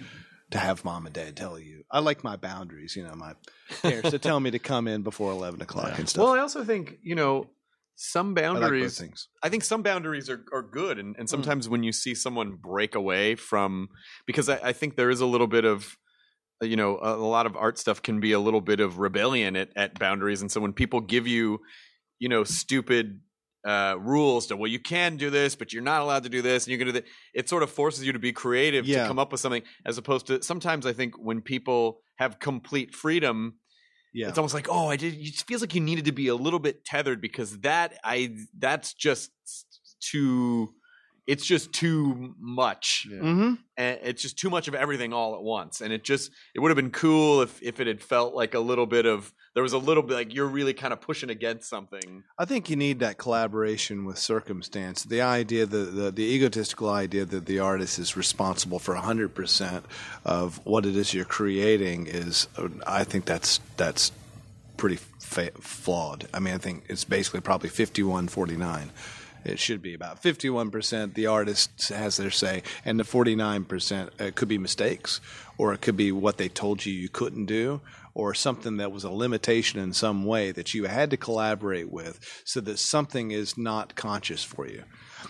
to 0.52 0.58
have 0.60 0.86
mom 0.86 1.06
and 1.06 1.16
dad 1.16 1.36
tell 1.36 1.58
you. 1.58 1.84
I 1.90 2.00
like 2.00 2.24
my 2.24 2.36
boundaries, 2.36 2.96
you 2.96 3.04
know, 3.04 3.16
my 3.16 3.34
parents 3.82 4.12
to 4.12 4.20
tell 4.20 4.40
me 4.40 4.52
to 4.52 4.60
come 4.60 4.88
in 4.88 5.02
before 5.02 5.32
eleven 5.32 5.62
o'clock 5.62 5.98
and 5.98 6.08
stuff. 6.08 6.24
well 6.24 6.34
i 6.34 6.40
also 6.40 6.64
think 6.64 7.00
you 7.02 7.16
know 7.16 7.48
some 7.96 8.38
I 8.38 8.42
like 8.42 8.60
boundaries 8.62 9.00
things. 9.00 9.30
I 9.42 9.50
think 9.50 9.64
some 9.64 9.82
boundaries 9.82 10.30
are, 10.30 10.44
are 10.54 10.62
good, 10.62 11.00
and, 11.00 11.16
and 11.18 11.30
sometimes 11.30 11.70
when 11.70 11.84
you 11.84 11.92
see 11.92 12.14
someone 12.14 12.56
break 12.56 12.96
away 12.96 13.36
from, 13.36 13.90
because 14.26 14.50
I, 14.50 14.60
I 14.64 14.74
think 14.74 14.96
there 14.96 15.10
is 15.10 15.22
a 15.22 15.26
little 15.26 15.48
bit 15.48 15.66
of 15.66 15.98
uh, 16.62 16.66
you 16.66 16.76
know, 16.76 16.98
a, 16.98 17.16
a 17.16 17.28
lot 17.28 17.46
of 17.46 17.56
art 17.58 17.78
stuff 17.78 18.02
can 18.02 18.20
be 18.20 18.32
a 18.32 18.40
little 18.40 18.62
bit 18.62 18.80
of 18.80 19.00
rebellion 19.00 19.56
at, 19.56 19.70
at 19.76 20.00
boundaries, 20.00 20.42
and 20.42 20.52
so 20.52 20.62
when 20.62 20.74
people 20.74 21.02
give 21.02 21.28
you, 21.28 21.60
you 22.20 22.30
know, 22.30 22.44
stupid 22.44 23.20
uh, 23.66 23.96
rules 24.00 24.48
to 24.48 24.56
well, 24.56 24.70
you 24.70 24.80
can 24.80 25.18
do 25.18 25.30
this, 25.30 25.56
but 25.56 25.74
you're 25.74 25.84
not 25.84 26.02
allowed 26.02 26.24
to 26.24 26.30
do 26.30 26.42
this, 26.42 26.66
and 26.66 26.72
you're 26.72 26.78
gonna 26.80 26.92
do 26.92 27.00
that. 27.00 27.06
It 27.34 27.50
sort 27.50 27.64
of 27.64 27.72
forces 27.72 28.06
you 28.06 28.14
to 28.14 28.20
be 28.20 28.32
creative 28.32 28.86
Yeah. 28.86 29.04
to 29.04 29.08
come 29.08 29.20
up 29.20 29.32
with 29.32 29.42
something, 29.42 29.64
as 29.86 29.98
opposed 29.98 30.28
to 30.28 30.42
sometimes 30.44 30.86
I 30.86 30.94
think 30.94 31.16
when 31.18 31.42
people 31.42 32.02
have 32.18 32.40
complete 32.40 32.94
freedom, 32.94 33.56
Yeah. 34.16 34.30
it's 34.30 34.38
almost 34.38 34.54
like 34.54 34.68
oh, 34.70 34.88
I 34.88 34.96
did. 34.96 35.14
It 35.14 35.24
just 35.24 35.46
feels 35.46 35.62
like 35.62 35.76
you 35.76 35.82
needed 35.82 36.06
to 36.06 36.14
be 36.14 36.30
a 36.30 36.36
little 36.36 36.60
bit 36.60 36.86
tethered 36.86 37.20
because 37.20 37.60
that 37.60 38.00
I 38.04 38.36
that's 38.58 38.94
just 38.94 39.32
too. 40.00 40.70
It's 41.28 41.44
just 41.44 41.74
too 41.74 42.36
much 42.40 43.08
mm-hmm. 43.12 43.56
and 43.78 44.00
it's 44.04 44.22
just 44.22 44.38
too 44.38 44.52
much 44.52 44.68
of 44.68 44.76
everything 44.76 45.12
all 45.12 45.34
at 45.34 45.42
once 45.42 45.82
and 45.82 45.92
it 45.92 46.04
just 46.04 46.30
it 46.54 46.60
would 46.60 46.70
have 46.70 46.76
been 46.76 46.92
cool 46.92 47.42
if 47.42 47.64
if 47.64 47.80
it 47.80 47.88
had 47.88 48.00
felt 48.00 48.36
like 48.36 48.54
a 48.54 48.60
little 48.60 48.86
bit 48.86 49.08
of 49.08 49.34
there 49.56 49.64
was 49.64 49.74
a 49.74 49.78
little 49.80 50.04
bit 50.04 50.14
like 50.14 50.34
you're 50.36 50.46
really 50.46 50.74
kind 50.74 50.94
of 50.94 51.02
pushing 51.02 51.32
against 51.32 51.68
something 51.68 52.24
I 52.38 52.46
think 52.46 52.70
you 52.70 52.76
need 52.76 53.00
that 53.00 53.18
collaboration 53.18 54.06
with 54.06 54.20
circumstance. 54.20 55.04
The 55.04 55.22
idea, 55.22 55.66
the, 55.66 55.78
the, 55.78 56.12
the 56.12 56.24
egotistical 56.24 56.90
idea 56.90 57.26
that 57.26 57.46
the 57.46 57.60
artist 57.60 57.98
is 57.98 58.16
responsible 58.16 58.78
for 58.78 58.94
100% 58.96 59.84
of 60.26 60.64
what 60.66 60.86
it 60.86 60.96
is 60.96 61.14
you're 61.14 61.26
creating 61.26 62.08
is, 62.08 62.48
I 62.86 63.06
think 63.06 63.26
that's, 63.26 63.60
that's 63.78 64.12
pretty 64.78 64.98
fa- 64.98 65.52
flawed. 65.60 66.28
I 66.34 66.40
mean, 66.40 66.54
I 66.54 66.58
think 66.58 66.84
it's 66.90 67.06
basically 67.06 67.40
probably 67.40 67.70
51 67.70 68.28
49. 68.28 68.92
It 69.46 69.60
should 69.60 69.82
be 69.82 69.94
about 69.94 70.24
51% 70.24 71.14
the 71.14 71.28
artist 71.28 71.90
has 71.90 72.18
their 72.18 72.32
say, 72.32 72.64
and 72.84 73.00
the 73.00 73.04
49% 73.04 74.20
it 74.20 74.36
could 74.36 74.48
be 74.48 74.58
mistakes, 74.58 75.22
or 75.58 75.74
it 75.74 75.82
could 75.82 75.96
be 75.96 76.12
what 76.12 76.38
they 76.38 76.50
told 76.50 76.86
you 76.86 76.92
you 76.92 77.10
couldn't 77.10 77.46
do, 77.46 77.82
or 78.16 78.34
something 78.34 78.78
that 78.78 78.92
was 78.92 79.04
a 79.04 79.12
limitation 79.12 79.80
in 79.80 79.94
some 79.94 80.26
way 80.26 80.52
that 80.52 80.74
you 80.74 80.86
had 80.86 81.12
to 81.12 81.18
collaborate 81.18 81.92
with 81.92 82.20
so 82.44 82.60
that 82.62 82.80
something 82.80 83.30
is 83.32 83.58
not 83.58 83.96
conscious 83.96 84.44
for 84.44 84.68
you. 84.68 84.84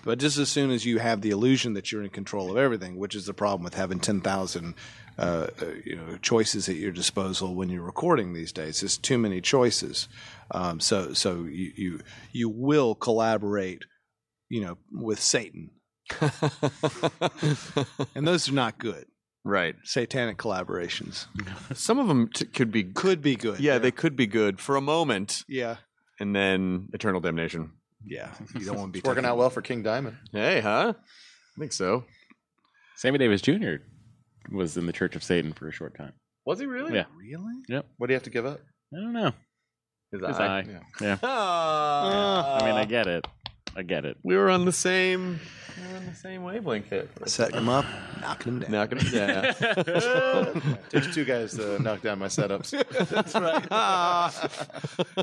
But 0.03 0.19
just 0.19 0.37
as 0.37 0.49
soon 0.49 0.71
as 0.71 0.85
you 0.85 0.99
have 0.99 1.21
the 1.21 1.31
illusion 1.31 1.73
that 1.73 1.91
you're 1.91 2.03
in 2.03 2.09
control 2.09 2.51
of 2.51 2.57
everything, 2.57 2.97
which 2.97 3.15
is 3.15 3.25
the 3.25 3.33
problem 3.33 3.63
with 3.63 3.73
having 3.73 3.99
10,000 3.99 4.75
uh, 5.17 5.21
uh, 5.21 5.65
you 5.83 5.95
know, 5.95 6.17
choices 6.21 6.67
at 6.69 6.75
your 6.75 6.91
disposal 6.91 7.55
when 7.55 7.69
you're 7.69 7.81
recording 7.81 8.33
these 8.33 8.51
days, 8.51 8.81
there's 8.81 8.97
too 8.97 9.17
many 9.17 9.41
choices. 9.41 10.07
Um, 10.51 10.79
so 10.79 11.13
so 11.13 11.43
you, 11.43 11.71
you, 11.75 11.99
you 12.33 12.49
will 12.49 12.95
collaborate 12.95 13.85
you 14.49 14.61
know, 14.61 14.77
with 14.91 15.19
Satan. 15.19 15.71
and 18.15 18.27
those 18.27 18.47
are 18.49 18.53
not 18.53 18.77
good. 18.77 19.05
right 19.43 19.75
Satanic 19.83 20.37
collaborations 20.37 21.25
some 21.73 21.97
of 21.99 22.07
them 22.07 22.29
t- 22.29 22.45
could 22.45 22.71
be 22.71 22.83
could 22.83 23.21
be 23.21 23.35
good. 23.35 23.59
yeah 23.59 23.77
they 23.79 23.91
could 23.91 24.15
be 24.15 24.27
good 24.27 24.59
for 24.59 24.75
a 24.75 24.81
moment 24.81 25.43
yeah. 25.47 25.77
and 26.19 26.35
then 26.35 26.89
eternal 26.93 27.19
damnation 27.21 27.71
Yeah. 28.05 28.29
You 28.53 28.65
don't 28.65 28.77
want 28.77 28.89
to 28.89 28.91
be 28.93 28.99
It's 29.03 29.07
working 29.07 29.25
out 29.25 29.37
well 29.37 29.49
for 29.49 29.61
King 29.63 29.81
Diamond. 29.83 30.17
hey 30.31 30.61
huh 30.61 30.93
i 30.95 31.59
think 31.59 31.73
so 31.73 32.03
Sammy 32.97 33.17
Davis 33.17 33.41
Jr. 33.41 33.77
was 34.51 34.77
in 34.77 34.85
the 34.85 34.93
Church 34.93 35.15
of 35.15 35.23
Satan 35.23 35.53
for 35.53 35.67
a 35.67 35.71
short 35.71 35.97
time. 35.97 36.13
was 36.45 36.59
he 36.59 36.65
really 36.65 36.93
Yeah. 36.93 37.05
Really? 37.17 37.83
What 37.97 38.07
do 38.07 38.13
you 38.13 38.15
have 38.15 38.23
to 38.23 38.29
give 38.29 38.45
up? 38.45 38.61
I 38.95 38.97
don't 39.01 39.11
know. 39.13 39.31
his, 40.11 40.21
His 40.21 40.37
eye, 40.37 40.59
eye. 40.59 40.65
Yeah. 40.69 40.79
Yeah. 41.01 41.17
Ah. 41.23 42.59
I 42.61 42.65
mean, 42.65 42.75
I 42.75 42.85
get 42.85 43.07
it. 43.07 43.25
I 43.75 43.83
get 43.83 44.05
it. 44.05 44.17
we 44.23 44.35
were 44.37 44.49
on 44.49 44.65
the 44.65 44.71
same 44.71 45.39
we 45.77 45.91
were 45.91 45.97
on 45.97 46.05
the 46.05 46.15
same 46.15 46.43
wavelength 46.43 46.89
there 46.89 47.07
Setting 47.25 47.55
them 47.57 47.67
up, 47.69 47.85
knocking 48.21 48.59
them 48.59 48.71
down. 48.71 48.71
not 48.71 48.89
gonna 48.89 49.03
yeah 49.11 50.71
Takes 50.89 51.13
two 51.13 51.25
guys 51.25 51.53
to 51.55 51.77
knock 51.81 52.01
down 52.01 52.19
my 52.19 52.27
setups. 52.27 52.71
That's 53.09 53.33
right. 53.35 53.67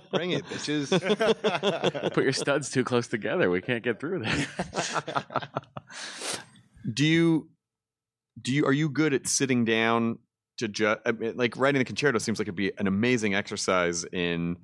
Bring 0.13 0.33
it, 0.33 0.45
bitches. 0.45 0.91
Put 2.13 2.25
your 2.25 2.33
studs 2.35 2.71
too 2.71 2.85
close 2.85 3.07
together. 3.09 3.49
We 3.51 3.63
can't 3.63 3.83
get 3.83 3.99
through 3.99 4.21
that. 4.21 5.49
do 6.93 7.07
you 7.07 7.49
do 8.41 8.53
you 8.53 8.67
are 8.67 8.73
you 8.73 8.91
good 8.91 9.15
at 9.15 9.27
sitting 9.27 9.65
down 9.65 10.19
to 10.59 10.69
just 10.69 11.01
like 11.35 11.57
writing 11.57 11.79
the 11.79 11.85
concerto 11.85 12.19
seems 12.19 12.39
like 12.39 12.47
it'd 12.47 12.55
be 12.55 12.73
an 12.79 12.87
amazing 12.87 13.35
exercise 13.35 14.05
in 14.13 14.59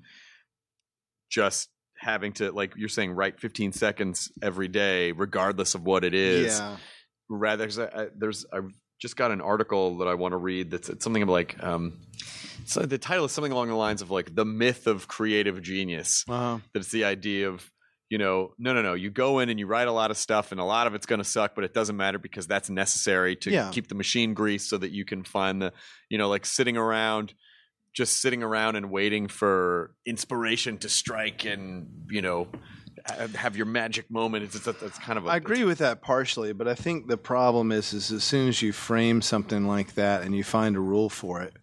just 1.30 1.70
having 1.98 2.32
to 2.34 2.52
like 2.52 2.74
you're 2.76 2.88
saying 2.88 3.12
write 3.12 3.40
15 3.40 3.72
seconds 3.72 4.30
every 4.42 4.68
day 4.68 5.12
regardless 5.12 5.74
of 5.74 5.82
what 5.84 6.04
it 6.04 6.14
is 6.14 6.58
Yeah. 6.58 6.76
rather 7.28 7.68
I, 7.78 8.02
I, 8.02 8.06
there's 8.16 8.46
I've 8.52 8.72
just 9.00 9.16
got 9.16 9.30
an 9.30 9.40
article 9.40 9.98
that 9.98 10.08
I 10.08 10.14
want 10.14 10.32
to 10.32 10.36
read 10.38 10.70
that's 10.70 10.88
it's 10.88 11.04
something 11.04 11.26
like 11.26 11.62
um 11.62 11.98
so 12.64 12.82
the 12.82 12.98
title 12.98 13.24
is 13.24 13.32
something 13.32 13.52
along 13.52 13.68
the 13.68 13.74
lines 13.74 14.02
of 14.02 14.10
like 14.10 14.34
the 14.34 14.44
myth 14.44 14.86
of 14.86 15.08
creative 15.08 15.60
genius 15.62 16.24
Uh-huh. 16.28 16.58
that 16.72 16.80
it's 16.80 16.90
the 16.92 17.04
idea 17.04 17.48
of 17.48 17.68
you 18.10 18.18
know 18.18 18.52
no 18.58 18.72
no 18.74 18.80
no 18.82 18.94
you 18.94 19.10
go 19.10 19.38
in 19.40 19.48
and 19.48 19.58
you 19.60 19.66
write 19.66 19.88
a 19.88 19.92
lot 19.92 20.10
of 20.10 20.16
stuff 20.16 20.50
and 20.52 20.60
a 20.60 20.64
lot 20.64 20.86
of 20.86 20.94
it's 20.94 21.04
going 21.06 21.18
to 21.18 21.24
suck 21.24 21.54
but 21.54 21.64
it 21.64 21.74
doesn't 21.74 21.96
matter 21.96 22.18
because 22.18 22.46
that's 22.46 22.70
necessary 22.70 23.36
to 23.36 23.50
Yeah. 23.50 23.70
keep 23.70 23.88
the 23.88 23.94
machine 23.94 24.34
greased 24.34 24.68
so 24.70 24.78
that 24.78 24.90
you 24.92 25.04
can 25.04 25.24
find 25.24 25.60
the 25.60 25.72
you 26.08 26.16
know 26.16 26.28
like 26.28 26.46
sitting 26.46 26.76
around 26.76 27.34
just 27.98 28.22
sitting 28.22 28.44
around 28.44 28.76
and 28.76 28.92
waiting 28.92 29.26
for 29.26 29.90
inspiration 30.06 30.78
to 30.78 30.88
strike 30.88 31.44
and 31.44 31.88
you 32.08 32.22
know 32.22 32.46
have 33.34 33.56
your 33.56 33.66
magic 33.66 34.08
moment 34.08 34.44
it's, 34.44 34.54
it's, 34.54 34.82
it's 34.82 34.98
kind 35.00 35.18
of 35.18 35.26
a, 35.26 35.30
I 35.30 35.36
agree 35.36 35.64
with 35.64 35.78
that 35.78 36.00
partially, 36.00 36.52
but 36.52 36.68
I 36.68 36.74
think 36.74 37.08
the 37.08 37.16
problem 37.16 37.72
is, 37.72 37.92
is 37.92 38.12
as 38.12 38.22
soon 38.22 38.48
as 38.48 38.62
you 38.62 38.70
frame 38.70 39.20
something 39.20 39.66
like 39.66 39.94
that 39.94 40.22
and 40.22 40.32
you 40.36 40.44
find 40.44 40.76
a 40.76 40.80
rule 40.80 41.08
for 41.08 41.42
it, 41.42 41.54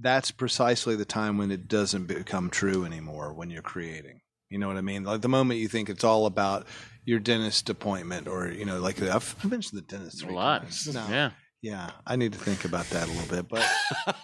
that's 0.00 0.30
precisely 0.30 0.96
the 0.96 1.04
time 1.04 1.36
when 1.36 1.50
it 1.50 1.68
doesn't 1.68 2.06
become 2.06 2.48
true 2.48 2.86
anymore 2.86 3.34
when 3.34 3.50
you're 3.50 3.60
creating. 3.60 4.20
You 4.48 4.58
know 4.58 4.68
what 4.68 4.78
I 4.78 4.82
mean? 4.82 5.04
Like 5.04 5.20
the 5.20 5.28
moment 5.28 5.60
you 5.60 5.68
think 5.68 5.90
it's 5.90 6.04
all 6.04 6.24
about 6.24 6.66
your 7.04 7.18
dentist 7.18 7.68
appointment, 7.68 8.26
or 8.26 8.48
you 8.48 8.64
know, 8.64 8.80
like 8.80 9.02
I've 9.02 9.36
I've 9.44 9.50
mentioned 9.50 9.82
the 9.82 9.86
dentist 9.86 10.22
a 10.22 10.32
lot. 10.32 10.64
No. 10.86 11.04
Yeah. 11.10 11.30
Yeah, 11.60 11.90
I 12.06 12.16
need 12.16 12.32
to 12.32 12.38
think 12.38 12.64
about 12.64 12.88
that 12.90 13.08
a 13.08 13.10
little 13.10 13.36
bit. 13.36 13.48
But 13.48 13.66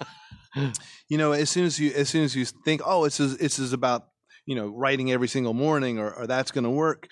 you 1.09 1.19
know, 1.19 1.33
as 1.33 1.51
soon 1.51 1.65
as 1.65 1.79
you 1.79 1.93
as 1.93 2.09
soon 2.09 2.25
as 2.25 2.35
you 2.35 2.45
think, 2.45 2.83
oh, 2.85 3.05
it's 3.05 3.21
is, 3.21 3.35
it's 3.37 3.59
is 3.59 3.73
about 3.73 4.09
you 4.47 4.55
know 4.55 4.69
writing 4.69 5.11
every 5.13 5.29
single 5.29 5.55
morning, 5.55 5.99
or, 5.99 6.13
or 6.13 6.27
that's 6.27 6.51
going 6.51 6.65
to 6.65 6.71
work, 6.71 7.09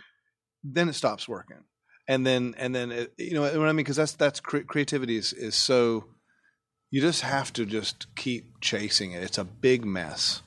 then 0.62 0.88
it 0.88 0.94
stops 0.94 1.28
working, 1.28 1.64
and 2.08 2.26
then 2.26 2.54
and 2.58 2.74
then 2.74 2.92
it, 2.92 3.12
you 3.18 3.34
know 3.34 3.42
what 3.42 3.54
I 3.54 3.72
mean? 3.72 3.76
Because 3.76 3.96
that's 3.96 4.12
that's 4.12 4.40
cre- 4.40 4.60
creativity 4.60 5.16
is 5.16 5.32
is 5.32 5.54
so 5.54 6.04
you 6.90 7.00
just 7.00 7.22
have 7.22 7.52
to 7.54 7.64
just 7.64 8.14
keep 8.14 8.60
chasing 8.60 9.12
it. 9.12 9.22
It's 9.22 9.38
a 9.38 9.44
big 9.44 9.84
mess, 9.84 10.42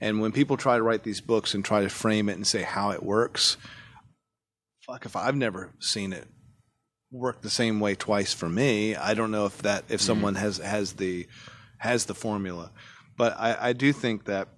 and 0.00 0.20
when 0.20 0.32
people 0.32 0.56
try 0.56 0.76
to 0.76 0.82
write 0.82 1.04
these 1.04 1.20
books 1.20 1.54
and 1.54 1.64
try 1.64 1.82
to 1.82 1.88
frame 1.88 2.28
it 2.28 2.34
and 2.36 2.46
say 2.46 2.62
how 2.62 2.90
it 2.90 3.02
works, 3.02 3.56
fuck 4.86 5.06
if 5.06 5.16
I've 5.16 5.36
never 5.36 5.72
seen 5.80 6.12
it 6.12 6.26
work 7.12 7.42
the 7.42 7.50
same 7.50 7.78
way 7.78 7.94
twice 7.94 8.32
for 8.32 8.48
me. 8.48 8.96
I 8.96 9.14
don't 9.14 9.30
know 9.30 9.46
if 9.46 9.58
that 9.62 9.84
if 9.84 10.00
mm-hmm. 10.00 10.06
someone 10.06 10.34
has 10.34 10.58
has 10.58 10.94
the 10.94 11.26
has 11.82 12.04
the 12.06 12.14
formula, 12.14 12.70
but 13.16 13.34
I, 13.38 13.68
I 13.68 13.72
do 13.72 13.92
think 13.92 14.24
that 14.26 14.48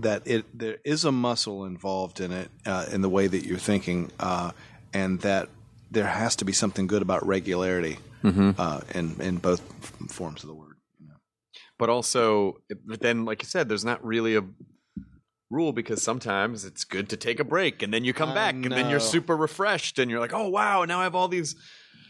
that 0.00 0.26
it 0.26 0.44
there 0.58 0.78
is 0.84 1.04
a 1.04 1.12
muscle 1.12 1.64
involved 1.64 2.20
in 2.20 2.32
it 2.32 2.50
uh, 2.66 2.86
in 2.90 3.00
the 3.02 3.08
way 3.08 3.26
that 3.26 3.44
you're 3.44 3.58
thinking, 3.58 4.10
uh, 4.18 4.52
and 4.92 5.20
that 5.20 5.48
there 5.90 6.06
has 6.06 6.36
to 6.36 6.44
be 6.44 6.52
something 6.52 6.86
good 6.86 7.02
about 7.02 7.26
regularity 7.26 7.98
uh, 8.24 8.80
in 8.94 9.20
in 9.20 9.36
both 9.36 9.60
forms 10.10 10.42
of 10.42 10.48
the 10.48 10.54
word. 10.54 10.76
but 11.78 11.88
also 11.88 12.56
but 12.86 13.00
then 13.00 13.24
like 13.24 13.42
you 13.42 13.48
said 13.48 13.68
there's 13.68 13.84
not 13.84 14.04
really 14.04 14.34
a 14.36 14.44
rule 15.50 15.72
because 15.72 16.02
sometimes 16.02 16.64
it's 16.64 16.84
good 16.84 17.08
to 17.08 17.16
take 17.16 17.40
a 17.40 17.44
break 17.44 17.82
and 17.82 17.92
then 17.92 18.04
you 18.04 18.12
come 18.12 18.30
I 18.30 18.34
back 18.34 18.54
and 18.54 18.72
then 18.72 18.90
you're 18.90 19.00
super 19.00 19.36
refreshed 19.36 19.98
and 19.98 20.10
you're 20.10 20.20
like 20.20 20.34
oh 20.34 20.48
wow 20.48 20.84
now 20.84 21.00
i 21.00 21.04
have 21.04 21.14
all 21.14 21.28
these 21.28 21.54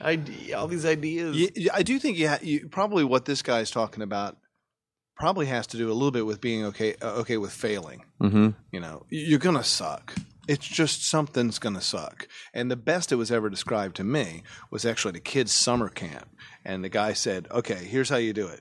ide- 0.01 0.53
all 0.53 0.69
these 0.69 0.87
ideas 0.87 1.37
Yeah, 1.37 1.49
yeah, 1.55 1.73
I 1.75 1.83
do 1.83 1.99
think 1.99 2.19
you, 2.19 2.29
ha- 2.29 2.39
you 2.43 2.69
probably 2.69 3.05
what 3.05 3.25
this 3.25 3.43
guy's 3.43 3.71
talking 3.71 4.03
about 4.03 4.37
probably 5.17 5.47
has 5.47 5.67
to 5.69 5.77
do 5.77 5.91
a 5.91 5.93
little 5.95 6.11
bit 6.13 6.27
with 6.27 6.41
being 6.41 6.65
okay 6.67 6.95
uh, 7.03 7.15
okay 7.15 7.37
with 7.37 7.53
failing. 7.53 8.05
mm-hmm. 8.23 8.51
You 8.73 8.81
know, 8.81 9.05
you're 9.11 9.39
gonna 9.39 9.65
suck. 9.65 10.15
It's 10.47 10.67
just 10.67 11.09
something's 11.09 11.59
gonna 11.59 11.81
suck. 11.81 12.27
And 12.55 12.71
the 12.71 12.77
best 12.77 13.13
it 13.13 13.17
was 13.17 13.31
ever 13.31 13.51
described 13.51 13.97
to 13.97 14.05
me 14.05 14.45
was 14.71 14.85
actually 14.87 15.13
the 15.13 15.21
kids' 15.21 15.53
summer 15.53 15.89
camp. 15.89 16.29
And 16.65 16.85
the 16.85 16.89
guy 16.89 17.13
said, 17.13 17.49
"Okay, 17.51 17.85
here's 17.85 18.09
how 18.09 18.17
you 18.17 18.33
do 18.33 18.47
it. 18.49 18.61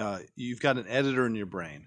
Uh, 0.00 0.20
you've 0.34 0.60
got 0.60 0.78
an 0.78 0.86
editor 0.88 1.26
in 1.26 1.34
your 1.34 1.46
brain. 1.46 1.86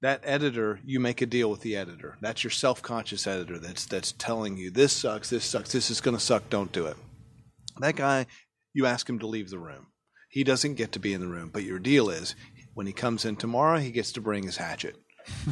That 0.00 0.20
editor, 0.22 0.78
you 0.84 1.00
make 1.00 1.20
a 1.20 1.26
deal 1.26 1.50
with 1.50 1.62
the 1.62 1.76
editor. 1.76 2.16
That's 2.20 2.44
your 2.44 2.52
self-conscious 2.52 3.26
editor. 3.26 3.58
That's 3.58 3.84
that's 3.86 4.12
telling 4.12 4.56
you 4.56 4.70
this 4.70 4.92
sucks, 4.92 5.30
this 5.30 5.44
sucks, 5.44 5.72
this 5.72 5.90
is 5.90 6.00
gonna 6.00 6.20
suck. 6.20 6.48
Don't 6.48 6.70
do 6.70 6.86
it. 6.86 6.96
That 7.80 7.96
guy, 7.96 8.26
you 8.72 8.86
ask 8.86 9.08
him 9.08 9.18
to 9.20 9.26
leave 9.26 9.50
the 9.50 9.58
room. 9.58 9.86
He 10.28 10.44
doesn't 10.44 10.74
get 10.74 10.92
to 10.92 10.98
be 10.98 11.12
in 11.12 11.20
the 11.20 11.26
room, 11.26 11.50
but 11.52 11.64
your 11.64 11.78
deal 11.78 12.10
is 12.10 12.34
when 12.74 12.86
he 12.86 12.92
comes 12.92 13.24
in 13.24 13.36
tomorrow, 13.36 13.78
he 13.78 13.90
gets 13.90 14.12
to 14.12 14.20
bring 14.20 14.44
his 14.44 14.56
hatchet. 14.56 14.96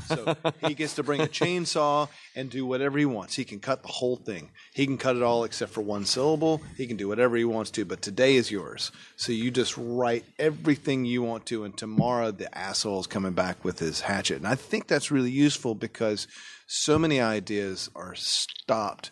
So 0.06 0.36
he 0.66 0.74
gets 0.74 0.94
to 0.94 1.02
bring 1.02 1.20
a 1.20 1.26
chainsaw 1.26 2.08
and 2.34 2.50
do 2.50 2.66
whatever 2.66 2.98
he 2.98 3.04
wants. 3.04 3.34
He 3.34 3.44
can 3.44 3.60
cut 3.60 3.82
the 3.82 3.88
whole 3.88 4.16
thing. 4.16 4.50
He 4.74 4.86
can 4.86 4.98
cut 4.98 5.16
it 5.16 5.22
all 5.22 5.44
except 5.44 5.72
for 5.72 5.80
one 5.80 6.04
syllable. 6.04 6.62
He 6.76 6.86
can 6.86 6.96
do 6.96 7.08
whatever 7.08 7.36
he 7.36 7.44
wants 7.44 7.70
to, 7.72 7.84
but 7.84 8.02
today 8.02 8.36
is 8.36 8.50
yours. 8.50 8.92
So 9.16 9.32
you 9.32 9.50
just 9.50 9.76
write 9.76 10.24
everything 10.38 11.04
you 11.04 11.22
want 11.22 11.46
to, 11.46 11.64
and 11.64 11.76
tomorrow 11.76 12.30
the 12.30 12.56
asshole 12.56 13.00
is 13.00 13.06
coming 13.06 13.32
back 13.32 13.64
with 13.64 13.78
his 13.78 14.02
hatchet. 14.02 14.36
And 14.36 14.48
I 14.48 14.54
think 14.54 14.86
that's 14.86 15.10
really 15.10 15.30
useful 15.30 15.74
because 15.74 16.26
so 16.66 16.98
many 16.98 17.20
ideas 17.20 17.90
are 17.94 18.14
stopped. 18.14 19.10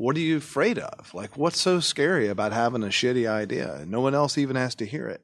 What 0.00 0.16
are 0.16 0.20
you 0.20 0.38
afraid 0.38 0.78
of? 0.78 1.12
Like, 1.12 1.36
what's 1.36 1.60
so 1.60 1.78
scary 1.78 2.28
about 2.28 2.54
having 2.54 2.82
a 2.82 2.86
shitty 2.86 3.28
idea? 3.28 3.84
No 3.86 4.00
one 4.00 4.14
else 4.14 4.38
even 4.38 4.56
has 4.56 4.74
to 4.76 4.86
hear 4.86 5.06
it. 5.06 5.20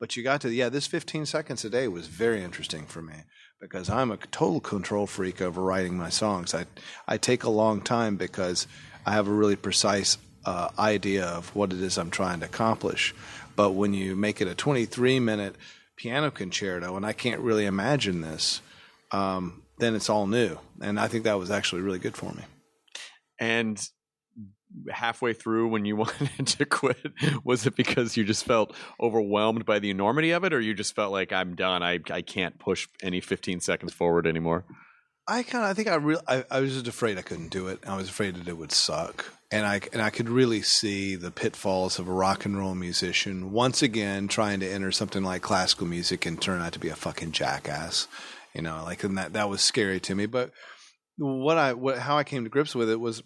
But 0.00 0.16
you 0.16 0.22
got 0.22 0.40
to, 0.40 0.50
yeah, 0.50 0.70
this 0.70 0.86
15 0.86 1.26
seconds 1.26 1.62
a 1.62 1.68
day 1.68 1.88
was 1.88 2.06
very 2.06 2.42
interesting 2.42 2.86
for 2.86 3.02
me 3.02 3.16
because 3.60 3.90
I'm 3.90 4.10
a 4.10 4.16
total 4.16 4.60
control 4.60 5.06
freak 5.06 5.42
over 5.42 5.60
writing 5.60 5.98
my 5.98 6.08
songs. 6.08 6.54
I, 6.54 6.64
I 7.06 7.18
take 7.18 7.44
a 7.44 7.50
long 7.50 7.82
time 7.82 8.16
because 8.16 8.66
I 9.04 9.12
have 9.12 9.28
a 9.28 9.30
really 9.30 9.56
precise 9.56 10.16
uh, 10.46 10.70
idea 10.78 11.26
of 11.26 11.54
what 11.54 11.74
it 11.74 11.82
is 11.82 11.98
I'm 11.98 12.10
trying 12.10 12.40
to 12.40 12.46
accomplish. 12.46 13.14
But 13.56 13.72
when 13.72 13.92
you 13.92 14.16
make 14.16 14.40
it 14.40 14.48
a 14.48 14.54
23 14.54 15.20
minute 15.20 15.54
piano 15.96 16.30
concerto, 16.30 16.96
and 16.96 17.04
I 17.04 17.12
can't 17.12 17.42
really 17.42 17.66
imagine 17.66 18.22
this, 18.22 18.62
um, 19.12 19.64
then 19.80 19.94
it's 19.94 20.08
all 20.08 20.26
new. 20.26 20.58
And 20.80 20.98
I 20.98 21.08
think 21.08 21.24
that 21.24 21.38
was 21.38 21.50
actually 21.50 21.82
really 21.82 21.98
good 21.98 22.16
for 22.16 22.32
me. 22.32 22.44
And 23.38 23.86
halfway 24.90 25.32
through 25.32 25.68
when 25.68 25.84
you 25.84 25.96
wanted 25.96 26.46
to 26.46 26.64
quit 26.64 27.12
was 27.44 27.66
it 27.66 27.76
because 27.76 28.16
you 28.16 28.24
just 28.24 28.44
felt 28.44 28.74
overwhelmed 29.00 29.64
by 29.64 29.78
the 29.78 29.90
enormity 29.90 30.30
of 30.30 30.44
it 30.44 30.52
or 30.52 30.60
you 30.60 30.74
just 30.74 30.94
felt 30.94 31.12
like 31.12 31.32
i'm 31.32 31.54
done 31.54 31.82
i, 31.82 31.98
I 32.10 32.22
can't 32.22 32.58
push 32.58 32.88
any 33.02 33.20
15 33.20 33.60
seconds 33.60 33.92
forward 33.92 34.26
anymore 34.26 34.64
I 35.26 35.42
kind 35.42 35.64
of, 35.64 35.70
I 35.70 35.74
think 35.74 35.88
I 35.88 35.94
real, 35.94 36.20
I, 36.28 36.44
I 36.50 36.60
was 36.60 36.74
just 36.74 36.86
afraid 36.86 37.16
I 37.16 37.22
couldn't 37.22 37.48
do 37.48 37.68
it. 37.68 37.78
I 37.86 37.96
was 37.96 38.10
afraid 38.10 38.34
that 38.36 38.46
it 38.46 38.58
would 38.58 38.72
suck, 38.72 39.24
and 39.50 39.64
I 39.64 39.80
and 39.92 40.02
I 40.02 40.10
could 40.10 40.28
really 40.28 40.60
see 40.60 41.16
the 41.16 41.30
pitfalls 41.30 41.98
of 41.98 42.08
a 42.08 42.12
rock 42.12 42.44
and 42.44 42.58
roll 42.58 42.74
musician 42.74 43.50
once 43.50 43.82
again 43.82 44.28
trying 44.28 44.60
to 44.60 44.70
enter 44.70 44.92
something 44.92 45.24
like 45.24 45.40
classical 45.40 45.86
music 45.86 46.26
and 46.26 46.40
turn 46.40 46.60
out 46.60 46.74
to 46.74 46.78
be 46.78 46.90
a 46.90 46.96
fucking 46.96 47.32
jackass, 47.32 48.06
you 48.54 48.60
know, 48.60 48.82
like 48.84 49.02
and 49.02 49.16
that 49.16 49.32
that 49.32 49.48
was 49.48 49.62
scary 49.62 49.98
to 50.00 50.14
me. 50.14 50.26
But 50.26 50.50
what 51.16 51.56
I 51.56 51.72
what 51.72 51.98
how 51.98 52.18
I 52.18 52.24
came 52.24 52.44
to 52.44 52.50
grips 52.50 52.74
with 52.74 52.90
it 52.90 53.00
was 53.00 53.22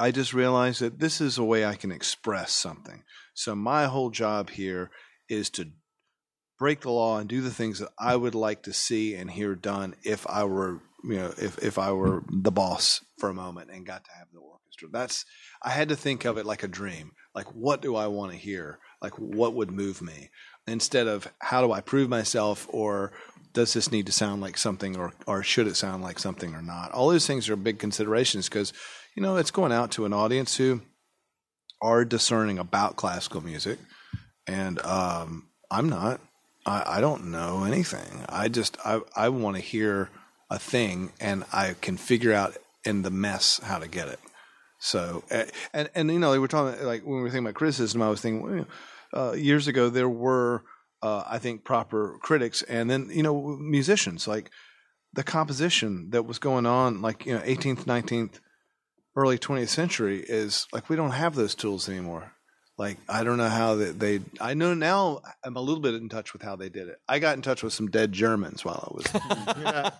I 0.00 0.10
just 0.10 0.32
realized 0.32 0.80
that 0.80 0.98
this 0.98 1.20
is 1.20 1.36
a 1.36 1.44
way 1.44 1.64
I 1.64 1.74
can 1.74 1.92
express 1.92 2.52
something. 2.52 3.04
So 3.34 3.54
my 3.54 3.84
whole 3.84 4.10
job 4.10 4.50
here 4.50 4.90
is 5.28 5.50
to 5.50 5.68
break 6.58 6.80
the 6.80 6.90
law 6.90 7.18
and 7.18 7.28
do 7.28 7.40
the 7.42 7.50
things 7.50 7.78
that 7.80 7.90
I 7.98 8.16
would 8.16 8.34
like 8.34 8.62
to 8.62 8.72
see 8.72 9.14
and 9.14 9.30
hear 9.30 9.54
done 9.54 9.94
if 10.02 10.26
I 10.26 10.44
were, 10.44 10.80
you 11.04 11.16
know, 11.16 11.34
if 11.38 11.58
if 11.58 11.78
I 11.78 11.92
were 11.92 12.22
the 12.30 12.50
boss 12.50 13.04
for 13.18 13.28
a 13.28 13.34
moment 13.34 13.70
and 13.70 13.86
got 13.86 14.04
to 14.04 14.10
have 14.18 14.28
the 14.32 14.40
orchestra. 14.40 14.88
That's 14.90 15.24
I 15.62 15.70
had 15.70 15.90
to 15.90 15.96
think 15.96 16.24
of 16.24 16.38
it 16.38 16.46
like 16.46 16.62
a 16.62 16.68
dream. 16.68 17.12
Like 17.34 17.54
what 17.54 17.82
do 17.82 17.94
I 17.94 18.06
want 18.06 18.32
to 18.32 18.38
hear? 18.38 18.78
Like 19.02 19.18
what 19.18 19.54
would 19.54 19.70
move 19.70 20.00
me? 20.00 20.30
Instead 20.66 21.08
of 21.08 21.30
how 21.40 21.60
do 21.60 21.72
I 21.72 21.80
prove 21.82 22.08
myself 22.08 22.66
or 22.70 23.12
does 23.52 23.72
this 23.72 23.90
need 23.90 24.06
to 24.06 24.12
sound 24.12 24.40
like 24.40 24.56
something 24.56 24.96
or 24.96 25.12
or 25.26 25.42
should 25.42 25.66
it 25.66 25.76
sound 25.76 26.02
like 26.02 26.18
something 26.18 26.54
or 26.54 26.62
not? 26.62 26.92
All 26.92 27.10
those 27.10 27.26
things 27.26 27.48
are 27.48 27.56
big 27.56 27.78
considerations 27.78 28.48
because 28.48 28.72
you 29.16 29.22
know 29.22 29.36
it's 29.36 29.50
going 29.50 29.72
out 29.72 29.90
to 29.92 30.04
an 30.04 30.12
audience 30.12 30.56
who 30.56 30.82
are 31.82 32.04
discerning 32.04 32.58
about 32.58 32.96
classical 32.96 33.40
music, 33.40 33.78
and 34.46 34.80
um, 34.80 35.48
I'm 35.70 35.88
not. 35.88 36.20
I, 36.66 36.98
I 36.98 37.00
don't 37.00 37.30
know 37.30 37.64
anything. 37.64 38.24
I 38.28 38.48
just 38.48 38.76
I 38.84 39.00
I 39.16 39.28
want 39.30 39.56
to 39.56 39.62
hear 39.62 40.10
a 40.50 40.58
thing, 40.58 41.12
and 41.20 41.44
I 41.52 41.74
can 41.80 41.96
figure 41.96 42.32
out 42.32 42.56
in 42.84 43.02
the 43.02 43.10
mess 43.10 43.60
how 43.62 43.78
to 43.78 43.88
get 43.88 44.08
it. 44.08 44.20
So 44.78 45.24
and 45.72 45.90
and 45.94 46.10
you 46.10 46.18
know 46.18 46.32
we 46.32 46.38
were 46.38 46.48
talking 46.48 46.84
like 46.84 47.02
when 47.02 47.16
we 47.16 47.22
were 47.22 47.28
thinking 47.28 47.46
about 47.46 47.54
criticism, 47.54 48.02
I 48.02 48.08
was 48.08 48.20
thinking 48.20 48.66
uh, 49.14 49.32
years 49.32 49.66
ago 49.68 49.90
there 49.90 50.08
were 50.08 50.64
uh, 51.02 51.24
I 51.26 51.38
think 51.38 51.64
proper 51.64 52.18
critics, 52.22 52.62
and 52.62 52.90
then 52.90 53.10
you 53.10 53.22
know 53.22 53.56
musicians 53.58 54.26
like 54.26 54.50
the 55.12 55.22
composition 55.22 56.10
that 56.10 56.24
was 56.24 56.38
going 56.38 56.66
on 56.66 57.02
like 57.02 57.26
you 57.26 57.34
know 57.34 57.40
18th 57.40 57.84
19th 57.84 58.40
early 59.16 59.38
20th 59.38 59.68
century 59.68 60.24
is 60.26 60.66
like 60.72 60.88
we 60.88 60.96
don't 60.96 61.10
have 61.10 61.34
those 61.34 61.54
tools 61.54 61.88
anymore 61.88 62.32
like 62.80 62.96
I 63.10 63.24
don't 63.24 63.36
know 63.36 63.50
how 63.50 63.74
they, 63.74 63.90
they, 63.90 64.20
I 64.40 64.54
know 64.54 64.72
now 64.72 65.20
I'm 65.44 65.54
a 65.54 65.60
little 65.60 65.82
bit 65.82 65.94
in 65.96 66.08
touch 66.08 66.32
with 66.32 66.40
how 66.40 66.56
they 66.56 66.70
did 66.70 66.88
it. 66.88 66.96
I 67.06 67.18
got 67.18 67.36
in 67.36 67.42
touch 67.42 67.62
with 67.62 67.74
some 67.74 67.88
dead 67.88 68.10
Germans 68.10 68.64
while 68.64 68.88
I 68.88 68.94
was. 68.94 69.06
yeah. 69.62 69.90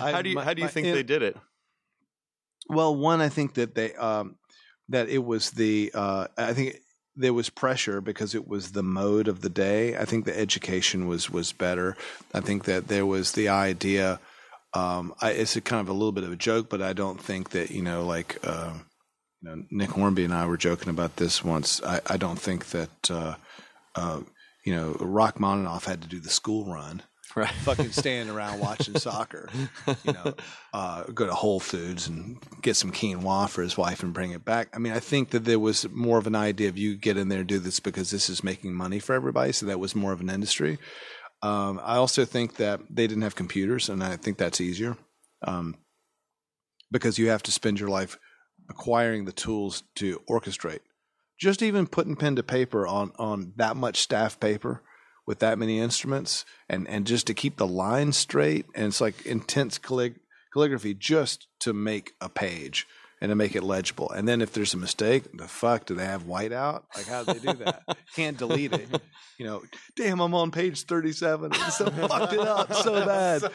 I, 0.00 0.10
how 0.10 0.22
do 0.22 0.30
you 0.30 0.34
my, 0.34 0.42
how 0.42 0.52
do 0.52 0.60
you 0.60 0.66
my, 0.66 0.70
think 0.72 0.88
they 0.88 1.04
did 1.04 1.22
it? 1.22 1.36
Well, 2.68 2.96
one 2.96 3.20
I 3.20 3.28
think 3.28 3.54
that 3.54 3.76
they 3.76 3.94
um, 3.94 4.38
that 4.88 5.08
it 5.08 5.24
was 5.24 5.52
the 5.52 5.92
uh, 5.94 6.26
I 6.36 6.52
think 6.52 6.78
there 7.14 7.32
was 7.32 7.48
pressure 7.48 8.00
because 8.00 8.34
it 8.34 8.48
was 8.48 8.72
the 8.72 8.82
mode 8.82 9.28
of 9.28 9.40
the 9.40 9.48
day. 9.48 9.96
I 9.96 10.04
think 10.04 10.24
the 10.24 10.36
education 10.36 11.06
was 11.06 11.30
was 11.30 11.52
better. 11.52 11.96
I 12.34 12.40
think 12.40 12.64
that 12.64 12.88
there 12.88 13.06
was 13.06 13.32
the 13.32 13.50
idea. 13.50 14.18
Um, 14.76 15.14
I, 15.20 15.30
it's 15.30 15.56
a 15.56 15.60
kind 15.60 15.80
of 15.80 15.88
a 15.88 15.92
little 15.92 16.12
bit 16.12 16.24
of 16.24 16.32
a 16.32 16.36
joke, 16.36 16.68
but 16.68 16.82
I 16.82 16.92
don't 16.92 17.20
think 17.20 17.50
that 17.50 17.70
you 17.70 17.82
know 17.82 18.04
like. 18.04 18.38
Uh, 18.44 18.74
you 19.42 19.50
know, 19.50 19.64
Nick 19.70 19.90
Hornby 19.90 20.24
and 20.24 20.32
I 20.32 20.46
were 20.46 20.56
joking 20.56 20.88
about 20.88 21.16
this 21.16 21.44
once. 21.44 21.82
I, 21.82 22.00
I 22.06 22.16
don't 22.16 22.38
think 22.38 22.70
that 22.70 23.10
uh, 23.10 23.34
uh, 23.94 24.20
you 24.64 24.74
know 24.74 24.96
Rachmaninoff 24.98 25.84
had 25.84 26.02
to 26.02 26.08
do 26.08 26.20
the 26.20 26.30
school 26.30 26.64
run. 26.72 27.02
Right. 27.34 27.50
Fucking 27.64 27.92
standing 27.92 28.34
around 28.34 28.60
watching 28.60 28.98
soccer. 28.98 29.50
You 30.04 30.12
know, 30.12 30.34
uh, 30.72 31.04
go 31.04 31.26
to 31.26 31.34
Whole 31.34 31.60
Foods 31.60 32.08
and 32.08 32.38
get 32.62 32.76
some 32.76 32.92
quinoa 32.92 33.48
for 33.50 33.62
his 33.62 33.76
wife 33.76 34.02
and 34.02 34.14
bring 34.14 34.30
it 34.30 34.44
back. 34.44 34.68
I 34.74 34.78
mean, 34.78 34.94
I 34.94 35.00
think 35.00 35.30
that 35.30 35.44
there 35.44 35.58
was 35.58 35.86
more 35.90 36.16
of 36.16 36.26
an 36.26 36.34
idea 36.34 36.70
of 36.70 36.78
you 36.78 36.96
get 36.96 37.18
in 37.18 37.28
there 37.28 37.40
and 37.40 37.48
do 37.48 37.58
this 37.58 37.78
because 37.78 38.10
this 38.10 38.30
is 38.30 38.42
making 38.42 38.72
money 38.72 38.98
for 39.00 39.14
everybody. 39.14 39.52
So 39.52 39.66
that 39.66 39.78
was 39.78 39.94
more 39.94 40.12
of 40.12 40.22
an 40.22 40.30
industry. 40.30 40.78
Um, 41.46 41.80
I 41.84 41.96
also 41.96 42.24
think 42.24 42.56
that 42.56 42.80
they 42.90 43.06
didn't 43.06 43.22
have 43.22 43.36
computers, 43.36 43.88
and 43.88 44.02
I 44.02 44.16
think 44.16 44.36
that's 44.36 44.60
easier 44.60 44.96
um, 45.46 45.76
because 46.90 47.18
you 47.18 47.28
have 47.28 47.42
to 47.44 47.52
spend 47.52 47.78
your 47.78 47.88
life 47.88 48.18
acquiring 48.68 49.26
the 49.26 49.32
tools 49.32 49.84
to 49.96 50.20
orchestrate. 50.28 50.80
Just 51.38 51.62
even 51.62 51.86
putting 51.86 52.16
pen 52.16 52.34
to 52.36 52.42
paper 52.42 52.84
on 52.86 53.12
on 53.16 53.52
that 53.56 53.76
much 53.76 54.00
staff 54.00 54.40
paper 54.40 54.82
with 55.24 55.38
that 55.38 55.58
many 55.58 55.78
instruments 55.78 56.44
and 56.68 56.88
and 56.88 57.06
just 57.06 57.28
to 57.28 57.34
keep 57.34 57.58
the 57.58 57.66
lines 57.66 58.16
straight 58.16 58.66
and 58.74 58.86
it's 58.86 59.00
like 59.00 59.26
intense 59.26 59.78
callig- 59.78 60.20
calligraphy 60.52 60.94
just 60.94 61.46
to 61.60 61.72
make 61.72 62.12
a 62.20 62.28
page 62.28 62.86
and 63.20 63.30
to 63.30 63.34
make 63.34 63.56
it 63.56 63.62
legible. 63.62 64.10
And 64.10 64.28
then 64.28 64.42
if 64.42 64.52
there's 64.52 64.74
a 64.74 64.76
mistake, 64.76 65.24
the 65.36 65.48
fuck 65.48 65.86
do 65.86 65.94
they 65.94 66.04
have 66.04 66.24
whiteout? 66.24 66.82
Like 66.94 67.06
how 67.06 67.24
do 67.24 67.34
they 67.34 67.52
do 67.52 67.58
that? 67.64 67.82
Can't 68.14 68.36
delete 68.36 68.72
it. 68.72 68.88
You 69.38 69.46
know, 69.46 69.62
damn, 69.96 70.20
I'm 70.20 70.34
on 70.34 70.50
page 70.50 70.84
37. 70.84 71.52
So 71.70 71.90
fucked 71.90 72.32
it 72.32 72.40
up 72.40 72.72
so 72.72 72.92
bad. 73.06 73.50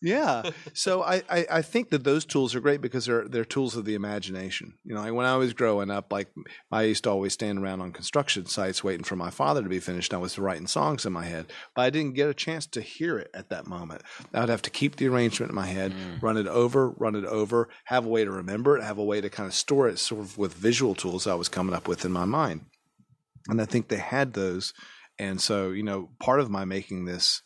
Yeah. 0.00 0.50
So 0.72 1.02
I, 1.02 1.22
I, 1.28 1.46
I, 1.50 1.62
think 1.62 1.90
that 1.90 2.04
those 2.04 2.24
tools 2.24 2.54
are 2.54 2.60
great 2.60 2.80
because 2.80 3.04
they're 3.06 3.28
they're 3.28 3.44
tools 3.44 3.76
of 3.76 3.84
the 3.84 3.94
imagination. 3.94 4.74
You 4.84 4.94
know, 4.94 5.02
like 5.02 5.12
when 5.12 5.26
I 5.26 5.36
was 5.36 5.52
growing 5.52 5.90
up, 5.90 6.12
like 6.12 6.28
I 6.72 6.82
used 6.82 7.04
to 7.04 7.10
always 7.10 7.34
stand 7.34 7.58
around 7.58 7.80
on 7.82 7.92
construction 7.92 8.46
sites 8.46 8.82
waiting 8.82 9.04
for 9.04 9.16
my 9.16 9.30
father 9.30 9.62
to 9.62 9.68
be 9.68 9.80
finished. 9.80 10.14
I 10.14 10.18
was 10.18 10.38
writing 10.38 10.66
songs 10.66 11.04
in 11.04 11.12
my 11.12 11.24
head, 11.24 11.52
but 11.74 11.82
I 11.82 11.90
didn't 11.90 12.14
get 12.14 12.28
a 12.28 12.34
chance 12.34 12.66
to 12.68 12.80
hear 12.80 13.18
it 13.18 13.30
at 13.34 13.50
that 13.50 13.66
moment. 13.66 14.02
I 14.32 14.40
would 14.40 14.48
have 14.48 14.62
to 14.62 14.70
keep 14.70 14.96
the 14.96 15.08
arrangement 15.08 15.50
in 15.50 15.56
my 15.56 15.66
head, 15.66 15.92
mm. 15.92 16.22
run 16.22 16.36
it 16.36 16.46
over, 16.46 16.90
run 16.90 17.14
it 17.14 17.24
over, 17.24 17.68
have 17.84 18.06
a 18.06 18.08
way 18.08 18.24
to 18.24 18.30
remember 18.30 18.78
it, 18.78 18.84
have 18.84 18.98
a 18.98 19.04
way 19.06 19.20
to 19.20 19.30
kind 19.30 19.46
of 19.46 19.54
store 19.54 19.88
it 19.88 19.98
sort 19.98 20.20
of 20.20 20.36
with 20.36 20.54
visual 20.54 20.94
tools 20.94 21.26
I 21.26 21.34
was 21.34 21.48
coming 21.48 21.74
up 21.74 21.88
with 21.88 22.04
in 22.04 22.12
my 22.12 22.24
mind. 22.24 22.66
And 23.48 23.62
I 23.62 23.64
think 23.64 23.88
they 23.88 23.98
had 23.98 24.34
those 24.34 24.72
and 25.18 25.40
so, 25.40 25.70
you 25.70 25.82
know, 25.82 26.10
part 26.20 26.40
of 26.40 26.50
my 26.50 26.64
making 26.64 27.04
this 27.04 27.42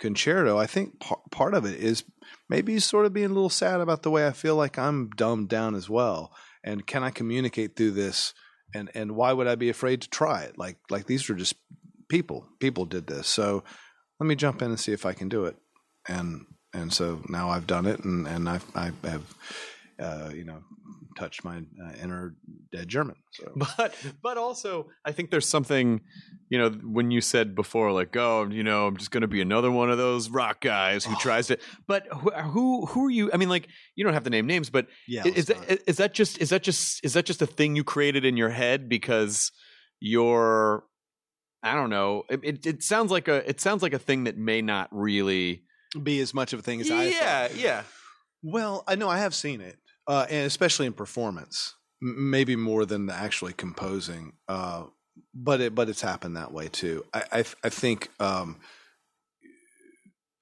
concerto, 0.00 0.58
I 0.58 0.66
think 0.66 1.00
par- 1.00 1.22
part 1.30 1.54
of 1.54 1.64
it 1.64 1.78
is 1.78 2.04
maybe 2.48 2.78
sort 2.80 3.06
of 3.06 3.12
being 3.12 3.30
a 3.30 3.34
little 3.34 3.50
sad 3.50 3.80
about 3.80 4.02
the 4.02 4.10
way 4.10 4.26
I 4.26 4.32
feel 4.32 4.56
like 4.56 4.78
I'm 4.78 5.10
dumbed 5.10 5.48
down 5.48 5.74
as 5.74 5.88
well. 5.88 6.34
And 6.64 6.86
can 6.86 7.04
I 7.04 7.10
communicate 7.10 7.76
through 7.76 7.92
this? 7.92 8.34
And 8.74 8.90
and 8.94 9.12
why 9.12 9.32
would 9.32 9.46
I 9.46 9.54
be 9.54 9.68
afraid 9.68 10.02
to 10.02 10.10
try 10.10 10.42
it? 10.42 10.58
Like 10.58 10.78
like 10.90 11.06
these 11.06 11.28
were 11.28 11.36
just 11.36 11.54
people. 12.08 12.48
People 12.58 12.86
did 12.86 13.06
this. 13.06 13.28
So 13.28 13.62
let 14.18 14.26
me 14.26 14.34
jump 14.34 14.62
in 14.62 14.70
and 14.70 14.80
see 14.80 14.92
if 14.92 15.06
I 15.06 15.12
can 15.12 15.28
do 15.28 15.44
it. 15.44 15.56
And 16.08 16.46
and 16.72 16.92
so 16.92 17.22
now 17.28 17.50
I've 17.50 17.68
done 17.68 17.86
it, 17.86 18.00
and 18.00 18.26
and 18.26 18.48
I've 18.48 18.64
I 18.74 18.90
have 19.04 19.34
uh, 20.00 20.30
you 20.34 20.44
know 20.44 20.62
touched 21.14 21.44
my 21.44 21.58
uh, 21.58 21.92
inner 22.02 22.34
dead 22.72 22.88
German. 22.88 23.16
So. 23.32 23.52
But 23.76 23.94
but 24.22 24.38
also 24.38 24.90
I 25.04 25.12
think 25.12 25.30
there's 25.30 25.48
something, 25.48 26.00
you 26.48 26.58
know, 26.58 26.70
when 26.70 27.10
you 27.10 27.20
said 27.20 27.54
before, 27.54 27.92
like, 27.92 28.16
oh, 28.16 28.48
you 28.50 28.62
know, 28.62 28.86
I'm 28.86 28.96
just 28.96 29.10
going 29.10 29.22
to 29.22 29.28
be 29.28 29.40
another 29.40 29.70
one 29.70 29.90
of 29.90 29.98
those 29.98 30.28
rock 30.28 30.60
guys 30.60 31.04
who 31.04 31.16
tries 31.16 31.48
to. 31.48 31.58
But 31.86 32.06
who 32.06 32.86
who 32.86 33.06
are 33.06 33.10
you? 33.10 33.30
I 33.32 33.36
mean, 33.36 33.48
like, 33.48 33.68
you 33.96 34.04
don't 34.04 34.14
have 34.14 34.24
to 34.24 34.30
name 34.30 34.46
names, 34.46 34.70
but 34.70 34.86
yeah, 35.08 35.26
is 35.26 35.46
that 35.46 35.68
not. 35.68 35.78
is 35.86 35.96
that 35.96 36.14
just 36.14 36.38
is 36.38 36.50
that 36.50 36.62
just 36.62 37.04
is 37.04 37.14
that 37.14 37.24
just 37.24 37.42
a 37.42 37.46
thing 37.46 37.76
you 37.76 37.84
created 37.84 38.24
in 38.24 38.36
your 38.36 38.50
head 38.50 38.88
because 38.88 39.52
you're 40.00 40.84
I 41.64 41.74
don't 41.74 41.88
know. 41.90 42.24
It, 42.28 42.40
it, 42.42 42.66
it 42.66 42.82
sounds 42.82 43.10
like 43.10 43.26
a 43.26 43.48
it 43.48 43.60
sounds 43.60 43.82
like 43.82 43.94
a 43.94 43.98
thing 43.98 44.24
that 44.24 44.36
may 44.36 44.60
not 44.60 44.88
really 44.92 45.62
be 46.00 46.20
as 46.20 46.34
much 46.34 46.52
of 46.52 46.58
a 46.58 46.62
thing 46.62 46.80
as 46.82 46.90
I. 46.90 47.04
yeah, 47.04 47.48
yeah. 47.56 47.82
Well, 48.42 48.84
I 48.86 48.96
know 48.96 49.08
I 49.08 49.18
have 49.18 49.34
seen 49.34 49.62
it, 49.62 49.78
uh, 50.06 50.26
and 50.30 50.46
especially 50.46 50.86
in 50.86 50.92
performance, 50.92 51.74
M- 52.02 52.30
maybe 52.30 52.56
more 52.56 52.84
than 52.84 53.08
actually 53.10 53.52
composing. 53.52 54.34
Uh, 54.48 54.84
but 55.32 55.60
it 55.60 55.74
but 55.74 55.88
it's 55.88 56.02
happened 56.02 56.36
that 56.36 56.52
way 56.52 56.68
too. 56.68 57.04
I 57.12 57.22
I, 57.32 57.44
I 57.64 57.68
think. 57.68 58.10
Um, 58.20 58.60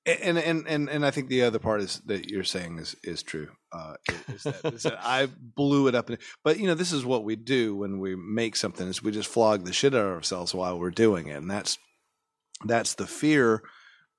and, 0.04 0.36
and 0.36 0.66
and 0.66 0.88
and 0.88 1.06
I 1.06 1.12
think 1.12 1.28
the 1.28 1.42
other 1.42 1.60
part 1.60 1.80
is 1.80 2.00
that 2.06 2.28
you're 2.28 2.42
saying 2.42 2.78
is 2.78 2.96
is 3.04 3.22
true. 3.22 3.48
Uh, 3.72 3.94
is, 4.28 4.42
that, 4.42 4.74
is 4.74 4.82
that 4.82 4.98
I 5.00 5.28
blew 5.38 5.86
it 5.86 5.94
up, 5.94 6.10
but 6.42 6.58
you 6.58 6.66
know 6.66 6.74
this 6.74 6.92
is 6.92 7.04
what 7.04 7.22
we 7.22 7.36
do 7.36 7.76
when 7.76 8.00
we 8.00 8.16
make 8.16 8.56
something 8.56 8.88
is 8.88 9.02
we 9.02 9.12
just 9.12 9.28
flog 9.28 9.64
the 9.64 9.72
shit 9.72 9.94
out 9.94 10.06
of 10.06 10.12
ourselves 10.12 10.54
while 10.54 10.78
we're 10.78 10.90
doing 10.90 11.28
it, 11.28 11.36
and 11.36 11.50
that's 11.50 11.78
that's 12.64 12.94
the 12.94 13.06
fear 13.06 13.62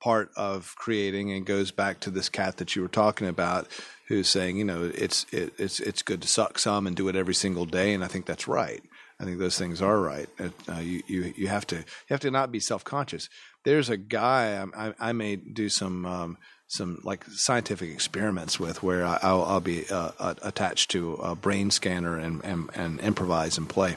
part 0.02 0.30
of 0.36 0.74
creating 0.78 1.32
and 1.32 1.46
goes 1.46 1.72
back 1.72 2.00
to 2.02 2.10
this 2.10 2.30
cat 2.30 2.58
that 2.58 2.76
you 2.76 2.82
were 2.82 2.88
talking 2.88 3.28
about 3.28 3.68
who's 4.08 4.28
saying 4.28 4.58
you 4.58 4.64
know 4.64 4.92
it's 4.96 5.26
it, 5.32 5.54
it's 5.58 5.80
it's 5.80 6.02
good 6.02 6.22
to 6.22 6.28
suck 6.28 6.60
some 6.60 6.88
and 6.88 6.96
do 6.96 7.08
it 7.08 7.16
every 7.16 7.34
single 7.34 7.66
day 7.66 7.94
and 7.94 8.04
i 8.04 8.08
think 8.08 8.26
that's 8.26 8.48
right. 8.48 8.84
I 9.20 9.26
think 9.26 9.40
those 9.40 9.58
things 9.58 9.82
are 9.82 10.00
right. 10.00 10.28
Uh, 10.40 10.80
you, 10.80 11.02
you 11.08 11.34
you 11.38 11.48
have 11.48 11.66
to 11.68 11.78
you 11.78 11.84
have 12.10 12.20
to 12.22 12.32
not 12.32 12.52
be 12.52 12.60
self-conscious. 12.60 13.30
There's 13.64 13.90
a 13.90 13.96
guy 13.96 14.66
I, 14.76 14.94
I, 15.00 15.14
may 15.14 15.38
do 15.38 15.70
some 15.70 16.06
um, 16.06 16.38
some 16.68 17.00
like 17.04 17.24
scientific 17.26 17.90
experiments 17.90 18.60
with 18.60 18.84
where 18.84 19.06
I, 19.06 19.20
will 19.32 19.46
I'll 19.46 19.62
be 19.62 19.90
uh, 19.90 20.12
uh, 20.20 20.34
attached 20.42 20.92
to 20.92 21.14
a 21.16 21.36
brain 21.36 21.72
scanner 21.72 22.18
and, 22.18 22.44
and 22.44 22.70
and 22.76 23.00
improvise 23.00 23.58
and 23.58 23.70
play. 23.70 23.96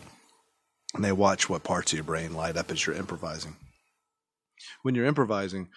And 0.95 1.05
they 1.05 1.13
watch 1.13 1.49
what 1.49 1.65
parts 1.65 1.93
of 1.93 1.97
your 1.97 2.05
brain 2.05 2.35
light 2.35 2.57
up 2.57 2.71
as 2.71 2.87
you're 2.87 2.97
improvising. 2.97 3.57
When 4.83 4.95
you're 4.95 5.07
improvising 5.07 5.69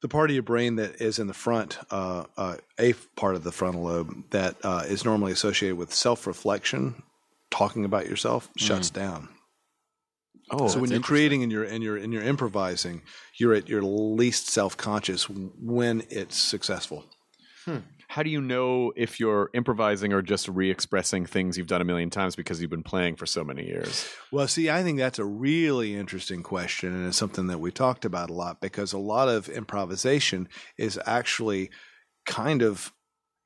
the 0.00 0.08
part 0.08 0.30
of 0.30 0.34
your 0.34 0.42
brain 0.42 0.76
that 0.76 1.00
is 1.00 1.18
in 1.18 1.26
the 1.26 1.34
front, 1.34 1.78
uh, 1.90 2.24
uh, 2.36 2.56
a 2.78 2.92
part 3.16 3.34
of 3.34 3.44
the 3.44 3.52
frontal 3.52 3.82
lobe 3.82 4.30
that 4.30 4.56
uh, 4.62 4.84
is 4.86 5.04
normally 5.04 5.32
associated 5.32 5.76
with 5.76 5.92
self 5.92 6.26
reflection, 6.26 7.02
talking 7.50 7.84
about 7.84 8.06
yourself, 8.06 8.48
shuts 8.56 8.90
down. 8.90 9.28
Oh, 10.50 10.68
so 10.68 10.80
when 10.80 10.90
you're 10.90 11.00
creating 11.00 11.42
and 11.42 11.52
you're 11.52 11.64
and 11.64 11.82
you're 11.82 11.96
and 11.96 12.12
you're 12.12 12.22
improvising, 12.22 13.02
you're 13.38 13.54
at 13.54 13.68
your 13.68 13.82
least 13.82 14.48
self 14.48 14.76
conscious 14.76 15.28
when 15.28 16.04
it's 16.10 16.40
successful. 16.40 17.04
How 18.18 18.24
do 18.24 18.30
you 18.30 18.40
know 18.40 18.92
if 18.96 19.20
you're 19.20 19.48
improvising 19.54 20.12
or 20.12 20.22
just 20.22 20.48
re-expressing 20.48 21.24
things 21.24 21.56
you've 21.56 21.68
done 21.68 21.80
a 21.80 21.84
million 21.84 22.10
times 22.10 22.34
because 22.34 22.60
you've 22.60 22.68
been 22.68 22.82
playing 22.82 23.14
for 23.14 23.26
so 23.26 23.44
many 23.44 23.64
years? 23.64 24.08
Well, 24.32 24.48
see, 24.48 24.68
I 24.68 24.82
think 24.82 24.98
that's 24.98 25.20
a 25.20 25.24
really 25.24 25.94
interesting 25.94 26.42
question, 26.42 26.92
and 26.92 27.06
it's 27.06 27.16
something 27.16 27.46
that 27.46 27.60
we 27.60 27.70
talked 27.70 28.04
about 28.04 28.28
a 28.28 28.32
lot 28.32 28.60
because 28.60 28.92
a 28.92 28.98
lot 28.98 29.28
of 29.28 29.48
improvisation 29.48 30.48
is 30.76 30.98
actually 31.06 31.70
kind 32.26 32.60
of, 32.60 32.92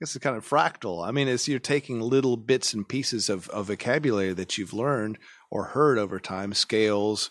I 0.00 0.06
guess, 0.06 0.16
it's 0.16 0.24
kind 0.24 0.38
of 0.38 0.48
fractal. 0.48 1.06
I 1.06 1.10
mean, 1.10 1.28
it's 1.28 1.46
you're 1.46 1.58
taking 1.58 2.00
little 2.00 2.38
bits 2.38 2.72
and 2.72 2.88
pieces 2.88 3.28
of, 3.28 3.50
of 3.50 3.66
vocabulary 3.66 4.32
that 4.32 4.56
you've 4.56 4.72
learned 4.72 5.18
or 5.50 5.64
heard 5.64 5.98
over 5.98 6.18
time, 6.18 6.54
scales, 6.54 7.30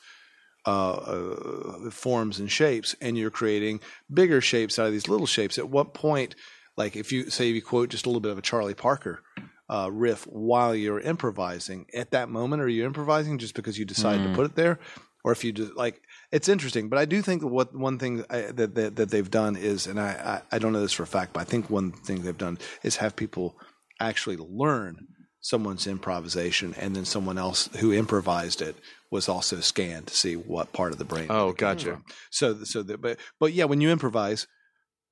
uh, 0.68 0.92
uh, 0.92 1.90
forms, 1.90 2.40
and 2.40 2.52
shapes, 2.52 2.96
and 3.02 3.18
you're 3.18 3.32
creating 3.32 3.80
bigger 4.14 4.42
shapes 4.42 4.78
out 4.78 4.86
of 4.86 4.92
these 4.92 5.10
little 5.10 5.26
shapes. 5.26 5.58
At 5.58 5.70
what 5.70 5.96
point, 5.96 6.36
like 6.78 6.96
if 6.96 7.12
you 7.12 7.30
say 7.30 7.48
you 7.48 7.62
quote 7.62 7.90
just 7.90 8.06
a 8.06 8.10
little 8.10 8.22
bit 8.22 8.32
of 8.32 8.38
a 8.38 8.42
Charlie 8.42 8.74
Parker 8.74 9.22
uh, 9.70 9.90
riff 9.92 10.24
while 10.26 10.76
you're 10.76 11.00
improvising, 11.00 11.86
at 11.94 12.12
that 12.12 12.30
moment, 12.30 12.62
are 12.62 12.68
you 12.68 12.86
improvising 12.86 13.38
just 13.38 13.56
because 13.56 13.78
you 13.78 13.86
decided 13.86 14.28
to 14.28 14.34
put 14.36 14.46
it 14.46 14.56
there? 14.56 14.80
Or 15.24 15.32
if 15.32 15.44
you 15.44 15.52
just 15.52 15.76
like, 15.76 16.02
it's 16.32 16.50
interesting, 16.50 16.90
but 16.90 16.98
I 16.98 17.06
do 17.06 17.22
think 17.22 17.44
what 17.44 17.76
one 17.76 18.00
thing 18.00 18.26
I, 18.30 18.42
that, 18.54 18.74
that 18.74 18.96
that 18.96 19.12
they've 19.12 19.30
done 19.30 19.56
is, 19.56 19.86
and 19.86 20.00
I, 20.00 20.42
I 20.52 20.56
I 20.56 20.60
don't 20.60 20.74
know 20.74 20.82
this 20.82 20.94
for 20.94 21.04
a 21.04 21.08
fact, 21.08 21.34
but 21.34 21.42
I 21.42 21.44
think 21.44 21.70
one 21.70 21.92
thing 21.92 22.24
they've 22.24 22.38
done 22.38 22.58
is 22.82 22.96
have 22.98 23.16
people 23.16 23.56
actually 24.00 24.38
learn 24.38 25.08
someone's 25.40 25.86
improvisation, 25.86 26.74
and 26.76 26.96
then 26.96 27.06
someone 27.06 27.38
else 27.38 27.70
who 27.78 27.94
improvised 27.94 28.62
it 28.62 28.76
was 29.12 29.30
also 29.30 29.60
scanned 29.60 30.08
to 30.08 30.16
see 30.16 30.36
what 30.36 30.74
part 30.74 30.92
of 30.92 30.98
the 30.98 31.06
brain. 31.06 31.28
Oh, 31.30 31.52
gotcha. 31.52 31.94
from. 31.94 32.06
So 32.32 32.64
so 32.64 32.82
that, 32.82 33.00
but 33.00 33.20
but 33.40 33.54
yeah, 33.54 33.66
when 33.66 33.82
you 33.82 33.92
improvise, 33.92 34.48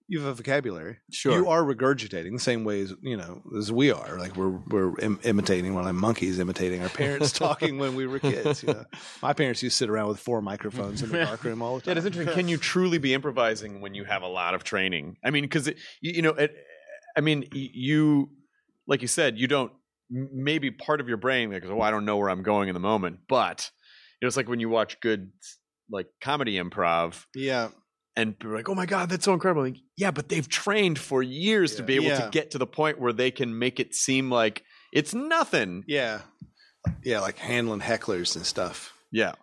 you 0.10 0.20
have 0.22 0.30
a 0.30 0.34
vocabulary. 0.34 0.98
Sure. 1.12 1.34
You 1.34 1.48
are 1.50 1.64
regurgitating 1.64 2.34
the 2.34 2.40
same 2.40 2.64
way 2.64 2.82
as 2.82 2.94
you 3.02 3.16
know 3.16 3.42
as 3.58 3.72
we 3.72 3.92
are. 3.92 4.18
Like 4.18 4.36
we're 4.36 4.50
we're 4.68 4.98
Im- 5.00 5.20
imitating 5.24 5.76
when 5.76 5.86
I'm 5.86 5.96
monkeys 5.96 6.40
imitating 6.40 6.82
our 6.82 6.90
parents 6.90 7.32
talking 7.46 7.78
when 7.78 7.96
we 7.96 8.08
were 8.08 8.20
kids. 8.20 8.64
You 8.64 8.74
know, 8.74 8.86
my 9.22 9.34
parents 9.34 9.62
used 9.64 9.76
to 9.76 9.78
sit 9.78 9.90
around 9.90 10.08
with 10.10 10.20
four 10.20 10.42
microphones 10.42 11.04
in 11.04 11.10
the 11.12 11.20
dark 11.26 11.44
room 11.44 11.62
all 11.62 11.76
the 11.76 11.82
time. 11.82 11.94
Yeah, 11.94 11.98
it's 12.00 12.08
interesting. 12.08 12.34
Can 12.36 12.48
you 12.48 12.58
truly 12.58 12.98
be 12.98 13.14
improvising 13.14 13.82
when 13.82 13.94
you 13.94 14.04
have 14.04 14.24
a 14.24 14.28
lot 14.28 14.56
of 14.56 14.64
training? 14.64 15.18
I 15.24 15.30
mean, 15.30 15.44
because 15.44 15.68
you, 15.68 15.76
you 16.02 16.22
know, 16.24 16.32
it, 16.32 16.56
I 17.16 17.22
mean, 17.22 17.48
you, 17.52 18.30
like 18.88 19.02
you 19.02 19.08
said, 19.08 19.38
you 19.38 19.48
don't. 19.48 19.72
Maybe 20.12 20.72
part 20.72 21.02
of 21.02 21.08
your 21.08 21.18
brain 21.18 21.52
like, 21.52 21.64
oh, 21.68 21.82
I 21.82 21.92
don't 21.92 22.04
know 22.04 22.18
where 22.18 22.32
I'm 22.32 22.42
going 22.42 22.68
in 22.68 22.74
the 22.74 22.80
moment, 22.80 23.20
but 23.30 23.70
you 24.20 24.26
know, 24.26 24.28
it's 24.28 24.38
like 24.38 24.50
when 24.50 24.60
you 24.60 24.68
watch 24.70 25.00
good 25.02 25.32
like 25.92 26.08
comedy 26.20 26.56
improv, 26.58 27.26
Yeah, 27.36 27.70
and 28.16 28.38
people 28.38 28.54
are 28.54 28.58
like, 28.58 28.70
oh 28.70 28.76
my 28.76 28.86
god, 28.86 29.10
that's 29.10 29.26
so 29.26 29.34
incredible. 29.34 29.64
Like, 29.64 29.78
yeah, 29.98 30.12
but 30.12 30.30
they've 30.30 30.48
trained 30.48 31.00
for 31.00 31.22
years 31.24 31.76
to 31.76 31.84
be 31.84 31.96
able 31.96 32.06
Yeah. 32.08 32.22
to 32.26 32.30
get 32.32 32.52
to 32.52 32.58
the 32.58 32.68
point 32.68 33.00
where 33.00 33.14
they 33.14 33.32
can 33.32 33.58
make 33.58 33.80
it 33.80 33.94
seem 33.96 34.30
like 34.32 34.64
it's 34.94 35.14
nothing. 35.14 35.84
yeah, 35.88 36.22
yeah, 37.04 37.20
like 37.20 37.38
handling 37.38 37.82
hecklers 37.82 38.36
and 38.36 38.46
stuff. 38.46 38.94
Yeah. 39.12 39.34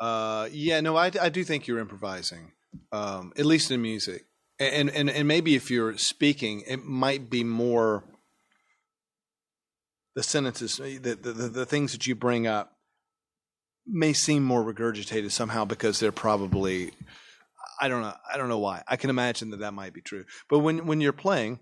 Uh, 0.00 0.48
yeah, 0.52 0.80
no, 0.80 0.96
I, 0.96 1.10
I 1.20 1.28
do 1.28 1.42
think 1.44 1.66
you're 1.66 1.80
improvising, 1.80 2.52
um, 2.92 3.32
at 3.36 3.44
least 3.46 3.70
in 3.70 3.82
music, 3.82 4.24
and 4.60 4.88
and 4.90 5.10
and 5.10 5.26
maybe 5.26 5.54
if 5.56 5.70
you're 5.70 5.98
speaking, 5.98 6.62
it 6.68 6.84
might 6.84 7.28
be 7.28 7.42
more 7.44 8.04
the 10.14 10.22
sentences, 10.22 10.76
the 10.76 10.98
the, 10.98 11.32
the, 11.32 11.48
the 11.48 11.66
things 11.66 11.92
that 11.92 12.06
you 12.06 12.14
bring 12.14 12.46
up 12.46 12.72
may 13.86 14.12
seem 14.12 14.42
more 14.44 14.62
regurgitated 14.62 15.30
somehow 15.30 15.64
because 15.64 15.98
they're 15.98 16.12
probably 16.12 16.92
I 17.80 17.88
don't 17.88 18.02
know 18.02 18.14
I 18.32 18.36
don't 18.36 18.48
know 18.48 18.58
why 18.58 18.82
I 18.86 18.96
can 18.96 19.10
imagine 19.10 19.50
that 19.50 19.60
that 19.60 19.74
might 19.74 19.92
be 19.92 20.00
true, 20.00 20.24
but 20.48 20.60
when 20.60 20.86
when 20.86 21.00
you're 21.00 21.12
playing. 21.12 21.60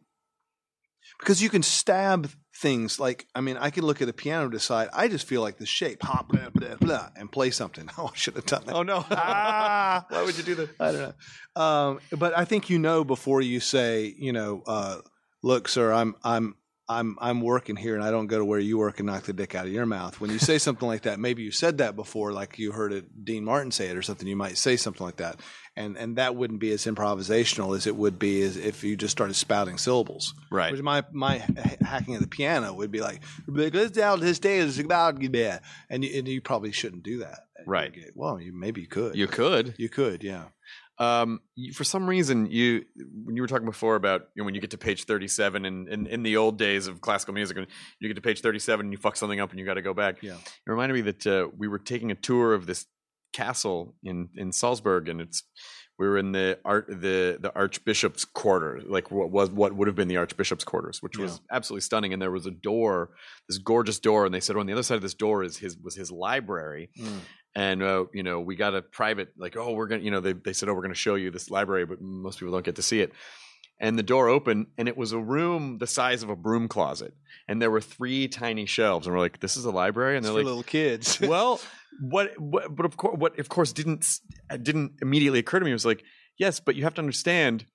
Because 1.20 1.40
you 1.40 1.48
can 1.48 1.62
stab 1.62 2.28
things 2.60 2.98
like 2.98 3.28
I 3.32 3.40
mean 3.40 3.56
I 3.56 3.70
can 3.70 3.84
look 3.84 4.02
at 4.02 4.06
the 4.06 4.12
piano 4.12 4.44
and 4.44 4.52
decide 4.52 4.88
I 4.92 5.06
just 5.06 5.26
feel 5.26 5.40
like 5.40 5.56
the 5.56 5.66
shape 5.66 6.02
hop 6.02 6.28
blah 6.28 6.50
blah 6.50 6.74
blah 6.74 7.10
and 7.16 7.30
play 7.30 7.50
something. 7.50 7.88
Oh, 7.98 8.10
I 8.12 8.16
should 8.16 8.34
have 8.34 8.46
done 8.46 8.64
that. 8.66 8.74
Oh 8.74 8.82
no! 8.82 9.04
Ah. 9.10 10.04
Why 10.08 10.24
would 10.24 10.36
you 10.36 10.42
do 10.42 10.54
that? 10.56 10.70
I 10.80 10.92
don't 10.92 11.14
know. 11.56 11.62
Um, 11.62 12.00
but 12.18 12.36
I 12.36 12.44
think 12.44 12.68
you 12.70 12.78
know 12.80 13.04
before 13.04 13.40
you 13.40 13.60
say, 13.60 14.14
you 14.18 14.32
know, 14.32 14.62
uh, 14.66 14.98
look, 15.42 15.68
sir, 15.68 15.92
I'm 15.92 16.16
I'm 16.24 16.56
I'm 16.88 17.16
I'm 17.20 17.40
working 17.40 17.76
here 17.76 17.94
and 17.94 18.04
I 18.04 18.10
don't 18.10 18.28
go 18.28 18.38
to 18.38 18.44
where 18.44 18.60
you 18.60 18.78
work 18.78 19.00
and 19.00 19.06
knock 19.06 19.24
the 19.24 19.32
dick 19.32 19.54
out 19.54 19.66
of 19.66 19.72
your 19.72 19.86
mouth. 19.86 20.20
When 20.20 20.30
you 20.30 20.38
say 20.38 20.58
something 20.66 20.86
like 20.86 21.02
that, 21.02 21.18
maybe 21.18 21.42
you 21.42 21.50
said 21.50 21.78
that 21.78 21.96
before, 21.96 22.32
like 22.32 22.58
you 22.58 22.72
heard 22.72 22.92
it 22.92 23.24
Dean 23.24 23.44
Martin 23.44 23.70
say 23.70 23.88
it 23.88 23.96
or 23.96 24.02
something, 24.02 24.28
you 24.28 24.36
might 24.36 24.58
say 24.58 24.76
something 24.76 25.04
like 25.04 25.16
that. 25.16 25.40
And 25.74 25.96
and 25.96 26.16
that 26.16 26.36
wouldn't 26.36 26.60
be 26.60 26.70
as 26.72 26.86
improvisational 26.86 27.76
as 27.76 27.86
it 27.86 27.96
would 27.96 28.18
be 28.18 28.42
as 28.42 28.56
if 28.56 28.84
you 28.84 28.96
just 28.96 29.12
started 29.12 29.34
spouting 29.34 29.78
syllables. 29.78 30.34
Right. 30.50 30.72
Which 30.72 30.82
my 30.82 31.04
my 31.12 31.42
hacking 31.82 32.14
of 32.14 32.20
the 32.20 32.28
piano 32.28 32.72
would 32.72 32.90
be 32.90 33.00
like, 33.00 33.22
"Let's 33.46 33.90
down 33.90 34.20
this 34.20 34.38
day 34.38 34.58
is 34.58 34.78
about 34.78 35.16
and 35.16 36.04
you, 36.04 36.18
and 36.18 36.28
you 36.28 36.40
probably 36.40 36.72
shouldn't 36.72 37.02
do 37.02 37.18
that. 37.18 37.40
Right. 37.66 37.92
Well, 38.14 38.40
you 38.40 38.52
maybe 38.52 38.82
you 38.82 38.86
could. 38.86 39.16
You 39.16 39.26
could. 39.26 39.74
You 39.76 39.88
could, 39.88 40.22
yeah. 40.22 40.44
Um, 40.98 41.40
you, 41.54 41.72
for 41.72 41.84
some 41.84 42.08
reason, 42.08 42.46
you 42.50 42.84
when 43.24 43.36
you 43.36 43.42
were 43.42 43.48
talking 43.48 43.66
before 43.66 43.96
about 43.96 44.28
you 44.34 44.42
know, 44.42 44.44
when 44.46 44.54
you 44.54 44.60
get 44.60 44.70
to 44.70 44.78
page 44.78 45.04
thirty-seven, 45.04 45.64
and 45.64 45.88
in, 45.88 46.06
in 46.06 46.22
the 46.22 46.36
old 46.36 46.58
days 46.58 46.86
of 46.86 47.00
classical 47.00 47.34
music, 47.34 47.56
when 47.56 47.66
you 48.00 48.08
get 48.08 48.14
to 48.14 48.22
page 48.22 48.40
thirty-seven, 48.40 48.86
and 48.86 48.92
you 48.92 48.98
fuck 48.98 49.16
something 49.16 49.40
up, 49.40 49.50
and 49.50 49.60
you 49.60 49.66
got 49.66 49.74
to 49.74 49.82
go 49.82 49.94
back. 49.94 50.22
Yeah. 50.22 50.36
It 50.36 50.70
reminded 50.70 50.94
me 50.94 51.00
that 51.02 51.26
uh, 51.26 51.48
we 51.56 51.68
were 51.68 51.78
taking 51.78 52.10
a 52.10 52.14
tour 52.14 52.54
of 52.54 52.66
this 52.66 52.86
castle 53.32 53.94
in 54.02 54.30
in 54.36 54.52
Salzburg, 54.52 55.08
and 55.08 55.20
it's 55.20 55.42
we 55.98 56.06
were 56.06 56.18
in 56.18 56.32
the 56.32 56.58
art 56.64 56.86
the 56.88 57.38
the 57.40 57.52
archbishop's 57.54 58.24
quarter, 58.24 58.80
like 58.86 59.10
what 59.10 59.30
was 59.30 59.50
what 59.50 59.74
would 59.74 59.88
have 59.88 59.96
been 59.96 60.08
the 60.08 60.16
archbishop's 60.18 60.64
quarters, 60.64 61.02
which 61.02 61.18
was 61.18 61.40
absolutely 61.50 61.82
stunning. 61.82 62.12
And 62.12 62.20
there 62.20 62.30
was 62.30 62.46
a 62.46 62.50
door, 62.50 63.10
this 63.48 63.58
gorgeous 63.58 63.98
door, 63.98 64.24
and 64.24 64.34
they 64.34 64.40
said 64.40 64.56
oh, 64.56 64.60
on 64.60 64.66
the 64.66 64.72
other 64.72 64.82
side 64.82 64.96
of 64.96 65.02
this 65.02 65.14
door 65.14 65.42
is 65.42 65.58
his 65.58 65.76
was 65.76 65.94
his 65.94 66.10
library. 66.10 66.90
And 67.56 67.82
uh, 67.82 68.04
you 68.12 68.22
know, 68.22 68.38
we 68.40 68.54
got 68.54 68.74
a 68.74 68.82
private 68.82 69.30
like, 69.38 69.56
oh, 69.56 69.72
we're 69.72 69.86
gonna, 69.86 70.02
you 70.02 70.10
know, 70.10 70.20
they 70.20 70.34
they 70.34 70.52
said, 70.52 70.68
oh, 70.68 70.74
we're 70.74 70.82
gonna 70.82 70.94
show 70.94 71.14
you 71.14 71.30
this 71.30 71.50
library, 71.50 71.86
but 71.86 72.02
most 72.02 72.38
people 72.38 72.52
don't 72.52 72.64
get 72.64 72.76
to 72.76 72.82
see 72.82 73.00
it. 73.00 73.12
And 73.80 73.98
the 73.98 74.02
door 74.02 74.28
opened, 74.28 74.66
and 74.76 74.88
it 74.88 74.96
was 74.96 75.12
a 75.12 75.18
room 75.18 75.78
the 75.78 75.86
size 75.86 76.22
of 76.22 76.28
a 76.28 76.36
broom 76.36 76.68
closet, 76.68 77.14
and 77.48 77.60
there 77.60 77.70
were 77.70 77.80
three 77.80 78.28
tiny 78.28 78.66
shelves, 78.66 79.06
and 79.06 79.16
we're 79.16 79.22
like, 79.22 79.40
"This 79.40 79.56
is 79.56 79.64
a 79.64 79.70
library," 79.70 80.16
and 80.16 80.24
they're 80.24 80.32
like, 80.32 80.44
little 80.44 80.62
kids. 80.62 81.18
well, 81.22 81.60
what, 82.00 82.38
what, 82.38 82.74
but 82.74 82.86
of 82.86 82.96
course, 82.98 83.16
what 83.18 83.38
of 83.38 83.48
course 83.48 83.72
didn't 83.72 84.06
didn't 84.62 84.92
immediately 85.00 85.38
occur 85.38 85.58
to 85.58 85.64
me 85.64 85.72
was 85.72 85.86
like, 85.86 86.04
yes, 86.38 86.60
but 86.60 86.74
you 86.74 86.84
have 86.84 86.94
to 86.94 87.00
understand 87.00 87.66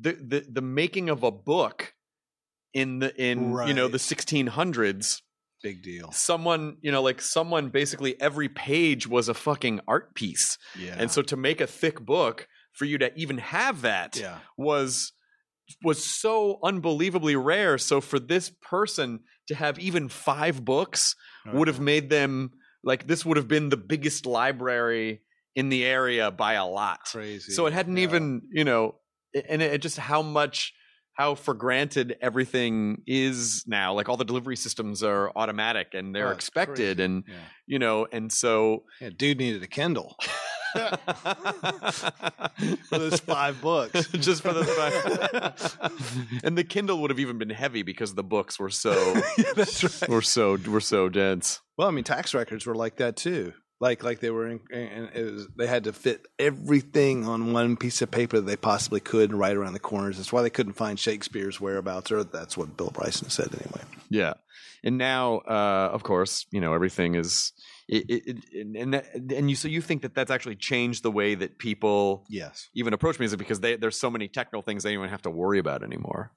the 0.00 0.12
the 0.12 0.46
the 0.48 0.62
making 0.62 1.08
of 1.08 1.22
a 1.22 1.30
book 1.30 1.94
in 2.72 3.00
the 3.00 3.14
in 3.20 3.50
you 3.66 3.74
know 3.74 3.88
the 3.88 3.98
1600s. 3.98 5.20
Big 5.62 5.82
deal. 5.82 6.10
Someone, 6.12 6.76
you 6.80 6.90
know, 6.90 7.02
like 7.02 7.20
someone 7.20 7.68
basically 7.68 8.20
every 8.20 8.48
page 8.48 9.06
was 9.06 9.28
a 9.28 9.34
fucking 9.34 9.80
art 9.86 10.14
piece. 10.14 10.58
Yeah. 10.78 10.96
And 10.98 11.10
so 11.10 11.22
to 11.22 11.36
make 11.36 11.60
a 11.60 11.66
thick 11.66 12.00
book, 12.00 12.48
for 12.72 12.84
you 12.86 12.96
to 12.98 13.12
even 13.18 13.38
have 13.38 13.82
that 13.82 14.16
Yeah. 14.16 14.38
was 14.56 15.12
was 15.84 16.04
so 16.04 16.58
unbelievably 16.62 17.36
rare. 17.36 17.78
So 17.78 18.00
for 18.00 18.18
this 18.18 18.50
person 18.62 19.20
to 19.48 19.54
have 19.54 19.78
even 19.78 20.08
five 20.08 20.64
books 20.64 21.14
would 21.52 21.68
have 21.68 21.80
made 21.80 22.10
them 22.10 22.52
like 22.84 23.06
this 23.06 23.24
would 23.24 23.36
have 23.36 23.48
been 23.48 23.68
the 23.68 23.76
biggest 23.76 24.26
library 24.26 25.20
in 25.54 25.68
the 25.68 25.84
area 25.84 26.30
by 26.30 26.54
a 26.54 26.66
lot. 26.66 27.00
crazy. 27.04 27.52
So 27.52 27.66
it 27.66 27.72
hadn't 27.72 27.96
Yeah. 27.96 28.04
even, 28.04 28.42
you 28.52 28.64
know, 28.64 28.96
and 29.48 29.62
it, 29.62 29.74
it 29.74 29.82
just 29.82 29.98
how 29.98 30.22
much 30.22 30.72
how 31.14 31.34
for 31.34 31.54
granted 31.54 32.16
everything 32.20 33.02
is 33.06 33.64
now. 33.66 33.92
Like 33.94 34.08
all 34.08 34.16
the 34.16 34.24
delivery 34.24 34.56
systems 34.56 35.02
are 35.02 35.30
automatic 35.36 35.88
and 35.94 36.14
they're 36.14 36.28
Oh, 36.28 36.32
expected, 36.32 36.96
crazy. 36.98 37.02
and 37.04 37.24
Yeah. 37.28 37.34
you 37.66 37.78
know, 37.78 38.06
and 38.10 38.32
so 38.32 38.84
Yeah, 39.00 39.10
dude 39.16 39.38
needed 39.38 39.62
a 39.62 39.66
Kindle 39.66 40.16
for 42.88 42.98
those 42.98 43.20
five 43.20 43.60
books. 43.60 44.06
just 44.08 44.42
for 44.42 44.52
the 44.52 44.64
fact, 44.64 45.76
and 46.44 46.56
the 46.56 46.64
Kindle 46.64 47.00
would 47.02 47.10
have 47.10 47.20
even 47.20 47.38
been 47.38 47.50
heavy 47.50 47.82
because 47.82 48.14
the 48.14 48.24
books 48.24 48.58
were 48.58 48.70
so 48.70 48.92
yeah, 49.38 49.52
that's 49.54 49.84
right. 50.02 50.08
were 50.10 50.22
so 50.22 50.56
were 50.66 50.80
so 50.80 51.08
dense. 51.08 51.60
Well, 51.76 51.88
I 51.88 51.90
mean, 51.90 52.04
tax 52.04 52.34
records 52.34 52.66
were 52.66 52.74
like 52.74 52.96
that 52.96 53.16
too. 53.16 53.52
Like, 53.82 54.04
like 54.04 54.20
they 54.20 54.30
were, 54.30 54.46
in, 54.46 54.60
and 54.72 55.10
it 55.12 55.32
was, 55.32 55.48
they 55.56 55.66
had 55.66 55.82
to 55.84 55.92
fit 55.92 56.28
everything 56.38 57.26
on 57.26 57.52
one 57.52 57.76
piece 57.76 58.00
of 58.00 58.12
paper 58.12 58.36
that 58.36 58.46
they 58.46 58.54
possibly 58.54 59.00
could, 59.00 59.30
and 59.30 59.40
right 59.40 59.56
around 59.56 59.72
the 59.72 59.80
corners. 59.80 60.18
That's 60.18 60.32
why 60.32 60.42
they 60.42 60.50
couldn't 60.50 60.74
find 60.74 60.96
Shakespeare's 60.96 61.60
whereabouts, 61.60 62.12
or 62.12 62.22
that's 62.22 62.56
what 62.56 62.76
Bill 62.76 62.92
Bryson 62.94 63.28
said 63.28 63.48
anyway. 63.52 63.82
Yeah, 64.08 64.34
and 64.84 64.98
now, 64.98 65.38
uh, 65.38 65.90
of 65.92 66.04
course, 66.04 66.46
you 66.52 66.60
know 66.60 66.74
everything 66.74 67.16
is. 67.16 67.50
It, 67.88 68.08
it, 68.08 68.38
it, 68.52 68.66
and 68.80 68.94
that, 68.94 69.06
and 69.14 69.50
you 69.50 69.56
so 69.56 69.66
you 69.66 69.80
think 69.82 70.02
that 70.02 70.14
that's 70.14 70.30
actually 70.30 70.54
changed 70.54 71.02
the 71.02 71.10
way 71.10 71.34
that 71.34 71.58
people 71.58 72.24
Yes. 72.30 72.68
even 72.74 72.94
approach 72.94 73.18
music 73.18 73.40
because 73.40 73.58
they, 73.58 73.74
there's 73.74 73.98
so 73.98 74.08
many 74.08 74.28
technical 74.28 74.62
things 74.62 74.84
they 74.84 74.90
don't 74.90 75.00
even 75.00 75.10
have 75.10 75.22
to 75.22 75.30
worry 75.30 75.58
about 75.58 75.82
anymore. 75.82 76.30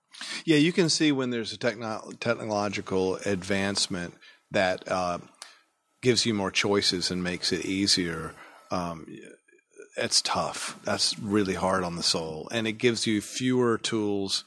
Yeah, 0.45 0.57
you 0.57 0.73
can 0.73 0.89
see 0.89 1.11
when 1.11 1.29
there's 1.29 1.53
a 1.53 1.57
techno- 1.57 2.09
technological 2.19 3.17
advancement 3.17 4.15
that 4.51 4.91
uh, 4.91 5.19
gives 6.05 6.23
you 6.23 6.35
more 6.35 6.51
choices 6.51 7.09
and 7.09 7.23
makes 7.23 7.51
it 7.51 7.65
easier. 7.65 8.31
Um, 8.69 9.07
it's 9.97 10.21
tough. 10.21 10.79
That's 10.83 11.17
really 11.17 11.55
hard 11.55 11.83
on 11.83 11.95
the 11.95 12.03
soul, 12.03 12.47
and 12.51 12.67
it 12.67 12.73
gives 12.73 13.07
you 13.07 13.21
fewer 13.21 13.79
tools 13.79 14.43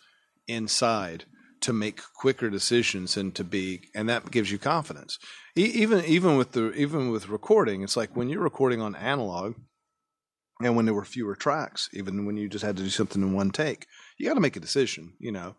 inside 0.46 1.24
to 1.62 1.72
make 1.72 2.00
quicker 2.14 2.48
decisions 2.48 3.16
and 3.16 3.34
to 3.34 3.42
be, 3.42 3.80
and 3.92 4.08
that 4.08 4.30
gives 4.30 4.52
you 4.52 4.58
confidence. 4.58 5.18
E- 5.56 5.74
even 5.82 6.04
even 6.04 6.36
with 6.36 6.52
the 6.52 6.72
even 6.74 7.10
with 7.10 7.28
recording, 7.28 7.82
it's 7.82 7.96
like 7.96 8.14
when 8.14 8.28
you're 8.28 8.50
recording 8.50 8.80
on 8.80 8.94
analog, 8.94 9.56
and 10.62 10.76
when 10.76 10.84
there 10.84 10.94
were 10.94 11.04
fewer 11.04 11.34
tracks, 11.34 11.88
even 11.92 12.24
when 12.24 12.36
you 12.36 12.48
just 12.48 12.64
had 12.64 12.76
to 12.76 12.84
do 12.84 12.90
something 12.90 13.20
in 13.20 13.32
one 13.32 13.50
take, 13.50 13.86
you 14.16 14.28
got 14.28 14.34
to 14.34 14.46
make 14.46 14.56
a 14.56 14.60
decision. 14.68 15.14
You 15.18 15.32
know, 15.32 15.56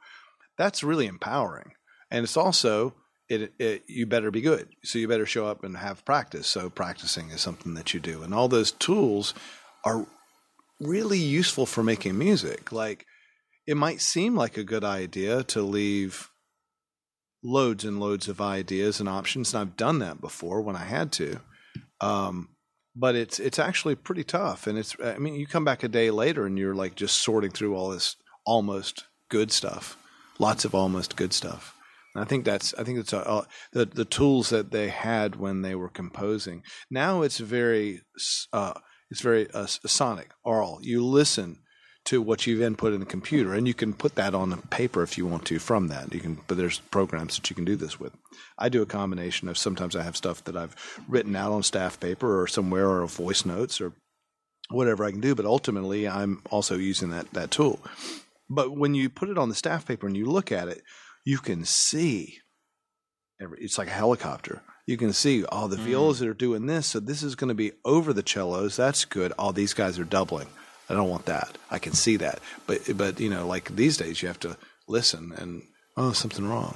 that's 0.58 0.82
really 0.82 1.08
empowering, 1.08 1.74
and 2.10 2.24
it's 2.24 2.38
also 2.38 2.94
it, 3.30 3.54
it 3.60 3.84
you 3.88 4.06
better 4.06 4.32
be 4.32 4.42
good. 4.42 4.68
So 4.84 5.00
you 5.00 5.08
better 5.08 5.26
show 5.26 5.46
up 5.46 5.64
and 5.64 5.78
have 5.78 6.04
practice. 6.06 6.48
So 6.48 6.70
practicing 6.70 7.30
is 7.30 7.42
something 7.42 7.76
that 7.76 7.94
you 7.94 8.00
do, 8.00 8.24
and 8.24 8.34
all 8.34 8.48
those 8.48 8.72
tools 8.72 9.34
are 9.86 10.06
really 10.80 11.20
useful 11.20 11.66
for 11.66 11.84
making 11.84 12.18
music. 12.18 12.72
Like 12.72 13.06
it 13.68 13.78
might 13.78 14.02
seem 14.02 14.36
like 14.36 14.58
a 14.58 14.64
good 14.64 14.84
idea 14.84 15.44
to 15.44 15.62
leave 15.62 16.30
loads 17.44 17.86
and 17.86 18.00
loads 18.00 18.28
of 18.28 18.42
ideas 18.42 19.00
and 19.00 19.08
options, 19.08 19.54
and 19.54 19.62
I've 19.62 19.78
done 19.78 20.00
that 20.00 20.20
before 20.20 20.62
when 20.62 20.76
I 20.76 20.86
had 20.86 21.12
to. 21.14 21.40
Um, 22.02 22.50
but 22.96 23.16
it's 23.16 23.40
it's 23.40 23.60
actually 23.60 23.96
pretty 23.96 24.24
tough, 24.24 24.66
and 24.68 24.78
it's 24.78 24.96
I 25.04 25.20
mean 25.20 25.36
you 25.36 25.46
come 25.46 25.64
back 25.66 25.84
a 25.84 25.88
day 25.88 26.10
later 26.10 26.46
and 26.46 26.58
you're 26.58 26.76
like 26.76 26.96
just 26.96 27.24
sorting 27.24 27.52
through 27.52 27.76
all 27.76 27.90
this 27.90 28.16
almost 28.46 29.06
good 29.30 29.52
stuff, 29.52 29.98
lots 30.40 30.66
of 30.66 30.74
almost 30.74 31.16
good 31.16 31.32
stuff. 31.32 31.76
And 32.20 32.26
I 32.26 32.28
think 32.28 32.44
that's 32.44 32.74
I 32.74 32.84
think 32.84 33.00
it's 33.00 33.14
uh, 33.14 33.46
the 33.72 33.86
the 33.86 34.04
tools 34.04 34.50
that 34.50 34.72
they 34.72 34.90
had 34.90 35.38
when 35.38 35.62
they 35.62 35.74
were 35.74 35.88
composing. 35.88 36.64
Now 36.92 37.22
it's 37.22 37.38
very 37.38 38.02
uh, 38.52 38.74
it's 39.10 39.22
very 39.22 39.50
uh, 39.54 39.68
sonic, 39.68 40.32
oral. 40.44 40.80
You 40.82 41.06
listen 41.06 41.60
to 42.06 42.22
what 42.22 42.46
you've 42.46 42.62
input 42.62 42.92
in 42.92 43.00
the 43.00 43.06
computer, 43.06 43.54
and 43.54 43.70
you 43.70 43.74
can 43.74 43.94
put 43.94 44.16
that 44.16 44.36
on 44.36 44.52
a 44.52 44.58
paper 44.58 45.02
if 45.02 45.18
you 45.18 45.26
want 45.28 45.46
to 45.46 45.60
from 45.60 45.88
that. 45.88 46.14
You 46.14 46.20
can, 46.20 46.40
but 46.48 46.58
there's 46.58 46.80
programs 46.80 47.38
that 47.38 47.50
you 47.50 47.56
can 47.56 47.64
do 47.64 47.78
this 47.78 48.02
with. 48.02 48.12
I 48.58 48.68
do 48.68 48.82
a 48.82 48.86
combination 48.86 49.48
of 49.48 49.58
sometimes 49.58 49.96
I 49.96 50.04
have 50.04 50.18
stuff 50.18 50.44
that 50.44 50.58
I've 50.58 50.76
written 51.08 51.38
out 51.38 51.54
on 51.54 51.64
staff 51.64 52.02
paper 52.02 52.42
or 52.42 52.48
somewhere 52.48 52.90
or 52.90 53.08
voice 53.08 53.46
notes 53.46 53.80
or 53.80 53.94
whatever 54.70 55.06
I 55.06 55.12
can 55.12 55.22
do, 55.22 55.36
but 55.36 55.46
ultimately 55.46 56.06
I'm 56.06 56.42
also 56.50 56.76
using 56.76 57.12
that 57.12 57.32
that 57.32 57.52
tool. 57.52 57.80
But 58.50 58.76
when 58.76 58.94
you 58.94 59.10
put 59.10 59.30
it 59.30 59.38
on 59.38 59.48
the 59.48 59.56
staff 59.56 59.88
paper 59.88 60.06
and 60.06 60.18
you 60.18 60.26
look 60.26 60.52
at 60.52 60.68
it, 60.68 60.82
you 61.26 61.38
can 61.38 61.66
see 61.66 62.40
every, 63.42 63.60
it's 63.62 63.78
like 63.78 63.88
a 63.88 63.92
helicopter. 63.92 64.62
You 64.86 64.98
can 64.98 65.14
see, 65.14 65.46
oh, 65.52 65.68
the 65.68 65.76
mm. 65.76 65.82
violas 65.86 66.20
that 66.20 66.28
are 66.28 66.34
doing 66.34 66.66
this, 66.66 66.88
so 66.88 67.00
this 67.00 67.22
is 67.22 67.36
going 67.36 67.50
to 67.50 67.56
be 67.56 67.74
over 67.86 68.12
the 68.12 68.24
cellos. 68.26 68.76
That's 68.76 69.06
good. 69.06 69.34
Oh, 69.38 69.52
these 69.52 69.74
guys 69.74 70.00
are 70.00 70.04
doubling. 70.04 70.48
I 70.90 70.96
don't 70.96 71.10
want 71.10 71.26
that. 71.26 71.58
I 71.70 71.78
can 71.78 71.94
see 71.94 72.18
that. 72.18 72.40
But 72.66 72.98
but 72.98 73.20
you 73.20 73.30
know, 73.30 73.46
like 73.46 73.76
these 73.76 73.98
days, 73.98 74.22
you 74.22 74.28
have 74.28 74.40
to 74.40 74.58
listen 74.88 75.32
and 75.38 75.62
oh, 75.96 76.14
something 76.14 76.48
wrong. 76.48 76.76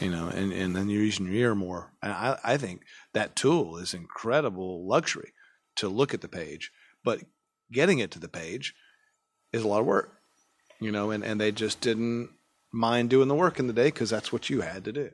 You 0.00 0.10
know, 0.10 0.28
and, 0.28 0.52
and 0.52 0.74
then 0.74 0.90
you're 0.90 1.02
using 1.02 1.26
your 1.26 1.34
ear 1.34 1.54
more. 1.54 1.92
And 2.02 2.12
I, 2.12 2.38
I 2.42 2.56
think 2.56 2.82
that 3.12 3.36
tool 3.36 3.76
is 3.76 3.94
incredible 3.94 4.86
luxury 4.86 5.32
to 5.76 5.88
look 5.88 6.12
at 6.12 6.20
the 6.20 6.28
page, 6.28 6.70
but 7.04 7.20
getting 7.72 7.98
it 7.98 8.10
to 8.12 8.18
the 8.18 8.28
page 8.28 8.74
is 9.52 9.62
a 9.62 9.68
lot 9.68 9.80
of 9.80 9.86
work. 9.86 10.12
You 10.80 10.90
know, 10.90 11.10
and, 11.10 11.24
and 11.24 11.40
they 11.40 11.52
just 11.52 11.80
didn't 11.80 12.30
mind 12.74 13.08
doing 13.08 13.28
the 13.28 13.34
work 13.34 13.58
in 13.58 13.66
the 13.66 13.72
day 13.72 13.86
because 13.86 14.10
that's 14.10 14.32
what 14.32 14.50
you 14.50 14.60
had 14.60 14.84
to 14.84 14.92
do. 14.92 15.10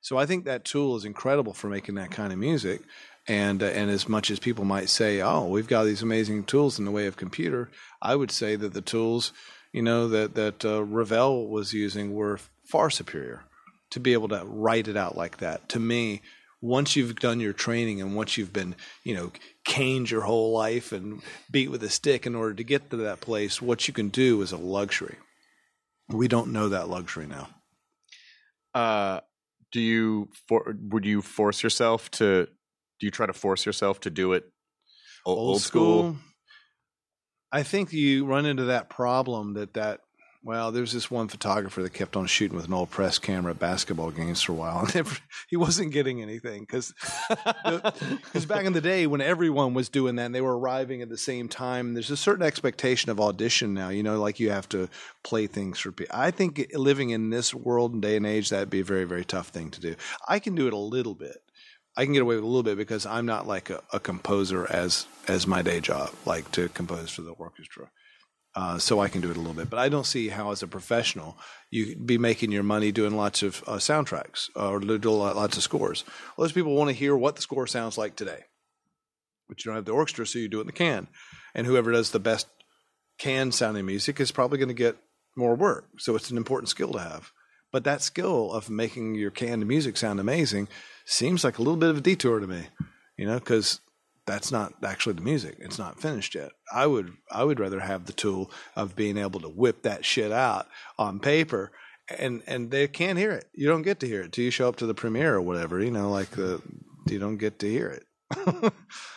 So 0.00 0.18
I 0.18 0.26
think 0.26 0.44
that 0.44 0.64
tool 0.64 0.96
is 0.96 1.04
incredible 1.04 1.52
for 1.52 1.68
making 1.68 1.94
that 1.94 2.10
kind 2.10 2.32
of 2.32 2.38
music. 2.38 2.82
And 3.28 3.62
uh, 3.62 3.66
and 3.66 3.88
as 3.88 4.08
much 4.08 4.32
as 4.32 4.40
people 4.40 4.64
might 4.64 4.88
say, 4.88 5.20
oh, 5.20 5.46
we've 5.46 5.68
got 5.68 5.84
these 5.84 6.02
amazing 6.02 6.42
tools 6.44 6.78
in 6.78 6.84
the 6.84 6.90
way 6.90 7.06
of 7.06 7.16
computer, 7.16 7.70
I 8.00 8.16
would 8.16 8.32
say 8.32 8.56
that 8.56 8.74
the 8.74 8.80
tools, 8.80 9.32
you 9.72 9.82
know, 9.82 10.08
that 10.08 10.34
that 10.34 10.64
uh, 10.64 10.82
Ravel 10.82 11.48
was 11.48 11.72
using 11.72 12.14
were 12.14 12.40
far 12.64 12.90
superior 12.90 13.44
to 13.90 14.00
be 14.00 14.12
able 14.14 14.28
to 14.28 14.42
write 14.44 14.88
it 14.88 14.96
out 14.96 15.16
like 15.16 15.36
that. 15.36 15.68
To 15.68 15.78
me, 15.78 16.22
once 16.60 16.96
you've 16.96 17.20
done 17.20 17.38
your 17.38 17.52
training 17.52 18.00
and 18.00 18.16
once 18.16 18.36
you've 18.36 18.52
been, 18.52 18.74
you 19.04 19.14
know, 19.14 19.30
caned 19.64 20.10
your 20.10 20.22
whole 20.22 20.52
life 20.52 20.90
and 20.90 21.22
beat 21.50 21.70
with 21.70 21.84
a 21.84 21.90
stick 21.90 22.26
in 22.26 22.34
order 22.34 22.54
to 22.54 22.64
get 22.64 22.90
to 22.90 22.96
that 22.96 23.20
place, 23.20 23.62
what 23.62 23.86
you 23.86 23.94
can 23.94 24.08
do 24.08 24.42
is 24.42 24.50
a 24.50 24.56
luxury. 24.56 25.16
We 26.12 26.28
don't 26.28 26.52
know 26.52 26.68
that 26.70 26.88
luxury 26.88 27.26
now. 27.26 27.48
Uh, 28.74 29.20
do 29.70 29.80
you 29.80 30.28
for 30.48 30.76
would 30.80 31.04
you 31.04 31.22
force 31.22 31.62
yourself 31.62 32.10
to? 32.12 32.46
Do 33.00 33.06
you 33.06 33.10
try 33.10 33.26
to 33.26 33.32
force 33.32 33.66
yourself 33.66 34.00
to 34.00 34.10
do 34.10 34.32
it 34.34 34.44
o- 35.26 35.34
old, 35.34 35.62
school? 35.62 36.16
I 37.50 37.62
think 37.62 37.92
you 37.92 38.24
run 38.24 38.46
into 38.46 38.64
that 38.64 38.88
problem 38.88 39.54
that 39.54 39.74
that 39.74 40.00
well, 40.44 40.72
there's 40.72 40.92
this 40.92 41.08
one 41.08 41.28
photographer 41.28 41.82
that 41.82 41.92
kept 41.92 42.16
on 42.16 42.26
shooting 42.26 42.56
with 42.56 42.66
an 42.66 42.72
old 42.72 42.90
press 42.90 43.18
camera 43.18 43.52
at 43.52 43.60
basketball 43.60 44.10
games 44.10 44.42
for 44.42 44.52
a 44.52 44.54
while, 44.56 44.88
and 44.94 45.06
he 45.48 45.56
wasn't 45.56 45.92
getting 45.92 46.20
anything 46.20 46.62
because 46.62 46.92
because 47.28 48.46
back 48.46 48.64
in 48.64 48.72
the 48.72 48.80
day 48.80 49.06
when 49.06 49.20
everyone 49.20 49.72
was 49.72 49.88
doing 49.88 50.16
that, 50.16 50.26
and 50.26 50.34
they 50.34 50.40
were 50.40 50.58
arriving 50.58 51.00
at 51.00 51.08
the 51.08 51.18
same 51.18 51.48
time. 51.48 51.94
There's 51.94 52.10
a 52.10 52.16
certain 52.16 52.44
expectation 52.44 53.10
of 53.10 53.20
audition 53.20 53.72
now. 53.72 53.90
You 53.90 54.02
know, 54.02 54.20
like 54.20 54.40
you 54.40 54.50
have 54.50 54.68
to 54.70 54.88
play 55.22 55.46
things 55.46 55.78
for 55.78 55.92
people. 55.92 56.16
I 56.16 56.32
think 56.32 56.66
living 56.74 57.10
in 57.10 57.30
this 57.30 57.54
world 57.54 57.92
and 57.92 58.02
day 58.02 58.16
and 58.16 58.26
age, 58.26 58.50
that'd 58.50 58.70
be 58.70 58.80
a 58.80 58.84
very 58.84 59.04
very 59.04 59.24
tough 59.24 59.48
thing 59.48 59.70
to 59.70 59.80
do. 59.80 59.94
I 60.26 60.40
can 60.40 60.56
do 60.56 60.66
it 60.66 60.72
a 60.72 60.76
little 60.76 61.14
bit. 61.14 61.36
I 61.96 62.04
can 62.04 62.14
get 62.14 62.22
away 62.22 62.34
with 62.34 62.44
a 62.44 62.48
little 62.48 62.62
bit 62.62 62.78
because 62.78 63.06
I'm 63.06 63.26
not 63.26 63.46
like 63.46 63.70
a, 63.70 63.80
a 63.92 64.00
composer 64.00 64.66
as 64.70 65.06
as 65.28 65.46
my 65.46 65.62
day 65.62 65.78
job, 65.78 66.10
like 66.26 66.50
to 66.52 66.68
compose 66.70 67.10
for 67.10 67.22
the 67.22 67.30
orchestra. 67.30 67.90
Uh, 68.54 68.78
so 68.78 69.00
I 69.00 69.08
can 69.08 69.22
do 69.22 69.30
it 69.30 69.36
a 69.36 69.40
little 69.40 69.54
bit, 69.54 69.70
but 69.70 69.78
I 69.78 69.88
don't 69.88 70.04
see 70.04 70.28
how, 70.28 70.50
as 70.50 70.62
a 70.62 70.66
professional, 70.66 71.38
you 71.70 71.86
could 71.86 72.06
be 72.06 72.18
making 72.18 72.52
your 72.52 72.62
money 72.62 72.92
doing 72.92 73.16
lots 73.16 73.42
of 73.42 73.64
uh, 73.66 73.76
soundtracks 73.76 74.50
or 74.54 74.78
do 74.78 75.10
lots 75.10 75.56
of 75.56 75.62
scores. 75.62 76.04
Well, 76.36 76.44
those 76.44 76.52
people 76.52 76.74
want 76.74 76.90
to 76.90 76.94
hear 76.94 77.16
what 77.16 77.36
the 77.36 77.42
score 77.42 77.66
sounds 77.66 77.96
like 77.96 78.14
today, 78.14 78.44
but 79.48 79.64
you 79.64 79.70
don't 79.70 79.76
have 79.76 79.86
the 79.86 79.92
orchestra, 79.92 80.26
so 80.26 80.38
you 80.38 80.48
do 80.48 80.58
it 80.58 80.62
in 80.62 80.66
the 80.66 80.72
can. 80.74 81.06
And 81.54 81.66
whoever 81.66 81.92
does 81.92 82.10
the 82.10 82.20
best 82.20 82.46
can 83.18 83.52
sounding 83.52 83.86
music 83.86 84.20
is 84.20 84.32
probably 84.32 84.58
going 84.58 84.68
to 84.68 84.74
get 84.74 84.98
more 85.34 85.54
work. 85.54 85.88
So 85.98 86.14
it's 86.14 86.30
an 86.30 86.36
important 86.36 86.68
skill 86.68 86.92
to 86.92 86.98
have. 86.98 87.32
But 87.72 87.84
that 87.84 88.02
skill 88.02 88.52
of 88.52 88.68
making 88.68 89.14
your 89.14 89.30
canned 89.30 89.66
music 89.66 89.96
sound 89.96 90.20
amazing 90.20 90.68
seems 91.06 91.42
like 91.42 91.56
a 91.56 91.62
little 91.62 91.78
bit 91.78 91.88
of 91.88 91.98
a 91.98 92.02
detour 92.02 92.38
to 92.38 92.46
me, 92.46 92.66
you 93.16 93.24
know, 93.24 93.38
because 93.38 93.80
that's 94.26 94.52
not 94.52 94.74
actually 94.84 95.14
the 95.14 95.22
music. 95.22 95.56
It's 95.58 95.78
not 95.78 96.00
finished 96.00 96.34
yet. 96.34 96.52
I 96.72 96.86
would 96.86 97.12
I 97.30 97.44
would 97.44 97.60
rather 97.60 97.80
have 97.80 98.06
the 98.06 98.12
tool 98.12 98.50
of 98.76 98.96
being 98.96 99.16
able 99.16 99.40
to 99.40 99.48
whip 99.48 99.82
that 99.82 100.04
shit 100.04 100.32
out 100.32 100.68
on 100.98 101.18
paper 101.18 101.72
and 102.18 102.42
and 102.46 102.70
they 102.70 102.88
can't 102.88 103.18
hear 103.18 103.32
it. 103.32 103.46
You 103.52 103.68
don't 103.68 103.82
get 103.82 104.00
to 104.00 104.06
hear 104.06 104.22
it 104.22 104.32
till 104.32 104.44
you 104.44 104.50
show 104.50 104.68
up 104.68 104.76
to 104.76 104.86
the 104.86 104.94
premiere 104.94 105.34
or 105.34 105.42
whatever, 105.42 105.82
you 105.82 105.90
know, 105.90 106.10
like 106.10 106.30
the 106.30 106.60
you 107.06 107.18
don't 107.18 107.36
get 107.36 107.58
to 107.60 107.68
hear 107.68 107.88
it. 107.88 108.06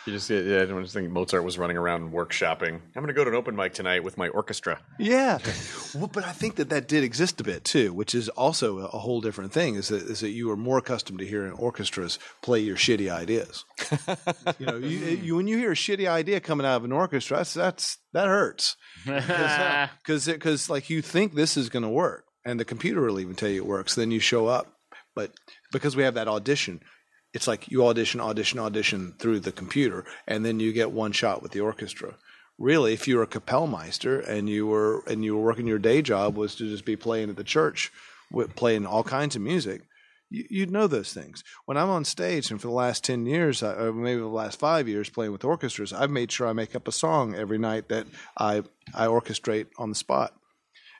You 0.06 0.12
just 0.12 0.30
yeah, 0.30 0.62
I 0.62 0.66
just 0.66 0.94
think 0.94 1.10
Mozart 1.10 1.42
was 1.42 1.58
running 1.58 1.76
around 1.76 2.12
workshopping. 2.12 2.74
I'm 2.74 2.92
going 2.94 3.08
to 3.08 3.12
go 3.12 3.24
to 3.24 3.30
an 3.30 3.36
open 3.36 3.56
mic 3.56 3.74
tonight 3.74 4.04
with 4.04 4.16
my 4.16 4.28
orchestra. 4.28 4.78
Yeah, 4.98 5.38
well, 5.94 6.06
but 6.06 6.24
I 6.24 6.30
think 6.30 6.56
that 6.56 6.68
that 6.68 6.86
did 6.86 7.02
exist 7.02 7.40
a 7.40 7.44
bit 7.44 7.64
too, 7.64 7.92
which 7.92 8.14
is 8.14 8.28
also 8.28 8.78
a, 8.78 8.84
a 8.84 8.98
whole 8.98 9.20
different 9.20 9.52
thing. 9.52 9.74
Is 9.74 9.88
that 9.88 10.02
is 10.02 10.20
that 10.20 10.30
you 10.30 10.50
are 10.50 10.56
more 10.56 10.78
accustomed 10.78 11.18
to 11.18 11.26
hearing 11.26 11.52
orchestras 11.52 12.20
play 12.40 12.60
your 12.60 12.76
shitty 12.76 13.10
ideas. 13.10 13.64
you 14.58 14.66
know, 14.66 14.76
you, 14.76 14.98
you 14.98 15.36
when 15.36 15.48
you 15.48 15.58
hear 15.58 15.72
a 15.72 15.76
shitty 15.76 16.08
idea 16.08 16.38
coming 16.38 16.66
out 16.66 16.76
of 16.76 16.84
an 16.84 16.92
orchestra, 16.92 17.38
that's, 17.38 17.54
that's 17.54 17.98
that 18.12 18.28
hurts 18.28 18.76
because 19.04 20.28
uh, 20.28 20.32
because 20.32 20.70
like 20.70 20.88
you 20.88 21.02
think 21.02 21.34
this 21.34 21.56
is 21.56 21.68
going 21.68 21.82
to 21.82 21.88
work, 21.88 22.26
and 22.44 22.60
the 22.60 22.64
computer 22.64 23.02
will 23.02 23.20
even 23.20 23.34
tell 23.34 23.48
you 23.48 23.62
it 23.62 23.66
works. 23.66 23.94
Then 23.96 24.10
you 24.10 24.20
show 24.20 24.46
up, 24.46 24.72
but 25.14 25.32
because 25.72 25.96
we 25.96 26.04
have 26.04 26.14
that 26.14 26.28
audition, 26.28 26.80
it's 27.36 27.46
like 27.46 27.70
you 27.70 27.86
audition, 27.86 28.18
audition, 28.18 28.58
audition 28.58 29.12
through 29.18 29.40
the 29.40 29.52
computer, 29.52 30.06
and 30.26 30.42
then 30.42 30.58
you 30.58 30.72
get 30.72 30.90
one 30.90 31.12
shot 31.12 31.42
with 31.42 31.52
the 31.52 31.60
orchestra. 31.60 32.16
Really, 32.58 32.94
if 32.94 33.06
you 33.06 33.18
were 33.18 33.24
a 33.24 33.26
Kapellmeister 33.26 34.26
and 34.26 34.48
you 34.48 34.66
were 34.66 35.04
and 35.06 35.22
you 35.22 35.36
were 35.36 35.44
working 35.44 35.66
your 35.66 35.78
day 35.78 36.00
job 36.00 36.34
was 36.34 36.54
to 36.54 36.66
just 36.66 36.86
be 36.86 36.96
playing 36.96 37.28
at 37.28 37.36
the 37.36 37.44
church, 37.44 37.92
playing 38.54 38.86
all 38.86 39.04
kinds 39.04 39.36
of 39.36 39.42
music, 39.42 39.82
you, 40.30 40.46
you'd 40.48 40.70
know 40.70 40.86
those 40.86 41.12
things. 41.12 41.44
When 41.66 41.76
I'm 41.76 41.90
on 41.90 42.06
stage, 42.06 42.50
and 42.50 42.58
for 42.58 42.68
the 42.68 42.72
last 42.72 43.04
ten 43.04 43.26
years, 43.26 43.62
or 43.62 43.92
maybe 43.92 44.20
the 44.20 44.28
last 44.28 44.58
five 44.58 44.88
years, 44.88 45.10
playing 45.10 45.32
with 45.32 45.44
orchestras, 45.44 45.92
I've 45.92 46.10
made 46.10 46.32
sure 46.32 46.48
I 46.48 46.54
make 46.54 46.74
up 46.74 46.88
a 46.88 46.92
song 46.92 47.34
every 47.34 47.58
night 47.58 47.90
that 47.90 48.06
I 48.38 48.62
I 48.94 49.08
orchestrate 49.08 49.66
on 49.76 49.90
the 49.90 49.94
spot 49.94 50.32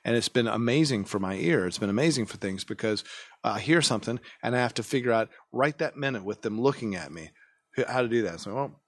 and 0.07 0.15
it's 0.15 0.29
been 0.29 0.47
amazing 0.47 1.03
for 1.03 1.19
my 1.19 1.35
ear. 1.35 1.67
It's 1.67 1.79
been 1.79 1.89
amazing 1.89 2.27
for 2.27 2.37
things 2.37 2.63
because 2.63 3.03
I 3.43 3.59
hear 3.59 3.81
something 3.81 4.19
and 4.43 4.55
I 4.55 4.59
have 4.59 4.73
to 4.75 4.83
figure 4.83 5.11
out 5.11 5.29
right 5.51 5.77
that 5.77 5.95
minute 5.97 6.23
with 6.23 6.41
them 6.41 6.59
looking 6.59 6.95
at 6.95 7.11
me 7.11 7.29
how 7.87 8.01
to 8.01 8.07
do 8.07 8.23
that. 8.23 8.39
So, 8.39 8.55
well, 8.55 8.81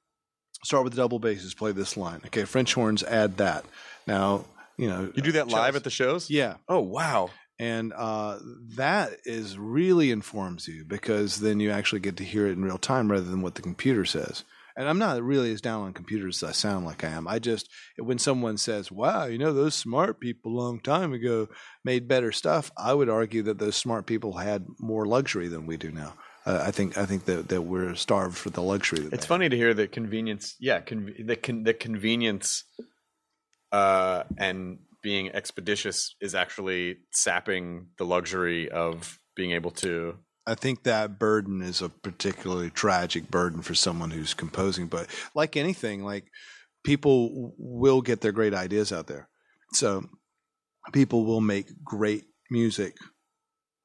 start 0.63 0.83
with 0.83 0.93
the 0.93 0.97
double 1.01 1.19
basses, 1.19 1.53
play 1.53 1.71
this 1.71 1.95
line. 1.95 2.21
Okay, 2.25 2.43
French 2.45 2.73
horns, 2.73 3.03
add 3.03 3.37
that. 3.37 3.63
Now, 4.07 4.45
you 4.77 4.87
know, 4.89 5.11
You 5.15 5.21
do 5.21 5.31
that 5.33 5.47
live 5.47 5.75
at 5.75 5.83
the 5.83 5.89
shows? 5.89 6.29
yeah, 6.29 6.55
Oh 6.67 6.79
wow. 6.79 7.29
and 7.59 7.93
uh, 7.93 8.39
that 8.75 9.11
is 9.25 9.57
really 9.57 10.09
informs 10.11 10.67
you 10.67 10.85
because 10.85 11.39
then 11.39 11.59
you 11.59 11.69
actually 11.71 11.99
get 11.99 12.17
to 12.17 12.23
hear 12.23 12.47
it 12.47 12.53
in 12.53 12.63
real 12.63 12.77
time 12.77 13.11
rather 13.11 13.25
than 13.25 13.41
what 13.41 13.55
the 13.55 13.61
computer 13.61 14.05
says. 14.05 14.43
And 14.79 14.87
I'm 14.87 14.97
not 14.97 15.21
really 15.21 15.51
as 15.51 15.59
down 15.59 15.81
on 15.81 15.91
computers 15.91 16.41
as 16.41 16.49
I 16.49 16.51
sound 16.53 16.85
like 16.85 17.03
I 17.03 17.09
am. 17.09 17.27
I 17.27 17.37
just 17.37 17.69
when 17.97 18.17
someone 18.17 18.57
says, 18.57 18.89
"Wow, 18.89 19.25
you 19.25 19.37
know 19.37 19.51
those 19.51 19.75
smart 19.75 20.21
people 20.21 20.53
a 20.53 20.57
long 20.57 20.79
time 20.79 21.11
ago 21.11 21.49
made 21.83 22.07
better 22.07 22.31
stuff," 22.31 22.71
I 22.77 22.93
would 22.93 23.09
argue 23.09 23.43
that 23.43 23.59
those 23.59 23.75
smart 23.75 24.05
people 24.05 24.37
had 24.37 24.65
more 24.79 25.05
luxury 25.05 25.49
than 25.49 25.65
we 25.65 25.75
do 25.75 25.91
now. 25.91 26.13
Uh, 26.45 26.63
I 26.65 26.71
think 26.71 26.97
I 26.97 27.05
think 27.05 27.25
that, 27.25 27.49
that 27.49 27.63
we're 27.63 27.93
starved 27.95 28.37
for 28.37 28.51
the 28.51 28.61
luxury. 28.61 29.01
That 29.01 29.13
It's 29.15 29.25
funny 29.25 29.49
to 29.49 29.57
hear 29.57 29.73
that 29.73 29.91
convenience. 29.91 30.55
Yeah, 30.61 30.79
conv- 30.79 31.27
the 31.27 31.35
con- 31.35 31.63
the 31.63 31.73
convenience 31.73 32.63
uh, 33.73 34.23
and 34.37 34.79
being 35.03 35.29
expeditious 35.31 36.15
is 36.21 36.35
actually 36.35 36.99
sapping 37.11 37.87
the 37.97 38.05
luxury 38.05 38.69
of 38.69 39.19
being 39.35 39.51
able 39.51 39.71
to. 39.71 40.19
I 40.49 40.55
think 40.55 40.83
that 40.83 41.19
burden 41.19 41.61
is 41.61 41.81
a 41.81 41.89
particularly 41.89 42.71
tragic 42.71 43.29
burden 43.29 43.61
for 43.61 43.75
someone 43.75 44.11
who's 44.11 44.33
composing. 44.33 44.87
But 44.87 45.07
like 45.35 45.55
anything, 45.55 46.03
like 46.03 46.25
people 46.83 47.53
will 47.57 48.01
get 48.01 48.21
their 48.21 48.31
great 48.31 48.53
ideas 48.53 48.91
out 48.91 49.07
there. 49.07 49.29
So 49.73 50.09
people 50.91 51.25
will 51.25 51.41
make 51.41 51.67
great 51.83 52.25
music 52.49 52.95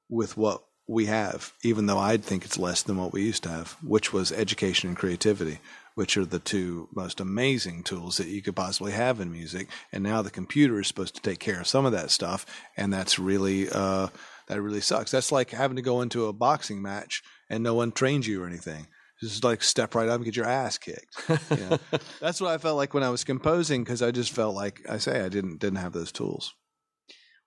with 0.08 0.36
what 0.36 0.62
we 0.88 1.06
have, 1.06 1.52
even 1.62 1.86
though 1.86 1.98
I'd 1.98 2.24
think 2.24 2.44
it's 2.44 2.58
less 2.58 2.82
than 2.82 2.96
what 2.96 3.12
we 3.12 3.22
used 3.22 3.42
to 3.44 3.48
have, 3.48 3.76
which 3.82 4.12
was 4.12 4.32
education 4.32 4.88
and 4.88 4.96
creativity, 4.96 5.58
which 5.94 6.16
are 6.16 6.24
the 6.24 6.38
two 6.38 6.88
most 6.94 7.20
amazing 7.20 7.82
tools 7.82 8.16
that 8.18 8.28
you 8.28 8.42
could 8.42 8.56
possibly 8.56 8.92
have 8.92 9.20
in 9.20 9.32
music. 9.32 9.68
And 9.92 10.02
now 10.02 10.22
the 10.22 10.30
computer 10.30 10.80
is 10.80 10.88
supposed 10.88 11.14
to 11.16 11.22
take 11.22 11.38
care 11.38 11.60
of 11.60 11.66
some 11.66 11.86
of 11.86 11.92
that 11.92 12.10
stuff, 12.10 12.44
and 12.76 12.92
that's 12.92 13.18
really 13.18 13.68
uh, 13.70 14.08
that 14.48 14.60
really 14.60 14.80
sucks. 14.80 15.10
That's 15.10 15.32
like 15.32 15.50
having 15.50 15.76
to 15.76 15.82
go 15.82 16.00
into 16.00 16.26
a 16.26 16.32
boxing 16.32 16.82
match 16.82 17.22
and 17.50 17.62
no 17.62 17.74
one 17.74 17.92
trained 17.92 18.26
you 18.26 18.42
or 18.42 18.46
anything. 18.46 18.86
Just 19.20 19.44
like 19.44 19.62
step 19.62 19.94
right 19.94 20.08
up 20.08 20.16
and 20.16 20.24
get 20.24 20.36
your 20.36 20.46
ass 20.46 20.76
kicked. 20.76 21.16
You 21.28 21.56
know? 21.56 21.78
that's 22.20 22.40
what 22.40 22.50
I 22.50 22.58
felt 22.58 22.76
like 22.76 22.92
when 22.92 23.02
I 23.02 23.10
was 23.10 23.24
composing 23.24 23.84
because 23.84 24.02
I 24.02 24.10
just 24.10 24.32
felt 24.32 24.54
like 24.54 24.82
I 24.88 24.98
say 24.98 25.22
I 25.22 25.28
didn't 25.28 25.58
didn't 25.58 25.78
have 25.78 25.92
those 25.92 26.12
tools. 26.12 26.52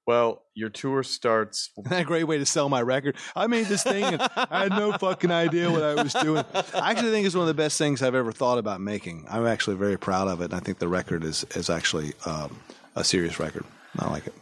Well, 0.08 0.44
your 0.56 0.70
tour 0.70 1.04
starts. 1.04 1.70
A 1.92 2.06
great 2.06 2.24
way 2.24 2.38
to 2.38 2.46
sell 2.46 2.70
my 2.70 2.82
record? 2.82 3.18
I 3.36 3.48
made 3.48 3.66
this 3.66 3.84
thing 3.84 4.06
and 4.06 4.22
I 4.22 4.64
had 4.64 4.72
no 4.72 4.94
fucking 4.94 5.32
idea 5.32 5.70
what 5.70 5.84
I 5.84 6.02
was 6.02 6.14
doing. 6.14 6.46
I 6.74 6.92
actually 6.92 7.12
think 7.12 7.26
it's 7.26 7.36
one 7.36 7.42
of 7.42 7.48
the 7.48 7.62
best 7.62 7.78
things 7.78 8.02
I've 8.02 8.16
ever 8.16 8.32
thought 8.32 8.58
about 8.58 8.80
making. 8.80 9.26
I'm 9.30 9.46
actually 9.46 9.76
very 9.76 10.00
proud 10.00 10.30
of 10.30 10.40
it. 10.40 10.46
And 10.46 10.54
I 10.54 10.60
think 10.60 10.80
the 10.80 10.88
record 10.88 11.26
is, 11.26 11.46
is 11.56 11.70
actually 11.70 12.14
um, 12.26 12.58
a 12.96 13.04
serious 13.04 13.38
record. 13.38 13.66
I 14.00 14.10
like 14.10 14.26
it. 14.26 14.34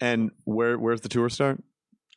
And 0.00 0.30
where 0.44 0.78
where's 0.78 1.02
the 1.02 1.10
tour 1.10 1.28
start? 1.28 1.62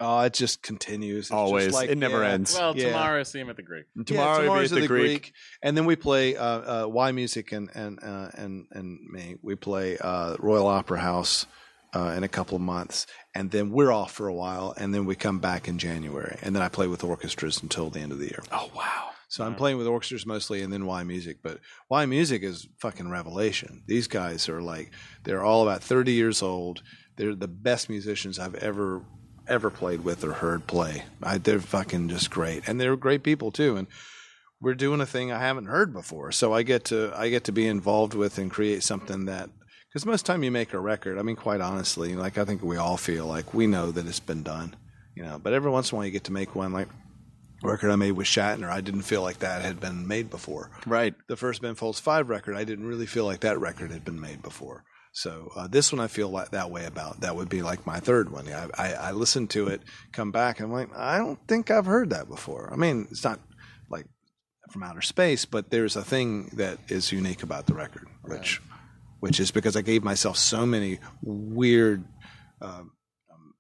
Oh, 0.04 0.20
it 0.22 0.34
just 0.34 0.62
continues. 0.62 1.20
It's 1.20 1.28
just 1.30 1.34
Always. 1.38 1.74
like- 1.74 1.90
It 1.90 1.98
never 1.98 2.24
yeah. 2.24 2.32
ends. 2.32 2.54
Well, 2.58 2.78
Yeah. 2.78 2.88
tomorrow 2.88 3.24
see 3.24 3.40
him 3.40 3.50
at 3.50 3.56
the 3.56 3.64
Greek. 3.64 3.86
Tomorrow 4.06 4.40
yeah, 4.40 4.44
you'll 4.44 4.56
be 4.56 4.64
at 4.66 4.82
the 4.82 4.88
Greek. 4.88 5.34
and 5.62 5.78
then 5.78 5.86
we 5.86 5.96
play 5.96 6.36
uh, 6.36 6.44
uh, 6.46 6.86
yMusic 6.88 7.52
and 7.56 7.70
and 7.74 8.00
uh, 8.04 8.30
and 8.36 8.66
and 8.72 9.00
me. 9.10 9.38
We 9.42 9.56
play 9.56 9.98
uh, 9.98 10.36
Royal 10.40 10.68
Opera 10.68 11.00
House 11.00 11.46
uh, 11.96 12.14
in 12.18 12.24
a 12.24 12.28
couple 12.28 12.56
of 12.56 12.62
months, 12.62 13.06
and 13.36 13.52
then 13.52 13.70
we're 13.72 13.92
off 13.92 14.12
for 14.12 14.28
a 14.28 14.34
while, 14.34 14.74
and 14.78 14.94
then 14.94 15.06
we 15.06 15.16
come 15.16 15.40
back 15.40 15.68
in 15.68 15.78
January, 15.78 16.38
and 16.42 16.56
then 16.56 16.62
I 16.64 16.68
play 16.70 16.88
with 16.88 17.04
orchestras 17.04 17.62
until 17.62 17.90
the 17.90 18.00
end 18.02 18.12
of 18.12 18.20
the 18.20 18.26
year. 18.26 18.44
Oh 18.52 18.70
wow. 18.76 19.10
So 19.30 19.44
I'm 19.44 19.56
playing 19.56 19.78
with 19.78 19.88
orchestras 19.88 20.28
mostly, 20.28 20.62
and 20.62 20.72
then 20.72 20.84
yMusic. 20.84 21.38
But 21.42 21.60
yMusic 21.92 22.44
is 22.44 22.68
fucking 22.80 23.10
revelation. 23.10 23.84
These 23.88 24.08
guys 24.08 24.48
are 24.50 24.62
like 24.62 24.92
they're 25.24 25.44
all 25.44 25.64
about 25.68 25.82
30 25.84 26.12
years 26.12 26.44
old. 26.44 26.84
They're 27.16 27.34
the 27.36 27.48
best 27.48 27.90
musicians 27.90 28.38
I've 28.38 28.56
ever 28.56 29.04
ever 29.48 29.70
played 29.70 30.03
with 30.03 30.24
or 30.24 30.34
heard 30.34 30.68
play. 30.68 31.06
I, 31.22 31.38
they're 31.38 31.60
fucking 31.60 32.10
just 32.10 32.30
great, 32.30 32.68
and 32.68 32.80
they're 32.80 32.95
great 32.95 33.24
people 33.24 33.52
too. 33.52 33.76
And 33.76 33.88
we're 34.61 34.76
doing 34.76 35.02
a 35.02 35.06
thing 35.06 35.32
I 35.32 35.40
haven't 35.40 35.65
heard 35.65 35.94
before, 35.94 36.32
so 36.32 36.53
I 36.53 36.64
get 36.64 36.86
to 36.86 37.11
I 37.15 37.30
get 37.30 37.44
to 37.45 37.52
be 37.52 37.68
involved 37.68 38.14
with 38.14 38.38
and 38.38 38.52
create 38.52 38.84
something 38.84 39.26
that. 39.26 39.49
Because 39.90 40.07
most 40.07 40.26
time 40.26 40.44
you 40.44 40.49
make 40.49 40.74
a 40.74 40.80
record, 40.80 41.20
I 41.20 41.22
mean, 41.22 41.36
quite 41.36 41.61
honestly, 41.61 42.15
like 42.15 42.40
I 42.40 42.45
think 42.45 42.64
we 42.64 42.78
all 42.78 42.98
feel 42.98 43.28
like 43.28 43.53
we 43.53 43.68
know 43.68 43.91
that 43.91 44.07
it's 44.07 44.20
been 44.20 44.41
done, 44.41 44.76
you 45.15 45.24
know. 45.24 45.38
But 45.38 45.53
every 45.53 45.70
once 45.70 45.91
in 45.91 45.95
a 45.95 45.98
while, 45.98 46.06
you 46.06 46.11
get 46.11 46.24
to 46.24 46.34
make 46.34 46.56
one 46.56 46.74
like 46.74 46.88
record 47.64 47.91
I 47.91 47.95
made 47.95 48.11
with 48.11 48.28
Shatner, 48.28 48.70
I 48.70 48.82
didn't 48.82 49.03
feel 49.03 49.22
like 49.22 49.40
that 49.40 49.61
had 49.61 49.80
been 49.80 50.07
made 50.07 50.30
before. 50.30 50.70
Right. 50.86 51.15
The 51.28 51.38
first 51.38 51.61
Ben 51.61 51.76
Folds 51.76 51.99
5 51.99 52.30
record, 52.30 52.56
I 52.56 52.64
didn't 52.64 52.86
really 52.86 53.06
feel 53.06 53.26
like 53.26 53.40
that 53.41 53.60
record 53.60 53.91
had 53.91 54.03
been 54.03 54.20
made 54.20 54.41
before. 54.41 54.84
So 55.14 55.52
uh, 55.56 55.68
this 55.68 55.94
one 55.94 56.02
I 56.02 56.07
feel 56.07 56.30
like 56.30 56.49
that 56.52 56.72
way 56.72 56.85
about. 56.85 57.22
That 57.22 57.35
would 57.35 57.48
be 57.48 57.61
like 57.61 57.85
my 57.85 57.99
third 57.99 58.31
one. 58.31 58.52
I, 58.52 58.68
I, 58.76 58.94
I 58.94 59.11
listened 59.11 59.52
to 59.52 59.68
it, 59.68 59.81
come 60.11 60.31
back, 60.31 60.60
and 60.60 60.65
I'm 60.65 60.73
like, 60.73 60.90
I 60.95 61.19
don't 61.19 61.40
think 61.48 61.69
I've 61.69 61.85
heard 61.85 62.10
that 62.10 62.27
before. 62.27 62.73
I 62.73 62.76
mean, 62.76 63.07
it's 63.11 63.23
not 63.23 63.40
like 63.90 64.07
from 64.72 64.81
outer 64.81 65.02
space, 65.02 65.45
but 65.45 65.69
there's 65.69 65.95
a 65.95 66.03
thing 66.03 66.49
that 66.53 66.80
is 66.90 67.11
unique 67.11 67.44
about 67.44 67.68
the 67.68 67.76
record, 67.76 68.07
which 68.23 68.60
which 69.19 69.40
is 69.40 69.52
because 69.52 69.77
I 69.77 69.81
gave 69.81 70.03
myself 70.03 70.35
so 70.35 70.65
many 70.65 70.99
weird 71.22 72.03
um, 72.60 72.91
um, 73.31 73.53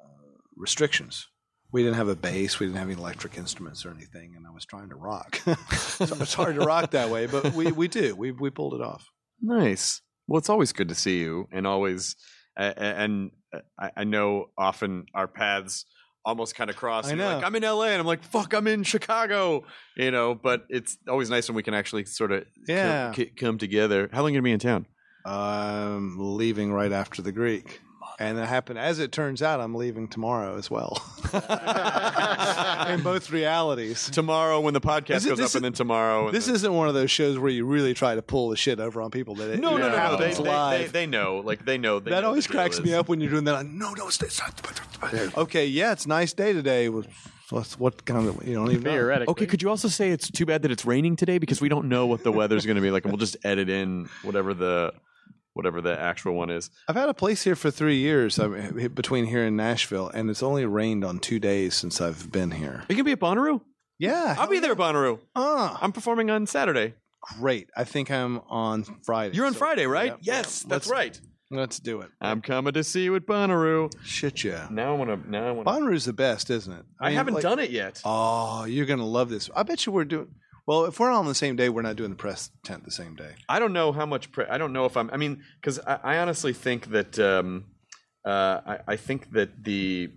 uh, 0.00 0.38
restrictions. 0.56 1.26
We 1.72 1.82
didn't 1.82 1.96
have 1.96 2.08
a 2.08 2.14
bass, 2.14 2.60
we 2.60 2.66
didn't 2.66 2.78
have 2.78 2.88
any 2.88 2.98
electric 2.98 3.36
instruments 3.36 3.84
or 3.84 3.90
anything, 3.90 4.34
and 4.36 4.46
I 4.46 4.50
was 4.50 4.64
trying 4.64 4.90
to 4.90 4.94
rock. 4.94 5.36
so 5.76 6.04
it's 6.20 6.34
hard 6.34 6.54
to 6.54 6.60
rock 6.64 6.92
that 6.92 7.10
way, 7.10 7.26
but 7.26 7.52
we, 7.52 7.72
we 7.72 7.88
do. 7.88 8.14
We 8.14 8.30
we 8.30 8.50
pulled 8.50 8.74
it 8.74 8.80
off. 8.80 9.10
Nice. 9.42 10.02
Well, 10.28 10.38
it's 10.38 10.48
always 10.50 10.72
good 10.72 10.88
to 10.88 10.94
see 10.94 11.18
you, 11.20 11.48
and 11.52 11.66
always, 11.66 12.16
and 12.56 13.30
uh, 13.54 13.60
I, 13.78 13.90
I 13.98 14.04
know 14.04 14.46
often 14.58 15.06
our 15.14 15.28
paths 15.28 15.84
almost 16.24 16.56
kind 16.56 16.68
of 16.68 16.76
cross. 16.76 17.08
I 17.08 17.14
know. 17.14 17.36
Like, 17.36 17.44
I'm 17.44 17.54
in 17.54 17.62
LA, 17.62 17.84
and 17.84 18.00
I'm 18.00 18.06
like, 18.06 18.24
fuck, 18.24 18.52
I'm 18.52 18.66
in 18.66 18.82
Chicago. 18.82 19.64
You 19.96 20.10
know, 20.10 20.34
but 20.34 20.64
it's 20.68 20.98
always 21.08 21.30
nice 21.30 21.48
when 21.48 21.54
we 21.54 21.62
can 21.62 21.74
actually 21.74 22.04
sort 22.06 22.32
of 22.32 22.44
Yeah. 22.66 23.12
come, 23.14 23.26
come 23.36 23.58
together. 23.58 24.08
How 24.12 24.22
long 24.22 24.26
are 24.26 24.30
you 24.30 24.36
gonna 24.38 24.42
be 24.42 24.52
in 24.52 24.58
town? 24.58 24.86
I'm 25.24 26.16
leaving 26.18 26.72
right 26.72 26.92
after 26.92 27.22
the 27.22 27.32
Greek. 27.32 27.80
And 28.18 28.38
it 28.38 28.46
happened, 28.46 28.78
as 28.78 28.98
it 28.98 29.12
turns 29.12 29.42
out, 29.42 29.60
I'm 29.60 29.74
leaving 29.74 30.08
tomorrow 30.08 30.56
as 30.56 30.70
well. 30.70 31.02
in 32.88 33.02
both 33.02 33.30
realities. 33.30 34.08
Tomorrow 34.10 34.60
when 34.60 34.72
the 34.72 34.80
podcast 34.80 35.16
Is 35.16 35.26
it- 35.26 35.28
goes 35.30 35.38
this 35.38 35.52
up, 35.54 35.56
and 35.56 35.64
then 35.66 35.72
tomorrow. 35.74 36.26
and 36.26 36.34
This 36.34 36.46
then- 36.46 36.54
isn't 36.54 36.72
one 36.74 36.88
of 36.88 36.94
those 36.94 37.10
shows 37.10 37.38
where 37.38 37.50
you 37.50 37.66
really 37.66 37.92
try 37.92 38.14
to 38.14 38.22
pull 38.22 38.48
the 38.48 38.56
shit 38.56 38.80
over 38.80 39.02
on 39.02 39.10
people 39.10 39.34
that 39.36 39.50
it, 39.50 39.60
no, 39.60 39.76
no, 39.76 39.76
no, 39.76 39.88
no. 39.88 39.90
They, 39.90 39.96
happens 39.98 40.38
they, 40.38 40.44
they, 40.44 40.50
live. 40.50 40.92
they 40.92 41.06
know, 41.06 41.42
like 41.44 41.64
they 41.66 41.76
know. 41.76 42.00
They 42.00 42.10
that 42.10 42.22
know 42.22 42.28
always 42.28 42.46
the 42.46 42.52
deal 42.52 42.60
cracks 42.62 42.80
me 42.80 42.90
is. 42.92 42.96
up 42.96 43.08
when 43.08 43.20
you're 43.20 43.30
doing 43.30 43.44
that. 43.44 43.52
Like, 43.52 43.66
no, 43.66 43.92
no, 43.92 44.08
stay. 44.08 44.28
Okay, 45.36 45.66
yeah, 45.66 45.92
it's 45.92 46.06
a 46.06 46.08
nice 46.08 46.32
day 46.32 46.52
today. 46.54 46.88
What, 46.88 47.06
what, 47.50 47.66
what 47.78 48.04
kind 48.06 48.26
of 48.28 48.46
you 48.48 48.54
don't 48.54 48.70
even 48.70 48.82
know. 48.82 48.90
Theoretically. 48.92 49.30
Okay, 49.32 49.46
could 49.46 49.60
you 49.62 49.68
also 49.68 49.88
say 49.88 50.10
it's 50.10 50.30
too 50.30 50.46
bad 50.46 50.62
that 50.62 50.70
it's 50.70 50.84
raining 50.86 51.16
today 51.16 51.36
because 51.38 51.60
we 51.60 51.68
don't 51.68 51.88
know 51.88 52.06
what 52.06 52.24
the 52.24 52.32
weather's 52.32 52.64
going 52.64 52.76
to 52.76 52.82
be 52.82 52.90
like, 52.90 53.04
and 53.04 53.12
we'll 53.12 53.18
just 53.18 53.36
edit 53.44 53.68
in 53.68 54.08
whatever 54.22 54.54
the 54.54 54.92
whatever 55.56 55.80
the 55.80 55.98
actual 55.98 56.34
one 56.34 56.50
is. 56.50 56.70
I've 56.86 56.96
had 56.96 57.08
a 57.08 57.14
place 57.14 57.42
here 57.44 57.56
for 57.56 57.70
three 57.70 57.96
years 57.96 58.38
I 58.38 58.46
mean, 58.46 58.88
between 58.88 59.24
here 59.26 59.44
and 59.44 59.56
Nashville, 59.56 60.08
and 60.10 60.28
it's 60.30 60.42
only 60.42 60.66
rained 60.66 61.04
on 61.04 61.18
two 61.18 61.38
days 61.40 61.74
since 61.74 62.00
I've 62.00 62.30
been 62.30 62.50
here. 62.52 62.82
Are 62.82 62.86
you 62.88 62.94
gonna 62.96 63.04
be 63.04 63.12
at 63.12 63.20
Bonnaroo? 63.20 63.60
Yeah, 63.98 64.36
I'll 64.38 64.46
be 64.48 64.58
there, 64.58 64.76
Bonnaroo. 64.76 65.18
Uh, 65.34 65.76
I'm 65.80 65.92
performing 65.92 66.30
on 66.30 66.46
Saturday. 66.46 66.94
great. 67.40 67.70
I 67.76 67.84
think 67.84 68.10
I'm 68.10 68.40
on 68.48 68.84
Friday. 69.04 69.34
You're 69.34 69.46
on 69.46 69.54
so- 69.54 69.58
Friday, 69.58 69.86
right? 69.86 70.10
Yep, 70.10 70.18
yes, 70.22 70.62
yep. 70.62 70.70
that's 70.70 70.86
Let's- 70.86 70.88
right. 70.90 71.20
Let's 71.48 71.78
do 71.78 72.00
it. 72.00 72.10
I'm 72.20 72.42
coming 72.42 72.72
to 72.72 72.82
see 72.82 73.04
you 73.04 73.14
at 73.14 73.24
Bonnaroo. 73.24 73.92
Shit, 74.04 74.42
yeah. 74.42 74.66
Now 74.68 74.94
I 74.94 74.96
want 74.98 75.10
to. 75.24 75.30
Now 75.30 75.46
I 75.46 75.50
want. 75.52 75.68
to. 75.68 75.72
Bonnaroo's 75.74 76.04
the 76.04 76.12
best, 76.12 76.50
isn't 76.50 76.72
it? 76.72 76.84
I 77.00 77.12
haven't 77.12 77.40
done 77.40 77.60
it 77.60 77.70
yet. 77.70 78.02
Oh, 78.04 78.64
you're 78.64 78.84
gonna 78.84 79.06
love 79.06 79.28
this. 79.28 79.48
I 79.54 79.62
bet 79.62 79.86
you 79.86 79.92
we're 79.92 80.04
doing. 80.04 80.26
Well, 80.66 80.84
if 80.86 80.98
we're 80.98 81.10
all 81.10 81.20
on 81.20 81.26
the 81.26 81.34
same 81.34 81.54
day, 81.54 81.68
we're 81.68 81.82
not 81.82 81.96
doing 81.96 82.10
the 82.10 82.16
press 82.16 82.50
tent 82.64 82.84
the 82.84 82.90
same 82.90 83.14
day. 83.14 83.36
I 83.48 83.58
don't 83.60 83.72
know 83.72 83.92
how 83.92 84.04
much. 84.04 84.32
Pre- 84.32 84.46
I 84.46 84.58
don't 84.58 84.72
know 84.72 84.84
if 84.84 84.96
I'm. 84.96 85.10
I 85.12 85.16
mean, 85.16 85.42
because 85.60 85.78
I, 85.78 85.98
I 86.02 86.18
honestly 86.18 86.52
think 86.52 86.90
that. 86.90 87.18
Um, 87.18 87.66
uh, 88.24 88.60
I, 88.66 88.78
I 88.88 88.96
think 88.96 89.30
that 89.32 89.62
the 89.62 90.10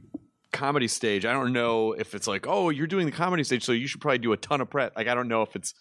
comedy 0.51 0.87
stage. 0.87 1.25
I 1.25 1.33
don't 1.33 1.53
know 1.53 1.93
if 1.93 2.15
it's 2.15 2.27
like, 2.27 2.47
oh, 2.47 2.71
you're 2.71 2.87
doing 2.87 3.05
the 3.05 3.11
comedy 3.11 3.43
stage, 3.43 3.63
so 3.63 3.71
you 3.71 3.85
should 3.85 4.01
probably 4.01 4.17
do 4.17 4.33
a 4.33 4.37
ton 4.37 4.61
of 4.61 4.69
prep. 4.69 4.95
Like, 4.95 5.07
I 5.07 5.13
don't 5.13 5.27
know 5.27 5.43
if 5.43 5.55
it's 5.55 5.75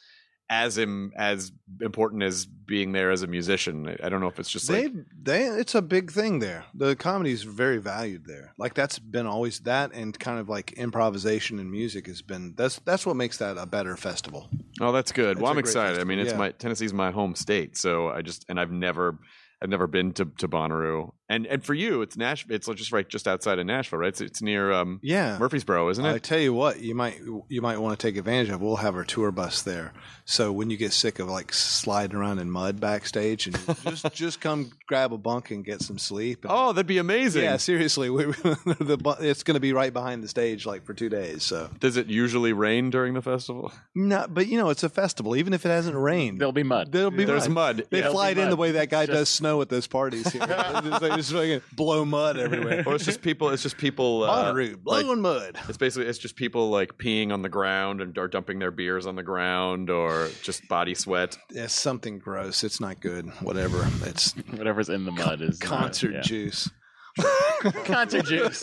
as 0.50 0.78
Im- 0.78 1.12
as 1.16 1.52
important 1.80 2.22
as 2.22 2.46
being 2.46 2.92
there 2.92 3.10
as 3.10 3.22
a 3.22 3.26
musician. 3.26 3.86
I- 3.88 4.06
I 4.06 4.08
don't 4.08 4.20
know 4.20 4.28
if 4.28 4.38
it's 4.38 4.50
just 4.50 4.68
They, 4.68 4.84
like. 4.84 4.92
they, 5.22 5.44
it's 5.46 5.74
a 5.74 5.82
big 5.82 6.10
thing 6.10 6.38
there. 6.38 6.64
The 6.74 6.96
comedy's 6.96 7.42
very 7.42 7.78
valued 7.78 8.24
there. 8.26 8.54
Like 8.58 8.74
that's 8.74 8.98
been 8.98 9.26
always 9.26 9.60
that, 9.60 9.92
and 9.92 10.18
kind 10.18 10.38
of 10.38 10.48
like 10.48 10.72
improvisation 10.72 11.58
and 11.58 11.70
music 11.70 12.06
has 12.06 12.22
been. 12.22 12.54
That's 12.56 12.78
that's 12.80 13.04
what 13.04 13.16
makes 13.16 13.38
that 13.38 13.58
a 13.58 13.66
better 13.66 13.96
festival. 13.96 14.48
Oh, 14.80 14.92
that's 14.92 15.12
good. 15.12 15.32
It's 15.32 15.40
well, 15.40 15.52
I'm 15.52 15.58
excited. 15.58 15.98
I 16.00 16.04
mean, 16.04 16.18
it's 16.18 16.32
yeah. 16.32 16.38
my 16.38 16.50
Tennessee's 16.52 16.92
my 16.92 17.10
home 17.10 17.34
state, 17.34 17.76
so 17.76 18.08
I 18.08 18.22
just 18.22 18.46
and 18.48 18.58
I've 18.58 18.72
never. 18.72 19.18
I've 19.60 19.68
never 19.70 19.88
been 19.88 20.12
to, 20.12 20.24
to 20.38 20.46
Bonnaroo, 20.46 21.10
and 21.28 21.46
and 21.46 21.64
for 21.64 21.74
you, 21.74 22.02
it's 22.02 22.16
Nashville. 22.16 22.56
It's 22.56 22.66
just 22.68 22.92
right 22.92 23.08
just 23.08 23.28
outside 23.28 23.58
of 23.58 23.66
Nashville, 23.66 23.98
right? 23.98 24.08
It's, 24.08 24.20
it's 24.20 24.42
near 24.42 24.72
um, 24.72 25.00
Yeah, 25.02 25.36
Murfreesboro, 25.38 25.88
isn't 25.90 26.04
it? 26.04 26.12
I 26.14 26.18
tell 26.18 26.38
you 26.38 26.52
what, 26.54 26.80
you 26.80 26.94
might 26.94 27.20
you 27.48 27.60
might 27.62 27.78
want 27.78 27.98
to 27.98 28.06
take 28.06 28.16
advantage 28.16 28.48
of. 28.50 28.60
We'll 28.60 28.76
have 28.76 28.94
our 28.94 29.04
tour 29.04 29.30
bus 29.30 29.62
there, 29.62 29.92
so 30.24 30.50
when 30.52 30.70
you 30.70 30.76
get 30.76 30.92
sick 30.92 31.18
of 31.18 31.28
like 31.28 31.52
sliding 31.52 32.16
around 32.16 32.38
in 32.38 32.50
mud 32.50 32.80
backstage, 32.80 33.46
and 33.46 33.58
just 33.84 34.12
just 34.12 34.40
come 34.40 34.70
grab 34.86 35.12
a 35.12 35.18
bunk 35.18 35.50
and 35.50 35.64
get 35.64 35.82
some 35.82 35.98
sleep. 35.98 36.44
And- 36.44 36.52
oh, 36.54 36.72
that'd 36.72 36.86
be 36.86 36.98
amazing. 36.98 37.42
yeah, 37.44 37.56
seriously, 37.58 38.08
we, 38.10 38.24
the 38.32 39.16
it's 39.20 39.42
going 39.42 39.54
to 39.54 39.60
be 39.60 39.72
right 39.72 39.92
behind 39.92 40.22
the 40.24 40.28
stage 40.28 40.64
like 40.66 40.84
for 40.84 40.94
two 40.94 41.08
days. 41.08 41.42
So 41.42 41.68
Does 41.78 41.96
it 41.96 42.06
usually 42.06 42.52
rain 42.52 42.90
during 42.90 43.14
the 43.14 43.22
festival? 43.22 43.72
no, 43.94 44.26
but 44.28 44.46
you 44.46 44.56
know 44.58 44.70
it's 44.70 44.82
a 44.82 44.88
festival. 44.88 45.36
Even 45.36 45.52
if 45.52 45.66
it 45.66 45.70
hasn't 45.70 45.96
rained, 45.96 46.38
There'll 46.40 46.52
be 46.52 46.62
mud. 46.62 46.90
there'll 46.92 47.10
be 47.10 47.24
There's 47.24 47.48
mud. 47.48 47.84
They 47.90 48.00
Yeah, 48.00 48.10
fly 48.10 48.28
it 48.28 48.32
it'll 48.32 48.44
in 48.44 48.50
the 48.50 48.56
way 48.56 48.72
that 48.72 48.88
guy 48.90 49.06
Just- 49.06 49.14
does 49.16 49.28
snow 49.28 49.60
at 49.60 49.68
those 49.68 49.86
parties. 49.86 50.32
Here. 50.32 50.42
just, 51.18 51.32
like, 51.32 51.48
just 51.48 51.62
fucking 51.64 51.76
blow 51.76 52.04
mud 52.04 52.38
everywhere. 52.38 52.82
or 52.86 52.94
it's 52.94 53.04
just 53.04 53.22
people. 53.22 53.50
It's 53.50 53.62
just 53.62 53.76
people. 53.76 54.24
Uh, 54.24 54.52
Bonnaroo, 54.52 54.76
blowing 54.82 55.06
like, 55.08 55.18
mud. 55.18 55.58
it's 55.68 55.78
basically 55.78 56.08
it's 56.08 56.18
just 56.18 56.36
people 56.36 56.70
like 56.70 56.96
peeing 56.98 57.32
on 57.32 57.42
the 57.42 57.48
ground 57.48 58.00
and 58.00 58.16
or 58.18 58.28
dumping 58.28 58.58
their 58.58 58.70
beers 58.70 59.06
on 59.06 59.16
the 59.16 59.22
ground 59.22 59.90
or 59.90 60.28
just 60.42 60.66
body 60.68 60.94
sweat. 60.94 61.36
It's 61.50 61.72
something 61.74 62.18
gross. 62.18 62.64
It's 62.64 62.80
not 62.80 63.00
good. 63.00 63.26
Whatever. 63.42 63.86
It's 64.04 64.32
Whatever's 64.56 64.88
in 64.88 65.04
the 65.04 65.12
mud 65.12 65.40
is 65.42 65.60
not- 65.60 65.68
concert 65.68 66.12
yeah. 66.14 66.20
juice. 66.22 66.70
Concert 67.84 68.26
juice. 68.26 68.62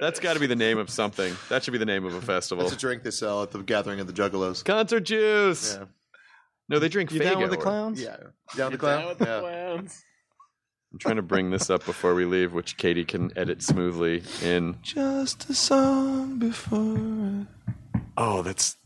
That's 0.00 0.20
got 0.20 0.34
to 0.34 0.40
be 0.40 0.46
the 0.46 0.54
name 0.56 0.78
of 0.78 0.90
something. 0.90 1.34
That 1.48 1.64
should 1.64 1.72
be 1.72 1.78
the 1.78 1.84
name 1.86 2.04
of 2.04 2.14
a 2.14 2.20
festival. 2.20 2.64
It's 2.64 2.74
a 2.74 2.78
drink 2.78 3.02
they 3.02 3.10
sell 3.10 3.42
at 3.42 3.50
the 3.50 3.58
gathering 3.62 3.98
of 4.00 4.06
the 4.06 4.12
Juggalos. 4.12 4.64
Concert 4.64 5.00
juice. 5.00 5.76
Yeah. 5.78 5.86
No, 6.68 6.78
they 6.78 6.88
drink 6.88 7.10
You 7.12 7.20
Faygo. 7.20 7.24
down 7.32 7.40
with 7.42 7.50
the 7.50 7.56
or- 7.56 7.62
clowns? 7.62 8.00
Yeah. 8.00 8.16
Down 8.56 8.72
the 8.72 8.78
Down 8.78 8.78
clown? 8.78 9.06
with 9.08 9.18
the 9.18 9.24
clowns. 9.24 10.04
I'm 10.94 10.98
trying 10.98 11.16
to 11.16 11.22
bring 11.22 11.50
this 11.50 11.70
up 11.70 11.84
before 11.84 12.14
we 12.14 12.24
leave, 12.24 12.52
which 12.54 12.76
Katie 12.76 13.04
can 13.04 13.36
edit 13.36 13.64
smoothly 13.64 14.22
in. 14.44 14.76
Just 14.80 15.50
a 15.50 15.54
song 15.54 16.38
before. 16.38 17.48
Oh, 18.16 18.42
that's 18.42 18.76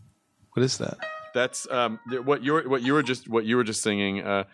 What 0.55 0.63
is 0.63 0.79
that? 0.79 0.97
that's 1.35 1.71
um 1.71 2.01
what 2.25 2.43
you 2.43 2.55
were 2.55 2.63
what 2.67 2.81
you 2.81 2.95
were 2.95 3.03
just 3.03 3.29
what 3.29 3.45
you 3.45 3.57
were 3.57 3.63
just 3.65 3.83
singing. 3.83 4.23
Uh, 4.23 4.45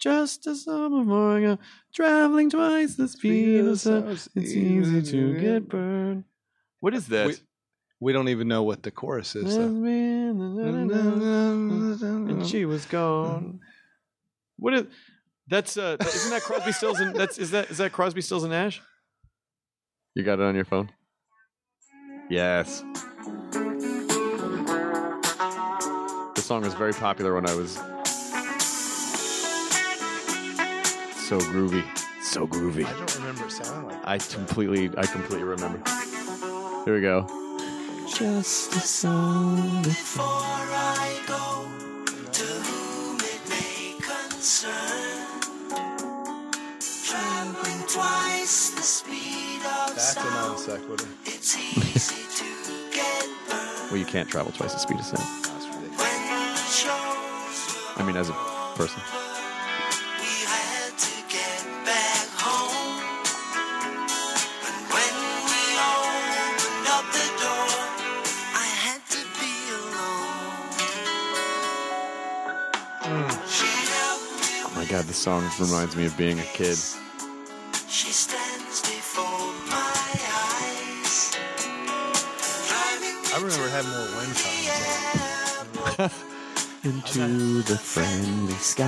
just 0.00 0.48
a 0.48 0.56
summer 0.56 1.04
morning, 1.04 1.56
traveling 1.94 2.50
twice 2.50 2.96
the 2.96 3.06
speed 3.06 3.60
of 3.60 3.78
sound. 3.78 4.08
It's 4.08 4.28
easy 4.34 5.00
to 5.12 5.38
get 5.38 5.68
burned. 5.68 6.24
What 6.80 6.94
is 6.94 7.06
that? 7.06 7.28
We, 7.28 7.36
we 8.00 8.12
don't 8.12 8.28
even 8.28 8.48
know 8.48 8.64
what 8.64 8.82
the 8.82 8.90
chorus 8.90 9.36
is. 9.36 9.56
Though. 9.56 9.66
and 12.28 12.44
she 12.44 12.64
was 12.64 12.84
gone. 12.86 13.60
What 14.56 14.74
is 14.74 14.86
that's 15.48 15.76
uh 15.76 15.96
isn't 16.00 16.30
that 16.30 16.42
Crosby 16.42 16.72
Stills 16.72 17.00
and 17.00 17.14
that's 17.14 17.38
is 17.38 17.50
that 17.50 17.70
is 17.70 17.78
that 17.78 17.92
Crosby 17.92 18.20
Stills 18.20 18.44
and 18.44 18.52
Nash? 18.52 18.80
You 20.14 20.22
got 20.22 20.38
it 20.38 20.44
on 20.44 20.54
your 20.54 20.64
phone? 20.64 20.90
Yes. 22.30 22.82
This 26.34 26.44
song 26.46 26.62
was 26.62 26.74
very 26.74 26.92
popular 26.92 27.34
when 27.34 27.48
I 27.48 27.54
was 27.54 27.74
so 31.28 31.38
groovy. 31.38 31.84
So 32.22 32.46
groovy. 32.46 32.86
I 32.86 32.92
don't 32.92 33.14
remember 33.18 33.44
it 33.46 33.52
sounding 33.52 33.88
like. 33.90 34.06
I 34.06 34.18
completely 34.18 34.90
I 34.96 35.06
completely 35.06 35.44
remember. 35.44 35.82
Here 36.84 36.94
we 36.94 37.00
go. 37.00 37.26
Just 38.06 38.72
a 38.76 38.80
song 38.80 39.82
Before 39.82 40.24
I 40.26 41.20
go, 41.26 41.66
to 42.32 42.44
whom 42.44 43.16
it 43.20 43.48
may 43.48 43.96
concern, 43.98 44.73
That's 48.84 50.14
a 50.14 50.24
non 50.24 50.58
sequitur. 50.58 51.06
to 51.24 51.30
get 52.92 53.24
burned 53.48 53.88
Well, 53.90 53.96
you 53.96 54.04
can't 54.04 54.28
travel 54.28 54.52
twice 54.52 54.74
the 54.74 54.78
speed 54.78 54.98
of 54.98 55.06
sound. 55.06 55.24
when 55.24 55.96
the 55.96 56.56
shows 56.68 56.92
were 57.96 57.96
I 57.96 58.02
mean, 58.06 58.14
as 58.14 58.28
a 58.28 58.34
person. 58.76 59.00
We 60.20 60.44
to 61.00 61.16
get 61.32 61.64
back 61.86 62.28
home. 62.36 63.00
But 64.60 64.76
when 64.92 65.14
we 65.48 65.62
opened 65.80 66.84
up 66.92 67.08
the 67.08 67.24
door, 67.40 67.72
I 68.52 68.68
had 68.84 69.00
to 69.16 69.20
be 69.40 69.54
alone. 69.80 70.76
She 73.48 73.64
helped 73.96 74.28
me 74.44 74.60
Oh 74.66 74.72
my 74.76 74.84
god, 74.84 75.06
this 75.06 75.16
song 75.16 75.48
reminds 75.58 75.96
me 75.96 76.04
of 76.04 76.14
being 76.18 76.38
a 76.38 76.44
kid. 76.52 76.76
Into 86.84 87.62
the 87.62 87.78
friendly 87.78 88.52
sky. 88.56 88.86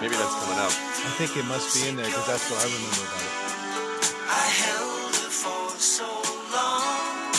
Maybe 0.00 0.14
that's 0.14 0.34
coming 0.40 0.58
up. 0.58 0.72
I 0.72 1.12
think 1.18 1.36
it 1.36 1.44
must 1.44 1.74
be 1.74 1.86
in 1.86 1.96
there 1.96 2.06
because 2.06 2.26
that's 2.26 2.50
what 2.50 2.60
I 2.60 2.64
remember 2.64 3.04
about 3.04 3.20
it. 3.20 3.28
I 4.26 4.48
held 4.64 5.14
her 5.16 5.28
for 5.28 5.68
so 5.78 6.08
long. 6.48 7.32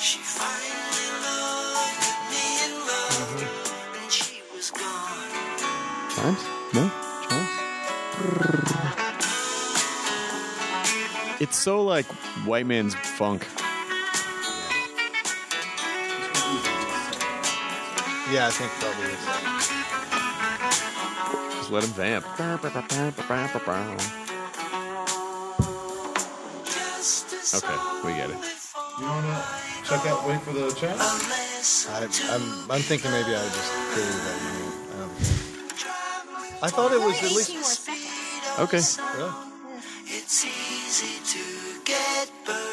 She 0.00 0.18
finally 0.18 1.06
looked 1.22 2.02
at 2.02 2.18
me 2.32 2.42
in 2.66 2.74
love, 2.90 3.46
and 4.02 4.10
she 4.10 4.42
was 4.52 4.72
gone. 4.72 5.22
Chimes? 6.10 6.42
No? 6.74 6.90
Chimes? 7.28 7.62
It's 11.40 11.56
so 11.56 11.80
like 11.80 12.06
white 12.44 12.66
man's 12.66 12.96
funk. 12.96 13.46
Yeah, 18.32 18.46
I 18.46 18.50
think 18.50 18.72
probably 18.80 19.12
is. 19.12 19.20
Uh, 19.28 19.36
just 21.52 21.70
let 21.70 21.84
him 21.84 21.90
vamp. 21.90 22.24
Okay, 27.54 27.76
we 28.02 28.14
get 28.16 28.30
it. 28.30 28.40
You 28.98 29.04
want 29.04 29.26
to 29.26 29.36
check 29.84 30.06
out, 30.06 30.26
wait 30.26 30.40
for 30.40 30.54
the 30.54 30.72
chat? 30.72 30.96
I, 30.98 32.08
I'm, 32.32 32.70
I'm 32.70 32.80
thinking 32.80 33.10
maybe 33.10 33.34
I 33.34 33.42
would 33.42 33.52
just 33.52 33.70
do 33.94 34.00
that. 34.00 34.40
I, 34.88 34.96
don't 34.96 35.12
I 36.62 36.68
thought 36.68 36.92
it 36.92 37.00
was 37.02 37.22
at 37.22 37.32
least. 37.32 37.90
Okay. 38.58 38.80
Really? 39.18 39.32
It's 40.06 40.44
easy 40.46 41.20
to 41.36 41.44
get 41.84 42.30
burned. 42.46 42.72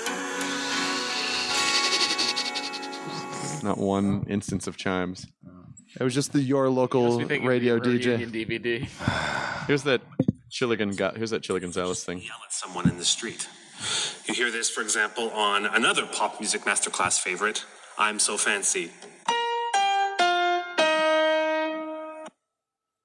Not 3.62 3.78
one 3.78 4.26
instance 4.30 4.68
of 4.68 4.78
chimes. 4.78 5.28
It 6.00 6.04
was 6.04 6.14
just 6.14 6.32
the 6.32 6.40
your 6.42 6.70
local 6.70 7.04
Must 7.04 7.18
be 7.20 7.26
thinking 7.26 7.46
of 7.46 7.50
radio 7.50 7.78
DJ. 7.80 8.26
DVD. 8.32 8.84
Here's 9.68 9.84
that 9.84 10.02
Chilligan 10.50 10.96
got. 10.96 11.18
Here's 11.18 11.32
that 11.32 11.42
Chilligan 11.44 11.62
Gonzales 11.74 12.04
thing. 12.04 12.20
yell 12.20 12.38
at 12.46 12.54
someone 12.54 12.88
in 12.88 12.98
the 12.98 13.06
street. 13.06 13.50
You 14.26 14.34
hear 14.34 14.50
this, 14.52 14.70
for 14.70 14.82
example, 14.82 15.30
on 15.32 15.66
another 15.66 16.06
pop 16.06 16.40
music 16.40 16.62
masterclass 16.62 17.20
favorite, 17.20 17.66
I'm 17.98 18.20
So 18.20 18.38
Fancy. 18.38 18.92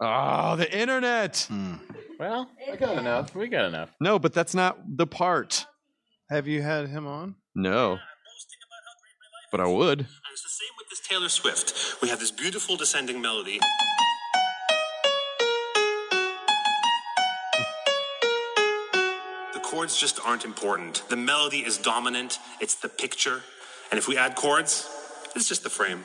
Oh, 0.00 0.56
the 0.56 0.68
internet. 0.76 1.46
Hmm. 1.48 1.74
Well, 2.18 2.48
I 2.70 2.76
got 2.76 2.98
enough. 2.98 3.34
We 3.34 3.48
got 3.48 3.66
enough. 3.66 3.90
No, 4.00 4.18
but 4.18 4.32
that's 4.32 4.54
not 4.54 4.78
the 4.86 5.06
part. 5.06 5.66
Have 6.30 6.46
you 6.46 6.62
had 6.62 6.88
him 6.88 7.06
on? 7.06 7.34
No. 7.54 7.98
But 9.54 9.60
I 9.60 9.66
would. 9.68 10.00
And 10.00 10.08
it's 10.32 10.42
the 10.42 10.48
same 10.48 10.74
with 10.76 10.90
this 10.90 10.98
Taylor 10.98 11.28
Swift. 11.28 12.02
We 12.02 12.08
have 12.08 12.18
this 12.18 12.32
beautiful 12.32 12.74
descending 12.74 13.20
melody. 13.22 13.60
The 19.52 19.60
chords 19.62 19.96
just 19.96 20.18
aren't 20.26 20.44
important. 20.44 21.08
The 21.08 21.14
melody 21.14 21.58
is 21.58 21.78
dominant, 21.78 22.40
it's 22.58 22.74
the 22.74 22.88
picture. 22.88 23.42
And 23.92 23.98
if 23.98 24.08
we 24.08 24.18
add 24.18 24.34
chords, 24.34 24.90
it's 25.36 25.46
just 25.48 25.62
the 25.62 25.70
frame. 25.70 26.02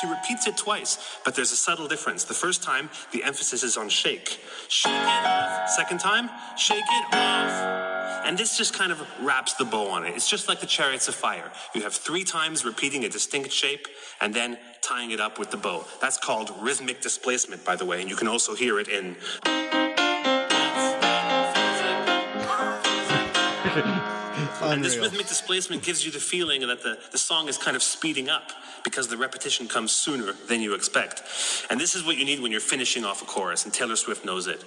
She 0.00 0.06
repeats 0.06 0.46
it 0.46 0.56
twice, 0.56 0.98
but 1.24 1.34
there's 1.34 1.52
a 1.52 1.56
subtle 1.56 1.88
difference. 1.88 2.24
The 2.24 2.34
first 2.34 2.62
time, 2.62 2.90
the 3.12 3.24
emphasis 3.24 3.62
is 3.62 3.76
on 3.76 3.88
shake. 3.88 4.40
Shake 4.68 4.92
it 4.92 5.26
off. 5.26 5.70
Second 5.70 6.00
time, 6.00 6.30
shake 6.56 6.78
it 6.78 7.14
off. 7.14 8.26
And 8.26 8.36
this 8.36 8.58
just 8.58 8.74
kind 8.74 8.90
of 8.90 9.00
wraps 9.22 9.54
the 9.54 9.64
bow 9.64 9.88
on 9.88 10.04
it. 10.04 10.14
It's 10.16 10.28
just 10.28 10.48
like 10.48 10.60
the 10.60 10.66
chariots 10.66 11.08
of 11.08 11.14
fire. 11.14 11.50
You 11.74 11.82
have 11.82 11.94
three 11.94 12.24
times 12.24 12.64
repeating 12.64 13.04
a 13.04 13.08
distinct 13.08 13.52
shape 13.52 13.86
and 14.20 14.34
then 14.34 14.58
tying 14.82 15.12
it 15.12 15.20
up 15.20 15.38
with 15.38 15.50
the 15.50 15.56
bow. 15.56 15.84
That's 16.00 16.18
called 16.18 16.52
rhythmic 16.60 17.00
displacement, 17.00 17.64
by 17.64 17.76
the 17.76 17.84
way, 17.84 18.00
and 18.00 18.10
you 18.10 18.16
can 18.16 18.28
also 18.28 18.54
hear 18.54 18.80
it 18.80 18.88
in. 18.88 19.16
And 24.62 24.84
this 24.84 24.96
rhythmic 24.96 25.26
displacement 25.26 25.82
gives 25.82 26.04
you 26.04 26.10
the 26.10 26.20
feeling 26.20 26.66
that 26.66 26.82
the, 26.82 26.98
the 27.12 27.18
song 27.18 27.48
is 27.48 27.58
kind 27.58 27.76
of 27.76 27.82
speeding 27.82 28.28
up 28.28 28.52
because 28.84 29.08
the 29.08 29.16
repetition 29.16 29.68
comes 29.68 29.92
sooner 29.92 30.32
than 30.32 30.60
you 30.60 30.74
expect. 30.74 31.22
And 31.70 31.80
this 31.80 31.94
is 31.94 32.04
what 32.04 32.16
you 32.16 32.24
need 32.24 32.40
when 32.40 32.52
you're 32.52 32.60
finishing 32.60 33.04
off 33.04 33.22
a 33.22 33.24
chorus, 33.24 33.64
and 33.64 33.74
Taylor 33.74 33.96
Swift 33.96 34.24
knows 34.24 34.46
it. 34.46 34.62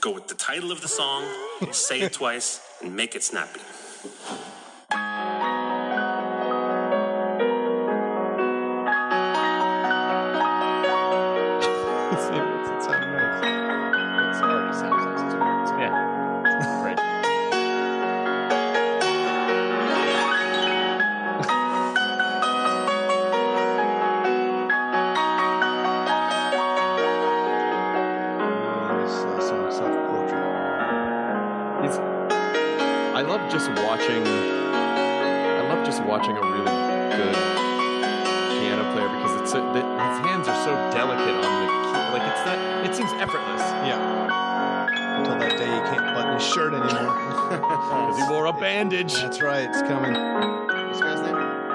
Go 0.00 0.12
with 0.12 0.28
the 0.28 0.34
title 0.34 0.70
of 0.70 0.80
the 0.80 0.88
song, 0.88 1.24
say 1.72 2.00
it 2.00 2.12
twice, 2.12 2.60
and 2.82 2.94
make 2.94 3.14
it 3.14 3.22
snappy. 3.22 3.60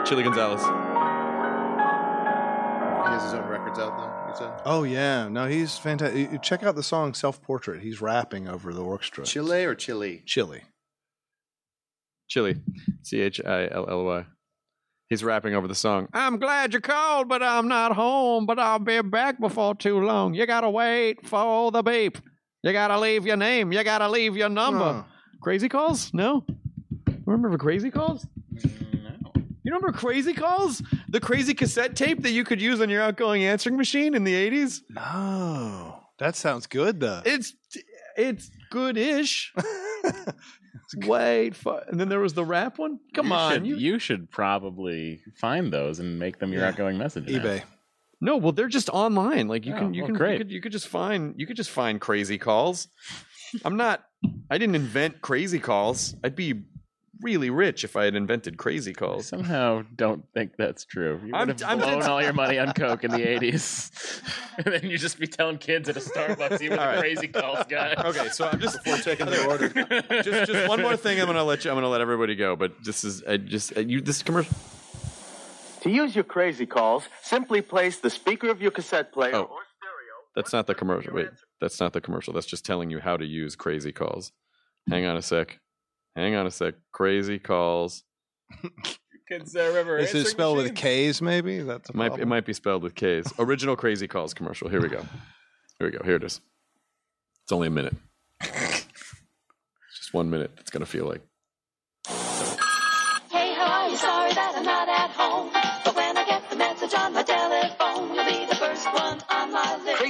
Chilly 0.10 0.23
Gonzales. 0.23 0.61
He 0.61 0.68
has 3.14 3.23
his 3.26 3.34
own 3.36 3.48
records 3.48 3.77
out, 3.77 3.95
though. 3.95 4.11
You 4.27 4.36
said 4.36 4.60
Oh 4.65 4.81
yeah, 4.81 5.27
no, 5.27 5.45
he's 5.45 5.77
fantastic. 5.77 6.41
Check 6.41 6.64
out 6.64 6.76
the 6.76 6.81
song 6.81 7.14
"Self 7.14 7.40
Portrait." 7.44 7.84
He's 7.84 8.02
rapping 8.02 8.48
over 8.48 8.73
the 8.73 8.81
orchestra. 8.81 9.23
Chile 9.23 9.65
or 9.65 9.76
Chile? 9.76 10.23
Chili. 10.26 10.64
Chili. 12.27 12.56
C 13.03 13.22
H 13.22 13.40
I 13.45 13.68
L 13.68 13.88
L 13.88 14.03
Y. 14.03 14.26
He's 15.10 15.23
rapping 15.23 15.53
over 15.53 15.68
the 15.68 15.76
song. 15.76 16.07
I'm 16.11 16.40
glad 16.40 16.73
you 16.73 16.80
called, 16.80 17.30
but 17.30 17.44
I'm 17.44 17.68
not 17.68 17.91
home. 17.91 18.48
But 18.48 18.57
I'll 18.57 18.80
be 18.80 18.99
back 19.03 19.40
before 19.40 19.76
too 19.76 19.99
long. 19.99 20.34
You 20.34 20.48
gotta 20.48 20.72
wait 20.72 21.23
for 21.27 21.72
the 21.72 21.84
beep. 21.84 22.18
You 22.64 22.72
gotta 22.72 22.99
leave 22.99 23.27
your 23.27 23.38
name. 23.38 23.72
You 23.72 23.84
gotta 23.84 24.10
leave 24.10 24.36
your 24.36 24.49
number. 24.49 25.06
Crazy 25.44 25.69
calls? 25.69 26.11
No. 26.15 26.48
Remember 27.27 27.60
crazy 27.60 27.91
calls? 27.91 28.26
No. 29.70 29.76
You 29.76 29.80
remember 29.82 29.98
crazy 29.98 30.34
calls? 30.34 30.82
The 31.10 31.20
crazy 31.20 31.54
cassette 31.54 31.96
tape 31.96 32.22
that 32.24 32.32
you 32.32 32.44
could 32.44 32.62
use 32.62 32.82
on 32.82 32.90
your 32.90 33.02
outgoing 33.02 33.44
answering 33.44 33.78
machine 33.78 34.16
in 34.16 34.24
the 34.24 34.34
80s? 34.34 34.82
No, 34.90 36.00
that 36.18 36.36
sounds 36.36 36.66
good 36.68 37.00
though. 37.00 37.22
It's 37.26 37.54
it's 38.18 38.50
good-ish. 38.72 39.54
it's 40.04 40.96
Wait 41.08 41.56
for 41.56 41.82
and 41.88 42.00
then 42.00 42.10
there 42.10 42.20
was 42.20 42.34
the 42.34 42.44
rap 42.44 42.78
one. 42.80 43.00
Come 43.14 43.28
You 43.28 43.34
on, 43.34 43.54
should- 43.54 43.68
you, 43.68 43.76
you 43.76 44.00
should 44.00 44.30
probably 44.32 45.22
find 45.38 45.72
those 45.72 46.00
and 46.00 46.18
make 46.20 46.40
them 46.40 46.52
your 46.52 46.62
Yeah. 46.64 46.70
outgoing 46.70 46.98
message. 46.98 47.28
now. 47.30 47.40
eBay. 47.40 47.64
No, 48.22 48.36
well, 48.36 48.52
they're 48.52 48.68
just 48.68 48.90
online. 48.90 49.48
Like 49.48 49.66
you 49.66 49.74
Oh, 49.74 49.78
can, 49.80 49.94
you 49.94 50.02
well, 50.02 50.08
can, 50.08 50.16
great. 50.18 50.32
You, 50.34 50.38
could, 50.40 50.52
you 50.52 50.62
could 50.62 50.72
just 50.74 50.88
find, 50.90 51.36
you 51.38 51.48
could 51.48 51.56
just 51.56 51.70
find 51.70 52.02
crazy 52.02 52.38
calls. 52.38 52.88
I'm 53.64 53.78
not. 53.78 54.04
I 54.52 54.58
didn't 54.58 54.76
invent 54.76 55.22
crazy 55.22 55.58
calls. 55.60 56.16
I'd 56.24 56.36
be 56.36 56.64
really 57.22 57.50
rich 57.50 57.84
if 57.84 57.96
I 57.96 58.06
had 58.06 58.16
invented 58.16 58.58
crazy 58.58 58.91
I 58.91 58.94
calls. 58.94 59.28
somehow 59.28 59.84
don't 59.96 60.24
think 60.34 60.54
that's 60.58 60.86
true. 60.86 61.20
You 61.26 61.34
I'm- 61.34 61.48
would 61.48 61.60
have 61.60 61.70
I'm 61.70 61.78
blown 61.80 61.96
just- 62.00 62.10
all 62.10 62.22
your 62.22 62.34
money 62.34 62.58
on 62.60 62.72
coke 62.74 63.04
in 63.04 63.12
the 63.12 63.18
'80s, 63.26 64.22
and 64.58 64.74
then 64.74 64.90
you 64.90 64.98
just 64.98 65.20
be 65.20 65.28
telling 65.28 65.58
kids 65.58 65.90
at 65.90 65.98
a 65.98 66.00
Starbucks, 66.00 66.62
"You 66.62 66.70
were 66.72 66.76
the 66.78 66.82
All 66.82 66.88
right. 66.88 67.00
crazy 67.00 67.28
calls 67.28 67.66
guy." 67.70 67.94
Okay, 68.10 68.30
so 68.30 68.48
I'm 68.48 68.60
just 68.60 68.84
Before 68.84 68.98
taking 69.00 69.26
the 69.26 69.46
order. 69.48 69.70
just 70.24 70.52
just 70.52 70.68
one 70.70 70.82
more 70.82 70.96
thing. 70.98 71.20
I'm 71.20 71.28
gonna 71.28 71.44
let 71.44 71.66
you. 71.66 71.72
I'm 71.72 71.76
gonna 71.78 71.90
let 71.90 72.02
everybody 72.02 72.36
go. 72.36 72.56
But 72.56 72.74
this 72.84 73.04
is 73.04 73.24
I 73.24 73.38
just 73.38 73.76
uh, 73.78 73.82
you. 73.82 74.02
This 74.02 74.24
commercial. 74.24 74.56
To 75.82 75.90
use 75.90 76.14
your 76.14 76.26
crazy 76.26 76.66
calls, 76.66 77.04
simply 77.22 77.62
place 77.62 78.00
the 78.00 78.10
speaker 78.10 78.50
of 78.50 78.62
your 78.62 78.72
cassette 78.72 79.14
player 79.14 79.34
Oh. 79.36 79.44
or 79.44 79.62
stereo. 79.78 80.14
That's 80.36 80.52
not 80.52 80.68
the 80.68 80.76
commercial. 80.76 81.14
Wait, 81.14 81.30
that's 81.62 81.80
not 81.80 81.94
the 81.94 82.02
commercial. 82.02 82.34
That's 82.34 82.46
just 82.48 82.66
telling 82.66 82.90
you 82.90 83.00
how 83.00 83.16
to 83.16 83.26
use 83.26 83.56
crazy 83.56 83.91
calls. 83.94 84.32
Hang 84.90 85.06
on 85.06 85.16
a 85.16 85.22
sec. 85.22 85.60
Hang 86.20 86.36
on 86.36 86.46
a 86.46 86.52
sec. 86.52 86.76
Crazy 86.91 87.40
calls. 87.40 88.04
Kids 89.30 89.56
uh, 89.56 89.68
remember 89.68 89.98
Is 89.98 90.10
it 90.10 90.18
answering 90.18 90.26
spelled 90.26 90.58
with? 90.58 90.76
K's? 90.76 91.22
Maybe 91.22 91.62
that's 91.62 91.90
a 91.90 91.94
It 91.94 91.96
might, 91.96 92.20
it 92.20 92.28
might 92.28 92.46
be 92.46 92.52
spelled 92.52 92.84
with 92.84 92.94
K's. 92.94 93.32
Original 93.40 93.78
Crazy 93.78 94.08
Calls 94.08 94.34
commercial. 94.34 94.68
Here 94.68 94.82
we 94.82 94.90
go. 94.90 95.02
Here 95.80 95.90
we 95.90 95.91
go. 95.91 96.04
Here 96.04 96.16
it 96.16 96.24
is. 96.24 96.41
It's 97.44 97.52
only 97.52 97.68
a 97.68 97.72
minute. 97.72 97.96
It's 99.91 99.98
just 99.98 100.14
one 100.14 100.30
minute. 100.30 100.52
It's 100.60 100.70
gonna 100.70 100.86
feel 100.86 101.06
like. 101.08 101.22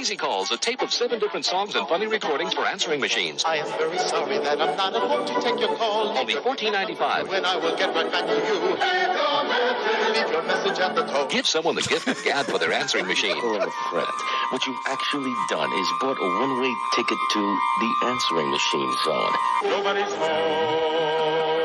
Crazy 0.00 0.16
Calls, 0.16 0.50
a 0.50 0.56
tape 0.56 0.80
of 0.80 0.90
seven 0.90 1.18
different 1.18 1.44
songs 1.44 1.74
and 1.74 1.86
funny 1.86 2.06
recordings 2.06 2.54
for 2.54 2.64
answering 2.64 3.02
machines. 3.02 3.44
I 3.44 3.56
am 3.56 3.66
very 3.76 3.98
sorry 3.98 4.38
that 4.38 4.58
I'm 4.58 4.74
not 4.74 4.94
at 4.96 5.02
home 5.02 5.26
to 5.26 5.34
take 5.42 5.60
your 5.60 5.76
call. 5.76 6.16
Only 6.16 6.36
fourteen 6.36 6.72
ninety 6.72 6.94
five. 6.94 7.28
When 7.28 7.44
I 7.44 7.56
will 7.56 7.76
get 7.76 7.94
right 7.94 8.10
back 8.10 8.24
to 8.24 8.32
you. 8.32 8.54
Leave 8.80 9.12
your 9.12 9.44
message, 9.44 10.16
leave 10.16 10.30
your 10.32 10.42
message 10.44 10.78
at 10.80 10.94
the 10.96 11.02
tone. 11.04 11.28
Give 11.28 11.46
someone 11.46 11.74
the 11.74 11.82
gift 11.82 12.08
of 12.08 12.16
gab 12.24 12.46
for 12.46 12.58
their 12.58 12.72
answering 12.72 13.06
machine. 13.08 13.38
Fred, 13.38 14.08
what 14.48 14.66
you've 14.66 14.80
actually 14.86 15.34
done 15.50 15.70
is 15.70 15.88
bought 16.00 16.16
a 16.16 16.28
one-way 16.48 16.74
ticket 16.96 17.18
to 17.32 17.58
the 17.80 17.94
answering 18.08 18.50
machine 18.50 18.92
zone. 19.04 19.32
Nobody's 19.64 20.14
home. 20.16 21.60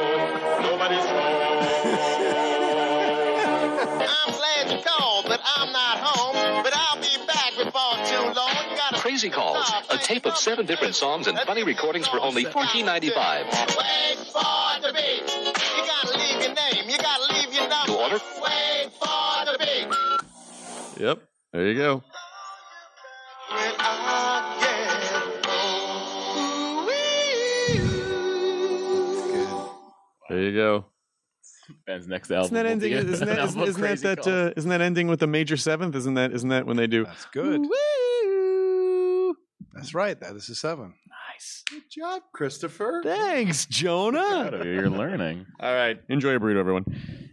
Nobody's 0.62 1.06
home. 1.08 2.76
I'm 4.04 4.34
glad 4.36 4.72
you 4.72 4.84
called, 4.84 5.24
but 5.26 5.40
I'm 5.56 5.72
not 5.72 6.00
home. 6.04 6.64
But 6.64 6.74
I'll 6.76 7.00
Crazy 8.96 9.30
Calls, 9.30 9.72
a 9.90 9.98
tape 9.98 10.26
of 10.26 10.38
seven 10.38 10.66
different 10.66 10.96
songs 10.96 11.28
and 11.28 11.38
funny 11.40 11.64
recordings 11.64 12.08
for 12.08 12.20
only 12.22 12.46
fourteen 12.46 12.86
ninety 12.86 13.10
five. 13.10 13.46
wait 13.48 14.18
for 14.32 14.80
the 14.82 14.94
beat. 14.94 15.22
You 15.36 15.54
gotta 15.86 16.18
leave 16.18 16.42
your 16.42 16.54
name. 16.54 16.90
You 16.90 16.98
gotta 16.98 17.34
leave 17.34 17.54
your 17.54 17.68
number. 17.68 17.92
To 17.92 17.98
order? 17.98 18.20
Wait 18.42 18.92
for 18.94 19.46
the 19.46 19.58
beat. 19.60 21.04
Yep. 21.04 21.22
There 21.52 21.68
you 21.68 21.76
go. 21.78 22.04
When 23.50 23.76
I 23.80 24.58
get 24.60 24.76
There 30.30 30.40
you 30.42 30.54
go. 30.54 30.86
Ben's 31.86 32.08
next 32.08 32.32
album. 32.32 32.46
Isn't 32.46 32.56
that 32.56 32.66
ending? 32.66 32.90
be 32.92 32.96
a- 32.96 33.00
Isn't 33.00 33.28
an 33.30 33.36
that, 33.36 33.40
album 33.40 33.62
isn't, 33.64 33.84
isn't 33.84 34.04
that 34.04 34.24
that? 34.24 34.48
Uh, 34.50 34.54
isn't 34.58 34.70
that 34.70 34.82
ending 34.82 35.08
with 35.08 35.20
the 35.20 35.28
major 35.28 35.58
seventh? 35.58 35.96
Isn't 35.96 36.16
that? 36.16 36.32
Isn't 36.34 36.50
that 36.50 36.66
when 36.66 36.78
they 36.78 36.88
do? 36.88 37.06
That's 37.06 37.26
good. 37.26 37.62
Woo! 37.62 39.36
That's 39.74 39.94
right. 39.94 40.20
That 40.20 40.36
is 40.36 40.50
a 40.50 40.56
seven. 40.56 40.94
Nice. 41.34 41.64
Good 41.70 41.84
job, 41.90 42.22
Christopher. 42.34 43.02
Thanks, 43.04 43.66
Jonah. 43.66 44.62
you, 44.64 44.72
You're 44.72 44.90
learning. 44.90 45.46
All 45.60 45.74
right. 45.74 46.00
Enjoy 46.10 46.32
your 46.32 46.40
burrito, 46.40 46.60
everyone. 46.60 46.86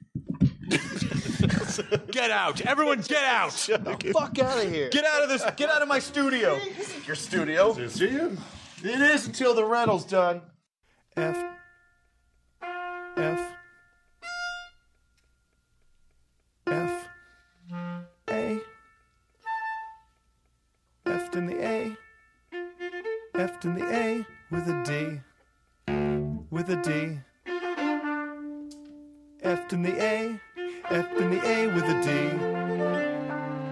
Get 2.10 2.30
out! 2.30 2.60
Everyone, 2.62 3.00
get 3.00 3.24
out! 3.24 3.52
Fuck 3.52 4.38
out 4.38 4.62
of 4.64 4.70
here. 4.70 4.90
Get 4.90 5.04
out 5.06 5.22
of 5.22 5.28
this! 5.30 5.42
Get 5.56 5.70
out 5.70 5.80
of 5.80 5.88
my 5.88 5.98
studio! 5.98 6.58
Your 7.06 7.16
studio. 7.16 7.74
It 7.78 8.84
is 8.84 9.26
until 9.26 9.54
the 9.54 9.64
rental's 9.64 10.04
done. 10.04 10.42
F 11.16 11.36
F 12.62 12.68
F 13.16 13.52
F 29.42 29.72
in 29.72 29.82
the 29.82 30.00
A 30.00 30.40
F 30.90 31.18
in 31.18 31.30
the 31.30 31.44
A 31.44 31.66
with 31.66 31.82
a 31.82 32.00
D. 32.00 32.08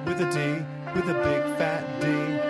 With 0.04 0.20
a 0.20 0.28
D 0.32 0.64
with 0.94 1.08
a 1.08 1.14
big 1.22 1.42
fat 1.56 1.84
D 2.00 2.49